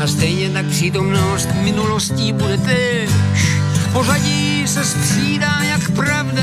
A 0.00 0.06
stejně 0.06 0.50
tak 0.50 0.66
přítomnost 0.66 1.48
minulostí 1.62 2.32
bude 2.32 2.58
tež. 2.58 3.10
Pořadí 3.92 4.62
se 4.66 4.84
střídá 4.84 5.62
jak 5.62 5.90
pravda 5.90 6.42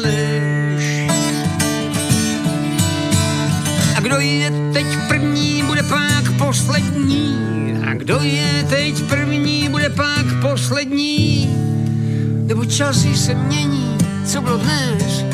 lež. 0.00 1.08
A 3.96 4.00
kdo 4.00 4.16
je 4.18 4.52
teď 4.72 4.86
první, 5.08 5.62
bude 5.62 5.82
pak 5.82 6.32
poslední. 6.38 7.38
A 7.90 7.94
kdo 7.94 8.18
je 8.22 8.66
teď 8.68 9.02
první, 9.02 9.68
bude 9.68 9.90
pak 9.90 10.26
poslední. 10.40 11.50
Nebo 12.46 12.64
časy 12.64 13.16
se 13.16 13.34
mění, 13.34 13.77
co 14.38 14.42
bylo 14.42 14.58
dnes, 14.58 15.24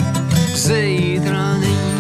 zítra 0.55 1.55
není. 1.59 1.95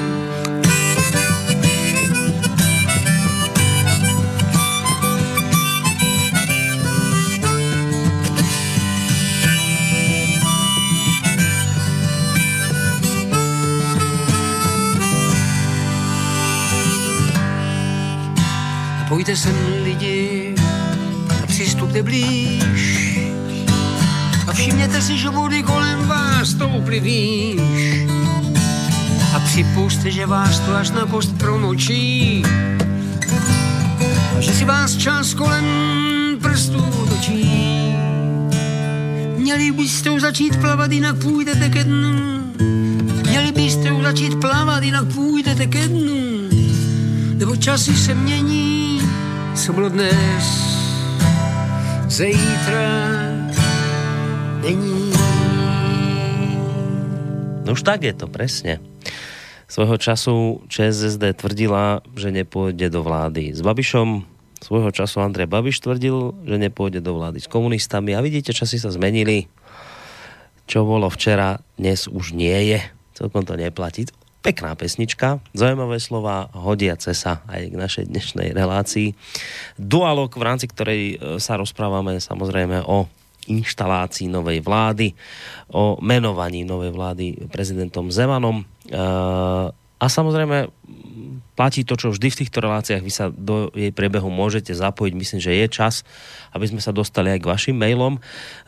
Pojďte 19.08 19.36
sem 19.36 19.54
lidi 19.82 20.54
a 21.42 21.46
přistupte 21.46 22.02
blíž 22.02 23.18
a 24.48 24.52
všimněte 24.52 25.02
si, 25.02 25.18
že 25.18 25.28
vody 25.28 25.62
kolem 25.62 25.83
vás 26.44 26.50
stouply 26.50 27.00
výš. 27.00 28.06
A 29.34 29.40
připuste, 29.40 30.10
že 30.10 30.26
vás 30.26 30.60
to 30.60 30.76
až 30.76 30.90
na 30.90 31.06
post 31.06 31.38
promočí. 31.38 32.42
A 34.36 34.40
že 34.40 34.52
si 34.52 34.64
vás 34.64 34.96
čas 34.96 35.34
kolem 35.34 35.64
prstů 36.42 36.84
točí. 37.08 37.96
Měli 39.36 39.72
byste 39.72 40.10
už 40.10 40.20
začít 40.20 40.56
plavat, 40.60 40.92
jinak 40.92 41.16
půjdete 41.16 41.68
ke 41.68 41.84
dnu. 41.84 42.12
Měli 43.28 43.52
byste 43.52 43.92
už 43.92 44.02
začít 44.02 44.34
plavat, 44.40 44.82
jinak 44.82 45.04
půjdete 45.14 45.66
ke 45.66 45.88
dnu. 45.88 46.48
Nebo 47.34 47.56
časy 47.56 47.96
se 47.96 48.14
mění, 48.14 49.00
co 49.54 49.72
bylo 49.72 49.88
dnes, 49.88 50.44
zítra 52.08 52.84
není. 54.62 55.13
No 57.64 57.72
už 57.72 57.80
tak 57.80 58.04
je 58.04 58.12
to, 58.12 58.28
presne. 58.28 58.76
Svojho 59.72 59.96
času 59.96 60.60
ČSSD 60.68 61.40
tvrdila, 61.40 62.04
že 62.12 62.28
nepôjde 62.28 62.92
do 62.92 63.00
vlády 63.00 63.56
s 63.56 63.64
Babišom. 63.64 64.28
Svojho 64.60 64.92
času 64.92 65.24
Andrej 65.24 65.48
Babiš 65.48 65.80
tvrdil, 65.80 66.36
že 66.44 66.56
nepôjde 66.60 67.00
do 67.00 67.16
vlády 67.16 67.40
s 67.40 67.48
komunistami. 67.48 68.12
A 68.12 68.20
vidíte, 68.20 68.52
časy 68.52 68.76
sa 68.76 68.92
zmenili. 68.92 69.48
Čo 70.68 70.84
bolo 70.84 71.08
včera, 71.08 71.64
dnes 71.80 72.04
už 72.04 72.36
nie 72.36 72.76
je. 72.76 72.80
Celkom 73.16 73.48
to 73.48 73.56
neplatí. 73.56 74.12
Pekná 74.44 74.76
pesnička, 74.76 75.40
zaujímavé 75.56 75.96
slova, 75.96 76.52
hodiace 76.52 77.16
sa 77.16 77.40
aj 77.48 77.72
k 77.72 77.76
našej 77.80 78.04
dnešnej 78.12 78.52
relácii. 78.52 79.16
Dualog, 79.80 80.36
v 80.36 80.44
rámci 80.44 80.68
ktorej 80.68 81.00
e, 81.00 81.40
sa 81.40 81.56
rozprávame 81.56 82.20
samozrejme 82.20 82.84
o 82.84 83.08
inštalácii 83.48 84.28
novej 84.30 84.60
vlády, 84.64 85.14
o 85.72 85.96
menovaní 86.00 86.64
novej 86.64 86.90
vlády 86.92 87.36
prezidentom 87.48 88.08
Zemanom. 88.08 88.64
A 89.94 90.10
samozrejme 90.10 90.66
platí 91.54 91.86
to, 91.86 91.94
čo 91.96 92.10
vždy 92.10 92.28
v 92.28 92.38
týchto 92.44 92.60
reláciách 92.60 93.00
vy 93.00 93.12
sa 93.14 93.30
do 93.30 93.70
jej 93.72 93.94
priebehu 93.94 94.28
môžete 94.28 94.74
zapojiť. 94.74 95.14
Myslím, 95.14 95.40
že 95.40 95.54
je 95.54 95.68
čas, 95.70 96.04
aby 96.50 96.66
sme 96.68 96.80
sa 96.82 96.92
dostali 96.92 97.30
aj 97.30 97.40
k 97.40 97.48
vašim 97.48 97.76
mailom. 97.78 98.18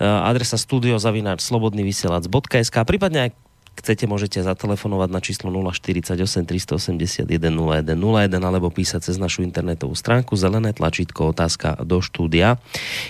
Adresa 0.00 0.56
studiozavináč.slobodnyvysielac.sk 0.56 2.76
prípadne 2.86 3.20
aj 3.28 3.34
chcete, 3.76 4.08
môžete 4.08 4.40
zatelefonovať 4.40 5.08
na 5.12 5.20
číslo 5.20 5.52
048 5.52 6.16
381 6.16 7.28
0101 7.28 8.32
alebo 8.40 8.72
písať 8.72 9.12
cez 9.12 9.16
našu 9.20 9.44
internetovú 9.44 9.92
stránku 9.92 10.34
zelené 10.34 10.72
tlačítko 10.72 11.36
otázka 11.36 11.76
do 11.84 12.00
štúdia. 12.00 12.56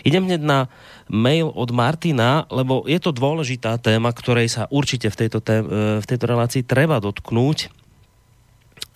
Idem 0.03 0.27
hneď 0.27 0.43
na 0.43 0.59
mail 1.07 1.55
od 1.55 1.71
Martina, 1.71 2.51
lebo 2.51 2.83
je 2.85 2.99
to 2.99 3.15
dôležitá 3.15 3.79
téma, 3.79 4.11
ktorej 4.11 4.51
sa 4.51 4.63
určite 4.69 5.07
v 5.07 5.17
tejto, 5.17 5.39
tém, 5.39 5.63
v 6.03 6.07
tejto 6.07 6.27
relácii 6.27 6.67
treba 6.67 6.99
dotknúť. 6.99 7.71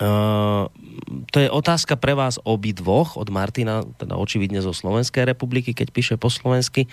Uh, 0.01 0.65
to 1.29 1.37
je 1.45 1.49
otázka 1.49 1.93
pre 1.93 2.17
vás 2.17 2.41
obidvoch 2.41 3.21
od 3.21 3.29
Martina, 3.29 3.85
teda 4.01 4.17
očividne 4.17 4.57
zo 4.57 4.73
Slovenskej 4.73 5.29
republiky, 5.29 5.77
keď 5.77 5.87
píše 5.93 6.15
po 6.17 6.33
slovensky. 6.33 6.89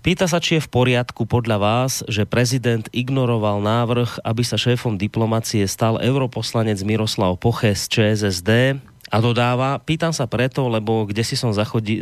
Pýta 0.00 0.28
sa, 0.28 0.40
či 0.40 0.58
je 0.58 0.64
v 0.64 0.72
poriadku 0.72 1.24
podľa 1.24 1.58
vás, 1.58 1.92
že 2.10 2.28
prezident 2.28 2.84
ignoroval 2.92 3.60
návrh, 3.64 4.24
aby 4.24 4.42
sa 4.44 4.60
šéfom 4.60 4.96
diplomacie 5.00 5.64
stal 5.64 6.00
europoslanec 6.00 6.80
Miroslav 6.84 7.36
Poche 7.40 7.72
z 7.72 7.82
ČSSD 7.88 8.80
a 9.12 9.16
dodáva, 9.20 9.78
pýtam 9.78 10.10
sa 10.10 10.26
preto, 10.26 10.66
lebo 10.66 11.06
kde 11.06 11.22
si 11.22 11.36
som 11.38 11.54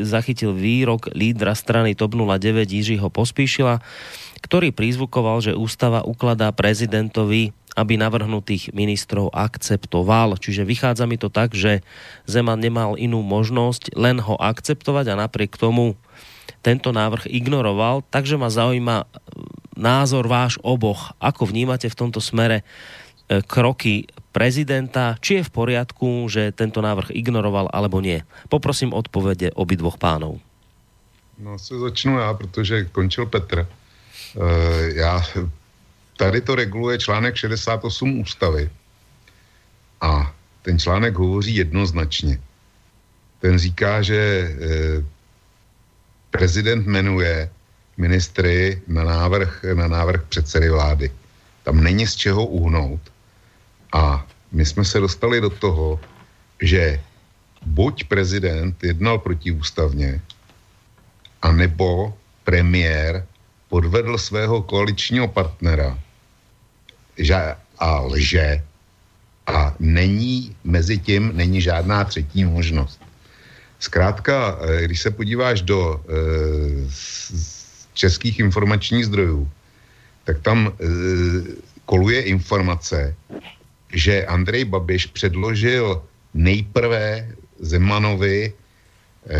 zachytil 0.02 0.56
výrok 0.56 1.12
lídra 1.12 1.52
strany 1.52 1.92
TOP 1.92 2.14
09 2.16 2.64
Jiřího 2.64 3.10
Pospíšila, 3.12 3.82
ktorý 4.40 4.72
prizvukoval, 4.72 5.44
že 5.44 5.58
ústava 5.58 6.06
ukladá 6.06 6.50
prezidentovi 6.54 7.52
aby 7.72 7.96
navrhnutých 7.96 8.72
ministrov 8.76 9.32
akceptoval. 9.32 10.36
Čiže 10.36 10.68
vychádza 10.68 11.08
mi 11.08 11.16
to 11.16 11.32
tak, 11.32 11.56
že 11.56 11.80
Zeman 12.28 12.60
nemal 12.60 13.00
inú 13.00 13.24
možnosť 13.24 13.96
len 13.96 14.20
ho 14.20 14.36
akceptovať 14.36 15.12
a 15.12 15.18
napriek 15.24 15.56
tomu 15.56 15.96
tento 16.60 16.92
návrh 16.92 17.30
ignoroval. 17.32 18.04
Takže 18.12 18.36
ma 18.36 18.52
zaujíma 18.52 19.08
názor 19.76 20.28
váš 20.28 20.60
oboch. 20.60 21.16
Ako 21.16 21.48
vnímate 21.48 21.88
v 21.88 21.98
tomto 21.98 22.20
smere 22.20 22.60
e, 22.60 22.64
kroky 23.40 24.04
prezidenta, 24.32 25.16
či 25.20 25.40
je 25.40 25.46
v 25.48 25.54
poriadku, 25.54 26.28
že 26.28 26.52
tento 26.52 26.80
návrh 26.80 27.12
ignoroval 27.12 27.68
alebo 27.72 28.00
nie. 28.00 28.24
Poprosím 28.48 28.92
odpovede 28.92 29.52
obidvoch 29.56 30.00
pánov. 30.00 30.40
No 31.38 31.58
se 31.58 31.78
začnu 31.78 32.18
já, 32.18 32.34
protože 32.34 32.84
končil 32.84 33.26
Petr. 33.26 33.66
Uh, 34.34 34.44
já 34.94 35.22
tady 36.16 36.40
to 36.40 36.54
reguluje 36.54 36.98
článek 36.98 37.36
68 37.36 38.20
ústavy. 38.20 38.70
A 40.00 40.34
ten 40.62 40.78
článek 40.78 41.14
hovoří 41.14 41.54
jednoznačně. 41.54 42.38
Ten 43.40 43.58
říká, 43.58 44.02
že 44.02 44.16
e, 44.16 44.48
prezident 46.32 46.86
jmenuje 46.86 47.50
ministry 47.96 48.82
na 48.88 49.04
návrh, 49.04 49.64
na 49.74 49.88
návrh 49.88 50.22
předsedy 50.32 50.70
vlády. 50.70 51.12
Tam 51.62 51.84
není 51.84 52.06
z 52.06 52.16
čeho 52.16 52.46
uhnout. 52.46 53.00
A 53.92 54.26
my 54.52 54.66
jsme 54.66 54.84
se 54.84 55.00
dostali 55.00 55.40
do 55.40 55.50
toho, 55.50 56.00
že 56.62 57.00
buď 57.62 58.04
prezident 58.04 58.84
jednal 58.84 59.18
protiústavně, 59.18 60.20
anebo 61.42 62.16
premiér 62.44 63.26
podvedl 63.68 64.18
svého 64.18 64.62
koaličního 64.62 65.28
partnera 65.28 65.98
že, 67.18 67.36
a 67.78 68.00
lže 68.00 68.62
a 69.46 69.74
není 69.78 70.56
mezi 70.64 70.98
tím 70.98 71.36
není 71.36 71.60
žádná 71.60 72.04
třetí 72.04 72.44
možnost. 72.44 73.01
Zkrátka, 73.82 74.58
eh, 74.62 74.84
když 74.86 75.00
se 75.00 75.10
podíváš 75.10 75.66
do 75.66 75.98
e, 75.98 76.14
českých 77.94 78.38
informačních 78.38 79.10
zdrojů, 79.10 79.50
tak 80.24 80.38
tam 80.38 80.70
e, 80.70 80.70
koluje 81.84 82.22
informace, 82.30 83.14
že 83.92 84.26
Andrej 84.26 84.64
Babiš 84.64 85.06
předložil 85.06 86.02
nejprve 86.34 87.28
Zemanovi 87.58 88.52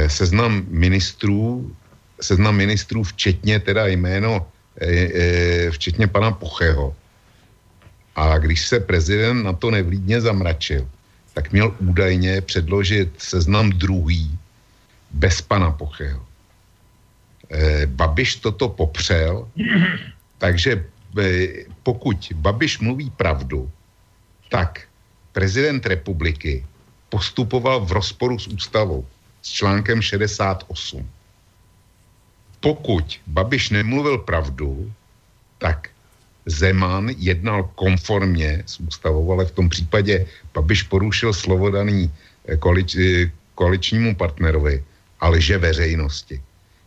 seznam 0.07 0.63
ministrů, 0.69 1.75
seznam 2.21 2.55
ministrů 2.55 3.03
včetně 3.03 3.59
teda 3.59 3.87
jméno, 3.87 4.47
včetně 5.71 6.07
pana 6.07 6.31
Pocheho, 6.31 6.95
a 8.15 8.39
když 8.39 8.69
se 8.69 8.81
prezident 8.81 9.43
na 9.43 9.53
to 9.53 9.71
nevlídně 9.71 10.21
zamračil, 10.21 10.87
tak 11.35 11.53
měl 11.53 11.75
údajně 11.79 12.41
předložit 12.41 13.13
seznam 13.19 13.71
druhý 13.71 14.39
bez 15.11 15.41
pana 15.41 15.71
Pocheho. 15.71 16.27
E, 17.51 17.87
Babiš 17.87 18.37
toto 18.37 18.69
popřel, 18.69 19.49
takže 20.39 20.85
e, 21.21 21.49
pokud 21.83 22.33
Babiš 22.35 22.79
mluví 22.79 23.11
pravdu, 23.11 23.71
tak 24.49 24.89
prezident 25.33 25.87
republiky 25.87 26.65
postupoval 27.09 27.85
v 27.85 27.93
rozporu 27.93 28.39
s 28.39 28.49
ústavou, 28.49 29.05
s 29.43 29.49
článkem 29.49 30.03
68. 30.03 31.11
Pokud 32.61 33.21
Babiš 33.27 33.71
nemluvil 33.71 34.19
pravdu, 34.19 34.93
tak 35.59 35.92
Zeman 36.47 37.15
jednal 37.19 37.71
konformně 37.75 38.63
s 38.67 38.81
ústavou, 38.81 39.33
ale 39.33 39.45
v 39.47 39.51
tom 39.51 39.69
případě 39.69 40.27
Babiš 40.55 40.83
porušil 40.83 41.33
slovo 41.33 41.71
daný 41.71 42.11
eh, 42.47 42.57
koalič, 42.57 42.97
eh, 42.97 43.31
koaličnímu 43.55 44.15
partnerovi 44.15 44.83
a 45.21 45.29
lže 45.29 45.59
veřejnosti. 45.59 46.43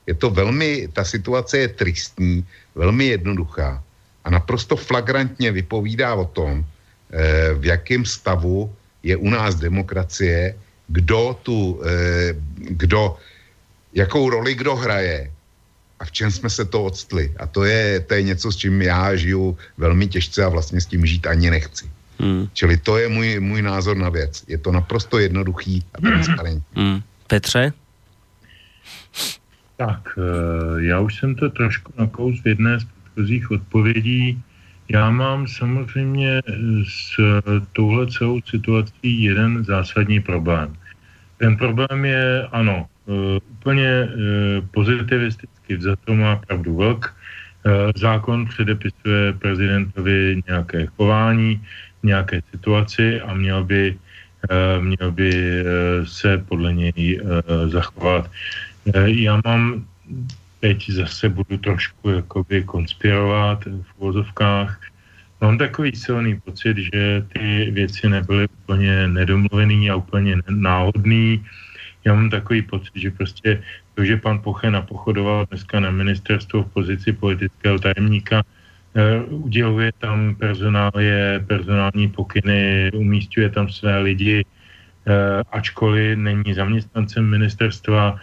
Je 0.07 0.13
to 0.13 0.29
velmi, 0.29 0.87
ta 0.93 1.03
situace 1.03 1.57
je 1.57 1.67
tristní, 1.67 2.45
velmi 2.75 3.05
jednoduchá 3.15 3.83
a 4.23 4.29
naprosto 4.29 4.75
flagrantně 4.75 5.51
vypovídá 5.51 6.15
o 6.15 6.25
tom, 6.25 6.59
eh, 6.59 7.53
v 7.55 7.65
jakém 7.65 8.05
stavu 8.05 8.67
je 9.03 9.15
u 9.15 9.29
nás 9.29 9.55
demokracie, 9.55 10.57
kdo 10.87 11.37
tu, 11.41 11.81
kdo, 12.57 13.17
jakou 13.93 14.29
roli 14.29 14.53
kdo 14.53 14.75
hraje 14.75 15.33
a 15.99 16.05
v 16.05 16.11
čem 16.11 16.31
jsme 16.31 16.49
se 16.49 16.65
to 16.65 16.83
odstli. 16.83 17.33
A 17.39 17.47
to 17.47 17.63
je, 17.63 17.99
to 17.99 18.13
je 18.13 18.23
něco, 18.23 18.51
s 18.51 18.55
čím 18.55 18.81
já 18.81 19.15
žiju 19.15 19.57
velmi 19.77 20.07
těžce 20.07 20.43
a 20.43 20.49
vlastně 20.49 20.81
s 20.81 20.85
tím 20.85 21.05
žít 21.05 21.27
ani 21.27 21.49
nechci. 21.49 21.89
Hmm. 22.19 22.47
Čili 22.53 22.77
to 22.77 22.97
je 22.97 23.09
můj, 23.09 23.39
můj 23.39 23.61
názor 23.61 23.97
na 23.97 24.09
věc. 24.09 24.43
Je 24.47 24.57
to 24.57 24.71
naprosto 24.71 25.19
jednoduchý 25.19 25.83
a 25.93 26.01
transparentní. 26.01 26.83
Hmm. 26.83 27.01
Petře? 27.27 27.73
Tak, 29.77 29.99
eh, 30.17 30.83
já 30.83 30.99
už 30.99 31.19
jsem 31.19 31.35
to 31.35 31.49
trošku 31.49 31.93
nakous 31.97 32.41
v 32.41 32.47
jedné 32.47 32.79
z 32.79 32.83
předchozích 32.83 33.51
odpovědí. 33.51 34.43
Já 34.89 35.09
mám 35.09 35.47
samozřejmě 35.47 36.41
s 36.87 37.17
touhle 37.73 38.07
celou 38.07 38.41
situací 38.41 39.23
jeden 39.23 39.65
zásadní 39.65 40.19
problém. 40.19 40.75
Ten 41.37 41.57
problém 41.57 42.05
je, 42.05 42.47
ano, 42.51 42.85
uh, 43.05 43.15
úplně 43.51 44.07
uh, 45.69 45.75
pozitivisticky 45.77 46.05
to 46.05 46.13
má 46.13 46.35
pravdu 46.35 46.75
vlk. 46.75 47.15
Uh, 47.65 47.91
zákon 47.95 48.45
předepisuje 48.45 49.33
prezidentovi 49.33 50.41
nějaké 50.47 50.85
chování, 50.85 51.61
nějaké 52.03 52.41
situaci 52.51 53.21
a 53.21 53.33
měl 53.33 53.63
by, 53.63 53.97
uh, 54.51 54.83
měl 54.83 55.11
by 55.11 55.31
uh, 55.31 56.05
se 56.05 56.37
podle 56.37 56.73
něj 56.73 57.21
zachovat. 57.67 58.31
Já 59.05 59.41
mám 59.45 59.85
teď 60.59 60.89
zase 60.89 61.29
budu 61.29 61.57
trošku 61.57 62.09
jakoby 62.09 62.63
konspirovat 62.63 63.65
v 63.65 63.89
vozovkách. 63.97 64.81
Mám 65.41 65.57
takový 65.57 65.95
silný 65.95 66.39
pocit, 66.45 66.77
že 66.77 67.25
ty 67.33 67.71
věci 67.71 68.09
nebyly 68.09 68.47
úplně 68.63 69.07
nedomluvený 69.07 69.89
a 69.89 69.95
úplně 69.95 70.37
náhodný. 70.49 71.45
Já 72.05 72.13
mám 72.13 72.29
takový 72.29 72.61
pocit, 72.61 72.93
že 72.95 73.11
prostě 73.11 73.63
to, 73.95 74.03
že 74.03 74.17
pan 74.17 74.39
Poche 74.43 74.71
napochodoval 74.71 75.45
dneska 75.49 75.79
na 75.79 75.91
ministerstvo 75.91 76.63
v 76.63 76.71
pozici 76.71 77.13
politického 77.13 77.79
tajemníka, 77.79 78.43
uh, 78.43 79.43
uděluje 79.47 79.91
tam 79.97 80.35
personálie, 80.35 81.43
personální 81.47 82.07
pokyny, 82.07 82.91
umístuje 82.95 83.49
tam 83.49 83.69
své 83.69 83.99
lidi, 83.99 84.43
uh, 84.43 85.41
ačkoliv 85.51 86.17
není 86.17 86.53
zaměstnancem 86.53 87.23
ministerstva, 87.23 88.11
uh, 88.11 88.19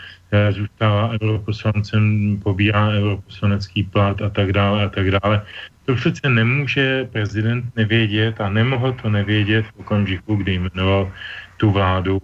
zůstává 0.53 1.17
europoslancem, 1.23 2.37
pobírá 2.43 2.89
europoslanecký 2.89 3.83
plat 3.83 4.23
a 4.23 4.29
tak 4.29 4.53
dále 4.53 4.85
a 4.85 4.89
tak 4.89 5.11
dále. 5.11 5.43
To 5.85 5.95
přece 5.95 6.29
nemůže 6.29 7.09
prezident 7.13 7.65
nevědět 7.77 8.41
a 8.41 8.49
nemohl 8.49 8.93
to 8.93 9.11
nevědět 9.11 9.67
v 9.67 9.81
okamžiku, 9.81 10.37
kdy 10.37 10.55
jmenoval 10.55 11.13
tu 11.57 11.71
vládu, 11.71 12.19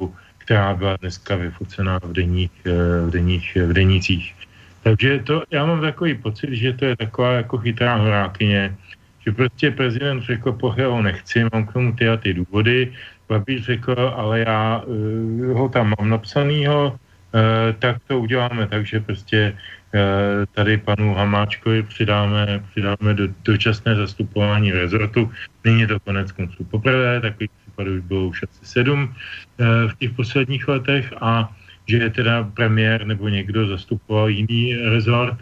která 0.48 0.74
byla 0.74 0.96
dneska 0.96 1.36
vyfocená 1.36 2.00
v 2.00 2.12
deních, 2.12 2.56
eh, 2.64 3.04
v 3.04 3.10
deních, 3.12 3.56
v 3.68 3.72
denících. 3.76 4.32
Takže 4.80 5.20
to, 5.28 5.44
já 5.52 5.60
mám 5.68 5.84
takový 5.84 6.16
pocit, 6.24 6.56
že 6.56 6.72
to 6.72 6.84
je 6.88 6.96
taková 6.96 7.44
jako 7.44 7.60
chytrá 7.60 8.00
horákyně, 8.00 8.72
že 9.20 9.36
prostě 9.36 9.68
prezident 9.76 10.24
řekl, 10.24 10.56
pohe 10.56 10.88
nechci, 11.04 11.44
mám 11.52 11.68
k 11.68 11.72
tomu 11.76 11.92
ty 11.92 12.08
a 12.08 12.16
ty 12.16 12.32
důvody, 12.32 12.96
Babiš 13.28 13.76
řekl, 13.76 13.92
ale 14.16 14.48
já 14.48 14.80
uh, 14.88 15.52
ho 15.52 15.68
tam 15.68 15.92
mám 16.00 16.08
napsanýho, 16.08 16.96
uh, 16.96 17.76
tak 17.76 18.00
to 18.08 18.24
uděláme 18.24 18.64
tak, 18.72 18.88
že 18.88 19.04
prostě 19.04 19.52
Eh, 19.94 20.46
tady 20.52 20.76
panu 20.76 21.14
Hamáčkovi 21.14 21.82
přidáme, 21.82 22.64
přidáme 22.70 23.14
do, 23.14 23.28
dočasné 23.44 23.96
zastupování 23.96 24.72
rezortu. 24.72 25.32
Není 25.64 25.86
to 25.86 26.00
konec 26.00 26.32
konců 26.32 26.64
poprvé, 26.64 27.20
takových 27.20 27.50
případů 27.78 27.94
už 27.94 28.02
bylo 28.02 28.26
už 28.26 28.42
asi 28.42 28.66
sedm 28.66 29.14
eh, 29.14 29.64
v 29.88 29.94
těch 29.98 30.12
posledních 30.12 30.68
letech 30.68 31.14
a 31.20 31.54
že 31.86 32.10
teda 32.10 32.44
premiér 32.54 33.06
nebo 33.06 33.28
někdo 33.28 33.68
zastupoval 33.68 34.28
jiný 34.28 34.76
rezort, 34.76 35.38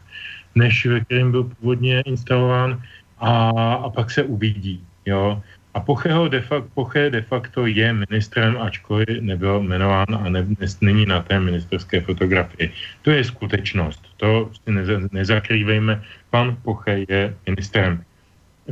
než 0.55 0.87
ve 0.87 1.01
kterém 1.01 1.31
byl 1.31 1.45
původně 1.45 2.01
instalován 2.07 2.83
a, 3.19 3.51
a 3.83 3.91
pak 3.91 4.11
se 4.11 4.23
uvidí. 4.23 4.85
Jo? 5.07 5.43
A 5.75 5.81
Pocheho 5.81 6.29
de 6.29 6.41
facto, 6.41 6.71
Poche 6.75 7.11
de 7.11 7.23
facto 7.23 7.67
je 7.67 7.93
ministrem, 7.93 8.57
ačkoliv 8.57 9.21
nebyl 9.21 9.61
jmenován 9.61 10.09
a 10.09 10.29
ne, 10.29 10.47
není 10.81 11.05
na 11.07 11.21
té 11.21 11.41
ministerské 11.41 12.01
fotografii. 12.01 12.73
To 13.03 13.11
je 13.11 13.25
skutečnost. 13.25 14.01
To 14.17 14.49
si 14.55 14.73
neza, 14.73 15.05
nezakrývejme. 15.13 16.01
Pan 16.31 16.57
Poche 16.63 17.05
je 17.09 17.35
ministrem 17.47 18.01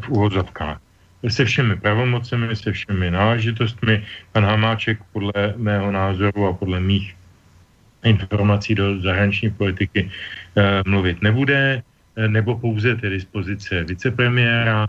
v 0.00 0.08
úvozovkách. 0.08 0.83
Se 1.28 1.44
všemi 1.44 1.76
pravomocemi, 1.76 2.56
se 2.56 2.72
všemi 2.72 3.10
náležitostmi. 3.10 4.04
Pan 4.32 4.44
Hamáček 4.44 4.98
podle 5.12 5.32
mého 5.56 5.92
názoru 5.92 6.46
a 6.46 6.52
podle 6.52 6.80
mých 6.80 7.16
informací 8.04 8.74
do 8.74 9.00
zahraniční 9.00 9.50
politiky 9.50 10.10
e, 10.56 10.82
mluvit 10.86 11.22
nebude, 11.22 11.82
e, 12.16 12.28
nebo 12.28 12.58
pouze 12.58 12.96
tedy 12.96 13.20
z 13.20 13.24
pozice 13.24 13.84
vicepremiéra, 13.84 14.86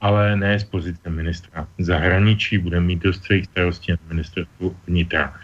ale 0.00 0.36
ne 0.36 0.58
z 0.58 0.64
pozice 0.64 1.10
ministra 1.10 1.66
zahraničí, 1.78 2.58
bude 2.58 2.80
mít 2.80 3.02
dost 3.02 3.24
svých 3.24 3.44
starostí 3.44 3.92
na 3.92 3.98
ministerstvu 4.08 4.76
vnitra. 4.86 5.34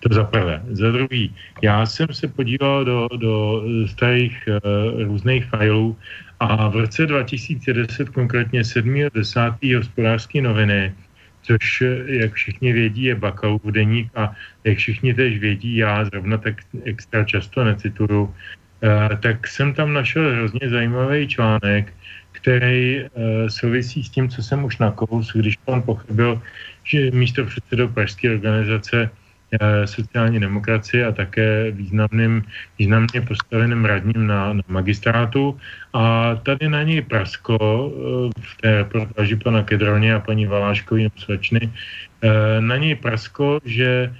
To 0.00 0.14
za 0.14 0.24
prvé. 0.24 0.62
Za 0.70 0.90
druhý, 0.90 1.34
já 1.62 1.86
jsem 1.86 2.06
se 2.14 2.28
podíval 2.28 2.84
do, 2.84 3.08
do 3.16 3.62
starých 3.86 4.48
uh, 4.48 5.02
různých 5.02 5.44
filů 5.50 5.96
a 6.40 6.68
v 6.68 6.76
roce 6.76 7.06
2010, 7.06 8.08
konkrétně 8.08 8.62
7.10. 8.62 9.76
hospodářské 9.76 10.42
noviny, 10.42 10.94
což, 11.42 11.82
jak 12.06 12.32
všichni 12.32 12.72
vědí, 12.72 13.02
je 13.02 13.14
Bakalův 13.14 13.62
deník 13.64 14.10
a 14.14 14.32
jak 14.64 14.78
všichni 14.78 15.14
tež 15.14 15.38
vědí, 15.38 15.76
já 15.76 16.04
zrovna 16.04 16.38
tak 16.38 16.54
extra 16.84 17.24
často 17.24 17.64
necituju, 17.64 18.22
uh, 18.22 18.32
tak 19.20 19.46
jsem 19.46 19.74
tam 19.74 19.92
našel 19.92 20.32
hrozně 20.32 20.70
zajímavý 20.70 21.28
článek, 21.28 21.94
který 22.32 23.02
uh, 23.02 23.08
souvisí 23.48 24.04
s 24.04 24.10
tím, 24.10 24.28
co 24.28 24.42
jsem 24.42 24.64
už 24.64 24.78
nakous, 24.78 25.32
když 25.34 25.56
pan 25.56 25.82
pochybil, 25.82 26.42
že 26.84 27.10
místo 27.10 27.44
předsedou 27.44 27.88
Pražské 27.88 28.30
organizace 28.30 29.10
sociální 29.84 30.40
demokracie 30.40 31.06
a 31.06 31.12
také 31.12 31.70
významným, 31.70 32.44
významně 32.78 33.20
postaveným 33.28 33.84
radním 33.84 34.26
na, 34.26 34.52
na 34.52 34.62
magistrátu. 34.68 35.56
A 35.92 36.34
tady 36.34 36.68
na 36.68 36.82
něj 36.82 37.02
prasko 37.02 37.56
uh, 37.56 38.30
v 38.40 38.52
té 38.60 38.76
reportáži 38.76 39.36
pana 39.36 39.62
Kedroně 39.62 40.14
a 40.14 40.20
paní 40.20 40.46
Valáškový 40.46 41.08
slečny, 41.16 41.60
uh, 41.64 42.30
na 42.60 42.76
něj 42.76 42.94
prasko, 42.94 43.60
že 43.64 44.12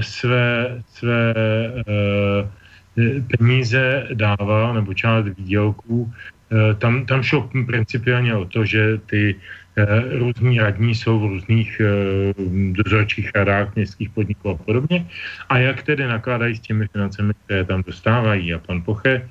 své, 0.00 0.82
své 0.88 1.34
peníze 3.38 4.08
dával, 4.12 4.74
nebo 4.74 4.94
část 4.94 5.24
výdělků 5.24 6.12
Eh, 6.52 6.74
tam, 6.74 7.06
tam 7.06 7.22
šlo 7.22 7.48
principiálně 7.66 8.36
o 8.36 8.44
to, 8.44 8.64
že 8.64 8.98
ty 9.06 9.32
eh, 9.32 9.40
různí 10.18 10.58
radní 10.58 10.94
jsou 10.94 11.18
v 11.18 11.26
různých 11.26 11.80
eh, 11.80 12.34
dozorčích 12.72 13.30
radách 13.34 13.74
městských 13.74 14.10
podniků 14.10 14.50
a 14.50 14.54
podobně. 14.54 15.06
A 15.48 15.58
jak 15.58 15.82
tedy 15.82 16.06
nakládají 16.06 16.56
s 16.56 16.60
těmi 16.60 16.88
financemi, 16.88 17.32
které 17.44 17.64
tam 17.64 17.82
dostávají. 17.86 18.54
A 18.54 18.58
pan 18.58 18.82
Poche 18.82 19.28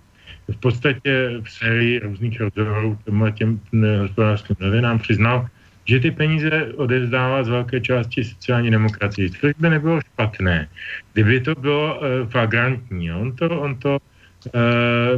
v 0.52 0.58
podstatě 0.58 1.40
v 1.44 1.52
sérii 1.52 2.00
různých 2.00 2.42
rozhovorů 2.42 2.98
těm 3.34 3.60
hospodářským 4.02 4.56
novinám 4.60 5.00
přiznal, 5.00 5.48
že 5.86 6.00
ty 6.00 6.12
peníze 6.12 6.74
odevzdává 6.76 7.44
z 7.44 7.50
velké 7.50 7.82
části 7.82 8.24
sociální 8.24 8.72
demokracie, 8.72 9.30
což 9.30 9.54
by 9.60 9.70
nebylo 9.70 10.02
špatné, 10.02 10.68
kdyby 11.14 11.40
to 11.42 11.56
bylo 11.56 12.02
flagrantní. 12.30 13.12
On 13.12 13.36
to, 13.36 13.50
on 13.50 13.76
to 13.76 13.98
e, 13.98 14.11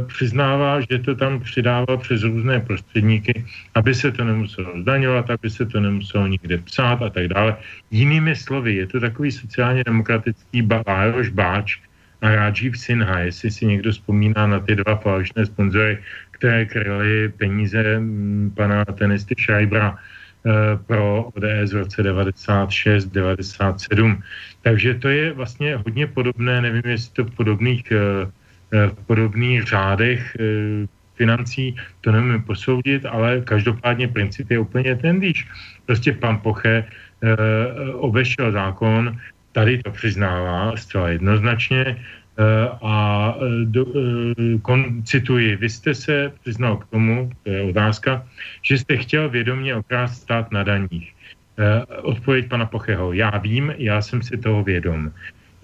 přiznává, 0.06 0.80
že 0.80 0.98
to 0.98 1.14
tam 1.14 1.40
přidával 1.40 1.98
přes 1.98 2.22
různé 2.22 2.60
prostředníky, 2.60 3.44
aby 3.74 3.94
se 3.94 4.12
to 4.12 4.24
nemuselo 4.24 4.80
zdaňovat, 4.80 5.30
aby 5.30 5.50
se 5.50 5.66
to 5.66 5.80
nemuselo 5.80 6.26
nikde 6.26 6.58
psát 6.58 7.02
a 7.02 7.10
tak 7.10 7.28
dále. 7.28 7.56
Jinými 7.90 8.36
slovy, 8.36 8.74
je 8.74 8.86
to 8.86 9.00
takový 9.00 9.32
sociálně 9.32 9.84
demokratický 9.84 10.62
Bájoš 10.62 11.28
Báč 11.28 11.78
a 12.22 12.34
Rajiv 12.34 12.78
Sinha, 12.78 13.18
jestli 13.18 13.50
si 13.50 13.66
někdo 13.66 13.92
vzpomíná 13.92 14.46
na 14.46 14.60
ty 14.60 14.76
dva 14.76 14.96
falešné 14.96 15.46
sponzory, 15.46 15.98
které 16.30 16.64
kryly 16.64 17.28
peníze 17.28 17.96
m, 17.96 18.52
pana 18.56 18.84
tenisty 18.84 19.34
Šajbra 19.38 19.96
e, 19.96 19.98
pro 20.86 21.24
ODS 21.24 21.72
v 21.72 21.76
roce 21.76 22.02
96-97. 22.02 24.22
Takže 24.62 24.94
to 24.94 25.08
je 25.08 25.32
vlastně 25.32 25.76
hodně 25.76 26.06
podobné, 26.06 26.60
nevím, 26.60 26.82
jestli 26.84 27.12
to 27.12 27.24
podobných 27.24 27.92
Eh, 27.92 28.30
v 28.74 29.06
podobných 29.06 29.62
řádech 29.62 30.36
eh, 30.40 30.86
financí, 31.14 31.76
to 32.00 32.12
nemůžeme 32.12 32.42
posoudit, 32.42 33.06
ale 33.06 33.40
každopádně 33.40 34.08
princip 34.08 34.50
je 34.50 34.58
úplně 34.58 34.96
ten 34.96 35.20
díž. 35.20 35.46
Prostě 35.86 36.12
pan 36.12 36.38
Poche 36.42 36.84
eh, 36.84 37.36
obešel 37.92 38.52
zákon, 38.52 39.16
tady 39.52 39.78
to 39.78 39.90
přiznává 39.90 40.76
zcela 40.76 41.08
jednoznačně 41.08 42.02
a 42.82 43.34
do, 43.64 43.86
kon, 44.62 45.02
cituji, 45.06 45.56
vy 45.56 45.70
jste 45.70 45.94
se 45.94 46.32
přiznal 46.42 46.76
k 46.76 46.86
tomu, 46.90 47.30
to 47.42 47.50
je 47.50 47.62
otázka, 47.62 48.26
že 48.62 48.78
jste 48.78 48.96
chtěl 48.96 49.30
vědomě 49.30 49.74
okrást 49.74 50.22
stát 50.22 50.52
na 50.52 50.62
daních. 50.62 51.14
Odpověď 52.02 52.48
pana 52.48 52.66
Pocheho, 52.66 53.12
já 53.12 53.30
vím, 53.38 53.74
já 53.78 54.02
jsem 54.02 54.22
si 54.22 54.36
toho 54.36 54.64
vědom. 54.66 55.14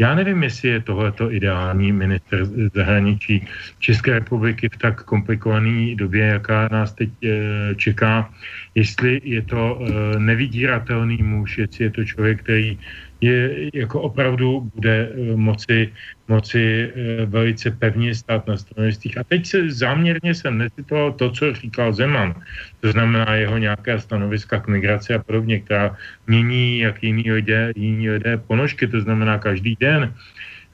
Já 0.01 0.15
nevím, 0.15 0.43
jestli 0.43 0.69
je 0.69 0.81
tohleto 0.81 1.33
ideální 1.33 1.93
minister 1.93 2.45
zahraničí 2.75 3.45
České 3.79 4.13
republiky 4.13 4.69
v 4.73 4.77
tak 4.77 5.05
komplikované 5.05 5.95
době, 5.95 6.41
jaká 6.41 6.69
nás 6.73 6.93
teď 6.97 7.11
e, 7.21 7.29
čeká. 7.77 8.33
Jestli 8.75 9.21
je 9.25 9.43
to 9.43 9.61
e, 9.77 10.19
nevydíratelný 10.19 11.21
muž, 11.21 11.59
jestli 11.59 11.85
je 11.85 11.91
to 11.91 12.05
člověk, 12.05 12.43
který 12.43 12.79
je 13.21 13.71
jako 13.75 14.01
opravdu 14.01 14.71
bude 14.75 15.13
eh, 15.13 15.37
moci, 15.37 15.93
moci 16.29 16.65
eh, 16.89 17.27
velice 17.27 17.71
pevně 17.71 18.15
stát 18.15 18.47
na 18.47 18.57
stanovištích. 18.57 19.19
A 19.19 19.25
teď 19.25 19.47
se 19.47 19.71
záměrně 19.71 20.35
jsem 20.35 20.59
necitoval 20.59 21.13
to, 21.13 21.31
co 21.31 21.55
říkal 21.55 21.93
Zeman. 21.93 22.35
To 22.81 22.93
znamená 22.93 23.35
jeho 23.35 23.59
nějaká 23.59 23.99
stanoviska 23.99 24.61
k 24.61 24.69
migraci 24.69 25.15
a 25.15 25.19
podobně, 25.19 25.61
která 25.61 25.97
mění 26.27 26.79
jak 26.79 27.03
jiní 27.03 27.33
lidé, 27.33 27.73
jiní 27.77 28.11
lidé 28.11 28.37
ponožky, 28.37 28.87
to 28.87 29.01
znamená 29.01 29.39
každý 29.39 29.77
den, 29.81 30.15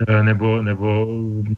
eh, 0.08 0.22
nebo, 0.22 0.62
nebo 0.62 1.06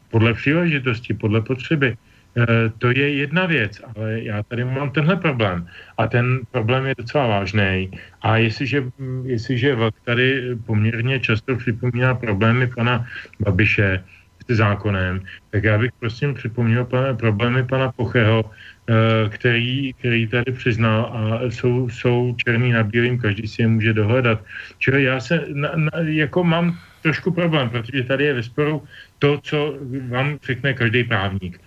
podle 0.09 0.33
příležitosti, 0.33 1.13
podle 1.13 1.41
potřeby. 1.41 1.97
Eh, 2.37 2.69
to 2.77 2.91
je 2.93 3.25
jedna 3.25 3.45
věc, 3.45 3.81
ale 3.95 4.21
já 4.21 4.43
tady 4.43 4.65
mám 4.65 4.91
tenhle 4.91 5.15
problém. 5.15 5.67
A 5.97 6.07
ten 6.07 6.39
problém 6.51 6.85
je 6.85 6.95
docela 6.97 7.27
vážný. 7.27 7.91
A 8.21 8.37
jestliže, 8.37 8.83
jestliže 9.23 9.75
Vlk 9.75 9.95
tady 10.05 10.55
poměrně 10.65 11.19
často 11.19 11.55
připomíná 11.55 12.15
problémy 12.15 12.67
pana 12.67 13.05
Babiše 13.39 14.03
se 14.45 14.55
zákonem, 14.55 15.21
tak 15.49 15.63
já 15.63 15.77
bych 15.77 15.91
prosím 15.99 16.33
připomněl 16.33 16.85
pana, 16.85 17.13
problémy 17.13 17.65
pana 17.65 17.91
Pocheho, 17.91 18.45
eh, 18.45 19.29
který, 19.29 19.93
který 19.93 20.27
tady 20.27 20.51
přiznal 20.51 21.09
a 21.13 21.49
jsou, 21.49 21.89
jsou 21.89 22.35
černý 22.45 22.71
na 22.71 22.83
bílým, 22.83 23.17
každý 23.17 23.47
si 23.47 23.61
je 23.61 23.67
může 23.67 23.93
dohledat. 23.93 24.45
Čili 24.77 25.03
já 25.03 25.19
se 25.19 25.45
na, 25.53 25.69
na, 25.75 25.91
jako 26.05 26.43
mám 26.43 26.77
trošku 27.01 27.31
problém, 27.31 27.69
protože 27.69 28.03
tady 28.03 28.23
je 28.25 28.33
ve 28.33 28.43
sporu 28.43 28.83
to, 29.19 29.39
co 29.43 29.77
vám 30.09 30.37
řekne 30.43 30.73
každý 30.73 31.03
právník 31.03 31.61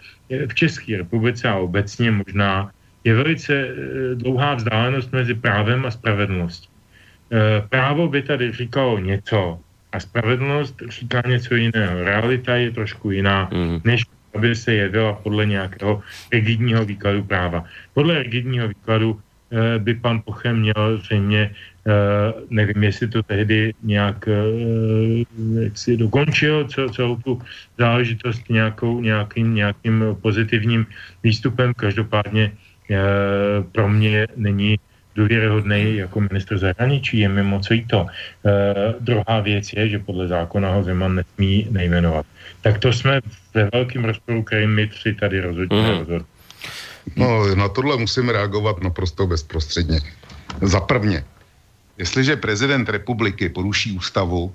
v 0.48 0.54
České 0.54 0.96
republice 0.96 1.48
a 1.48 1.56
obecně 1.56 2.10
možná 2.10 2.70
je 3.04 3.14
velice 3.14 3.54
eh, 3.54 3.74
dlouhá 4.14 4.54
vzdálenost 4.54 5.12
mezi 5.12 5.34
právem 5.34 5.86
a 5.86 5.90
spravedlností. 5.90 6.68
Eh, 7.32 7.64
právo 7.68 8.08
by 8.08 8.22
tady 8.22 8.52
říkalo 8.52 8.98
něco 8.98 9.58
a 9.92 10.00
spravedlnost 10.00 10.82
říká 10.88 11.22
něco 11.26 11.54
jiného. 11.54 12.04
Realita 12.04 12.56
je 12.56 12.70
trošku 12.70 13.10
jiná, 13.10 13.50
mm. 13.52 13.80
než 13.84 14.04
aby 14.34 14.56
se 14.56 14.72
jevila 14.72 15.12
podle 15.12 15.46
nějakého 15.46 16.02
rigidního 16.32 16.84
výkladu 16.84 17.24
práva. 17.24 17.64
Podle 17.94 18.22
rigidního 18.22 18.68
výkladu 18.68 19.20
by 19.78 19.94
pan 19.94 20.22
Pochem 20.24 20.60
měl 20.60 20.98
zřejmě 20.98 21.50
Uh, 21.82 22.46
nevím, 22.50 22.82
jestli 22.82 23.08
to 23.08 23.22
tehdy 23.22 23.74
nějak 23.82 24.28
uh, 24.30 25.62
jak 25.62 25.78
si 25.78 25.96
dokončil 25.96 26.64
co, 26.70 26.88
celou 26.88 27.16
tu 27.16 27.42
záležitost 27.78 28.50
nějakou, 28.50 29.00
nějakým, 29.00 29.54
nějakým 29.54 30.04
pozitivním 30.22 30.86
výstupem. 31.22 31.74
Každopádně 31.74 32.52
pro 33.72 33.88
mě 33.88 34.26
není 34.36 34.78
důvěryhodný 35.14 35.96
jako 35.96 36.20
minister 36.20 36.58
zahraničí, 36.58 37.18
je 37.18 37.28
mi 37.28 37.42
moc 37.42 37.68
to. 37.90 38.00
Uh, 38.02 38.08
druhá 39.00 39.40
věc 39.40 39.72
je, 39.72 39.88
že 39.88 39.98
podle 39.98 40.28
zákona 40.28 40.70
ho 40.70 40.82
Zeman 40.82 41.14
nesmí 41.14 41.66
nejmenovat. 41.70 42.26
Tak 42.62 42.78
to 42.78 42.92
jsme 42.92 43.20
ve 43.54 43.68
velkém 43.72 44.04
rozporu, 44.04 44.42
který 44.42 44.66
my 44.66 44.86
tři 44.86 45.14
tady 45.14 45.40
rozhodně 45.40 45.82
mm. 45.82 45.88
rozhodli. 45.88 46.26
No, 47.16 47.54
na 47.54 47.68
tohle 47.68 47.96
musím 47.96 48.28
reagovat 48.28 48.82
naprosto 48.82 49.26
bezprostředně. 49.26 50.00
Za 50.62 50.80
prvně, 50.80 51.24
Jestliže 51.98 52.36
prezident 52.36 52.88
republiky 52.88 53.48
poruší 53.48 53.92
ústavu 53.92 54.54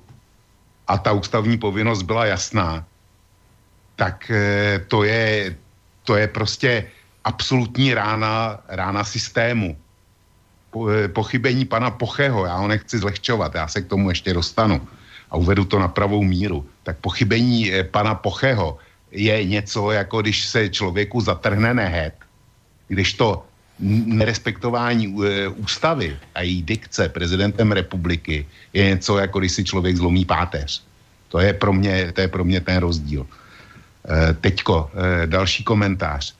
a 0.88 0.98
ta 0.98 1.11
ústavní 1.11 1.57
povinnost 1.57 2.02
byla 2.02 2.26
jasná, 2.26 2.86
tak 3.95 4.32
eh, 4.32 4.84
to 4.88 5.03
je, 5.03 5.56
to 6.03 6.15
je 6.15 6.28
prostě 6.28 6.91
absolutní 7.24 7.94
rána, 7.94 8.60
rána 8.68 9.03
systému. 9.03 9.78
pochybení 11.14 11.65
pana 11.65 11.91
Pocheho, 11.91 12.45
já 12.45 12.56
ho 12.60 12.68
nechci 12.68 12.99
zlehčovat, 12.99 13.56
já 13.56 13.68
se 13.68 13.82
k 13.82 13.88
tomu 13.88 14.10
ještě 14.10 14.34
dostanu 14.34 14.84
a 15.32 15.40
uvedu 15.40 15.65
to 15.65 15.80
na 15.80 15.88
pravou 15.88 16.24
míru, 16.24 16.68
tak 16.84 16.99
pochybení 16.99 17.72
pana 17.91 18.15
Pocheho 18.15 18.78
je 19.11 19.40
něco, 19.45 19.91
jako 19.91 20.22
když 20.22 20.48
se 20.48 20.69
člověku 20.69 21.22
zatrhne 21.22 21.74
nehet, 21.74 22.27
když 22.88 23.14
to 23.14 23.43
nerespektování 24.05 25.07
ústavy 25.55 26.18
a 26.35 26.41
její 26.41 26.64
dikce 26.64 27.09
prezidentem 27.09 27.72
republiky 27.72 28.45
je 28.73 28.84
něco, 28.85 29.18
jako 29.18 29.39
když 29.39 29.51
si 29.51 29.64
člověk 29.64 29.97
zlomí 29.97 30.26
páteř. 30.26 30.84
To 31.30 31.39
je 31.39 31.53
pro 31.53 31.73
mě, 31.73 32.11
to 32.11 32.22
je 32.22 32.27
pro 32.27 32.43
mě 32.43 32.61
ten 32.61 32.77
rozdíl. 32.77 33.27
E, 34.07 34.34
teďko, 34.34 34.91
e, 34.95 35.27
další 35.27 35.64
komentář. 35.64 36.34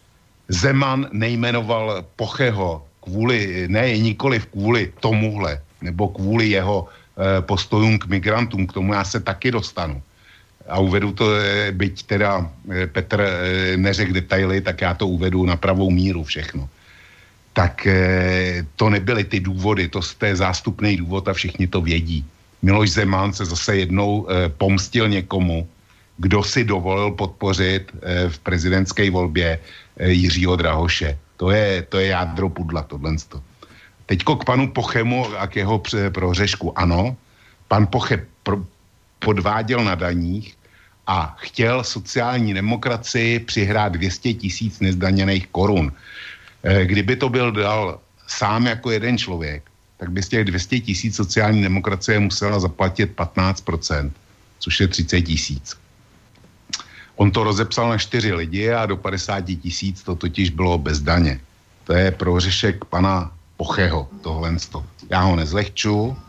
Zeman 0.48 1.08
nejmenoval 1.12 2.06
Pocheho 2.16 2.86
kvůli, 3.04 3.68
ne 3.68 3.98
nikoli 3.98 4.40
kvůli 4.40 4.94
tomuhle, 5.00 5.62
nebo 5.82 6.08
kvůli 6.08 6.50
jeho 6.50 6.88
e, 6.88 7.42
postojům 7.42 8.00
k 8.00 8.06
migrantům, 8.08 8.68
k 8.68 8.74
tomu 8.74 8.94
já 8.94 9.04
se 9.04 9.20
taky 9.20 9.52
dostanu. 9.52 10.02
A 10.68 10.80
uvedu 10.80 11.12
to, 11.12 11.26
e, 11.36 11.72
byť 11.72 11.96
teda 12.04 12.44
e, 12.44 12.88
Petr 12.88 13.20
e, 13.22 13.28
neřekl 13.78 14.14
detaily, 14.14 14.62
tak 14.62 14.82
já 14.82 14.94
to 14.94 15.08
uvedu 15.08 15.46
na 15.46 15.56
pravou 15.56 15.92
míru 15.92 16.24
všechno. 16.24 16.70
Tak 17.54 17.88
to 18.76 18.90
nebyly 18.90 19.24
ty 19.24 19.40
důvody, 19.40 19.90
to, 19.90 20.02
je 20.26 20.36
zástupný 20.36 20.98
důvod 20.98 21.28
a 21.28 21.34
všichni 21.34 21.68
to 21.68 21.82
vědí. 21.82 22.26
Miloš 22.62 22.92
Zeman 23.02 23.34
se 23.34 23.46
zase 23.46 23.78
jednou 23.78 24.28
pomstil 24.62 25.10
někomu, 25.10 25.68
kdo 26.18 26.44
si 26.44 26.62
dovolil 26.64 27.12
podpořit 27.18 27.90
v 28.30 28.38
prezidentské 28.40 29.10
volbě 29.10 29.60
Jiřího 29.98 30.56
Drahoše. 30.56 31.18
To 31.38 31.50
je, 31.50 31.82
to 31.90 31.98
je 31.98 32.08
jádro 32.14 32.50
pudla, 32.50 32.86
tohle. 32.86 33.18
Teďko 34.06 34.36
k 34.36 34.46
panu 34.46 34.70
Pochemu 34.70 35.26
a 35.38 35.48
k 35.48 35.56
jeho 35.56 35.82
prohřešku. 36.14 36.78
Ano, 36.78 37.18
pan 37.68 37.88
Poche 37.90 38.22
pro, 38.44 38.62
podváděl 39.20 39.84
na 39.84 39.96
daních 39.96 40.57
a 41.08 41.36
chtěl 41.40 41.84
sociální 41.84 42.54
demokracii 42.54 43.40
přihrát 43.40 43.92
200 43.94 44.34
tisíc 44.34 44.80
nezdaněných 44.80 45.48
korun. 45.48 45.92
E, 46.64 46.86
kdyby 46.86 47.16
to 47.16 47.30
byl 47.30 47.52
dal 47.52 48.00
sám 48.28 48.66
jako 48.66 48.92
jeden 48.92 49.18
člověk, 49.18 49.64
tak 49.98 50.12
by 50.12 50.24
z 50.24 50.30
těch 50.30 50.46
200 50.46 50.80
tisíc 50.80 51.16
sociální 51.16 51.62
demokracie 51.64 52.20
musela 52.20 52.60
zaplatit 52.60 53.16
15%, 53.16 54.12
což 54.60 54.80
je 54.80 54.88
30 54.88 55.22
tisíc. 55.22 55.78
On 57.16 57.32
to 57.32 57.44
rozepsal 57.44 57.90
na 57.90 57.98
čtyři 57.98 58.34
lidi 58.34 58.70
a 58.70 58.86
do 58.86 58.98
50 58.98 59.42
tisíc 59.42 60.04
to 60.04 60.16
totiž 60.16 60.50
bylo 60.50 60.78
bez 60.78 61.02
daně. 61.02 61.40
To 61.84 61.94
je 61.94 62.12
prohřešek 62.12 62.86
pana 62.86 63.32
Pocheho, 63.58 64.08
tohle. 64.22 64.56
Já 65.10 65.22
ho 65.22 65.36
nezlehču, 65.36 66.18
eh, 66.18 66.27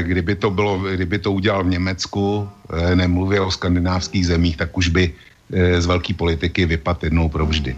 kdyby 0.00 0.34
to, 0.36 0.50
bylo, 0.50 0.78
kdyby 0.78 1.18
to 1.18 1.32
udělal 1.32 1.64
v 1.64 1.78
Německu, 1.78 2.48
eh, 2.70 2.96
nemluvě 2.96 3.40
o 3.40 3.50
skandinávských 3.50 4.26
zemích, 4.26 4.56
tak 4.56 4.76
už 4.76 4.88
by 4.88 5.12
eh, 5.52 5.80
z 5.80 5.86
velké 5.86 6.14
politiky 6.14 6.66
vypadl 6.66 6.98
jednou 7.02 7.28
provždy. 7.28 7.76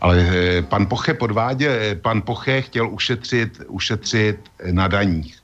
Ale 0.00 0.26
pan 0.68 0.86
Poche 0.86 1.14
podvádě, 1.14 1.98
pan 2.02 2.22
Poche 2.22 2.62
chtěl 2.62 2.88
ušetřit, 2.90 3.62
ušetřit 3.68 4.36
na 4.70 4.88
daních. 4.88 5.38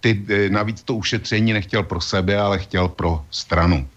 Ty, 0.00 0.24
navíc 0.48 0.82
to 0.82 0.94
ušetření 0.94 1.52
nechtěl 1.52 1.82
pro 1.82 2.00
sebe, 2.00 2.38
ale 2.38 2.58
chtěl 2.58 2.88
pro 2.88 3.24
stranu. 3.30 3.88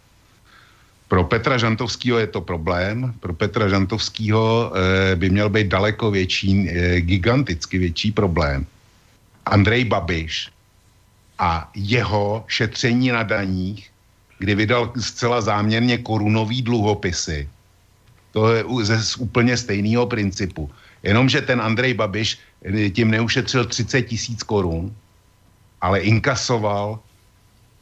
Pro 1.07 1.24
Petra 1.24 1.57
Žantovského 1.57 2.20
je 2.20 2.28
to 2.28 2.41
problém. 2.41 3.14
Pro 3.20 3.34
Petra 3.34 3.70
Žantovského 3.70 4.74
by 5.16 5.30
měl 5.30 5.49
být 5.49 5.68
daleko 5.68 6.12
větší, 6.12 6.68
giganticky 6.99 7.78
větší 7.78 8.12
problém. 8.12 8.66
Andrej 9.45 9.85
Babiš 9.85 10.49
a 11.39 11.72
jeho 11.76 12.43
šetření 12.47 13.09
na 13.09 13.23
daních, 13.23 13.91
kdy 14.39 14.55
vydal 14.55 14.93
zcela 14.99 15.41
záměrně 15.41 15.97
korunový 15.97 16.61
dluhopisy. 16.61 17.49
To 18.31 18.53
je 18.53 18.63
ze 18.81 18.99
úplně 19.17 19.57
stejného 19.57 20.07
principu. 20.07 20.72
Jenomže 21.03 21.41
ten 21.41 21.61
Andrej 21.61 21.93
Babiš 21.93 22.39
eh, 22.65 22.89
tím 22.89 23.11
neušetřil 23.11 23.65
30 23.65 24.01
tisíc 24.01 24.43
korun, 24.43 24.95
ale 25.81 25.99
inkasoval 25.99 26.99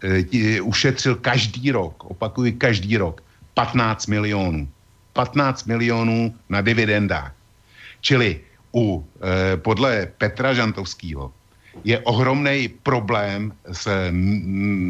e, 0.03 0.61
ušetřil 0.61 1.15
každý 1.15 1.71
rok, 1.71 2.03
opakuji 2.03 2.51
každý 2.51 2.97
rok, 2.97 3.23
15 3.53 4.07
milionů. 4.07 4.67
15 5.13 5.65
milionů 5.65 6.35
na 6.49 6.61
dividendách. 6.61 7.31
Čili 8.01 8.41
u, 8.75 8.99
e, 8.99 9.57
podle 9.57 10.11
Petra 10.17 10.53
Žantovského 10.53 11.31
je 11.83 11.99
ohromný 11.99 12.69
problém 12.83 13.53
s, 13.71 13.87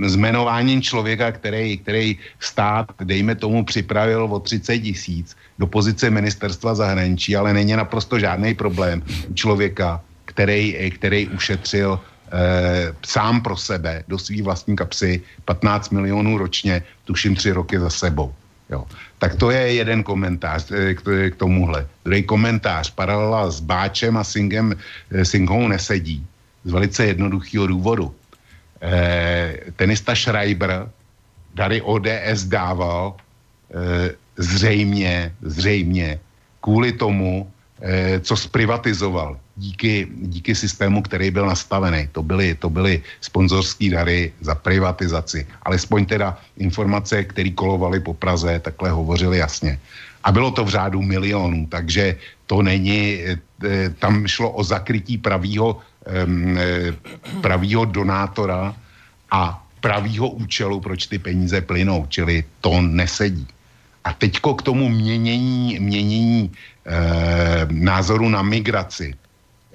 s 0.06 0.16
jmenováním 0.16 0.82
člověka, 0.82 1.32
který, 1.32 1.78
který 1.78 2.18
stát, 2.40 2.92
dejme 3.04 3.36
tomu, 3.36 3.66
připravil 3.66 4.24
o 4.24 4.40
30 4.40 4.80
tisíc 4.80 5.36
do 5.60 5.68
pozice 5.68 6.10
ministerstva 6.10 6.76
zahraničí, 6.76 7.36
ale 7.36 7.54
není 7.54 7.74
naprosto 7.74 8.20
žádný 8.20 8.54
problém 8.54 9.04
člověka, 9.34 10.02
který, 10.26 10.92
který 10.96 11.28
ušetřil 11.28 12.00
e, 12.00 12.94
sám 13.06 13.42
pro 13.42 13.58
sebe 13.58 14.04
do 14.08 14.20
svý 14.20 14.42
vlastní 14.42 14.76
kapsy 14.76 15.22
15 15.46 15.90
milionů 15.90 16.38
ročně, 16.38 16.84
tuším 17.06 17.36
tři 17.36 17.52
roky 17.52 17.80
za 17.80 17.90
sebou. 17.90 18.34
Jo. 18.70 18.86
Tak 19.20 19.36
to 19.36 19.52
je 19.52 19.74
jeden 19.74 20.04
komentář 20.04 20.72
e, 20.72 20.94
k, 20.94 21.36
tomuhle. 21.38 21.88
Druhý 22.06 22.24
komentář, 22.24 22.90
paralela 22.90 23.52
s 23.52 23.60
Báčem 23.60 24.18
a 24.18 24.24
Singem, 24.24 24.76
e, 25.12 25.26
Singhou 25.26 25.68
nesedí. 25.68 26.26
Z 26.64 26.72
velice 26.72 27.06
jednoduchého 27.06 27.68
důvodu. 27.68 28.16
E, 28.82 29.72
tenista 29.76 30.16
Schreiber 30.16 30.90
dary 31.56 31.82
ODS 31.82 32.44
dával 32.48 33.16
e, 33.16 34.12
zřejmě, 34.38 35.36
zřejmě 35.42 36.20
kvůli 36.62 36.92
tomu, 36.92 37.52
e, 37.82 38.20
co 38.20 38.36
zprivatizoval 38.38 39.40
díky, 39.56 40.08
díky 40.12 40.56
systému, 40.56 41.02
který 41.02 41.32
byl 41.32 41.46
nastavený. 41.46 42.10
To 42.12 42.24
byly, 42.24 42.56
to 42.56 42.70
byly 42.70 43.04
sponzorský 43.22 43.90
dary 43.90 44.34
za 44.42 44.56
privatizaci. 44.56 45.48
Alespoň 45.64 46.06
teda 46.06 46.38
informace, 46.58 47.24
které 47.24 47.50
kolovaly 47.50 48.00
po 48.00 48.14
Praze, 48.14 48.60
takhle 48.60 48.90
hovořili 48.90 49.38
jasně. 49.38 49.80
A 50.24 50.32
bylo 50.32 50.52
to 50.52 50.66
v 50.66 50.70
řádu 50.70 51.02
milionů, 51.02 51.68
takže 51.70 52.16
to 52.48 52.62
není, 52.62 53.20
tam 54.00 54.28
šlo 54.28 54.52
o 54.52 54.64
zakrytí 54.64 55.18
pravýho, 55.18 55.80
pravýho 57.42 57.86
donátora 57.86 58.76
a 59.32 59.68
pravýho 59.82 60.30
účelu, 60.30 60.80
proč 60.80 61.08
ty 61.08 61.20
peníze 61.20 61.62
plynou, 61.62 62.06
čili 62.10 62.44
to 62.62 62.82
nesedí. 62.82 63.48
A 64.04 64.14
teďko 64.14 64.54
k 64.56 64.62
tomu 64.62 64.90
měnění, 64.90 65.80
měnění 65.80 66.52
e, 66.52 67.68
názoru 67.72 68.30
na 68.30 68.42
migraci. 68.42 69.16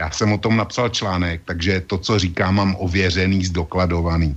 Já 0.00 0.10
jsem 0.10 0.32
o 0.32 0.38
tom 0.38 0.56
napsal 0.56 0.88
článek, 0.88 1.40
takže 1.44 1.80
to, 1.80 1.98
co 1.98 2.18
říkám, 2.18 2.54
mám 2.54 2.76
ověřený, 2.78 3.44
zdokladovaný. 3.44 4.36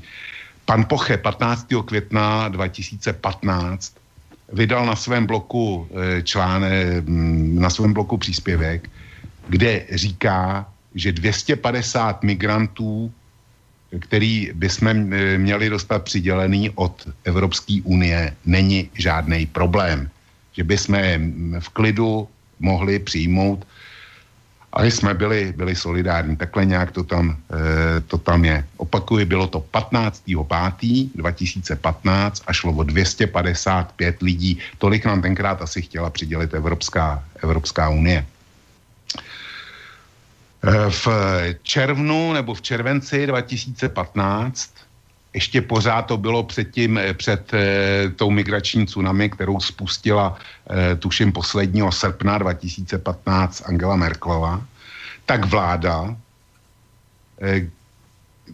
Pan 0.65 0.85
Poche 0.89 1.18
15. 1.18 1.68
května 1.85 2.47
2015 2.47 3.93
vydal 4.53 4.85
na 4.85 4.95
svém 4.95 5.26
bloku 5.26 5.88
eh, 5.91 6.22
článek, 6.22 7.07
mm, 7.07 7.59
na 7.61 7.69
svém 7.69 7.93
bloku 7.93 8.18
příspěvek, 8.18 8.89
kde 9.47 9.85
říká, 9.91 10.70
že 10.95 11.11
250 11.11 12.23
migrantů, 12.23 13.11
který 13.99 14.51
bychom 14.53 15.13
eh, 15.13 15.38
měli 15.38 15.69
dostat 15.69 16.03
přidělený 16.03 16.69
od 16.76 17.07
Evropské 17.23 17.81
unie, 17.84 18.35
není 18.45 18.89
žádný 18.93 19.45
problém. 19.45 20.09
Že 20.51 20.63
bychom 20.63 20.95
v 21.59 21.69
klidu 21.69 22.27
mohli 22.59 22.99
přijmout 22.99 23.65
a 24.73 24.84
jsme 24.84 25.13
byli, 25.13 25.53
byli 25.57 25.76
solidární. 25.76 26.35
Takhle 26.35 26.65
nějak 26.65 26.91
to 26.91 27.03
tam, 27.03 27.38
e, 27.51 28.01
to 28.01 28.18
tam 28.18 28.45
je. 28.45 28.63
Opakuji, 28.77 29.26
bylo 29.26 29.47
to 29.47 29.59
15. 29.59 30.23
2015 31.15 32.43
a 32.47 32.53
šlo 32.53 32.73
o 32.73 32.84
255 32.84 34.22
lidí. 34.22 34.59
Tolik 34.77 35.05
nám 35.05 35.22
tenkrát 35.22 35.61
asi 35.61 35.81
chtěla 35.81 36.09
přidělit 36.09 36.53
Evropská, 36.53 37.23
Evropská 37.43 37.89
unie. 37.89 38.26
E, 40.63 40.89
v 40.89 41.07
červnu 41.63 42.33
nebo 42.33 42.53
v 42.53 42.61
červenci 42.61 43.27
2015 43.27 44.69
ještě 45.33 45.61
pořád 45.61 46.01
to 46.01 46.17
bylo 46.17 46.47
eh, 46.77 47.13
před 47.13 47.53
e, 47.53 48.09
tou 48.15 48.29
migrační 48.29 48.85
tsunami, 48.85 49.29
kterou 49.29 49.59
spustila, 49.59 50.38
tuším, 50.99 51.31
posledního 51.31 51.91
srpna 51.91 52.38
2015 52.38 53.63
Angela 53.65 53.95
Merklova, 53.95 54.61
tak 55.25 55.45
vláda, 55.45 56.15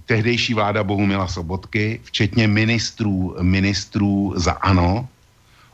tehdejší 0.05 0.53
vláda 0.53 0.83
Bohumila 0.83 1.27
Sobotky, 1.27 2.01
včetně 2.03 2.47
ministrů, 2.47 3.35
ministrů 3.41 4.33
za 4.35 4.51
ANO, 4.51 5.07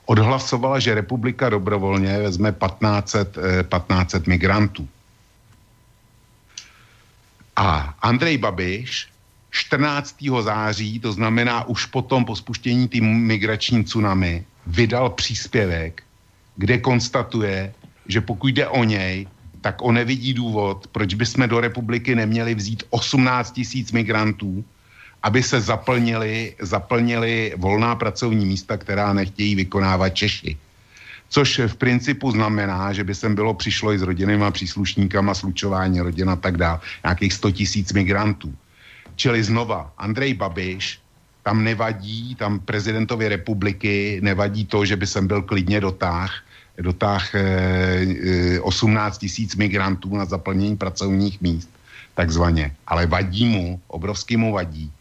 odhlasovala, 0.05 0.79
že 0.79 0.95
republika 0.95 1.49
dobrovolně 1.49 2.19
vezme 2.19 2.51
1500, 2.51 3.31
1500 3.31 4.27
migrantů. 4.27 4.87
A 7.55 7.95
Andrej 8.01 8.37
Babiš 8.37 9.07
14. 9.49 10.15
září, 10.41 10.99
to 10.99 11.13
znamená 11.13 11.67
už 11.67 11.85
potom 11.85 12.25
po 12.25 12.35
spuštění 12.35 12.87
tým 12.87 13.05
migrační 13.05 13.83
tsunami, 13.83 14.45
vydal 14.67 15.09
příspěvek, 15.09 16.03
kde 16.55 16.77
konstatuje, 16.77 17.73
že 18.07 18.21
pokud 18.21 18.47
jde 18.47 18.67
o 18.67 18.83
něj, 18.83 19.27
tak 19.61 19.81
on 19.81 19.95
nevidí 19.95 20.33
důvod, 20.33 20.87
proč 20.87 21.13
bychom 21.13 21.49
do 21.49 21.59
republiky 21.59 22.15
neměli 22.15 22.55
vzít 22.55 22.83
18 22.89 23.51
tisíc 23.51 23.91
migrantů, 23.91 24.65
aby 25.23 25.43
se 25.43 25.61
zaplnili, 25.61 26.55
zaplnili 26.59 27.53
volná 27.57 27.95
pracovní 27.95 28.45
místa, 28.45 28.77
která 28.77 29.13
nechtějí 29.13 29.55
vykonávat 29.55 30.09
Češi. 30.09 30.57
Což 31.33 31.65
v 31.65 31.75
principu 31.75 32.29
znamená, 32.31 32.93
že 32.93 33.01
by 33.03 33.15
sem 33.15 33.33
bylo 33.35 33.53
přišlo 33.57 33.93
i 33.93 33.99
s 33.99 34.05
rodinnýma 34.05 34.51
příslušníkama, 34.53 35.33
slučování 35.33 36.01
rodin 36.01 36.29
a 36.29 36.35
tak 36.35 36.57
dále, 36.57 36.79
nějakých 37.03 37.33
100 37.33 37.51
tisíc 37.51 37.93
migrantů. 37.93 38.53
Čili 39.15 39.43
znova, 39.43 39.93
Andrej 39.97 40.33
Babiš, 40.33 41.01
tam 41.43 41.63
nevadí, 41.63 42.35
tam 42.37 42.59
prezidentovi 42.59 43.27
republiky 43.33 44.21
nevadí 44.21 44.65
to, 44.65 44.85
že 44.85 44.95
by 44.95 45.07
sem 45.07 45.27
byl 45.27 45.41
klidně 45.41 45.81
dotáh, 45.81 46.45
dotáh 46.77 47.35
eh, 47.35 48.61
18 48.61 49.17
tisíc 49.17 49.55
migrantů 49.57 50.13
na 50.13 50.25
zaplnění 50.25 50.77
pracovních 50.77 51.41
míst, 51.41 51.69
takzvaně. 52.13 52.77
Ale 52.87 53.09
vadí 53.09 53.45
mu, 53.49 53.81
obrovsky 53.87 54.37
mu 54.37 54.53
vadí, 54.53 54.91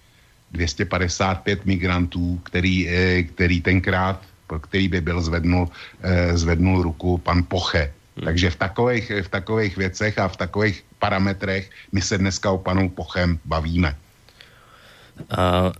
255 0.52 1.68
migrantů, 1.68 2.40
který, 2.42 2.88
eh, 2.88 3.22
který 3.22 3.60
tenkrát, 3.60 4.31
pro 4.52 4.60
který 4.60 4.92
by 4.92 5.00
byl 5.00 5.24
zvednul, 5.24 5.72
eh, 6.04 6.36
zvednul 6.36 6.84
ruku 6.84 7.16
pan 7.24 7.40
Poche. 7.48 7.88
Hmm. 7.88 8.28
Takže 8.28 8.52
v 8.52 8.56
takových, 8.60 9.06
v 9.24 9.28
takových 9.32 9.74
věcech 9.80 10.20
a 10.20 10.28
v 10.28 10.36
takových 10.36 10.84
parametrech 11.00 11.72
my 11.96 12.00
se 12.04 12.20
dneska 12.20 12.52
o 12.52 12.60
panu 12.60 12.92
Pochem 12.92 13.40
bavíme. 13.48 13.96
A, 15.32 15.72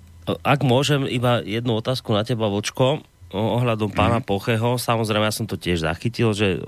ak 0.44 0.61
môžem, 0.65 1.05
iba 1.05 1.44
jednu 1.44 1.77
otázku 1.77 2.16
na 2.16 2.24
teba, 2.24 2.49
Vočko, 2.49 3.05
ohľadom 3.32 3.90
pána 3.90 4.20
mm. 4.20 4.26
Pocheho. 4.28 4.76
Samozrejme, 4.76 5.24
ja 5.26 5.34
som 5.34 5.48
to 5.48 5.56
tiež 5.56 5.82
zachytil, 5.82 6.36
že 6.36 6.60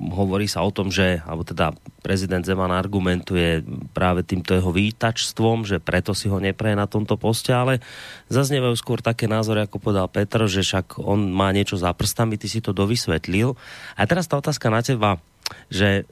hovorí 0.00 0.48
sa 0.48 0.64
o 0.64 0.72
tom, 0.72 0.88
že, 0.88 1.20
alebo 1.28 1.44
teda 1.44 1.76
prezident 2.00 2.40
Zeman 2.40 2.72
argumentuje 2.72 3.60
práve 3.92 4.24
týmto 4.24 4.56
jeho 4.56 4.72
výtačstvom, 4.72 5.68
že 5.68 5.76
preto 5.76 6.16
si 6.16 6.32
ho 6.32 6.40
nepreje 6.40 6.74
na 6.74 6.88
tomto 6.88 7.20
poste, 7.20 7.52
ale 7.52 7.84
zaznievajú 8.32 8.74
skôr 8.80 8.98
také 9.04 9.28
názory, 9.28 9.68
ako 9.68 9.76
povedal 9.76 10.08
Petr, 10.08 10.48
že 10.48 10.64
však 10.64 10.98
on 11.04 11.28
má 11.28 11.52
niečo 11.52 11.76
za 11.76 11.92
prstami, 11.92 12.40
ty 12.40 12.48
si 12.48 12.64
to 12.64 12.72
dovysvetlil. 12.72 13.54
A 14.00 14.02
teraz 14.08 14.24
tá 14.24 14.40
otázka 14.40 14.72
na 14.72 14.80
teba, 14.80 15.20
že 15.68 16.08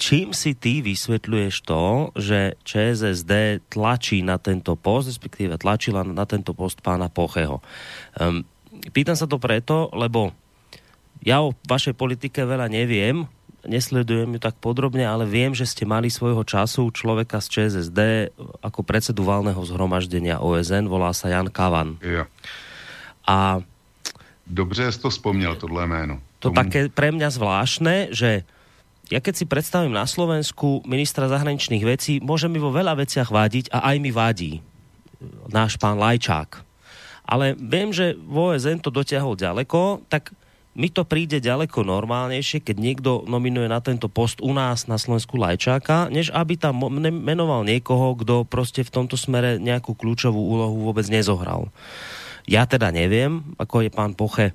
čím 0.00 0.32
si 0.32 0.56
ty 0.56 0.80
vysvetľuješ 0.80 1.54
to, 1.68 2.08
že 2.16 2.56
ČSSD 2.64 3.64
tlačí 3.68 4.24
na 4.24 4.40
tento 4.40 4.72
post, 4.80 5.12
respektíve 5.12 5.60
tlačila 5.60 6.00
na 6.00 6.24
tento 6.24 6.56
post 6.56 6.80
pána 6.80 7.12
Pocheho. 7.12 7.60
Um, 8.16 8.48
pýtam 8.92 9.16
sa 9.16 9.24
to 9.24 9.40
preto, 9.40 9.88
lebo 9.94 10.34
ja 11.24 11.40
o 11.40 11.56
vašej 11.64 11.96
politike 11.96 12.44
veľa 12.44 12.68
neviem, 12.68 13.24
nesledujem 13.64 14.36
ju 14.36 14.40
tak 14.40 14.60
podrobne, 14.60 15.08
ale 15.08 15.24
viem, 15.24 15.56
že 15.56 15.64
ste 15.64 15.88
mali 15.88 16.12
svojho 16.12 16.44
času 16.44 16.92
človeka 16.92 17.40
z 17.40 17.46
ČSSD 17.48 18.00
ako 18.60 18.84
predsedu 18.84 19.24
valného 19.24 19.60
zhromaždenia 19.64 20.40
OSN, 20.40 20.84
volá 20.84 21.16
sa 21.16 21.32
Jan 21.32 21.48
Kavan. 21.48 21.96
Jo. 22.04 22.28
A 23.24 23.64
Dobře 24.46 24.92
jsi 24.92 25.00
to 25.00 25.10
vzpomněl, 25.10 25.56
tohle 25.56 25.86
jméno. 25.86 26.20
To 26.38 26.52
Tomu... 26.52 26.60
také 26.60 26.92
pre 26.92 27.08
mňa 27.08 27.32
zvláštne, 27.32 28.12
že 28.12 28.44
ja 29.08 29.20
keď 29.20 29.34
si 29.36 29.44
predstavím 29.48 29.96
na 29.96 30.04
Slovensku 30.04 30.84
ministra 30.84 31.28
zahraničných 31.32 31.84
vecí, 31.84 32.20
môže 32.20 32.52
mi 32.52 32.60
vo 32.60 32.68
veľa 32.68 33.00
veciach 33.00 33.32
vádiť 33.32 33.72
a 33.72 33.92
aj 33.92 33.96
mi 34.00 34.12
vádí 34.12 34.60
náš 35.48 35.80
pán 35.80 35.96
Lajčák. 35.96 36.73
Ale 37.24 37.56
viem, 37.56 37.88
že 37.88 38.12
v 38.14 38.52
OSN 38.52 38.84
to 38.84 38.92
dotiahol 38.92 39.36
ďaleko, 39.36 40.04
tak 40.12 40.36
mi 40.74 40.90
to 40.90 41.06
príde 41.06 41.38
ďaleko 41.38 41.86
normálnejšie, 41.86 42.58
keď 42.60 42.76
niekto 42.82 43.10
nominuje 43.30 43.70
na 43.70 43.78
tento 43.78 44.10
post 44.10 44.42
u 44.42 44.50
nás 44.50 44.90
na 44.90 44.98
Slovensku 44.98 45.38
Lajčáka, 45.38 46.10
než 46.10 46.34
aby 46.34 46.58
tam 46.58 46.90
menoval 46.98 47.62
niekoho, 47.62 48.18
kdo 48.18 48.42
prostě 48.42 48.82
v 48.82 48.90
tomto 48.90 49.14
smere 49.14 49.62
nejakú 49.62 49.94
kľúčovú 49.94 50.36
úlohu 50.36 50.90
vôbec 50.90 51.06
nezohral. 51.06 51.70
Ja 52.44 52.66
teda 52.66 52.90
neviem, 52.90 53.40
ako 53.56 53.86
je 53.86 53.90
pán 53.94 54.12
Poche, 54.18 54.52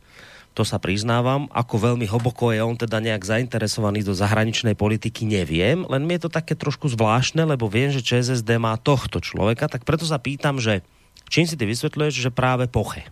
to 0.54 0.68
sa 0.68 0.76
priznávam, 0.76 1.48
ako 1.56 1.96
veľmi 1.96 2.04
hlboko 2.04 2.52
je 2.52 2.60
on 2.60 2.76
teda 2.76 3.00
nejak 3.00 3.24
zainteresovaný 3.24 4.04
do 4.04 4.12
zahraničnej 4.12 4.76
politiky, 4.76 5.24
neviem, 5.24 5.88
len 5.88 6.04
mi 6.04 6.20
je 6.20 6.28
to 6.28 6.36
také 6.36 6.52
trošku 6.52 6.92
zvláštne, 6.92 7.48
lebo 7.48 7.72
viem, 7.72 7.96
že 7.96 8.04
ČSSD 8.04 8.60
má 8.60 8.76
tohto 8.76 9.24
človeka, 9.24 9.72
tak 9.72 9.88
preto 9.88 10.04
sa 10.04 10.20
pýtam, 10.20 10.60
že 10.60 10.84
čím 11.30 11.48
si 11.48 11.56
ty 11.56 11.66
vysvetľuješ, 11.66 12.14
že 12.26 12.30
práve 12.34 12.68
Poche? 12.68 13.08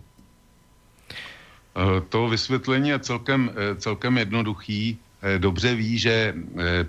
Eh, 1.78 2.00
to 2.08 2.28
vysvětlení 2.28 2.88
je 2.88 2.98
celkem, 2.98 3.50
eh, 3.50 3.74
celkem 3.74 4.18
jednoduchý. 4.18 4.98
Eh, 5.22 5.38
dobře 5.38 5.74
ví, 5.74 5.98
že 5.98 6.34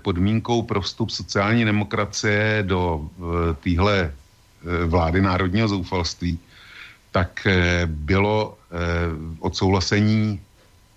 podmínkou 0.02 0.62
pro 0.62 0.80
vstup 0.80 1.10
sociální 1.10 1.64
demokracie 1.64 2.62
do 2.62 3.10
téhle 3.62 4.12
vlády 4.86 5.20
národního 5.20 5.68
zoufalství, 5.68 6.38
tak 7.10 7.46
bylo 7.86 8.58
odsouhlasení 9.40 10.40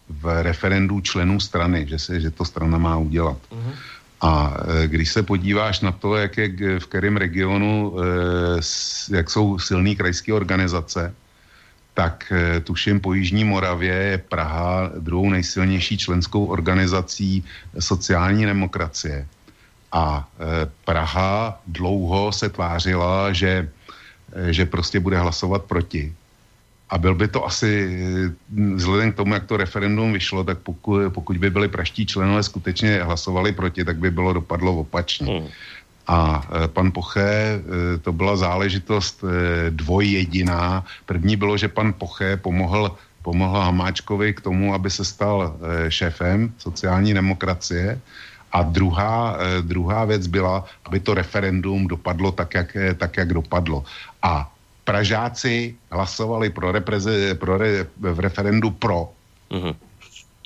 v 0.10 0.44
referendu 0.44 1.02
členů 1.02 1.40
strany, 1.40 1.88
že, 1.90 2.00
se, 2.00 2.22
že 2.22 2.32
to 2.32 2.46
strana 2.46 2.78
má 2.78 2.98
udělat. 2.98 3.38
Uh-huh. 3.50 3.74
A 4.24 4.54
když 4.86 5.12
se 5.12 5.24
podíváš 5.24 5.80
na 5.80 5.92
to, 5.92 6.16
jak 6.16 6.38
je 6.38 6.80
v 6.80 6.86
kterém 6.88 7.18
regionu, 7.18 7.96
jak 9.12 9.30
jsou 9.30 9.60
silné 9.60 9.96
krajské 9.96 10.34
organizace, 10.34 11.16
tak 11.94 12.34
tuším 12.64 13.00
po 13.00 13.14
Jižní 13.14 13.44
Moravě 13.44 13.94
je 13.94 14.18
Praha 14.18 14.92
druhou 15.00 15.30
nejsilnější 15.30 15.98
členskou 15.98 16.46
organizací 16.46 17.44
sociální 17.80 18.46
demokracie. 18.46 19.28
A 19.92 20.30
Praha 20.86 21.62
dlouho 21.68 22.32
se 22.32 22.50
tvářila, 22.50 23.34
že, 23.34 23.70
že 24.50 24.66
prostě 24.66 25.00
bude 25.00 25.20
hlasovat 25.20 25.64
proti. 25.64 26.14
A 26.94 26.98
byl 26.98 27.16
by 27.16 27.28
to 27.28 27.46
asi, 27.46 27.90
vzhledem 28.76 29.12
k 29.12 29.16
tomu, 29.16 29.34
jak 29.34 29.50
to 29.50 29.58
referendum 29.58 30.14
vyšlo, 30.14 30.44
tak 30.44 30.62
pokud, 30.62 31.10
pokud 31.10 31.38
by 31.38 31.50
byli 31.50 31.68
praští 31.68 32.06
členové 32.06 32.44
skutečně 32.44 33.02
hlasovali 33.04 33.52
proti, 33.52 33.86
tak 33.86 33.98
by 33.98 34.12
bylo 34.12 34.34
dopadlo 34.34 34.86
opačně. 34.86 35.40
Hmm. 35.40 35.50
A 36.08 36.46
e, 36.46 36.68
pan 36.68 36.92
Poché, 36.92 37.58
e, 37.58 37.98
to 37.98 38.14
byla 38.14 38.38
záležitost 38.38 39.24
e, 39.26 39.28
dvojjediná. 39.74 40.86
První 41.06 41.36
bylo, 41.36 41.58
že 41.58 41.68
pan 41.68 41.94
Poché 41.98 42.38
pomohl, 42.38 42.94
pomohl 43.22 43.58
Hamáčkovi 43.60 44.34
k 44.34 44.42
tomu, 44.42 44.74
aby 44.74 44.90
se 44.90 45.06
stal 45.06 45.58
šéfem 45.90 46.54
sociální 46.58 47.14
demokracie. 47.14 48.00
A 48.52 48.62
druhá, 48.62 49.38
druhá 49.62 50.06
věc 50.06 50.28
byla, 50.28 50.66
aby 50.86 51.00
to 51.00 51.14
referendum 51.14 51.88
dopadlo 51.88 52.32
tak, 52.32 52.54
jak, 52.54 52.78
tak, 52.98 53.18
jak 53.18 53.34
dopadlo. 53.34 53.84
A 54.22 54.54
Pražáci 54.84 55.76
hlasovali 55.92 56.50
pro, 56.50 56.72
repreze, 56.72 57.36
pro 57.36 57.58
re, 57.58 57.88
v 58.00 58.20
referendu 58.20 58.72
pro. 58.72 59.10
Mm-hmm. 59.52 59.76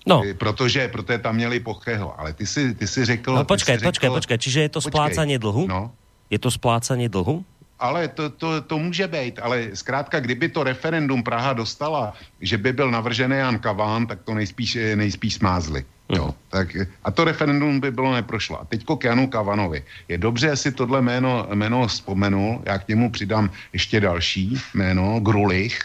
No. 0.08 0.24
Protože, 0.38 0.88
protože 0.88 1.18
tam 1.18 1.36
měli 1.36 1.60
Pocheho. 1.60 2.20
Ale 2.20 2.34
ty 2.34 2.46
si, 2.46 2.76
ty 2.76 2.88
si 2.88 3.06
řekl... 3.06 3.36
No 3.36 3.46
počkej, 3.46 3.80
si 3.80 3.86
počkej, 3.86 4.08
řekl, 4.08 4.16
počkej. 4.16 4.38
Čiže 4.38 4.60
je 4.62 4.70
to 4.70 4.82
splácanie 4.82 5.36
dlhu? 5.40 5.68
No. 5.68 5.92
Je 6.30 6.40
to 6.40 6.52
splácanie 6.52 7.10
dlhu? 7.10 7.44
Ale 7.80 8.08
to, 8.08 8.30
to, 8.30 8.62
to 8.62 8.78
může 8.78 9.08
být, 9.08 9.40
ale 9.40 9.70
zkrátka, 9.74 10.20
kdyby 10.20 10.50
to 10.50 10.64
referendum 10.64 11.24
Praha 11.24 11.54
dostala, 11.54 12.14
že 12.42 12.58
by 12.58 12.74
byl 12.74 12.92
navržený 12.92 13.38
Jan 13.38 13.60
Kaván, 13.60 14.08
tak 14.08 14.26
to 14.26 14.34
nejspíš, 14.34 14.78
nejspíš 14.96 15.34
smázli. 15.34 15.86
Jo, 16.10 16.26
mhm. 16.26 16.34
tak, 16.50 16.68
a 17.04 17.12
to 17.12 17.24
referendum 17.24 17.80
by 17.80 17.92
bylo 17.92 18.14
neprošlo. 18.14 18.62
A 18.62 18.66
teďko 18.66 18.98
k 18.98 19.04
Janu 19.04 19.28
Kavanovi. 19.28 19.84
Je 20.08 20.18
dobře, 20.18 20.56
si 20.56 20.72
tohle 20.72 21.02
jméno, 21.02 21.48
jméno 21.54 21.88
vzpomenul, 21.88 22.62
já 22.66 22.78
k 22.78 22.88
němu 22.88 23.12
přidám 23.12 23.50
ještě 23.74 24.00
další 24.00 24.62
jméno, 24.74 25.20
Grulich, 25.20 25.80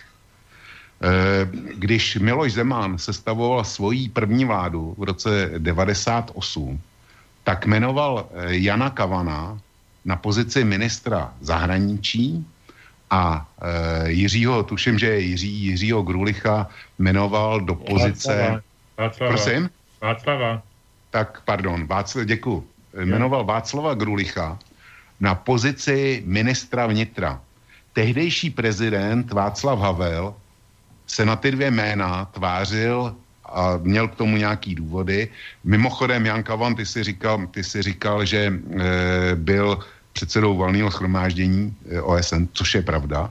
Eh, 1.03 1.49
když 1.75 2.17
Miloš 2.17 2.53
Zeman 2.53 2.99
sestavoval 2.99 3.65
svoji 3.65 4.09
první 4.09 4.45
vládu 4.45 4.95
v 4.99 5.03
roce 5.03 5.51
98, 5.59 6.81
tak 7.45 7.67
jmenoval 7.67 8.27
eh, 8.31 8.55
Jana 8.63 8.91
Kavana 8.91 9.59
na 10.05 10.17
pozici 10.17 10.65
ministra 10.65 11.35
zahraničí 11.41 12.47
a 13.11 13.47
e, 13.63 14.11
Jiřího, 14.11 14.63
tuším, 14.63 14.99
že 14.99 15.21
Jiří, 15.21 15.53
Jiřího 15.53 16.03
Grulicha 16.03 16.67
jmenoval 16.99 17.61
do 17.61 17.75
pozice... 17.75 18.63
Václava. 18.99 19.33
Prosím? 19.33 19.71
Václava. 20.03 20.63
Tak, 21.11 21.41
pardon, 21.45 21.87
Václav, 21.87 22.27
děkuji. 22.27 22.67
Jmenoval 23.05 23.45
Václava 23.45 23.95
Grulicha 23.95 24.59
na 25.21 25.35
pozici 25.35 26.23
ministra 26.27 26.87
vnitra. 26.87 27.41
Tehdejší 27.93 28.51
prezident 28.51 29.33
Václav 29.33 29.79
Havel 29.79 30.35
se 31.07 31.25
na 31.25 31.37
ty 31.37 31.51
dvě 31.51 31.71
jména 31.71 32.25
tvářil 32.25 33.15
a 33.45 33.77
měl 33.83 34.09
k 34.09 34.15
tomu 34.15 34.37
nějaký 34.37 34.75
důvody. 34.75 35.29
Mimochodem, 35.65 36.27
Jan 36.27 36.43
Kavan, 36.43 36.75
ty 36.75 36.87
si 36.87 37.05
říkal, 37.05 37.47
ty 37.47 37.65
si 37.65 37.83
říkal 37.83 38.25
že 38.25 38.39
e, 38.49 38.53
byl 39.37 39.79
předsedou 40.13 40.57
valného 40.57 40.91
schromáždění 40.91 41.77
OSN, 42.03 42.45
což 42.53 42.75
je 42.75 42.83
pravda, 42.83 43.31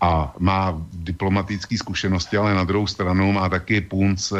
a 0.00 0.34
má 0.38 0.80
diplomatické 0.92 1.76
zkušenosti, 1.76 2.36
ale 2.36 2.54
na 2.54 2.64
druhou 2.64 2.86
stranu 2.86 3.32
má 3.32 3.48
taky 3.48 3.80
punc 3.80 4.32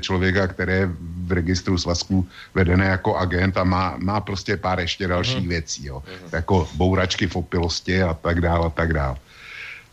člověka, 0.00 0.46
který 0.46 0.72
je 0.72 0.90
v 1.26 1.32
registru 1.32 1.78
svazků 1.78 2.28
vedené 2.54 2.86
jako 2.86 3.16
agent 3.16 3.56
a 3.56 3.64
má, 3.64 3.94
má 3.98 4.20
prostě 4.20 4.56
pár 4.56 4.80
ještě 4.80 5.08
dalších 5.08 5.44
uh-huh. 5.44 5.48
věcí, 5.48 5.86
jo. 5.86 6.02
Uh-huh. 6.06 6.34
jako 6.34 6.68
bouračky 6.74 7.26
v 7.26 7.36
opilosti 7.36 8.02
a 8.02 8.14
tak 8.14 8.40
dále 8.40 8.66
a 8.66 8.70
tak 8.70 8.92
dále. 8.92 9.16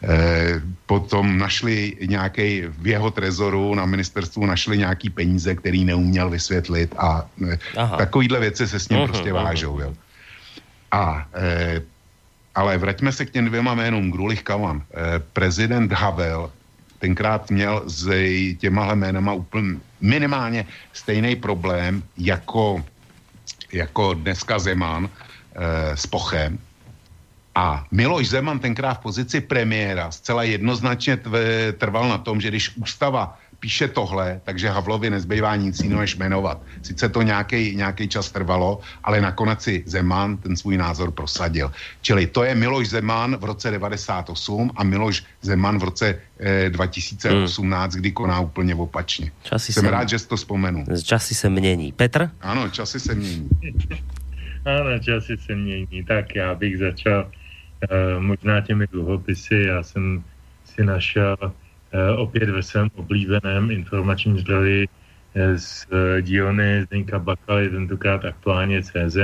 Eh, 0.04 0.62
potom 0.86 1.38
našli 1.38 1.96
nějaký 2.08 2.64
v 2.68 2.88
jeho 2.88 3.12
trezoru 3.12 3.76
na 3.76 3.86
ministerstvu 3.86 4.46
našli 4.46 4.78
nějaký 4.78 5.10
peníze, 5.10 5.56
který 5.56 5.86
neuměl 5.86 6.30
vysvětlit 6.30 6.96
a 6.98 7.28
eh, 7.52 7.60
takovýhle 7.98 8.40
věci 8.40 8.68
se 8.68 8.80
s 8.80 8.90
ním 8.90 9.00
uh-huh, 9.00 9.08
prostě 9.08 9.34
vážou. 9.34 9.80
Jo. 9.80 9.94
A 10.92 11.28
eh, 11.34 11.82
ale 12.60 12.76
vraťme 12.78 13.12
se 13.12 13.26
k 13.26 13.32
těm 13.32 13.46
dvěma 13.46 13.74
jménům, 13.74 14.12
Grulich 14.12 14.44
Kavan. 14.44 14.84
Eh, 14.84 15.20
prezident 15.34 15.92
Havel 15.92 16.52
tenkrát 17.00 17.48
měl 17.52 17.84
s 17.88 18.12
těmahle 18.60 18.96
jménama 18.96 19.34
úplně 19.34 19.80
minimálně 20.02 20.66
stejný 20.94 21.36
problém 21.36 22.04
jako, 22.18 22.84
jako 23.72 24.14
dneska 24.14 24.60
Zeman 24.60 25.08
eh, 25.08 25.96
s 25.96 26.04
Pochem, 26.08 26.60
a 27.56 27.86
Miloš 27.92 28.30
Zeman 28.30 28.60
tenkrát 28.60 28.94
v 28.94 29.12
pozici 29.12 29.42
premiéra 29.42 30.12
zcela 30.12 30.44
jednoznačně 30.44 31.20
trval 31.78 32.10
na 32.10 32.18
tom, 32.18 32.42
že 32.42 32.48
když 32.48 32.78
ústava 32.78 33.40
píše 33.60 33.88
tohle, 33.88 34.42
takže 34.44 34.70
Havlovi 34.70 35.10
nezbývá 35.10 35.56
nic 35.56 35.80
jiného 35.80 36.02
než 36.02 36.16
jmenovat. 36.16 36.62
Sice 36.82 37.10
to 37.10 37.22
nějaký 37.22 38.08
čas 38.08 38.32
trvalo, 38.32 38.80
ale 39.04 39.22
nakonec 39.22 39.62
si 39.62 39.84
Zeman 39.86 40.38
ten 40.38 40.56
svůj 40.56 40.78
názor 40.78 41.12
prosadil. 41.12 41.72
Čili 42.02 42.28
to 42.28 42.44
je 42.44 42.56
Miloš 42.56 42.90
Zeman 42.90 43.38
v 43.38 43.44
roce 43.44 43.72
98 43.72 44.72
a 44.76 44.84
Miloš 44.84 45.24
Zeman 45.42 45.80
v 45.80 45.84
roce 45.84 46.20
eh, 46.40 46.70
2018, 46.70 47.94
hmm. 47.94 48.02
kdy 48.02 48.12
koná 48.12 48.40
úplně 48.40 48.76
opačně. 48.76 49.32
Časy 49.44 49.74
Jsem 49.74 49.84
se... 49.84 49.92
rád, 49.92 50.10
že 50.10 50.20
jsi 50.20 50.28
to 50.28 50.36
vzpomenu. 50.36 50.86
Časy 51.04 51.36
se 51.36 51.50
mění. 51.50 51.92
Petr? 51.92 52.30
Ano, 52.42 52.70
časy 52.70 53.00
se 53.00 53.16
mění. 53.16 53.50
ano, 54.66 55.00
časy 55.00 55.38
se 55.38 55.56
mění. 55.56 56.04
Tak 56.08 56.36
já 56.36 56.56
bych 56.56 56.78
začal 56.78 57.32
Eh, 57.82 58.20
možná 58.20 58.62
těmi 58.62 58.88
dluhopisy. 58.88 59.56
Já 59.68 59.84
jsem 59.84 60.24
si 60.66 60.84
našel 60.84 61.38
eh, 61.44 61.52
opět 62.18 62.50
ve 62.50 62.64
svém 62.64 62.88
oblíbeném 62.96 63.72
informačním 63.72 64.40
zdroji 64.40 64.88
eh, 65.36 65.58
z 65.58 65.88
dílny 66.22 66.84
Zdenka 66.84 67.20
Bakaly, 67.20 67.70
tentokrát 67.70 68.26
aktuálně 68.26 68.84
CZ, 68.84 69.18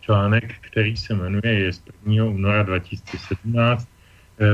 článek, 0.00 0.54
který 0.60 0.96
se 0.96 1.14
jmenuje, 1.14 1.54
je 1.54 1.72
z 1.72 1.82
1. 2.06 2.24
února 2.24 2.62
2017, 2.62 3.88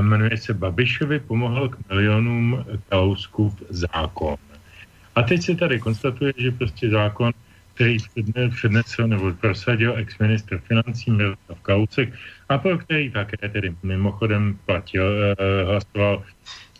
jmenuje 0.00 0.36
se 0.36 0.54
Babišovi 0.54 1.20
pomohl 1.20 1.68
k 1.68 1.88
milionům 1.88 2.64
Kalouskův 2.88 3.62
zákon. 3.68 4.36
A 5.14 5.22
teď 5.22 5.42
se 5.42 5.54
tady 5.54 5.80
konstatuje, 5.80 6.32
že 6.36 6.50
prostě 6.50 6.90
zákon 6.90 7.32
který 7.76 7.96
přednesl 8.50 9.06
nebo 9.06 9.32
prosadil 9.32 9.96
ex-ministr 9.96 10.58
financí 10.58 11.10
Miroslav 11.10 11.60
Kalousek 11.62 12.12
a 12.48 12.58
pro 12.58 12.78
který 12.78 13.10
také 13.10 13.48
tedy 13.48 13.76
mimochodem 13.82 14.58
platil, 14.66 15.04
eh, 15.04 15.64
hlasoval 15.64 16.22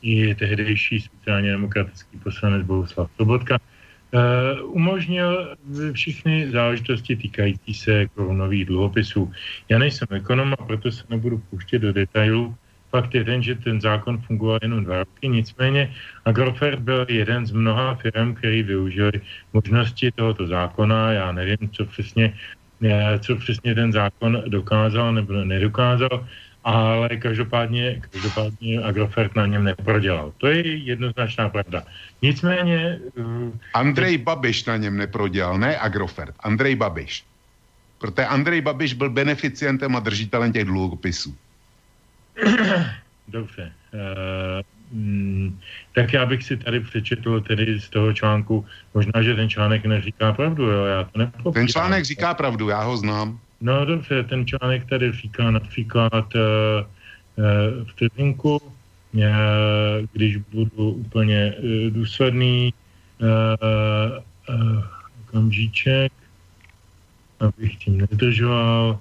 i 0.03 0.35
tehdejší 0.35 1.01
sociálně 1.01 1.51
demokratický 1.51 2.19
poslanec 2.19 2.67
Bohuslav 2.67 3.11
Sobotka, 3.17 3.59
eh, 3.59 4.61
umožnil 4.61 5.57
všechny 5.93 6.51
záležitosti 6.51 7.17
týkající 7.17 7.75
se 7.75 8.07
korunových 8.15 8.65
dluhopisů. 8.65 9.33
Já 9.69 9.79
nejsem 9.79 10.09
ekonom 10.11 10.55
a 10.59 10.65
proto 10.65 10.93
se 10.93 11.05
nebudu 11.11 11.43
pouštět 11.51 11.79
do 11.79 11.93
detailů, 11.93 12.55
Fakt 12.91 13.15
je 13.15 13.25
ten, 13.25 13.43
že 13.43 13.55
ten 13.55 13.81
zákon 13.81 14.19
fungoval 14.19 14.59
jenom 14.63 14.85
dva 14.85 14.99
roky, 14.99 15.29
nicméně 15.29 15.93
Agrofert 16.25 16.81
byl 16.81 17.07
jeden 17.09 17.47
z 17.47 17.53
mnoha 17.53 17.95
firm, 17.95 18.35
který 18.35 18.63
využili 18.63 19.13
možnosti 19.53 20.13
tohoto 20.15 20.47
zákona. 20.47 21.13
Já 21.13 21.33
nevím, 21.33 21.69
co 21.73 21.85
přesně, 21.85 22.35
eh, 22.83 23.19
co 23.19 23.37
přesně 23.37 23.75
ten 23.75 23.93
zákon 23.93 24.43
dokázal 24.49 25.13
nebo 25.13 25.45
nedokázal, 25.45 26.27
ale 26.67 27.09
každopádně, 27.17 28.03
každopádně 28.11 28.83
Agrofert 28.83 29.37
na 29.37 29.47
něm 29.47 29.65
neprodělal. 29.65 30.33
To 30.39 30.47
je 30.47 30.77
jednoznačná 30.77 31.49
pravda. 31.49 31.83
Nicméně... 32.23 32.99
Uh, 33.15 33.55
Andrej 33.75 34.19
Babiš 34.19 34.65
na 34.65 34.77
něm 34.77 34.97
neprodělal, 34.97 35.59
ne 35.59 35.79
Agrofert. 35.79 36.35
Andrej 36.41 36.75
Babiš. 36.75 37.25
Protože 37.99 38.27
Andrej 38.27 38.61
Babiš 38.61 38.95
byl 38.95 39.11
beneficientem 39.11 39.97
a 39.97 40.01
držitelem 40.01 40.53
těch 40.53 40.65
dluhopisů. 40.65 41.37
Dobře. 43.29 43.73
Uh, 43.95 45.51
tak 45.95 46.13
já 46.13 46.27
bych 46.27 46.43
si 46.43 46.57
tady 46.57 46.81
přečetl 46.81 47.41
tedy 47.41 47.81
z 47.81 47.89
toho 47.89 48.13
článku, 48.13 48.67
možná, 48.95 49.23
že 49.23 49.35
ten 49.35 49.51
článek 49.51 49.87
neříká 49.87 50.33
pravdu, 50.33 50.63
jo, 50.67 50.85
já 50.85 51.05
to 51.05 51.19
nepopírám. 51.19 51.53
Ten 51.53 51.69
článek 51.69 52.05
říká 52.05 52.35
pravdu, 52.35 52.69
já 52.69 52.83
ho 52.83 52.97
znám. 52.97 53.39
No 53.61 53.85
dobře, 53.85 54.23
ten 54.23 54.47
článek 54.47 54.89
tady 54.89 55.13
říká 55.13 55.51
například 55.51 56.35
uh, 56.35 56.41
uh, 57.37 57.85
vteřinku, 57.85 58.57
uh, 58.57 59.23
když 60.13 60.37
budu 60.37 60.91
úplně 60.91 61.55
uh, 61.59 61.93
důsledný, 61.93 62.75
uh, 63.21 63.29
uh, 64.49 64.85
okamžíček, 65.25 66.13
abych 67.41 67.77
tím 67.77 67.99
nedržoval, 67.99 68.99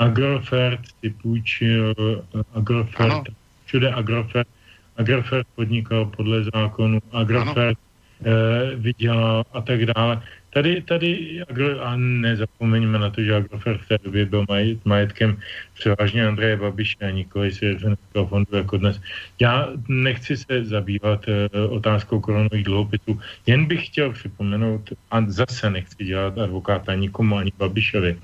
Agrofert 0.00 0.80
si 1.00 1.10
půjčil, 1.10 1.94
eh, 1.98 2.42
Agrofert, 2.54 3.12
ano. 3.12 3.24
všude 3.64 3.92
Agrofert, 3.92 4.48
Agrofert 4.96 5.46
podnikal 5.54 6.04
podle 6.06 6.44
zákonu, 6.44 6.98
Agrofert 7.12 7.78
eh, 8.24 8.76
vydělal 8.76 9.44
a 9.52 9.60
tak 9.60 9.86
dále. 9.86 10.22
Tady, 10.50 10.82
tady 10.82 11.40
a 11.80 11.96
nezapomeňme 11.96 12.98
na 12.98 13.10
to, 13.10 13.22
že 13.22 13.36
Agrofert 13.36 13.80
v 13.80 13.88
té 13.88 13.98
době 14.04 14.26
byl 14.26 14.44
majet, 14.48 14.84
majetkem 14.84 15.38
převážně 15.74 16.26
Andreje 16.26 16.56
Babiše 16.56 16.96
a 17.00 17.10
nikoli 17.10 17.52
svěřeneckého 17.52 18.26
fondu 18.26 18.56
jako 18.56 18.76
dnes. 18.76 19.00
Já 19.40 19.68
nechci 19.88 20.36
se 20.36 20.64
zabývat 20.64 21.28
e, 21.28 21.48
otázkou 21.68 22.20
koronových 22.20 22.64
dluhopisů, 22.64 23.20
jen 23.46 23.66
bych 23.66 23.86
chtěl 23.86 24.12
připomenout, 24.12 24.92
a 25.10 25.22
zase 25.26 25.70
nechci 25.70 26.04
dělat 26.04 26.38
advokáta 26.38 26.94
nikomu 26.94 27.36
ani 27.36 27.52
Babišovi, 27.58 28.18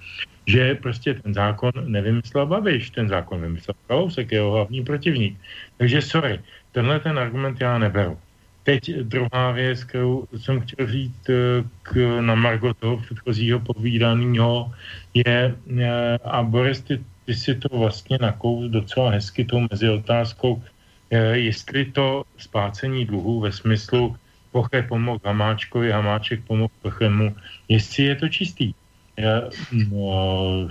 že 0.47 0.75
prostě 0.75 1.15
ten 1.15 1.35
zákon 1.35 1.73
nevymyslel 1.87 2.47
Babiš, 2.47 2.91
ten 2.91 3.09
zákon 3.09 3.41
vymyslel 3.41 3.75
Kalousek, 3.87 4.33
jeho 4.33 4.53
hlavní 4.53 4.85
protivník. 4.85 5.39
Takže 5.77 6.03
sorry, 6.03 6.41
tenhle 6.73 7.01
ten 7.01 7.19
argument 7.19 7.61
já 7.61 7.79
neberu. 7.79 8.19
Teď 8.67 9.07
druhá 9.07 9.51
věc, 9.55 9.85
kterou 9.85 10.27
jsem 10.37 10.61
chtěl 10.61 10.87
říct 10.87 11.31
eh, 11.31 11.63
k, 11.83 12.21
na 12.21 12.35
Margo 12.35 12.75
toho 12.75 12.97
předchozího 12.97 13.61
povídaného, 13.61 14.75
je, 15.15 15.55
eh, 15.55 16.19
a 16.25 16.43
Boris, 16.43 16.81
ty, 16.81 16.99
ty 17.27 17.35
si 17.35 17.55
to 17.55 17.79
vlastně 17.79 18.19
nakous 18.21 18.71
docela 18.71 19.11
hezky 19.11 19.45
tou 19.45 19.71
mezi 19.71 19.87
otázkou, 19.89 20.63
eh, 21.11 21.39
jestli 21.47 21.95
to 21.95 22.27
splácení 22.39 23.07
dluhů 23.07 23.41
ve 23.41 23.53
smyslu 23.53 24.17
Poche 24.51 24.83
pomohl 24.83 25.23
Hamáčkovi, 25.25 25.91
Hamáček 25.91 26.43
pomohl 26.51 26.75
Pochemu, 26.83 27.37
jestli 27.69 28.03
je 28.03 28.15
to 28.15 28.29
čistý. 28.29 28.75
Já, 29.17 29.43
no, 29.91 30.69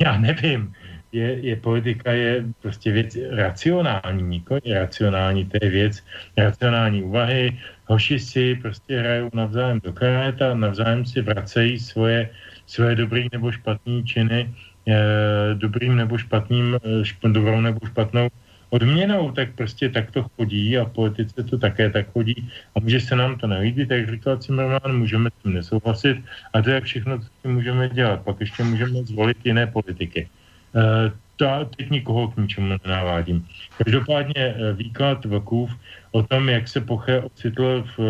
já 0.00 0.16
nevím. 0.18 0.72
Je, 1.12 1.38
je 1.40 1.56
politika 1.56 2.12
je 2.12 2.44
prostě 2.62 2.92
věc 2.92 3.16
racionální, 3.30 4.22
nikoli 4.22 4.60
racionální, 4.66 5.44
to 5.44 5.58
je 5.62 5.70
věc 5.70 6.04
racionální 6.36 7.02
úvahy. 7.02 7.58
Hoši 7.84 8.18
si 8.18 8.54
prostě 8.54 9.00
hrajou 9.00 9.30
navzájem 9.32 9.80
do 9.80 9.92
karet 9.92 10.42
a 10.42 10.54
navzájem 10.54 11.06
si 11.06 11.20
vracejí 11.20 11.78
svoje, 11.78 12.30
svoje 12.66 12.94
dobrý 12.94 13.28
nebo 13.32 13.52
špatný 13.52 14.04
činy 14.04 14.54
eh, 14.88 15.54
dobrým 15.54 15.96
nebo 15.96 16.18
špatným, 16.18 16.76
eh, 16.76 17.28
dobrou 17.28 17.60
nebo 17.60 17.80
špatnou 17.86 18.28
odměnou, 18.70 19.32
tak 19.32 19.54
prostě 19.54 19.88
tak 19.88 20.10
to 20.10 20.22
chodí 20.36 20.78
a 20.78 20.84
politice 20.84 21.42
to 21.42 21.58
také 21.58 21.90
tak 21.90 22.12
chodí 22.12 22.48
a 22.74 22.80
může 22.80 23.00
se 23.00 23.16
nám 23.16 23.38
to 23.38 23.46
nelíbit, 23.46 23.90
jak 23.90 24.10
říkal 24.10 24.36
Cimmerman, 24.36 24.98
můžeme 24.98 25.30
s 25.30 25.42
tím 25.42 25.52
nesouhlasit 25.52 26.16
a 26.52 26.62
to 26.62 26.70
je 26.70 26.80
všechno, 26.80 27.18
co 27.18 27.28
tím 27.42 27.52
můžeme 27.54 27.88
dělat. 27.88 28.22
Pak 28.22 28.40
ještě 28.40 28.64
můžeme 28.64 29.04
zvolit 29.04 29.36
jiné 29.44 29.66
politiky. 29.66 30.28
E, 30.74 31.10
to 31.36 31.70
teď 31.76 31.90
nikoho 31.90 32.28
k 32.28 32.36
ničemu 32.36 32.78
nenavádím. 32.84 33.46
Každopádně 33.84 34.42
e, 34.42 34.72
výklad 34.72 35.24
Vlkův 35.24 35.70
o 36.10 36.22
tom, 36.22 36.48
jak 36.48 36.68
se 36.68 36.80
Poche 36.80 37.20
ocitl 37.20 37.84
v, 37.96 38.00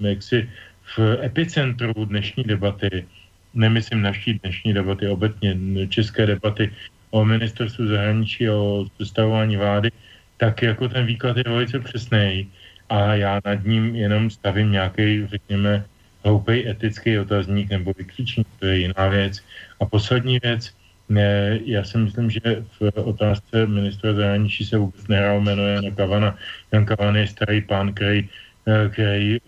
e, 0.00 0.08
jaksi 0.08 0.50
v 0.96 0.98
epicentru 1.22 2.04
dnešní 2.04 2.44
debaty, 2.44 3.06
nemyslím 3.54 4.02
naší 4.02 4.40
dnešní 4.42 4.74
debaty, 4.74 5.08
obecně 5.08 5.56
české 5.88 6.26
debaty 6.26 6.72
o 7.10 7.24
ministerstvu 7.24 7.86
zahraničí, 7.86 8.50
o 8.50 8.86
sestavování 8.96 9.56
vlády, 9.56 9.90
tak 10.36 10.62
jako 10.62 10.88
ten 10.88 11.06
výklad 11.06 11.36
je 11.36 11.44
velice 11.46 11.80
přesný 11.80 12.48
a 12.88 13.14
já 13.14 13.40
nad 13.44 13.64
ním 13.64 13.96
jenom 13.96 14.30
stavím 14.30 14.72
nějaký, 14.72 15.26
řekněme, 15.26 15.84
hloupý 16.24 16.68
etický 16.68 17.18
otazník 17.18 17.70
nebo 17.70 17.92
vykřičník, 17.98 18.46
to 18.58 18.66
je 18.66 18.78
jiná 18.78 19.08
věc. 19.08 19.44
A 19.80 19.84
poslední 19.84 20.38
věc, 20.38 20.74
Ne, 21.08 21.58
já 21.64 21.84
si 21.84 21.98
myslím, 21.98 22.30
že 22.30 22.40
v 22.80 22.92
otázce 22.96 23.66
ministra 23.66 24.14
zahraničí 24.14 24.64
se 24.64 24.78
vůbec 24.78 25.08
nehrál 25.08 25.40
jméno 25.40 25.66
Jana 25.66 25.90
Kavana. 25.90 26.36
Jan 26.72 26.84
Kavan 26.84 27.16
je 27.16 27.26
starý 27.26 27.60
pán, 27.60 27.92
který, 27.92 28.28
eh, 28.66 28.88
který 28.88 29.36
eh, 29.36 29.40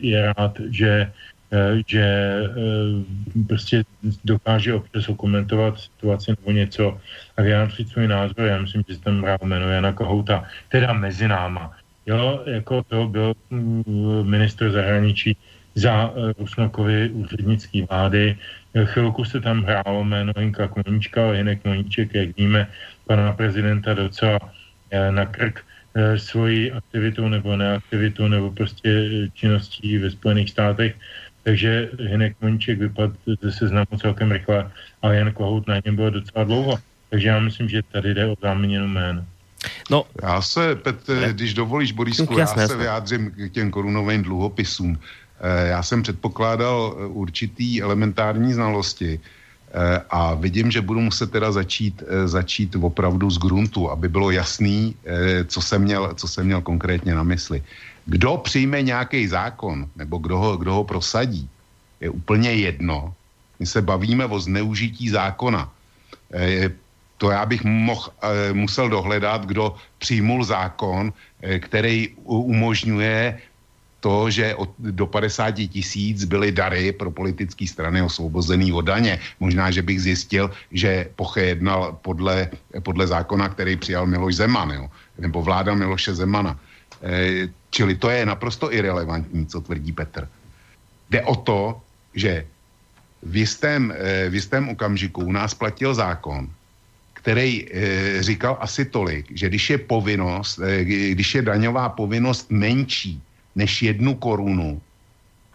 je 0.00 0.32
rád, 0.36 0.60
že, 0.70 1.12
eh, 1.52 1.82
že 1.86 2.06
prostě 3.46 3.84
dokáže 4.24 4.74
občas 4.74 5.10
komentovat 5.16 5.78
situaci 5.78 6.30
nebo 6.30 6.50
něco 6.52 7.00
a 7.36 7.42
vyjádřit 7.42 7.88
svůj 7.88 8.08
názor. 8.08 8.46
Já 8.46 8.58
myslím, 8.62 8.82
že 8.88 8.94
se 8.94 9.00
tam 9.00 9.22
hrál 9.22 9.38
jméno 9.42 9.70
Jana 9.70 9.92
Kohouta, 9.92 10.44
teda 10.68 10.92
mezi 10.92 11.28
náma. 11.28 11.74
Jo, 12.06 12.42
jako 12.46 12.82
to 12.82 13.06
byl 13.06 13.32
mm, 13.50 13.82
ministr 14.22 14.70
zahraničí 14.70 15.36
za 15.74 16.12
Rusnokovy 16.38 17.10
úřednický 17.10 17.82
vlády, 17.82 18.36
Chvilku 18.84 19.24
se 19.24 19.40
tam 19.40 19.62
hrálo 19.62 20.04
jméno 20.04 20.32
Hinka 20.38 20.68
Koníčka, 20.68 21.24
ale 21.24 21.36
Hinek 21.36 21.62
Koníček, 21.62 22.14
jak 22.14 22.36
víme, 22.36 22.68
pana 23.06 23.32
prezidenta 23.32 23.94
docela 23.94 24.38
eh, 24.90 25.12
na 25.12 25.26
krk 25.26 25.64
eh, 25.94 26.18
svoji 26.18 26.72
aktivitu 26.72 27.28
nebo 27.28 27.56
neaktivitu 27.56 28.28
nebo 28.28 28.50
prostě 28.50 29.08
činností 29.34 29.98
ve 29.98 30.10
Spojených 30.10 30.50
státech. 30.50 30.94
Takže 31.42 31.90
Hinek 31.98 32.36
Koníček 32.40 32.78
vypadl 32.78 33.14
ze 33.42 33.52
seznamu 33.52 33.98
celkem 34.00 34.32
rychle 34.32 34.70
a 35.02 35.12
Jan 35.12 35.32
Kohout 35.32 35.68
na 35.68 35.80
něm 35.84 35.96
bylo 35.96 36.10
docela 36.10 36.44
dlouho. 36.44 36.78
Takže 37.10 37.28
já 37.28 37.40
myslím, 37.40 37.68
že 37.68 37.82
tady 37.92 38.14
jde 38.14 38.26
o 38.26 38.36
záměnu 38.42 38.88
jména. 38.88 39.24
No, 39.90 40.06
já 40.22 40.42
se, 40.42 40.74
Petr, 40.74 41.32
když 41.32 41.54
dovolíš, 41.54 41.92
Borisku, 41.92 42.38
já 42.38 42.46
se 42.46 42.76
vyjádřím 42.76 43.30
k 43.30 43.52
těm 43.52 43.70
korunovým 43.70 44.22
dluhopisům. 44.22 44.98
Eh, 45.42 45.68
já 45.68 45.82
jsem 45.82 46.02
předpokládal 46.02 46.78
eh, 46.94 47.06
určitý 47.06 47.82
elementární 47.82 48.54
znalosti 48.54 49.18
eh, 49.18 50.00
a 50.10 50.34
vidím, 50.34 50.70
že 50.70 50.80
budu 50.80 51.00
muset 51.00 51.30
teda 51.34 51.52
začít, 51.52 52.02
začít 52.24 52.76
opravdu 52.78 53.30
z 53.30 53.38
gruntu, 53.38 53.90
aby 53.90 54.08
bylo 54.08 54.30
jasný, 54.30 54.94
co 55.46 55.60
jsem 55.62 55.82
měl, 55.82 56.14
co 56.14 56.28
jsem 56.28 56.46
měl 56.46 56.60
konkrétně 56.60 57.14
na 57.14 57.22
mysli. 57.22 57.62
Kdo 58.06 58.36
přijme 58.36 58.82
nějaký 58.82 59.26
zákon, 59.28 59.86
nebo 59.96 60.18
kdo 60.18 60.38
ho, 60.38 60.56
kdo 60.56 60.72
ho 60.74 60.84
prosadí, 60.84 61.48
je 62.00 62.10
úplně 62.10 62.52
jedno. 62.52 63.14
My 63.58 63.66
se 63.66 63.82
bavíme 63.82 64.26
o 64.26 64.40
zneužití 64.40 65.08
zákona. 65.08 65.70
To 67.18 67.30
já 67.30 67.46
bych 67.46 67.64
mohl, 67.64 68.10
musel 68.52 68.88
dohledat, 68.88 69.46
kdo 69.46 69.74
přijmul 69.98 70.44
zákon, 70.44 71.12
který 71.58 72.08
umožňuje 72.26 73.38
to, 74.02 74.26
že 74.26 74.58
od, 74.58 74.74
do 74.78 75.06
50 75.06 75.70
tisíc 75.70 76.26
byly 76.26 76.50
dary 76.50 76.90
pro 76.90 77.14
politické 77.14 77.70
strany 77.70 78.02
osvobozený 78.02 78.74
od 78.74 78.82
daně. 78.82 79.22
Možná, 79.38 79.70
že 79.70 79.82
bych 79.82 80.02
zjistil, 80.02 80.50
že 80.74 81.06
Poche 81.14 81.54
jednal 81.54 82.02
podle, 82.02 82.50
podle 82.82 83.06
zákona, 83.06 83.54
který 83.54 83.78
přijal 83.78 84.10
Miloš 84.10 84.42
Zeman, 84.42 84.70
jo? 84.74 84.90
nebo 85.22 85.42
vláda 85.42 85.78
Miloše 85.78 86.18
Zemana. 86.18 86.58
E, 86.98 87.46
čili 87.70 87.94
to 87.94 88.10
je 88.10 88.26
naprosto 88.26 88.74
irrelevantní, 88.74 89.46
co 89.46 89.60
tvrdí 89.62 89.94
Petr. 89.94 90.26
Jde 91.10 91.22
o 91.22 91.36
to, 91.38 91.78
že 92.14 92.42
v 93.22 93.46
jistém, 93.46 93.94
e, 93.94 94.26
v 94.28 94.34
jistém 94.34 94.68
okamžiku 94.68 95.22
u 95.22 95.32
nás 95.32 95.54
platil 95.54 95.94
zákon, 95.94 96.50
který 97.14 97.70
e, 97.70 98.22
říkal 98.22 98.58
asi 98.58 98.84
tolik, 98.84 99.30
že 99.30 99.46
když 99.46 99.70
je 99.70 99.78
povinnost, 99.78 100.58
e, 100.58 101.14
když 101.14 101.28
je 101.38 101.42
daňová 101.42 101.88
povinnost 101.94 102.50
menší 102.50 103.22
než 103.54 103.82
jednu 103.82 104.14
korunu, 104.14 104.80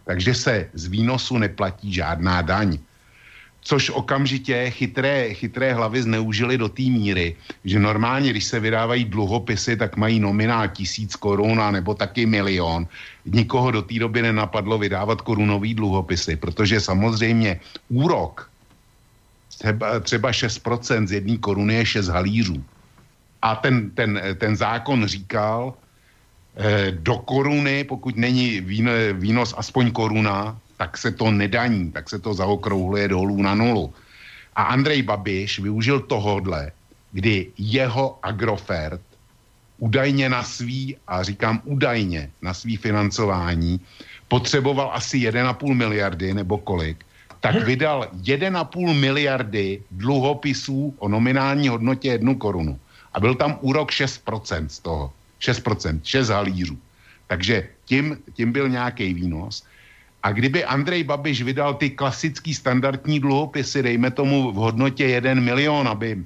takže 0.05 0.33
se 0.33 0.69
z 0.73 0.85
výnosu 0.87 1.37
neplatí 1.37 1.93
žádná 1.93 2.41
daň. 2.41 2.77
Což 3.61 3.89
okamžitě 3.89 4.71
chytré, 4.71 5.33
chytré 5.33 5.73
hlavy 5.73 6.01
zneužili 6.01 6.57
do 6.57 6.69
té 6.69 6.87
míry, 6.87 7.35
že 7.65 7.79
normálně, 7.79 8.29
když 8.29 8.43
se 8.43 8.59
vydávají 8.59 9.05
dluhopisy, 9.05 9.75
tak 9.75 9.97
mají 9.97 10.19
nominál 10.19 10.67
tisíc 10.67 11.15
korun 11.15 11.59
nebo 11.71 11.91
taky 11.93 12.25
milion. 12.25 12.87
Nikoho 13.25 13.71
do 13.71 13.81
té 13.81 13.99
doby 13.99 14.21
nenapadlo 14.21 14.77
vydávat 14.77 15.21
korunový 15.21 15.73
dluhopisy, 15.73 16.35
protože 16.35 16.79
samozřejmě 16.79 17.59
úrok 17.89 18.49
třeba, 19.57 19.99
třeba 19.99 20.31
6% 20.31 21.07
z 21.07 21.11
jedné 21.11 21.37
koruny 21.37 21.73
je 21.73 21.85
6 21.85 22.07
halířů. 22.07 22.63
A 23.41 23.55
ten, 23.55 23.89
ten, 23.91 24.21
ten 24.37 24.55
zákon 24.55 25.07
říkal, 25.07 25.73
do 26.91 27.15
koruny, 27.17 27.83
pokud 27.83 28.17
není 28.17 28.61
výnos 29.13 29.53
aspoň 29.57 29.91
koruna, 29.91 30.57
tak 30.77 30.97
se 30.97 31.11
to 31.11 31.31
nedaní, 31.31 31.91
tak 31.91 32.09
se 32.09 32.19
to 32.19 32.33
zaokrouhluje 32.33 33.07
dolů 33.07 33.41
na 33.41 33.55
nulu. 33.55 33.93
A 34.55 34.63
Andrej 34.63 35.01
Babiš 35.01 35.59
využil 35.59 35.99
tohodle, 35.99 36.71
kdy 37.11 37.47
jeho 37.57 38.19
Agrofert 38.23 39.01
údajně 39.77 40.29
na 40.29 40.43
svý, 40.43 40.97
a 41.07 41.23
říkám 41.23 41.61
údajně 41.65 42.29
na 42.41 42.53
svý 42.53 42.77
financování, 42.77 43.81
potřeboval 44.27 44.91
asi 44.93 45.17
1,5 45.17 45.73
miliardy 45.73 46.33
nebo 46.33 46.57
kolik, 46.57 47.05
tak 47.39 47.63
vydal 47.63 48.07
1,5 48.21 48.99
miliardy 48.99 49.81
dluhopisů 49.91 50.93
o 50.97 51.07
nominální 51.07 51.67
hodnotě 51.67 52.07
1 52.07 52.33
korunu. 52.35 52.79
A 53.13 53.19
byl 53.19 53.35
tam 53.35 53.57
úrok 53.61 53.91
6% 53.91 54.67
z 54.67 54.79
toho. 54.79 55.13
6%, 55.39 55.99
6 56.03 56.29
halířů. 56.29 56.77
Takže 57.27 57.67
tím, 57.85 58.17
tím 58.33 58.51
byl 58.51 58.69
nějaký 58.69 59.13
výnos. 59.13 59.63
A 60.23 60.31
kdyby 60.31 60.65
Andrej 60.65 61.03
Babiš 61.03 61.41
vydal 61.41 61.73
ty 61.73 61.89
klasický 61.89 62.53
standardní 62.53 63.19
dluhopisy, 63.19 63.83
dejme 63.83 64.11
tomu 64.11 64.51
v 64.51 64.55
hodnotě 64.55 65.07
1 65.07 65.33
milion, 65.33 65.87
aby, 65.87 66.19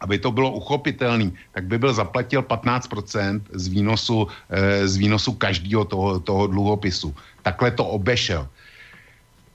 aby 0.00 0.18
to 0.18 0.32
bylo 0.32 0.50
uchopitelný, 0.50 1.30
tak 1.52 1.64
by 1.70 1.78
byl 1.78 1.94
zaplatil 1.94 2.42
15% 2.42 3.40
z 3.52 3.64
výnosu, 3.68 4.26
eh, 4.50 4.88
z 4.88 4.96
výnosu 4.96 5.32
každého 5.38 5.84
toho, 5.84 6.20
toho 6.20 6.46
dluhopisu. 6.46 7.14
Takhle 7.42 7.70
to 7.70 7.84
obešel. 7.86 8.48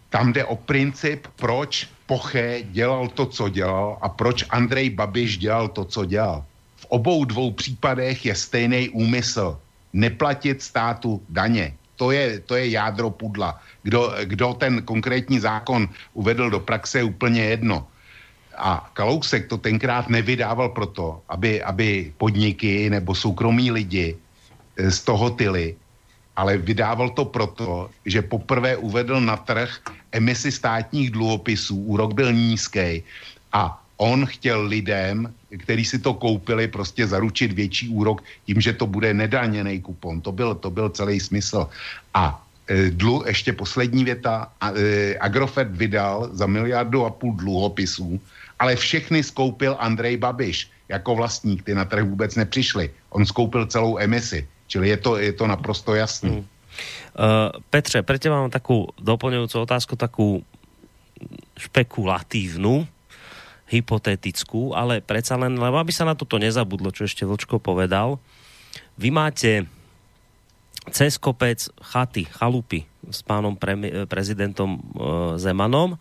Tam 0.09 0.31
jde 0.31 0.45
o 0.45 0.55
princip, 0.55 1.27
proč 1.35 1.91
Poche 2.07 2.63
dělal 2.71 3.11
to, 3.11 3.25
co 3.27 3.51
dělal 3.51 3.99
a 3.99 4.07
proč 4.07 4.47
Andrej 4.47 4.95
Babiš 4.95 5.43
dělal 5.43 5.67
to, 5.67 5.83
co 5.83 6.07
dělal 6.07 6.46
obou 6.89 7.25
dvou 7.25 7.51
případech 7.51 8.25
je 8.25 8.35
stejný 8.35 8.89
úmysl. 8.89 9.57
Neplatit 9.93 10.61
státu 10.61 11.21
daně. 11.29 11.73
To 11.95 12.11
je, 12.11 12.39
to 12.39 12.55
je 12.55 12.69
jádro 12.69 13.09
pudla. 13.09 13.61
Kdo, 13.83 14.13
kdo 14.23 14.53
ten 14.53 14.81
konkrétní 14.81 15.39
zákon 15.39 15.89
uvedl 16.13 16.49
do 16.49 16.59
praxe, 16.59 16.99
je 16.99 17.03
úplně 17.03 17.41
jedno. 17.41 17.87
A 18.57 18.89
Kalousek 18.93 19.47
to 19.47 19.57
tenkrát 19.57 20.09
nevydával 20.09 20.69
proto, 20.69 21.21
aby, 21.29 21.63
aby 21.63 22.13
podniky 22.17 22.89
nebo 22.89 23.15
soukromí 23.15 23.71
lidi 23.71 24.17
eh, 24.77 24.91
z 24.91 24.99
toho 25.01 25.29
tyly, 25.29 25.75
ale 26.35 26.57
vydával 26.57 27.09
to 27.09 27.25
proto, 27.25 27.89
že 28.05 28.21
poprvé 28.21 28.77
uvedl 28.77 29.21
na 29.21 29.37
trh 29.37 29.81
emisi 30.11 30.51
státních 30.51 31.11
dluhopisů, 31.11 31.77
úrok 31.77 32.13
byl 32.13 32.33
nízký 32.33 33.03
a 33.53 33.83
on 33.97 34.25
chtěl 34.25 34.61
lidem, 34.65 35.33
kteří 35.49 35.85
si 35.85 35.99
to 35.99 36.13
koupili, 36.13 36.67
prostě 36.67 37.07
zaručit 37.07 37.53
větší 37.53 37.89
úrok 37.89 38.23
tím, 38.45 38.61
že 38.61 38.73
to 38.73 38.87
bude 38.87 39.13
nedaněný 39.13 39.81
kupon. 39.81 40.21
To 40.21 40.31
byl, 40.31 40.55
to 40.55 40.69
byl 40.69 40.89
celý 40.89 41.19
smysl. 41.19 41.67
A 42.13 42.43
e, 42.67 42.91
dlu, 42.91 43.23
ještě 43.27 43.53
poslední 43.53 44.03
věta, 44.03 44.51
a, 44.61 44.71
e, 44.75 45.15
Agrofert 45.19 45.71
vydal 45.71 46.29
za 46.31 46.45
miliardu 46.47 47.05
a 47.05 47.09
půl 47.09 47.33
dluhopisů, 47.35 48.19
ale 48.59 48.75
všechny 48.75 49.23
skoupil 49.23 49.77
Andrej 49.79 50.17
Babiš 50.17 50.71
jako 50.89 51.15
vlastník, 51.15 51.63
ty 51.63 51.75
na 51.75 51.85
trh 51.85 52.03
vůbec 52.03 52.35
nepřišli. 52.35 52.89
On 53.09 53.25
skoupil 53.25 53.65
celou 53.67 53.97
emisi, 53.97 54.47
čili 54.67 54.89
je 54.89 54.97
to, 54.97 55.17
je 55.17 55.33
to 55.33 55.47
naprosto 55.47 55.95
jasný. 55.95 56.29
Hmm. 56.29 56.45
Uh, 57.17 57.49
Petře, 57.73 58.05
pre 58.05 58.21
teba 58.21 58.37
mám 58.45 58.53
takú 58.53 58.93
doplňujúcu 59.01 59.65
otázku, 59.65 59.97
takú 59.97 60.45
špekulatívnu 61.57 62.85
hypotetickú, 63.67 64.71
ale 64.71 65.03
predsa 65.03 65.35
len, 65.35 65.59
lebo 65.59 65.75
aby 65.79 65.91
sa 65.91 66.07
na 66.07 66.15
toto 66.15 66.39
nezabudlo, 66.39 66.95
čo 66.95 67.03
ešte 67.03 67.27
Vlčko 67.27 67.59
povedal, 67.59 68.19
vy 68.95 69.11
máte 69.11 69.67
cez 70.91 71.19
kopec 71.19 71.59
chaty, 71.83 72.23
chalupy 72.31 72.87
s 73.11 73.19
pánom 73.23 73.59
pre, 73.59 74.07
prezidentom 74.07 74.79
e, 74.79 74.79
Zemanom, 75.35 75.99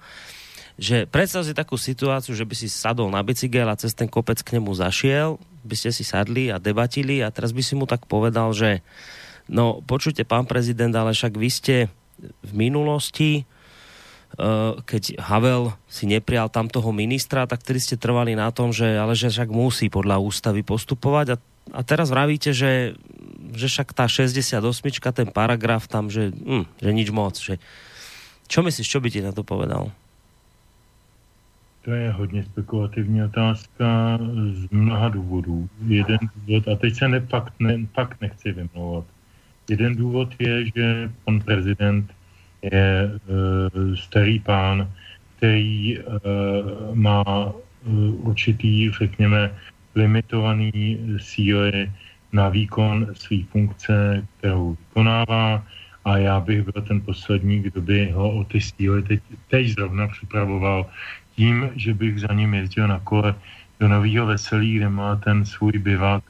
že 0.76 1.08
predstav 1.08 1.42
si 1.42 1.56
takú 1.56 1.74
situáciu, 1.80 2.36
že 2.36 2.44
by 2.44 2.54
si 2.54 2.68
sadol 2.68 3.08
na 3.08 3.24
bicykel 3.24 3.66
a 3.66 3.80
cez 3.80 3.96
ten 3.96 4.06
kopec 4.06 4.38
k 4.44 4.60
nemu 4.60 4.70
zašiel, 4.76 5.40
by 5.66 5.74
ste 5.74 5.90
si 5.90 6.04
sadli 6.06 6.52
a 6.52 6.62
debatili 6.62 7.24
a 7.24 7.32
teraz 7.32 7.50
by 7.50 7.62
si 7.64 7.74
mu 7.74 7.88
tak 7.88 8.06
povedal, 8.06 8.54
že 8.54 8.84
no 9.50 9.82
počujte 9.82 10.22
pán 10.22 10.46
prezident, 10.46 10.92
ale 10.94 11.16
však 11.16 11.34
vy 11.34 11.48
ste 11.50 11.76
v 12.20 12.52
minulosti 12.54 13.48
keď 14.84 15.16
Havel 15.16 15.72
si 15.88 16.04
neprial 16.04 16.52
tam 16.52 16.68
toho 16.68 16.92
ministra, 16.92 17.48
tak 17.48 17.64
tedy 17.64 17.80
ste 17.80 17.96
trvali 17.96 18.36
na 18.36 18.52
tom, 18.52 18.68
že 18.68 18.84
ale 18.84 19.16
že 19.16 19.32
však 19.32 19.48
musí 19.48 19.88
podľa 19.88 20.20
ústavy 20.20 20.60
postupovať 20.60 21.26
a, 21.32 21.36
a 21.72 21.80
teraz 21.80 22.12
vravíte, 22.12 22.52
že, 22.52 23.00
že 23.56 23.66
však 23.66 23.96
tá 23.96 24.04
68, 24.04 24.60
ten 25.16 25.28
paragraf 25.32 25.88
tam, 25.88 26.12
že, 26.12 26.36
hm, 26.36 26.68
že 26.80 26.90
nič 26.92 27.08
moc. 27.08 27.40
Že, 27.40 27.56
čo 28.44 28.60
myslíš, 28.60 28.86
čo 28.86 29.00
by 29.00 29.08
ti 29.08 29.24
na 29.24 29.32
to 29.32 29.40
povedal? 29.40 29.88
to 31.86 31.94
je 31.94 32.10
hodně 32.10 32.44
spekulativní 32.44 33.22
otázka 33.22 34.18
z 34.50 34.70
mnoha 34.70 35.08
důvodů. 35.08 35.68
Jeden 35.86 36.18
důvod, 36.36 36.68
a 36.68 36.76
teď 36.76 36.94
se 36.94 37.08
ne, 37.08 37.20
fakt, 37.20 37.52
ne, 37.58 37.86
fakt 37.94 38.20
nechci 38.20 38.52
vymlouvat. 38.52 39.04
Jeden 39.70 39.94
důvod 39.94 40.28
je, 40.38 40.66
že 40.66 41.10
pan 41.24 41.40
prezident 41.40 42.10
je 42.62 43.10
uh, 43.28 43.94
starý 43.94 44.38
pán, 44.40 44.90
který 45.36 45.98
uh, 45.98 46.04
má 46.94 47.24
uh, 47.26 48.28
určitý, 48.28 48.90
řekněme, 48.90 49.50
limitovaný 49.94 50.98
síly 51.18 51.92
na 52.32 52.48
výkon 52.48 53.06
své 53.14 53.44
funkce, 53.50 54.26
kterou 54.38 54.76
vykonává 54.76 55.64
a 56.04 56.18
já 56.18 56.40
bych 56.40 56.62
byl 56.62 56.82
ten 56.82 57.00
poslední, 57.00 57.60
kdo 57.60 57.80
by 57.80 58.10
ho 58.10 58.30
o 58.30 58.44
ty 58.44 58.60
síly 58.60 59.02
teď, 59.02 59.20
teď 59.50 59.68
zrovna 59.68 60.08
připravoval 60.08 60.86
tím, 61.36 61.70
že 61.76 61.94
bych 61.94 62.20
za 62.20 62.32
ním 62.32 62.54
jezdil 62.54 62.88
na 62.88 63.00
kole 63.00 63.34
do 63.80 63.88
Nového 63.88 64.26
Veselí, 64.26 64.76
kde 64.76 64.88
má 64.88 65.16
ten 65.16 65.44
svůj 65.44 65.72
bivak 65.72 66.24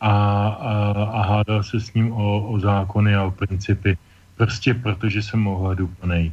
a, 0.00 0.12
a, 0.48 0.72
a 0.92 1.20
hádal 1.22 1.62
se 1.62 1.80
s 1.80 1.94
ním 1.94 2.12
o, 2.12 2.48
o 2.48 2.58
zákony 2.58 3.14
a 3.14 3.24
o 3.24 3.30
principy. 3.30 3.98
Prostě 4.40 4.74
protože 4.74 5.20
jsem 5.22 5.46
ohleduplnej. 5.46 6.32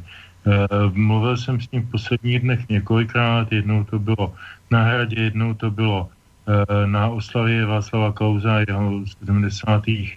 mluvil 0.96 1.36
jsem 1.36 1.60
s 1.60 1.70
ním 1.70 1.82
v 1.82 1.90
posledních 1.90 2.40
dnech 2.40 2.68
několikrát, 2.68 3.52
jednou 3.52 3.84
to 3.84 3.98
bylo 3.98 4.32
na 4.70 4.82
hradě, 4.82 5.28
jednou 5.28 5.54
to 5.54 5.70
bylo 5.70 6.08
e, 6.08 6.86
na 6.86 7.08
oslavě 7.08 7.68
Václava 7.68 8.12
Klauza 8.12 8.64
jeho 8.64 9.04
70. 9.20 9.84
E, 9.88 10.16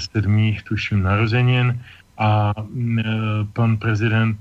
sedmých, 0.00 0.62
tuším, 0.64 1.02
narozenin 1.04 1.76
a 2.16 2.56
mm, 2.64 3.04
pan 3.52 3.76
prezident 3.76 4.40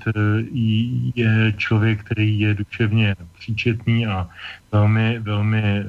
je 1.15 1.53
člověk, 1.59 2.07
který 2.07 2.39
je 2.39 2.53
duševně 2.53 3.15
příčetný 3.35 4.07
a 4.07 4.31
velmi, 4.71 5.19
velmi, 5.19 5.83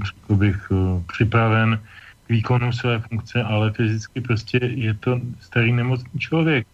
řekl 0.00 0.36
bych, 0.36 0.72
připraven 1.12 1.76
k 2.26 2.28
výkonu 2.28 2.72
své 2.72 2.98
funkce, 2.98 3.42
ale 3.42 3.72
fyzicky 3.72 4.20
prostě 4.20 4.58
je 4.62 4.94
to 4.94 5.20
starý 5.40 5.72
nemocný 5.72 6.20
člověk. 6.20 6.66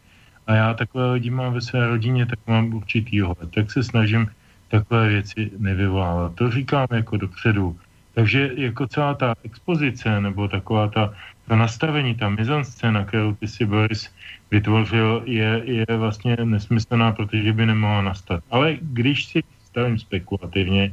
A 0.47 0.55
já 0.55 0.75
takové 0.75 1.13
lidi 1.13 1.31
mám 1.31 1.53
ve 1.53 1.61
své 1.61 1.89
rodině, 1.89 2.27
tak 2.27 2.39
mám 2.47 2.75
určitý 2.75 3.21
hled. 3.21 3.51
Tak 3.55 3.73
se 3.73 3.83
snažím 3.83 4.31
takové 4.69 5.09
věci 5.09 5.51
nevyvolávat. 5.59 6.35
To 6.35 6.51
říkám 6.51 6.87
jako 6.93 7.17
dopředu. 7.17 7.77
Takže 8.15 8.51
jako 8.57 8.87
celá 8.87 9.15
ta 9.15 9.35
expozice 9.45 10.21
nebo 10.21 10.49
taková 10.49 10.89
ta 10.89 11.15
to 11.49 11.57
nastavení, 11.57 12.15
ta 12.15 12.29
mizanscéna, 12.29 13.05
kterou 13.05 13.35
ty 13.35 13.49
si 13.49 13.65
Boris 13.65 14.13
vytvořil, 14.51 15.23
je, 15.25 15.63
je 15.65 15.87
vlastně 15.97 16.37
nesmyslná, 16.45 17.13
protože 17.13 17.53
by 17.53 17.67
nemohla 17.67 18.03
nastat. 18.03 18.45
Ale 18.51 18.77
když 18.81 19.25
si 19.25 19.41
stavím 19.65 19.99
spekulativně, 19.99 20.93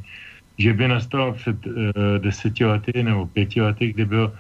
že 0.58 0.74
by 0.74 0.88
nastal 0.88 1.34
před 1.34 1.66
uh, 1.68 1.74
deseti 2.18 2.66
lety 2.66 3.04
nebo 3.04 3.26
pěti 3.26 3.62
lety, 3.62 3.94
kdy 3.94 4.06
byl 4.06 4.34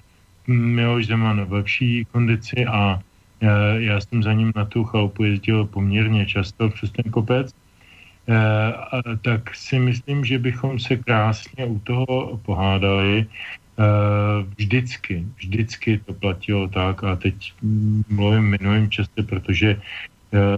Miloš 0.47 1.07
Zeman 1.07 1.45
v 1.45 1.53
lepší 1.53 2.05
kondici 2.11 2.65
a 2.65 2.95
uh, 2.95 3.49
já 3.77 4.01
jsem 4.01 4.23
za 4.23 4.33
ním 4.33 4.51
na 4.55 4.65
tu 4.65 4.83
chalupu 4.83 5.23
jezdil 5.23 5.65
poměrně 5.65 6.25
často 6.25 6.69
přes 6.69 6.91
ten 6.91 7.11
kopec, 7.11 7.53
uh, 8.27 8.35
a, 8.35 9.01
tak 9.21 9.55
si 9.55 9.79
myslím, 9.79 10.25
že 10.25 10.39
bychom 10.39 10.79
se 10.79 10.97
krásně 10.97 11.65
u 11.65 11.79
toho 11.79 12.37
pohádali. 12.45 13.27
Eh, 13.75 14.43
vždycky, 14.57 15.27
vždycky 15.35 15.99
to 15.99 16.13
platilo 16.13 16.67
tak 16.67 17.03
a 17.03 17.15
teď 17.15 17.53
mluvím 18.09 18.55
minulým 18.55 18.89
často, 18.89 19.23
protože 19.23 19.75
eh, 19.75 20.57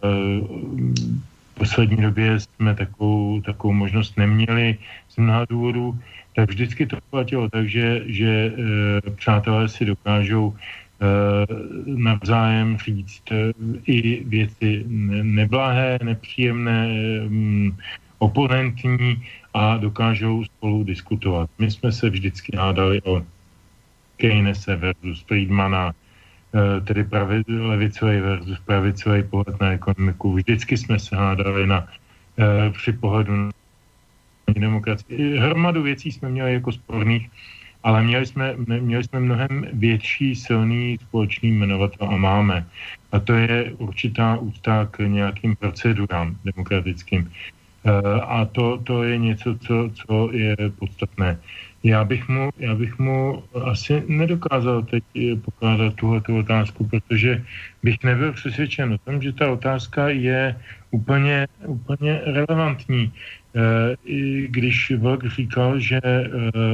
v 1.52 1.54
poslední 1.58 1.98
době 1.98 2.40
jsme 2.40 2.76
takovou, 2.76 3.42
takovou 3.42 3.74
možnost 3.74 4.18
neměli 4.18 4.78
z 5.10 5.18
mnoha 5.18 5.46
důvodů, 5.50 6.00
tak 6.38 6.54
vždycky 6.54 6.86
to 6.86 6.98
platilo 7.10 7.50
tak, 7.50 7.66
že, 7.66 8.06
že 8.06 8.30
eh, 8.30 9.12
přátelé 9.18 9.66
si 9.70 9.86
dokážou 9.86 10.54
navzájem 11.86 12.78
říct 12.78 13.24
i 13.86 14.24
věci 14.26 14.82
neblahé, 15.22 16.00
nepříjemné, 16.04 16.90
oponentní 18.18 19.22
a 19.54 19.78
dokážou 19.78 20.44
spolu 20.44 20.84
diskutovat. 20.84 21.50
My 21.60 21.72
jsme 21.72 21.92
se 21.92 22.10
vždycky 22.10 22.58
hádali 22.58 23.02
o 23.02 23.22
Keynese 24.18 24.76
versus 24.76 25.22
Friedmana, 25.28 25.94
eh, 25.94 26.82
tedy 26.82 27.04
pravi, 27.04 27.44
levicový 27.48 28.20
versus 28.20 28.60
pravicový 28.66 29.24
pohled 29.24 29.62
na 29.62 29.72
ekonomiku. 29.72 30.34
Vždycky 30.34 30.78
jsme 30.78 31.00
se 31.00 31.16
hádali 31.16 31.68
na, 31.68 31.88
eh, 32.38 32.70
při 32.70 32.94
pohledu 32.94 33.50
demokracii. 34.54 35.38
Hromadu 35.38 35.84
věcí 35.84 36.12
jsme 36.12 36.30
měli 36.30 36.54
jako 36.54 36.72
sporných, 36.72 37.30
ale 37.84 38.04
měli 38.04 38.26
jsme, 38.26 38.56
měli 38.80 39.04
jsme 39.04 39.20
mnohem 39.20 39.68
větší, 39.74 40.36
silný 40.36 40.98
společný 41.02 41.50
jmenovatel 41.52 42.08
a 42.10 42.18
máme. 42.18 42.66
A 43.12 43.20
to 43.20 43.34
je 43.34 43.74
určitá 43.78 44.38
úcta 44.38 44.86
k 44.92 45.00
nějakým 45.00 45.56
procedurám 45.56 46.38
demokratickým. 46.46 47.32
Eh, 47.88 48.22
a 48.22 48.46
to, 48.46 48.78
to 48.84 49.04
je 49.04 49.18
něco, 49.18 49.56
co, 49.58 49.90
co 49.94 50.30
je 50.32 50.56
podstatné. 50.80 51.40
Já 51.84 52.04
bych, 52.04 52.28
mu, 52.28 52.50
já 52.58 52.76
bych 52.76 53.00
mu 53.00 53.44
asi 53.64 54.04
nedokázal 54.08 54.84
teď 54.84 55.04
eh, 55.16 55.36
pokládat 55.36 55.94
tuhle 55.96 56.22
tu 56.22 56.38
otázku, 56.38 56.84
protože 56.84 57.44
bych 57.84 58.04
nebyl 58.04 58.34
přesvědčen 58.34 58.94
o 58.94 58.98
tom, 58.98 59.22
že 59.22 59.32
ta 59.34 59.52
otázka 59.52 60.10
je 60.10 60.56
úplně, 60.92 61.48
úplně 61.66 62.22
relevantní. 62.26 63.14
Eh, 63.58 63.96
když 64.48 64.92
Vlk 64.98 65.26
říkal, 65.26 65.80
že 65.80 66.00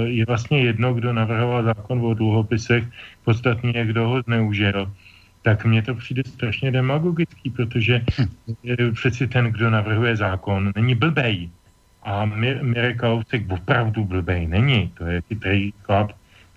je 0.04 0.26
vlastně 0.26 0.64
jedno, 0.64 0.94
kdo 0.94 1.14
navrhoval 1.14 1.64
zákon 1.64 2.06
o 2.06 2.14
dluhopisech, 2.14 2.84
podstatně 3.24 3.86
kdo 3.86 4.08
ho 4.08 4.22
zneužil 4.22 4.92
tak 5.44 5.66
mně 5.66 5.82
to 5.82 5.96
přijde 5.96 6.22
strašně 6.26 6.72
demagogický, 6.72 7.50
protože 7.50 8.02
hm. 8.20 8.94
přeci 8.94 9.28
ten, 9.28 9.46
kdo 9.46 9.70
navrhuje 9.70 10.16
zákon, 10.16 10.72
není 10.76 10.96
blbej. 10.96 11.50
A 12.04 12.26
Mirek 12.62 12.98
Kalousek 12.98 13.52
opravdu 13.52 14.06
blbej 14.06 14.48
není. 14.48 14.92
To 14.98 15.06
je 15.06 15.22
chytrý 15.22 15.74
chlap, 15.84 16.12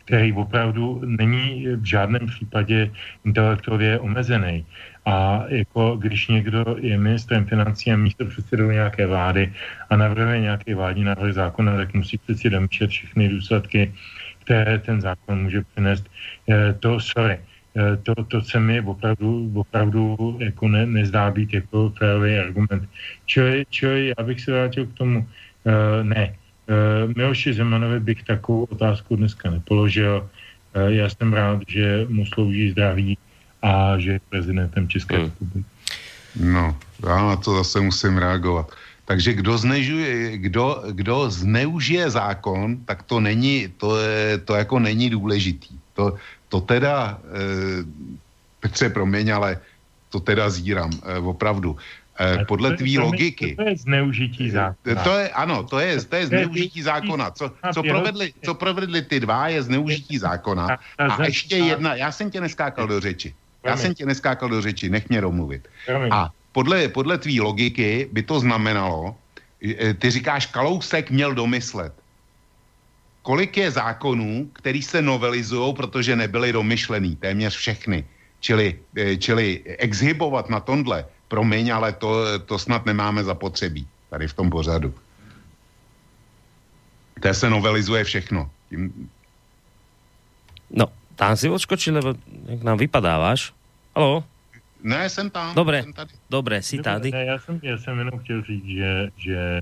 který 0.07 0.33
opravdu 0.33 1.03
není 1.05 1.67
v 1.67 1.85
žádném 1.85 2.27
případě 2.27 2.91
intelektově 3.27 3.99
omezený. 3.99 4.67
A 5.07 5.45
jako 5.49 5.97
když 5.97 6.29
někdo 6.29 6.65
je 6.79 6.99
ministrem 6.99 7.47
financí 7.47 7.93
a 7.93 7.97
místo 7.97 8.25
předsedou 8.27 8.71
nějaké 8.71 9.07
vlády 9.07 9.53
a 9.91 9.97
navrhuje 9.97 10.41
nějaký 10.41 10.75
vládní 10.75 11.05
návrh 11.05 11.35
zákona, 11.35 11.77
tak 11.77 11.95
musí 11.95 12.19
přeci 12.19 12.51
domýšlet 12.51 12.91
všechny 12.91 13.29
důsledky, 13.29 13.93
které 14.45 14.79
ten 14.79 15.01
zákon 15.01 15.43
může 15.43 15.63
přinést. 15.63 16.05
Eh, 16.49 16.73
to, 16.79 17.01
sorry, 17.01 17.39
Eh, 17.77 17.97
to, 17.97 18.15
to 18.25 18.41
se 18.41 18.61
mi 18.61 18.81
opravdu, 18.81 19.53
opravdu 19.55 20.37
jako 20.41 20.69
ne, 20.69 20.87
nezdá 20.87 21.31
být 21.31 21.55
jako 21.55 21.93
férový 21.99 22.39
argument. 22.39 22.89
Čili, 23.27 23.67
čili 23.71 24.15
já 24.19 24.25
bych 24.25 24.41
se 24.41 24.53
vrátil 24.53 24.87
k 24.87 24.95
tomu, 24.95 25.19
uh, 25.19 26.03
ne, 26.03 26.35
Miloši 27.17 27.55
Zemanovi 27.55 28.01
bych 28.01 28.23
takovou 28.25 28.65
otázku 28.65 29.17
dneska 29.17 29.51
nepoložil. 29.51 30.29
Uh, 30.77 30.83
já 30.83 31.09
jsem 31.09 31.33
rád, 31.33 31.63
že 31.69 32.07
mu 32.09 32.27
slouží 32.27 32.71
zdraví 32.71 33.19
a 33.63 33.99
že 33.99 34.11
je 34.13 34.21
prezidentem 34.29 34.89
České 34.89 35.17
hmm. 35.17 35.25
republiky. 35.25 35.71
No, 36.41 36.77
já 37.07 37.27
na 37.27 37.37
to 37.37 37.57
zase 37.57 37.81
musím 37.81 38.19
reagovat. 38.19 38.73
Takže 39.07 39.33
kdo, 39.33 39.59
znežuje, 39.59 40.39
kdo, 40.39 40.83
kdo 40.91 41.31
zneužije 41.31 42.11
zákon, 42.11 42.77
tak 42.85 43.03
to 43.03 43.21
není, 43.21 43.71
to, 43.79 43.99
je, 44.03 44.39
to 44.39 44.55
jako 44.55 44.79
není 44.79 45.11
důležitý. 45.11 45.79
To, 45.95 46.19
to 46.49 46.61
teda, 46.61 47.19
eh, 47.23 47.87
Petře, 48.61 48.91
promiň, 48.91 49.31
ale 49.31 49.51
to 50.11 50.21
teda 50.21 50.51
zírám, 50.51 50.91
eh, 50.91 51.19
opravdu. 51.19 51.77
Eh, 52.19 52.45
podle 52.45 52.77
tvý 52.77 52.99
logiky. 52.99 53.57
To 53.57 53.63
je 53.63 53.77
zneužití 53.77 54.51
zákona. 54.51 55.03
To 55.05 55.13
je, 55.19 55.29
ano, 55.29 55.63
to 55.63 55.79
je, 55.79 56.05
to 56.05 56.17
je 56.17 56.27
zneužití 56.27 56.83
zákona. 56.83 57.31
Co, 57.31 57.53
co, 57.75 57.83
provedli, 57.83 58.33
co 58.45 58.55
provedli 58.55 59.03
ty 59.03 59.21
dva, 59.21 59.49
je 59.49 59.63
zneužití 59.63 60.19
zákona. 60.19 60.79
A 60.99 61.25
ještě 61.25 61.57
jedna, 61.57 61.95
já 61.95 62.13
jsem 62.13 62.31
tě 62.31 62.41
neskákal 62.41 62.87
do 62.87 63.01
řeči. 63.01 63.35
Já 63.65 63.77
jsem 63.77 63.95
tě 63.95 64.07
neskákal 64.07 64.49
do 64.49 64.63
řeči, 64.63 64.89
nech 64.89 65.09
mě 65.09 65.21
domluvit. 65.21 65.69
A 66.11 66.31
podle, 66.53 66.89
podle 66.89 67.19
tvý 67.19 67.41
logiky 67.41 68.09
by 68.13 68.23
to 68.23 68.41
znamenalo, 68.41 69.17
ty 69.99 70.11
říkáš, 70.11 70.47
Kalousek 70.47 71.11
měl 71.11 71.35
domyslet 71.35 71.93
kolik 73.27 73.57
je 73.57 73.71
zákonů, 73.71 74.55
který 74.55 74.83
se 74.83 75.03
novelizují, 75.03 75.75
protože 75.75 76.17
nebyly 76.17 76.55
domyšlený, 76.55 77.19
téměř 77.19 77.57
všechny. 77.57 78.07
Čili, 78.41 78.79
eh, 78.95 79.17
čili 79.19 79.67
exhibovat 79.83 80.47
na 80.47 80.63
tomhle, 80.63 81.03
promiň, 81.29 81.71
ale 81.71 81.93
to, 81.93 82.39
to 82.39 82.59
snad 82.59 82.87
nemáme 82.87 83.25
zapotřebí 83.25 83.87
tady 84.11 84.29
v 84.29 84.35
tom 84.35 84.51
pořadu. 84.51 84.95
To 87.23 87.35
se 87.35 87.51
novelizuje 87.51 88.05
všechno. 88.05 88.51
Tím... 88.69 89.11
No, 90.71 90.87
tam 91.17 91.37
si 91.37 91.49
odskočil, 91.49 91.95
lebo 91.95 92.15
jak 92.47 92.63
nám 92.63 92.79
vypadáváš. 92.79 93.53
Halo? 93.97 94.25
Ne, 94.83 95.11
jsem 95.11 95.31
tam. 95.31 95.55
Dobre, 95.55 95.83
jsem 95.83 95.93
tady. 95.93 96.11
dobre, 96.31 96.63
si 96.63 96.79
tady. 96.79 97.11
Ne, 97.11 97.25
já 97.25 97.39
jsem, 97.39 97.61
já 97.63 97.79
jsem 97.79 97.99
jenom 97.99 98.19
chtěl 98.21 98.43
říct, 98.43 98.65
že, 98.65 99.11
že 99.17 99.61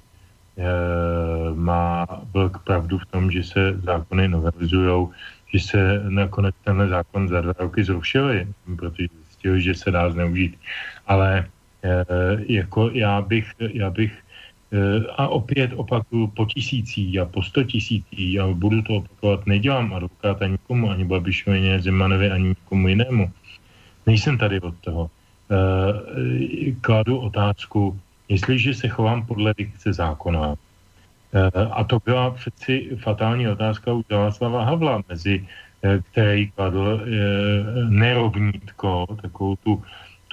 má 1.55 2.07
velk 2.35 2.59
pravdu 2.59 2.99
v 2.99 3.07
tom, 3.07 3.31
že 3.31 3.43
se 3.43 3.73
zákony 3.83 4.29
novelizují, 4.29 5.09
že 5.47 5.61
se 5.61 6.03
nakonec 6.09 6.55
tenhle 6.65 6.89
zákon 6.89 7.29
za 7.29 7.41
dva 7.41 7.55
roky 7.59 7.85
zrušili, 7.85 8.47
protože 8.77 9.07
zjistili, 9.25 9.63
že 9.63 9.75
se 9.75 9.91
dá 9.91 10.11
zneužít. 10.11 10.59
Ale 11.07 11.47
jako 12.49 12.91
já 12.91 13.23
bych, 13.23 13.53
já 13.73 13.91
bych 13.91 14.13
a 15.17 15.29
opět 15.29 15.71
opakuju 15.77 16.27
po 16.27 16.47
tisící 16.47 17.21
a 17.21 17.25
po 17.25 17.43
sto 17.43 17.65
tisící 17.65 18.41
a 18.41 18.47
budu 18.47 18.83
to 18.83 18.95
opakovat, 18.95 19.47
nedělám 19.47 19.95
advokáta 19.95 20.47
nikomu, 20.47 20.91
ani 20.91 21.05
Babišovi, 21.05 21.81
Zemanovi, 21.81 22.31
ani 22.31 22.49
nikomu 22.49 22.89
jinému. 22.89 23.31
Nejsem 24.07 24.39
tady 24.39 24.61
od 24.61 24.75
toho. 24.81 25.11
Kladu 26.81 27.19
otázku, 27.19 28.01
jestliže 28.29 28.75
se 28.75 28.89
chovám 28.89 29.27
podle 29.27 29.55
dikce 29.59 29.93
zákona, 29.93 30.55
a 31.71 31.85
to 31.85 31.99
byla 32.05 32.31
přeci 32.31 32.91
fatální 33.03 33.49
otázka 33.49 33.93
u 33.93 34.05
Václava 34.11 34.65
Havla, 34.65 35.03
mezi 35.09 35.47
který 36.11 36.51
kladl 36.51 37.01
nerovnítko, 37.89 39.07
takovou 39.23 39.57
tu, 39.57 39.83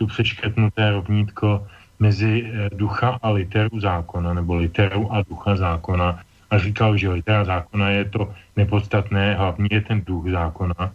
tu 0.01 0.09
přeškrtnuté 0.09 0.97
rovnítko 0.97 1.67
mezi 2.01 2.49
ducha 2.73 3.21
a 3.21 3.29
literu 3.29 3.79
zákona, 3.79 4.33
nebo 4.33 4.57
literu 4.57 5.13
a 5.13 5.21
ducha 5.21 5.55
zákona. 5.55 6.25
A 6.49 6.57
říkal, 6.57 6.97
že 6.97 7.09
litera 7.09 7.45
zákona 7.45 7.89
je 7.89 8.05
to 8.09 8.33
nepodstatné, 8.57 9.37
hlavně 9.37 9.69
je 9.71 9.81
ten 9.81 10.01
duch 10.01 10.25
zákona. 10.33 10.89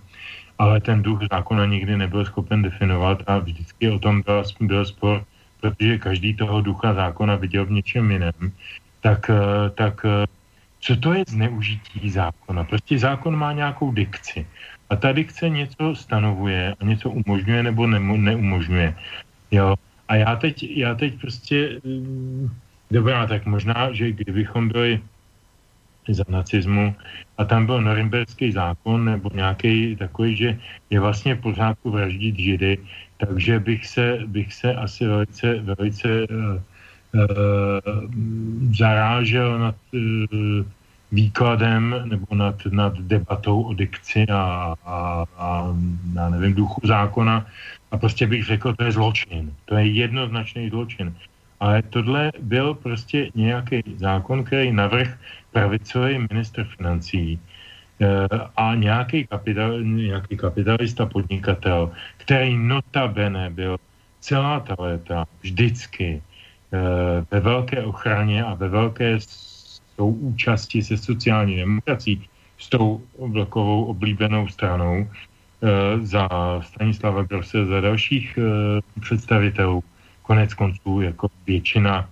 Ale 0.58 0.80
ten 0.82 1.02
duch 1.06 1.30
zákona 1.30 1.66
nikdy 1.66 1.96
nebyl 1.96 2.24
schopen 2.26 2.66
definovat 2.66 3.22
a 3.30 3.38
vždycky 3.38 3.90
o 3.90 3.98
tom 3.98 4.26
byl, 4.26 4.42
byl 4.60 4.84
spor, 4.84 5.22
protože 5.60 5.98
každý 5.98 6.34
toho 6.34 6.60
ducha 6.60 6.94
zákona 6.94 7.36
viděl 7.38 7.64
v 7.64 7.78
něčem 7.78 8.10
jiném. 8.10 8.52
Tak, 9.06 9.30
tak 9.74 10.02
co 10.80 10.96
to 10.96 11.14
je 11.14 11.24
zneužití 11.28 12.10
zákona? 12.10 12.64
Prostě 12.64 12.98
zákon 12.98 13.38
má 13.38 13.52
nějakou 13.52 13.92
dikci. 13.94 14.46
A 14.90 14.96
ta 14.96 15.12
dikce 15.12 15.48
něco 15.48 15.94
stanovuje 15.94 16.74
a 16.80 16.84
něco 16.84 17.10
umožňuje 17.10 17.62
nebo 17.62 17.86
ne, 17.86 18.00
neumožňuje. 18.00 18.94
Jo. 19.50 19.74
A 20.08 20.14
já 20.14 20.36
teď, 20.36 20.62
já 20.62 20.94
teď 20.94 21.20
prostě, 21.20 21.80
dobrá, 22.90 23.26
tak 23.26 23.46
možná, 23.46 23.92
že 23.92 24.12
kdybychom 24.12 24.68
byli 24.68 25.00
za 26.08 26.24
nacismu 26.28 26.94
a 27.38 27.44
tam 27.44 27.66
byl 27.66 27.82
norimberský 27.82 28.52
zákon 28.52 29.04
nebo 29.04 29.30
nějaký 29.34 29.96
takový, 29.96 30.36
že 30.36 30.58
je 30.90 31.00
vlastně 31.00 31.34
v 31.34 31.40
pořádku 31.40 31.90
vraždit 31.90 32.38
židy, 32.38 32.78
takže 33.16 33.58
bych 33.58 33.86
se, 33.86 34.18
bych 34.26 34.54
se 34.54 34.74
asi 34.74 35.06
velice, 35.06 35.54
velice 35.54 36.08
uh, 36.28 36.36
uh, 37.14 37.30
zarážel 38.70 39.58
nad 39.58 39.76
uh, 39.92 40.62
výkladem 41.12 42.02
nebo 42.04 42.26
nad, 42.34 42.66
nad 42.70 42.98
debatou 42.98 43.62
o 43.62 43.74
dikci 43.74 44.26
a, 44.26 44.74
a, 44.84 45.24
a 45.36 45.76
já 46.14 46.28
nevím, 46.28 46.54
duchu 46.54 46.80
zákona 46.84 47.46
a 47.90 47.98
prostě 47.98 48.26
bych 48.26 48.44
řekl, 48.44 48.74
to 48.74 48.84
je 48.84 48.92
zločin. 48.92 49.54
To 49.64 49.76
je 49.76 49.86
jednoznačný 49.86 50.70
zločin. 50.70 51.14
Ale 51.60 51.82
tohle 51.82 52.32
byl 52.40 52.74
prostě 52.74 53.30
nějaký 53.34 53.82
zákon, 53.96 54.44
který 54.44 54.72
navrh 54.72 55.18
pravicový 55.52 56.26
minister 56.30 56.64
financí 56.76 57.40
eh, 58.00 58.28
a 58.56 58.74
nějaký, 58.74 59.26
kapital, 59.26 59.80
nějaký 59.82 60.36
kapitalista 60.36 61.06
podnikatel, 61.06 61.90
který 62.16 62.58
notabene 62.58 63.50
byl 63.50 63.76
celá 64.20 64.60
ta 64.60 64.74
léta 64.78 65.24
vždycky 65.40 66.20
eh, 66.20 67.24
ve 67.30 67.40
velké 67.40 67.82
ochraně 67.82 68.44
a 68.44 68.54
ve 68.54 68.68
velké 68.68 69.20
tou 69.96 70.10
účastí 70.10 70.82
se 70.82 70.96
sociální 70.96 71.56
demokracií, 71.56 72.22
s 72.58 72.68
tou 72.68 73.02
vlkovou 73.18 73.84
oblíbenou 73.84 74.48
stranou, 74.48 75.08
za 76.02 76.28
Stanislava 76.60 77.22
Grosse, 77.22 77.66
za 77.66 77.80
dalších 77.80 78.38
představitelů. 79.00 79.84
Konec 80.22 80.54
konců 80.54 81.00
jako 81.00 81.28
většina 81.46 82.08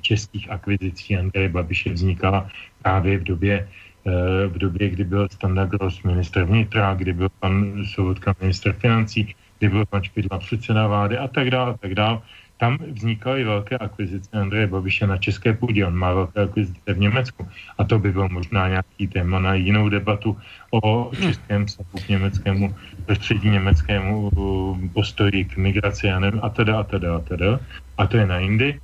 českých 0.00 0.50
akvizicí 0.50 1.16
Andreje 1.16 1.48
Babiše 1.48 1.92
vznikala 1.92 2.48
právě 2.82 3.18
v 3.18 3.24
době, 3.24 3.68
eh, 4.06 4.46
v 4.46 4.58
době, 4.58 4.88
kdy 4.90 5.04
byl 5.04 5.28
Standa 5.28 5.64
Gross 5.64 6.02
minister 6.02 6.44
vnitra, 6.44 6.94
kdy 6.94 7.12
byl 7.12 7.28
pan 7.40 7.84
Sobotka 7.84 8.34
minister 8.40 8.72
financí, 8.72 9.34
kdy 9.58 9.68
byl 9.68 9.86
pan 9.86 10.02
Špidla 10.02 10.38
předseda 10.38 10.86
vlády 10.86 11.18
a 11.18 11.28
tak 11.28 11.50
dále, 11.50 11.74
a 11.74 11.76
tak 11.76 11.94
dále. 11.94 12.20
Tam 12.60 12.76
vznikaly 12.92 13.44
velké 13.44 13.78
akvizice 13.78 14.28
Andreje 14.32 14.66
Babiše 14.66 15.06
na 15.06 15.16
české 15.16 15.52
půdě. 15.52 15.86
On 15.86 15.96
má 15.96 16.12
velké 16.12 16.40
akvizice 16.40 16.92
v 16.92 16.98
Německu. 16.98 17.48
A 17.78 17.84
to 17.84 17.98
by 17.98 18.12
byl 18.12 18.28
možná 18.28 18.68
nějaký 18.68 19.08
téma 19.08 19.38
na 19.38 19.54
jinou 19.54 19.88
debatu 19.88 20.36
o 20.70 21.10
českém 21.20 21.66
vztahu 21.66 21.98
k 22.06 22.08
německému, 22.08 22.74
prostředí 23.06 23.50
německému 23.50 24.28
uh, 24.28 24.78
postoji 24.92 25.44
k 25.44 25.56
migraci 25.56 26.10
a, 26.10 26.20
nevím, 26.20 26.40
a 26.42 26.48
teda, 26.48 26.80
a 26.80 26.82
teda, 26.84 27.16
a 27.16 27.20
teda. 27.20 27.60
A 27.98 28.06
to 28.06 28.16
je 28.16 28.26
na 28.26 28.38
jindy. 28.38 28.80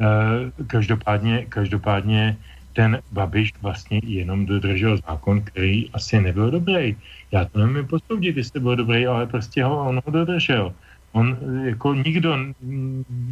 Eh, 0.00 0.64
každopádně, 0.66 1.46
každopádně 1.48 2.36
ten 2.72 2.98
Babiš 3.12 3.52
vlastně 3.62 4.00
jenom 4.04 4.46
dodržel 4.46 4.96
zákon, 4.96 5.42
který 5.42 5.90
asi 5.92 6.20
nebyl 6.20 6.50
dobrý. 6.50 6.96
Já 7.32 7.44
to 7.44 7.66
nevím 7.66 7.86
posoudit, 7.86 8.36
jestli 8.36 8.60
byl 8.60 8.76
dobrý, 8.76 9.06
ale 9.06 9.26
prostě 9.26 9.64
ho, 9.64 9.88
on 9.88 10.00
ho 10.04 10.10
dodržel. 10.12 10.72
On 11.12 11.36
jako 11.64 11.94
nikdo, 11.94 12.36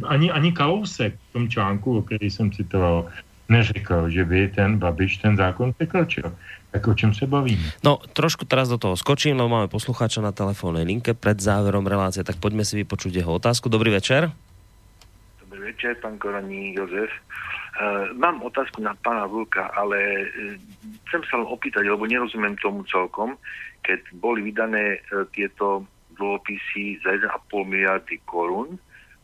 ani, 0.07 0.31
ani 0.31 0.51
Kalousek 0.51 1.15
v 1.15 1.33
tom 1.33 1.49
článku, 1.49 1.97
o 1.97 2.01
který 2.01 2.31
jsem 2.31 2.51
citoval, 2.51 3.07
neřekl, 3.49 4.09
že 4.09 4.25
by 4.25 4.47
ten 4.47 4.77
Babiš 4.77 5.17
ten 5.17 5.37
zákon 5.37 5.73
překročil. 5.73 6.35
Tak 6.71 6.87
o 6.87 6.93
čem 6.93 7.13
se 7.13 7.25
bavíme? 7.25 7.81
No, 7.81 7.97
trošku 8.13 8.45
teraz 8.45 8.69
do 8.69 8.77
toho 8.77 8.93
skočím, 8.93 9.41
lebo 9.41 9.49
máme 9.49 9.73
poslucháča 9.73 10.21
na 10.21 10.29
telefónnej 10.29 10.85
linke 10.85 11.17
pred 11.17 11.41
záverom 11.41 11.81
relácie, 11.81 12.21
tak 12.21 12.37
poďme 12.37 12.61
si 12.61 12.77
vypočuť 12.85 13.25
jeho 13.25 13.31
otázku. 13.41 13.73
Dobrý 13.73 13.89
večer 13.89 14.29
večer, 15.79 15.95
pán 16.01 16.17
Koraní 16.17 16.73
Jozef. 16.73 17.07
Uh, 17.79 18.11
mám 18.19 18.43
otázku 18.43 18.83
na 18.83 18.91
pána 18.99 19.23
Vlka, 19.31 19.71
ale 19.71 20.27
uh, 20.27 20.59
chcem 21.07 21.23
sa 21.31 21.39
opýtať, 21.39 21.87
lebo 21.87 22.03
nerozumiem 22.03 22.59
tomu 22.59 22.83
celkom, 22.83 23.39
keď 23.87 24.03
boli 24.19 24.43
vydané 24.43 24.99
uh, 24.99 25.23
tieto 25.31 25.87
dlhopisy 26.19 26.99
za 27.01 27.15
1,5 27.15 27.31
miliardy 27.63 28.19
korun 28.27 28.75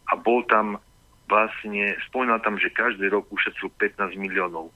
a 0.08 0.16
bol 0.16 0.42
tam 0.48 0.80
vlastne, 1.28 1.98
spomínal 2.08 2.40
tam, 2.42 2.58
že 2.58 2.74
každý 2.74 3.10
rok 3.10 3.28
ušetril 3.34 3.70
15 3.78 4.16
miliónov, 4.16 4.70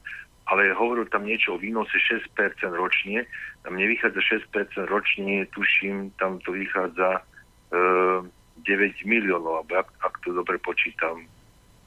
ale 0.50 0.74
hovoril 0.74 1.06
tam 1.14 1.26
niečo 1.26 1.56
o 1.56 1.62
výnose 1.62 1.94
6% 1.94 2.34
ročne, 2.74 3.30
tam 3.62 3.78
nevychádza 3.78 4.22
6% 4.50 4.90
ročne, 4.90 5.46
tuším, 5.54 6.10
tam 6.18 6.42
to 6.42 6.58
vychádza 6.58 7.22
uh, 7.22 8.26
9 8.66 9.06
miliónov, 9.06 9.64
alebo 9.64 9.74
ak, 9.78 9.90
ak 10.02 10.14
to 10.26 10.34
dobre 10.34 10.58
počítam, 10.58 11.30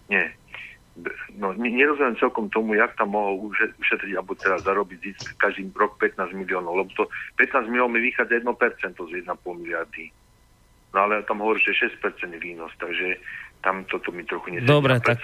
nie. 0.07 0.31
No, 1.41 1.57
nerozumiem 1.57 2.21
celkom 2.21 2.53
tomu, 2.53 2.77
jak 2.77 2.93
tam 3.01 3.17
mohol 3.17 3.49
ušetriť, 3.81 4.13
alebo 4.13 4.37
teda 4.37 4.61
zarobiť 4.61 4.99
zisk 5.01 5.41
každý 5.41 5.67
rok 5.73 5.97
15 5.97 6.37
miliónov, 6.37 6.85
lebo 6.85 6.91
to 6.95 7.09
15 7.41 7.67
miliónov 7.73 7.97
mi 7.97 8.05
vychádza 8.05 8.45
1% 8.45 8.95
z 8.95 9.13
1,5 9.25 9.33
miliardy. 9.57 10.13
No 10.93 10.99
ale 11.09 11.25
tam 11.25 11.41
hovorí, 11.41 11.61
že 11.65 11.89
6% 11.89 12.29
výnos, 12.37 12.73
takže 12.77 13.17
tam 13.65 13.85
toto 13.89 14.13
mi 14.13 14.25
trochu 14.25 14.57
nesedí. 14.57 14.69
Dobre, 14.69 15.01
tak... 15.01 15.19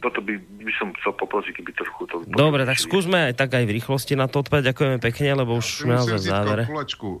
Toto 0.00 0.24
by, 0.24 0.32
by 0.64 0.72
som 0.80 0.96
chcel 0.96 1.12
poprosiť, 1.12 1.60
keby 1.60 1.76
trochu 1.76 2.08
to... 2.08 2.24
Dobre, 2.24 2.64
tak 2.64 2.80
skúsme 2.80 3.28
aj 3.28 3.34
tak 3.36 3.52
aj 3.52 3.68
v 3.68 3.76
rýchlosti 3.76 4.16
na 4.16 4.32
to 4.32 4.40
odpovedať. 4.40 4.72
Ďakujeme 4.72 4.96
pekne, 4.96 5.28
lebo 5.36 5.60
už 5.60 5.84
sme 5.84 5.92
naozaj 6.00 6.16
v 6.16 6.24
závere. 6.24 6.62
Kalkulačku. 6.64 7.08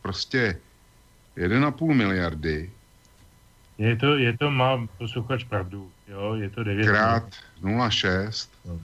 prostě 0.00 0.56
1,5 1.36 1.92
miliardy 1.92 2.72
je 3.78 3.96
to, 3.96 4.16
je 4.16 4.32
to, 4.40 4.50
má 4.50 4.80
posluchač 4.98 5.44
pravdu, 5.44 5.90
jo, 6.08 6.34
je 6.40 6.48
to 6.50 6.64
9 6.64 6.86
Krát 6.86 7.28
0,6, 7.62 8.48
no. 8.64 8.80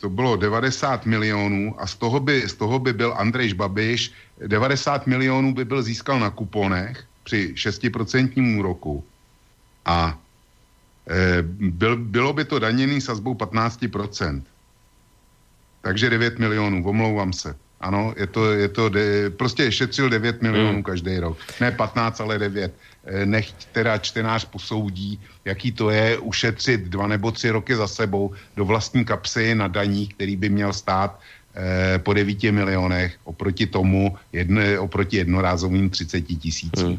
to 0.00 0.08
bylo 0.08 0.36
90 0.36 1.06
milionů 1.06 1.80
a 1.80 1.86
z 1.86 1.94
toho 1.96 2.20
by, 2.20 2.48
z 2.48 2.54
toho 2.54 2.78
by 2.78 2.92
byl 2.92 3.14
Andrej 3.16 3.54
Babiš, 3.54 4.12
90 4.46 5.06
milionů 5.06 5.54
by 5.54 5.64
byl 5.64 5.82
získal 5.82 6.20
na 6.20 6.30
kuponech 6.30 7.04
při 7.24 7.52
6% 7.56 8.58
úroku 8.58 9.04
a 9.84 10.18
e, 11.08 11.42
byl, 11.58 11.96
bylo 11.96 12.32
by 12.32 12.44
to 12.44 12.58
daněný 12.58 13.00
sazbou 13.00 13.34
15%. 13.34 14.42
Takže 15.80 16.10
9 16.10 16.38
milionů, 16.38 16.86
omlouvám 16.86 17.32
se. 17.32 17.56
Ano, 17.80 18.14
je 18.16 18.26
to, 18.26 18.52
je 18.52 18.68
to 18.68 18.88
de, 18.88 19.30
prostě 19.30 19.72
šetřil 19.72 20.08
9 20.08 20.42
milionů 20.42 20.72
hmm. 20.72 20.82
každý 20.82 21.18
rok. 21.18 21.38
Ne 21.60 21.72
15, 21.72 22.20
ale 22.20 22.38
9. 22.38 22.74
Eh, 23.04 23.26
nechť 23.26 23.54
teda 23.72 23.98
čtenář 23.98 24.44
posoudí, 24.44 25.20
jaký 25.44 25.72
to 25.72 25.90
je 25.90 26.18
ušetřit 26.18 26.80
dva 26.80 27.06
nebo 27.06 27.30
tři 27.30 27.50
roky 27.50 27.76
za 27.76 27.88
sebou 27.88 28.32
do 28.56 28.64
vlastní 28.64 29.04
kapsy 29.04 29.54
na 29.54 29.68
daních, 29.68 30.14
který 30.14 30.36
by 30.36 30.48
měl 30.48 30.72
stát 30.72 31.20
po 32.02 32.10
9 32.14 32.50
milionech 32.50 33.14
oproti 33.24 33.66
tomu, 33.66 34.18
jedne, 34.32 34.78
oproti 34.78 35.16
jednorázovým 35.16 35.90
30 35.90 36.20
tisícům. 36.20 36.98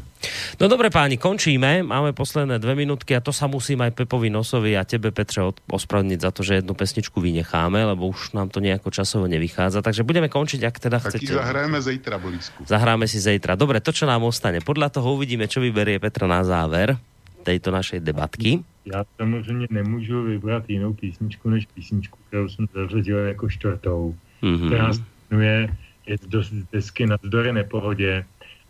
No 0.60 0.64
dobre 0.68 0.88
páni, 0.90 1.20
končíme, 1.20 1.84
máme 1.84 2.16
posledné 2.16 2.56
dve 2.58 2.74
minutky 2.74 3.12
a 3.12 3.20
to 3.20 3.36
sa 3.36 3.46
musím 3.46 3.84
aj 3.84 3.92
Pepovi 3.92 4.32
Nosovi 4.32 4.72
a 4.74 4.88
tebe 4.88 5.12
Petře 5.12 5.44
ospravedlniť 5.68 6.20
za 6.20 6.30
to, 6.32 6.40
že 6.42 6.64
jednu 6.64 6.74
pesničku 6.74 7.20
vynecháme, 7.20 7.84
lebo 7.84 8.08
už 8.08 8.32
nám 8.32 8.48
to 8.48 8.64
nejako 8.64 8.90
časovo 8.90 9.28
nevychádza, 9.28 9.84
takže 9.84 10.08
budeme 10.08 10.32
končiť, 10.32 10.60
ak 10.64 10.76
teda 10.80 10.98
tak 11.04 11.20
chcete. 11.20 11.36
zahráme 11.36 11.78
zítra, 11.84 12.16
Borisku. 12.16 12.64
Zahráme 12.64 13.04
si 13.04 13.20
zítra. 13.20 13.60
Dobre, 13.60 13.84
to, 13.84 13.92
čo 13.92 14.08
nám 14.08 14.24
ostane. 14.24 14.64
Podľa 14.64 14.88
toho 14.88 15.20
uvidíme, 15.20 15.44
čo 15.46 15.60
vyberie 15.60 16.00
Petra 16.00 16.24
na 16.24 16.40
záver 16.42 16.96
tejto 17.44 17.70
našej 17.70 18.00
debatky. 18.00 18.64
Já 18.86 19.04
samozřejmě 19.16 19.66
nemůžu 19.70 20.22
vybrat 20.22 20.64
jinou 20.68 20.92
písničku 20.92 21.50
než 21.50 21.66
písničku, 21.66 22.18
kterou 22.28 22.48
jsem 22.48 22.66
zařadil 22.74 23.18
jako 23.18 23.50
čtvrtou 23.50 24.14
mm-hmm. 24.42 24.66
která 24.66 24.92
se 24.92 25.02
jmenuje 25.30 25.68
je 26.06 26.16
z 26.42 26.52
desky 26.72 27.06
Navzdory 27.06 27.52
nepohodě. 27.52 28.24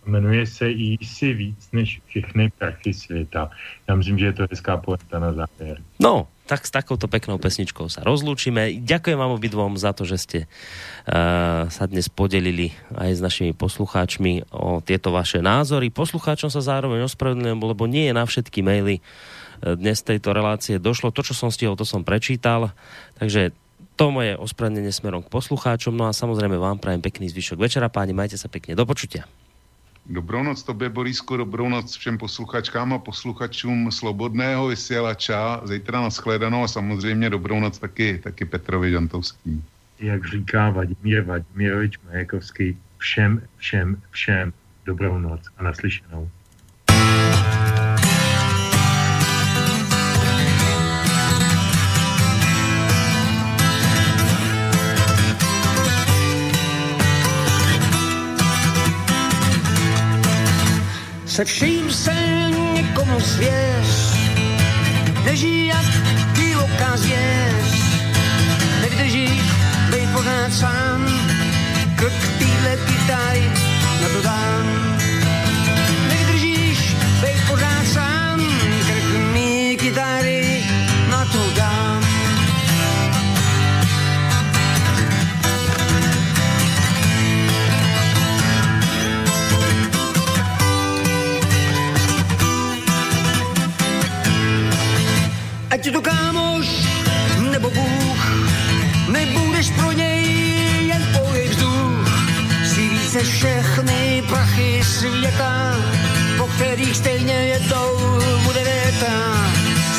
Jmenuje 0.07 0.47
se 0.47 0.71
jí 0.71 0.99
si 1.03 1.35
víc 1.35 1.69
než 1.73 2.01
všechny 2.07 2.51
prachy 2.59 2.95
světa. 2.95 3.51
Já 3.89 3.95
myslím, 3.95 4.19
že 4.19 4.27
je 4.27 4.33
to 4.33 4.47
hezká 4.51 4.77
poeta 4.77 5.19
na 5.19 5.33
závěr. 5.33 5.83
No, 6.01 6.29
tak 6.47 6.63
s 6.63 6.71
takouto 6.71 7.11
peknou 7.11 7.43
pesničkou 7.43 7.91
sa 7.91 8.07
rozlúčime. 8.07 8.71
Ďakujem 8.79 9.19
vám 9.19 9.35
obidvom 9.35 9.75
za 9.75 9.91
to, 9.91 10.07
že 10.07 10.17
ste 10.23 10.39
uh, 10.47 11.67
sa 11.67 11.85
dnes 11.91 12.07
podelili 12.07 12.71
aj 12.95 13.19
s 13.19 13.21
našimi 13.21 13.51
poslucháčmi 13.51 14.55
o 14.55 14.79
tieto 14.79 15.11
vaše 15.11 15.43
názory. 15.43 15.91
Poslucháčom 15.91 16.55
sa 16.55 16.63
zároveň 16.63 17.03
ospravedlňujem, 17.11 17.59
lebo 17.59 17.91
nie 17.91 18.07
je 18.07 18.15
na 18.15 18.23
všetky 18.23 18.63
maily 18.63 19.03
eh, 19.03 19.75
dnes 19.75 20.07
tejto 20.07 20.31
relácie 20.31 20.79
došlo. 20.79 21.11
To, 21.11 21.27
čo 21.27 21.35
som 21.35 21.51
stihol, 21.51 21.75
to 21.75 21.83
som 21.83 22.07
prečítal. 22.07 22.71
Takže 23.19 23.51
to 23.97 24.13
moje 24.13 24.37
ospravedlnenie 24.37 24.93
smerom 24.93 25.25
k 25.25 25.33
poslucháčom. 25.33 25.97
No 25.97 26.07
a 26.07 26.13
samozrejme 26.13 26.61
vám 26.61 26.77
prajem 26.77 27.01
pekný 27.01 27.33
zvyšok 27.33 27.59
večera, 27.59 27.89
páni, 27.89 28.13
majte 28.13 28.37
sa 28.37 28.53
pekne. 28.53 28.77
Do 28.77 28.85
počutia. 28.85 29.25
Dobrou 30.07 30.43
noc 30.43 30.63
tobě, 30.63 30.89
Borisku, 30.89 31.37
dobrou 31.37 31.69
noc 31.69 31.97
všem 31.97 32.19
posluchačkám 32.19 32.93
a 32.93 32.99
posluchačům 32.99 33.93
Slobodného 33.93 34.67
vysílača. 34.67 35.61
Zítra 35.65 36.01
na 36.01 36.11
shledanou 36.11 36.63
a 36.63 36.69
samozřejmě 36.69 37.31
dobrou 37.31 37.61
noc 37.61 37.79
taky, 37.79 38.21
taky 38.23 38.45
Petrovi 38.45 38.91
Žantovský. 38.91 39.65
Jak 39.99 40.27
říká 40.27 40.71
Vladimír 40.71 41.23
Vladimirovič 41.23 41.99
Majekovský, 42.07 42.79
všem, 42.99 43.43
všem, 43.57 44.03
všem 44.11 44.53
dobrou 44.87 45.19
noc 45.19 45.41
a 45.59 45.63
naslyšenou. 45.63 46.31
Se 61.37 61.45
vším 61.45 61.91
se 61.91 62.15
někomu 62.75 63.21
svěř, 63.21 64.17
nežij 65.25 65.67
jak 65.67 65.87
divoká 66.33 66.97
zvěř, 66.97 67.83
nevydržíš 68.81 69.43
být 69.91 70.13
pořád 70.13 70.53
sám, 70.53 71.07
krk 71.97 72.39
týhle 72.39 72.77
kytaj, 72.77 73.56
Ať 95.77 95.93
to 95.93 96.01
kámoš 96.01 96.89
nebo 97.53 97.69
Bůh, 97.71 98.23
nebudeš 99.13 99.71
pro 99.77 99.93
něj 99.93 100.25
jen 100.89 101.05
pouhý 101.13 101.49
vzduch. 101.49 102.09
Si 102.65 102.89
více 102.89 103.21
všechny 103.21 104.25
prachy 104.29 104.81
světa, 104.85 105.77
po 106.39 106.47
kterých 106.47 106.97
stejně 106.97 107.33
jednou 107.33 107.93
bude 108.45 108.65
věta. 108.65 109.17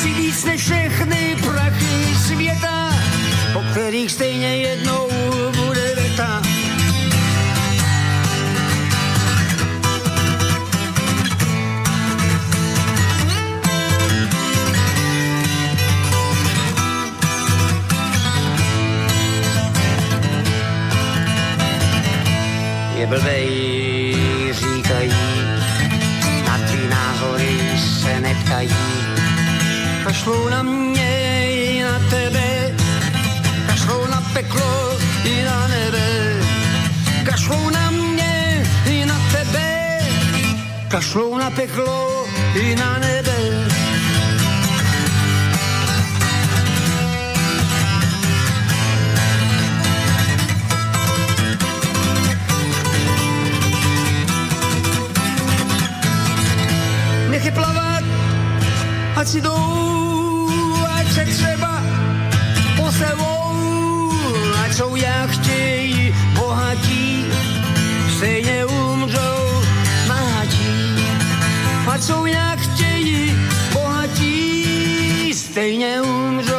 Si 0.02 0.10
víc 0.14 0.44
než 0.44 0.60
všechny 0.60 1.36
prachy 1.46 1.94
světa, 2.26 2.90
po 3.52 3.62
kterých 3.70 4.10
stejně 4.10 4.56
jednou 4.56 5.08
bude 5.54 5.94
věta. 5.94 6.47
Blbej, 23.08 24.16
říkají, 24.52 25.12
na 26.46 26.58
tvý 26.58 26.88
názory 26.88 27.58
se 28.00 28.20
neptají. 28.20 28.76
Kašlou 30.04 30.48
na 30.48 30.62
mě 30.62 31.44
i 31.50 31.82
na 31.82 31.98
tebe, 32.10 32.74
kašlou 33.66 34.06
na 34.06 34.20
peklo 34.32 34.98
i 35.24 35.44
na 35.44 35.68
nebe. 35.68 36.06
Kašlou 37.24 37.70
na 37.70 37.90
mě 37.90 38.64
i 38.86 39.06
na 39.06 39.18
tebe, 39.32 39.98
kašlou 40.88 41.38
na 41.38 41.50
peklo 41.50 42.26
i 42.54 42.76
na 42.76 42.98
nebe. 42.98 43.38
Je 57.48 57.52
plavat, 57.52 58.04
ať 59.16 59.26
si 59.28 59.40
jdou, 59.40 60.48
ať 60.84 61.06
se 61.12 61.24
třeba 61.24 61.80
posevou, 62.76 64.12
ať 64.64 64.72
jsou 64.72 64.96
jak 64.96 65.30
chtějí 65.30 66.14
bohatí, 66.36 67.24
stejně 68.16 68.64
umřou 68.64 69.64
nahatí. 70.08 70.76
Ať 71.88 72.02
jsou 72.02 72.26
jak 72.26 72.58
chtějí 72.60 73.36
bohatí, 73.72 75.32
stejně 75.34 76.00
umřou 76.00 76.57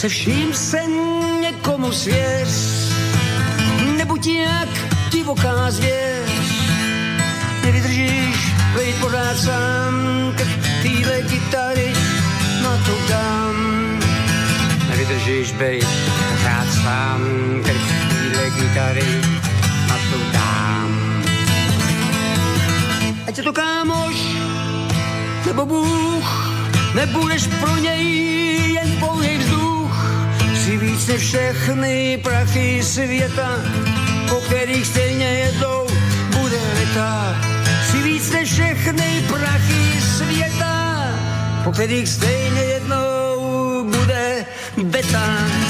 se 0.00 0.08
vším 0.08 0.54
se 0.54 0.80
někomu 1.40 1.92
svěř, 1.92 2.48
nebuď 3.96 4.26
jak 4.26 4.68
divoká 5.10 5.70
zvěř. 5.70 6.30
Nevydržíš 7.64 8.54
vejít 8.74 8.96
pořád 9.00 9.36
sám, 9.36 9.94
k 10.36 10.40
týhle 10.82 11.22
kytary 11.22 11.92
na 12.62 12.76
to 12.86 13.12
dám. 13.12 13.56
Nevydržíš 14.88 15.52
bejt 15.52 15.88
pořád 16.30 16.72
sám, 16.82 17.20
k 17.62 17.66
týhle 17.66 18.50
kytary 18.50 19.20
na 19.88 19.96
to 20.10 20.18
dám. 20.32 21.22
Ať 23.28 23.38
je 23.38 23.44
to 23.44 23.52
kámoš, 23.52 24.16
nebo 25.46 25.66
Bůh, 25.66 26.54
nebudeš 26.94 27.46
pro 27.46 27.76
něj. 27.76 28.39
Si 31.10 31.18
všechny 31.18 32.18
prachy 32.22 32.82
světa, 32.82 33.58
po 34.28 34.36
kterých 34.36 34.86
stejně 34.86 35.26
jednou 35.26 35.86
bude 36.38 36.60
víc 38.02 38.30
než 38.32 38.52
všechny 38.52 39.24
prachy 39.28 40.00
světa, 40.00 41.06
po 41.64 41.72
kterých 41.72 42.08
stejně 42.08 42.60
jednou 42.60 43.84
bude 43.90 44.46
beta. 44.82 45.69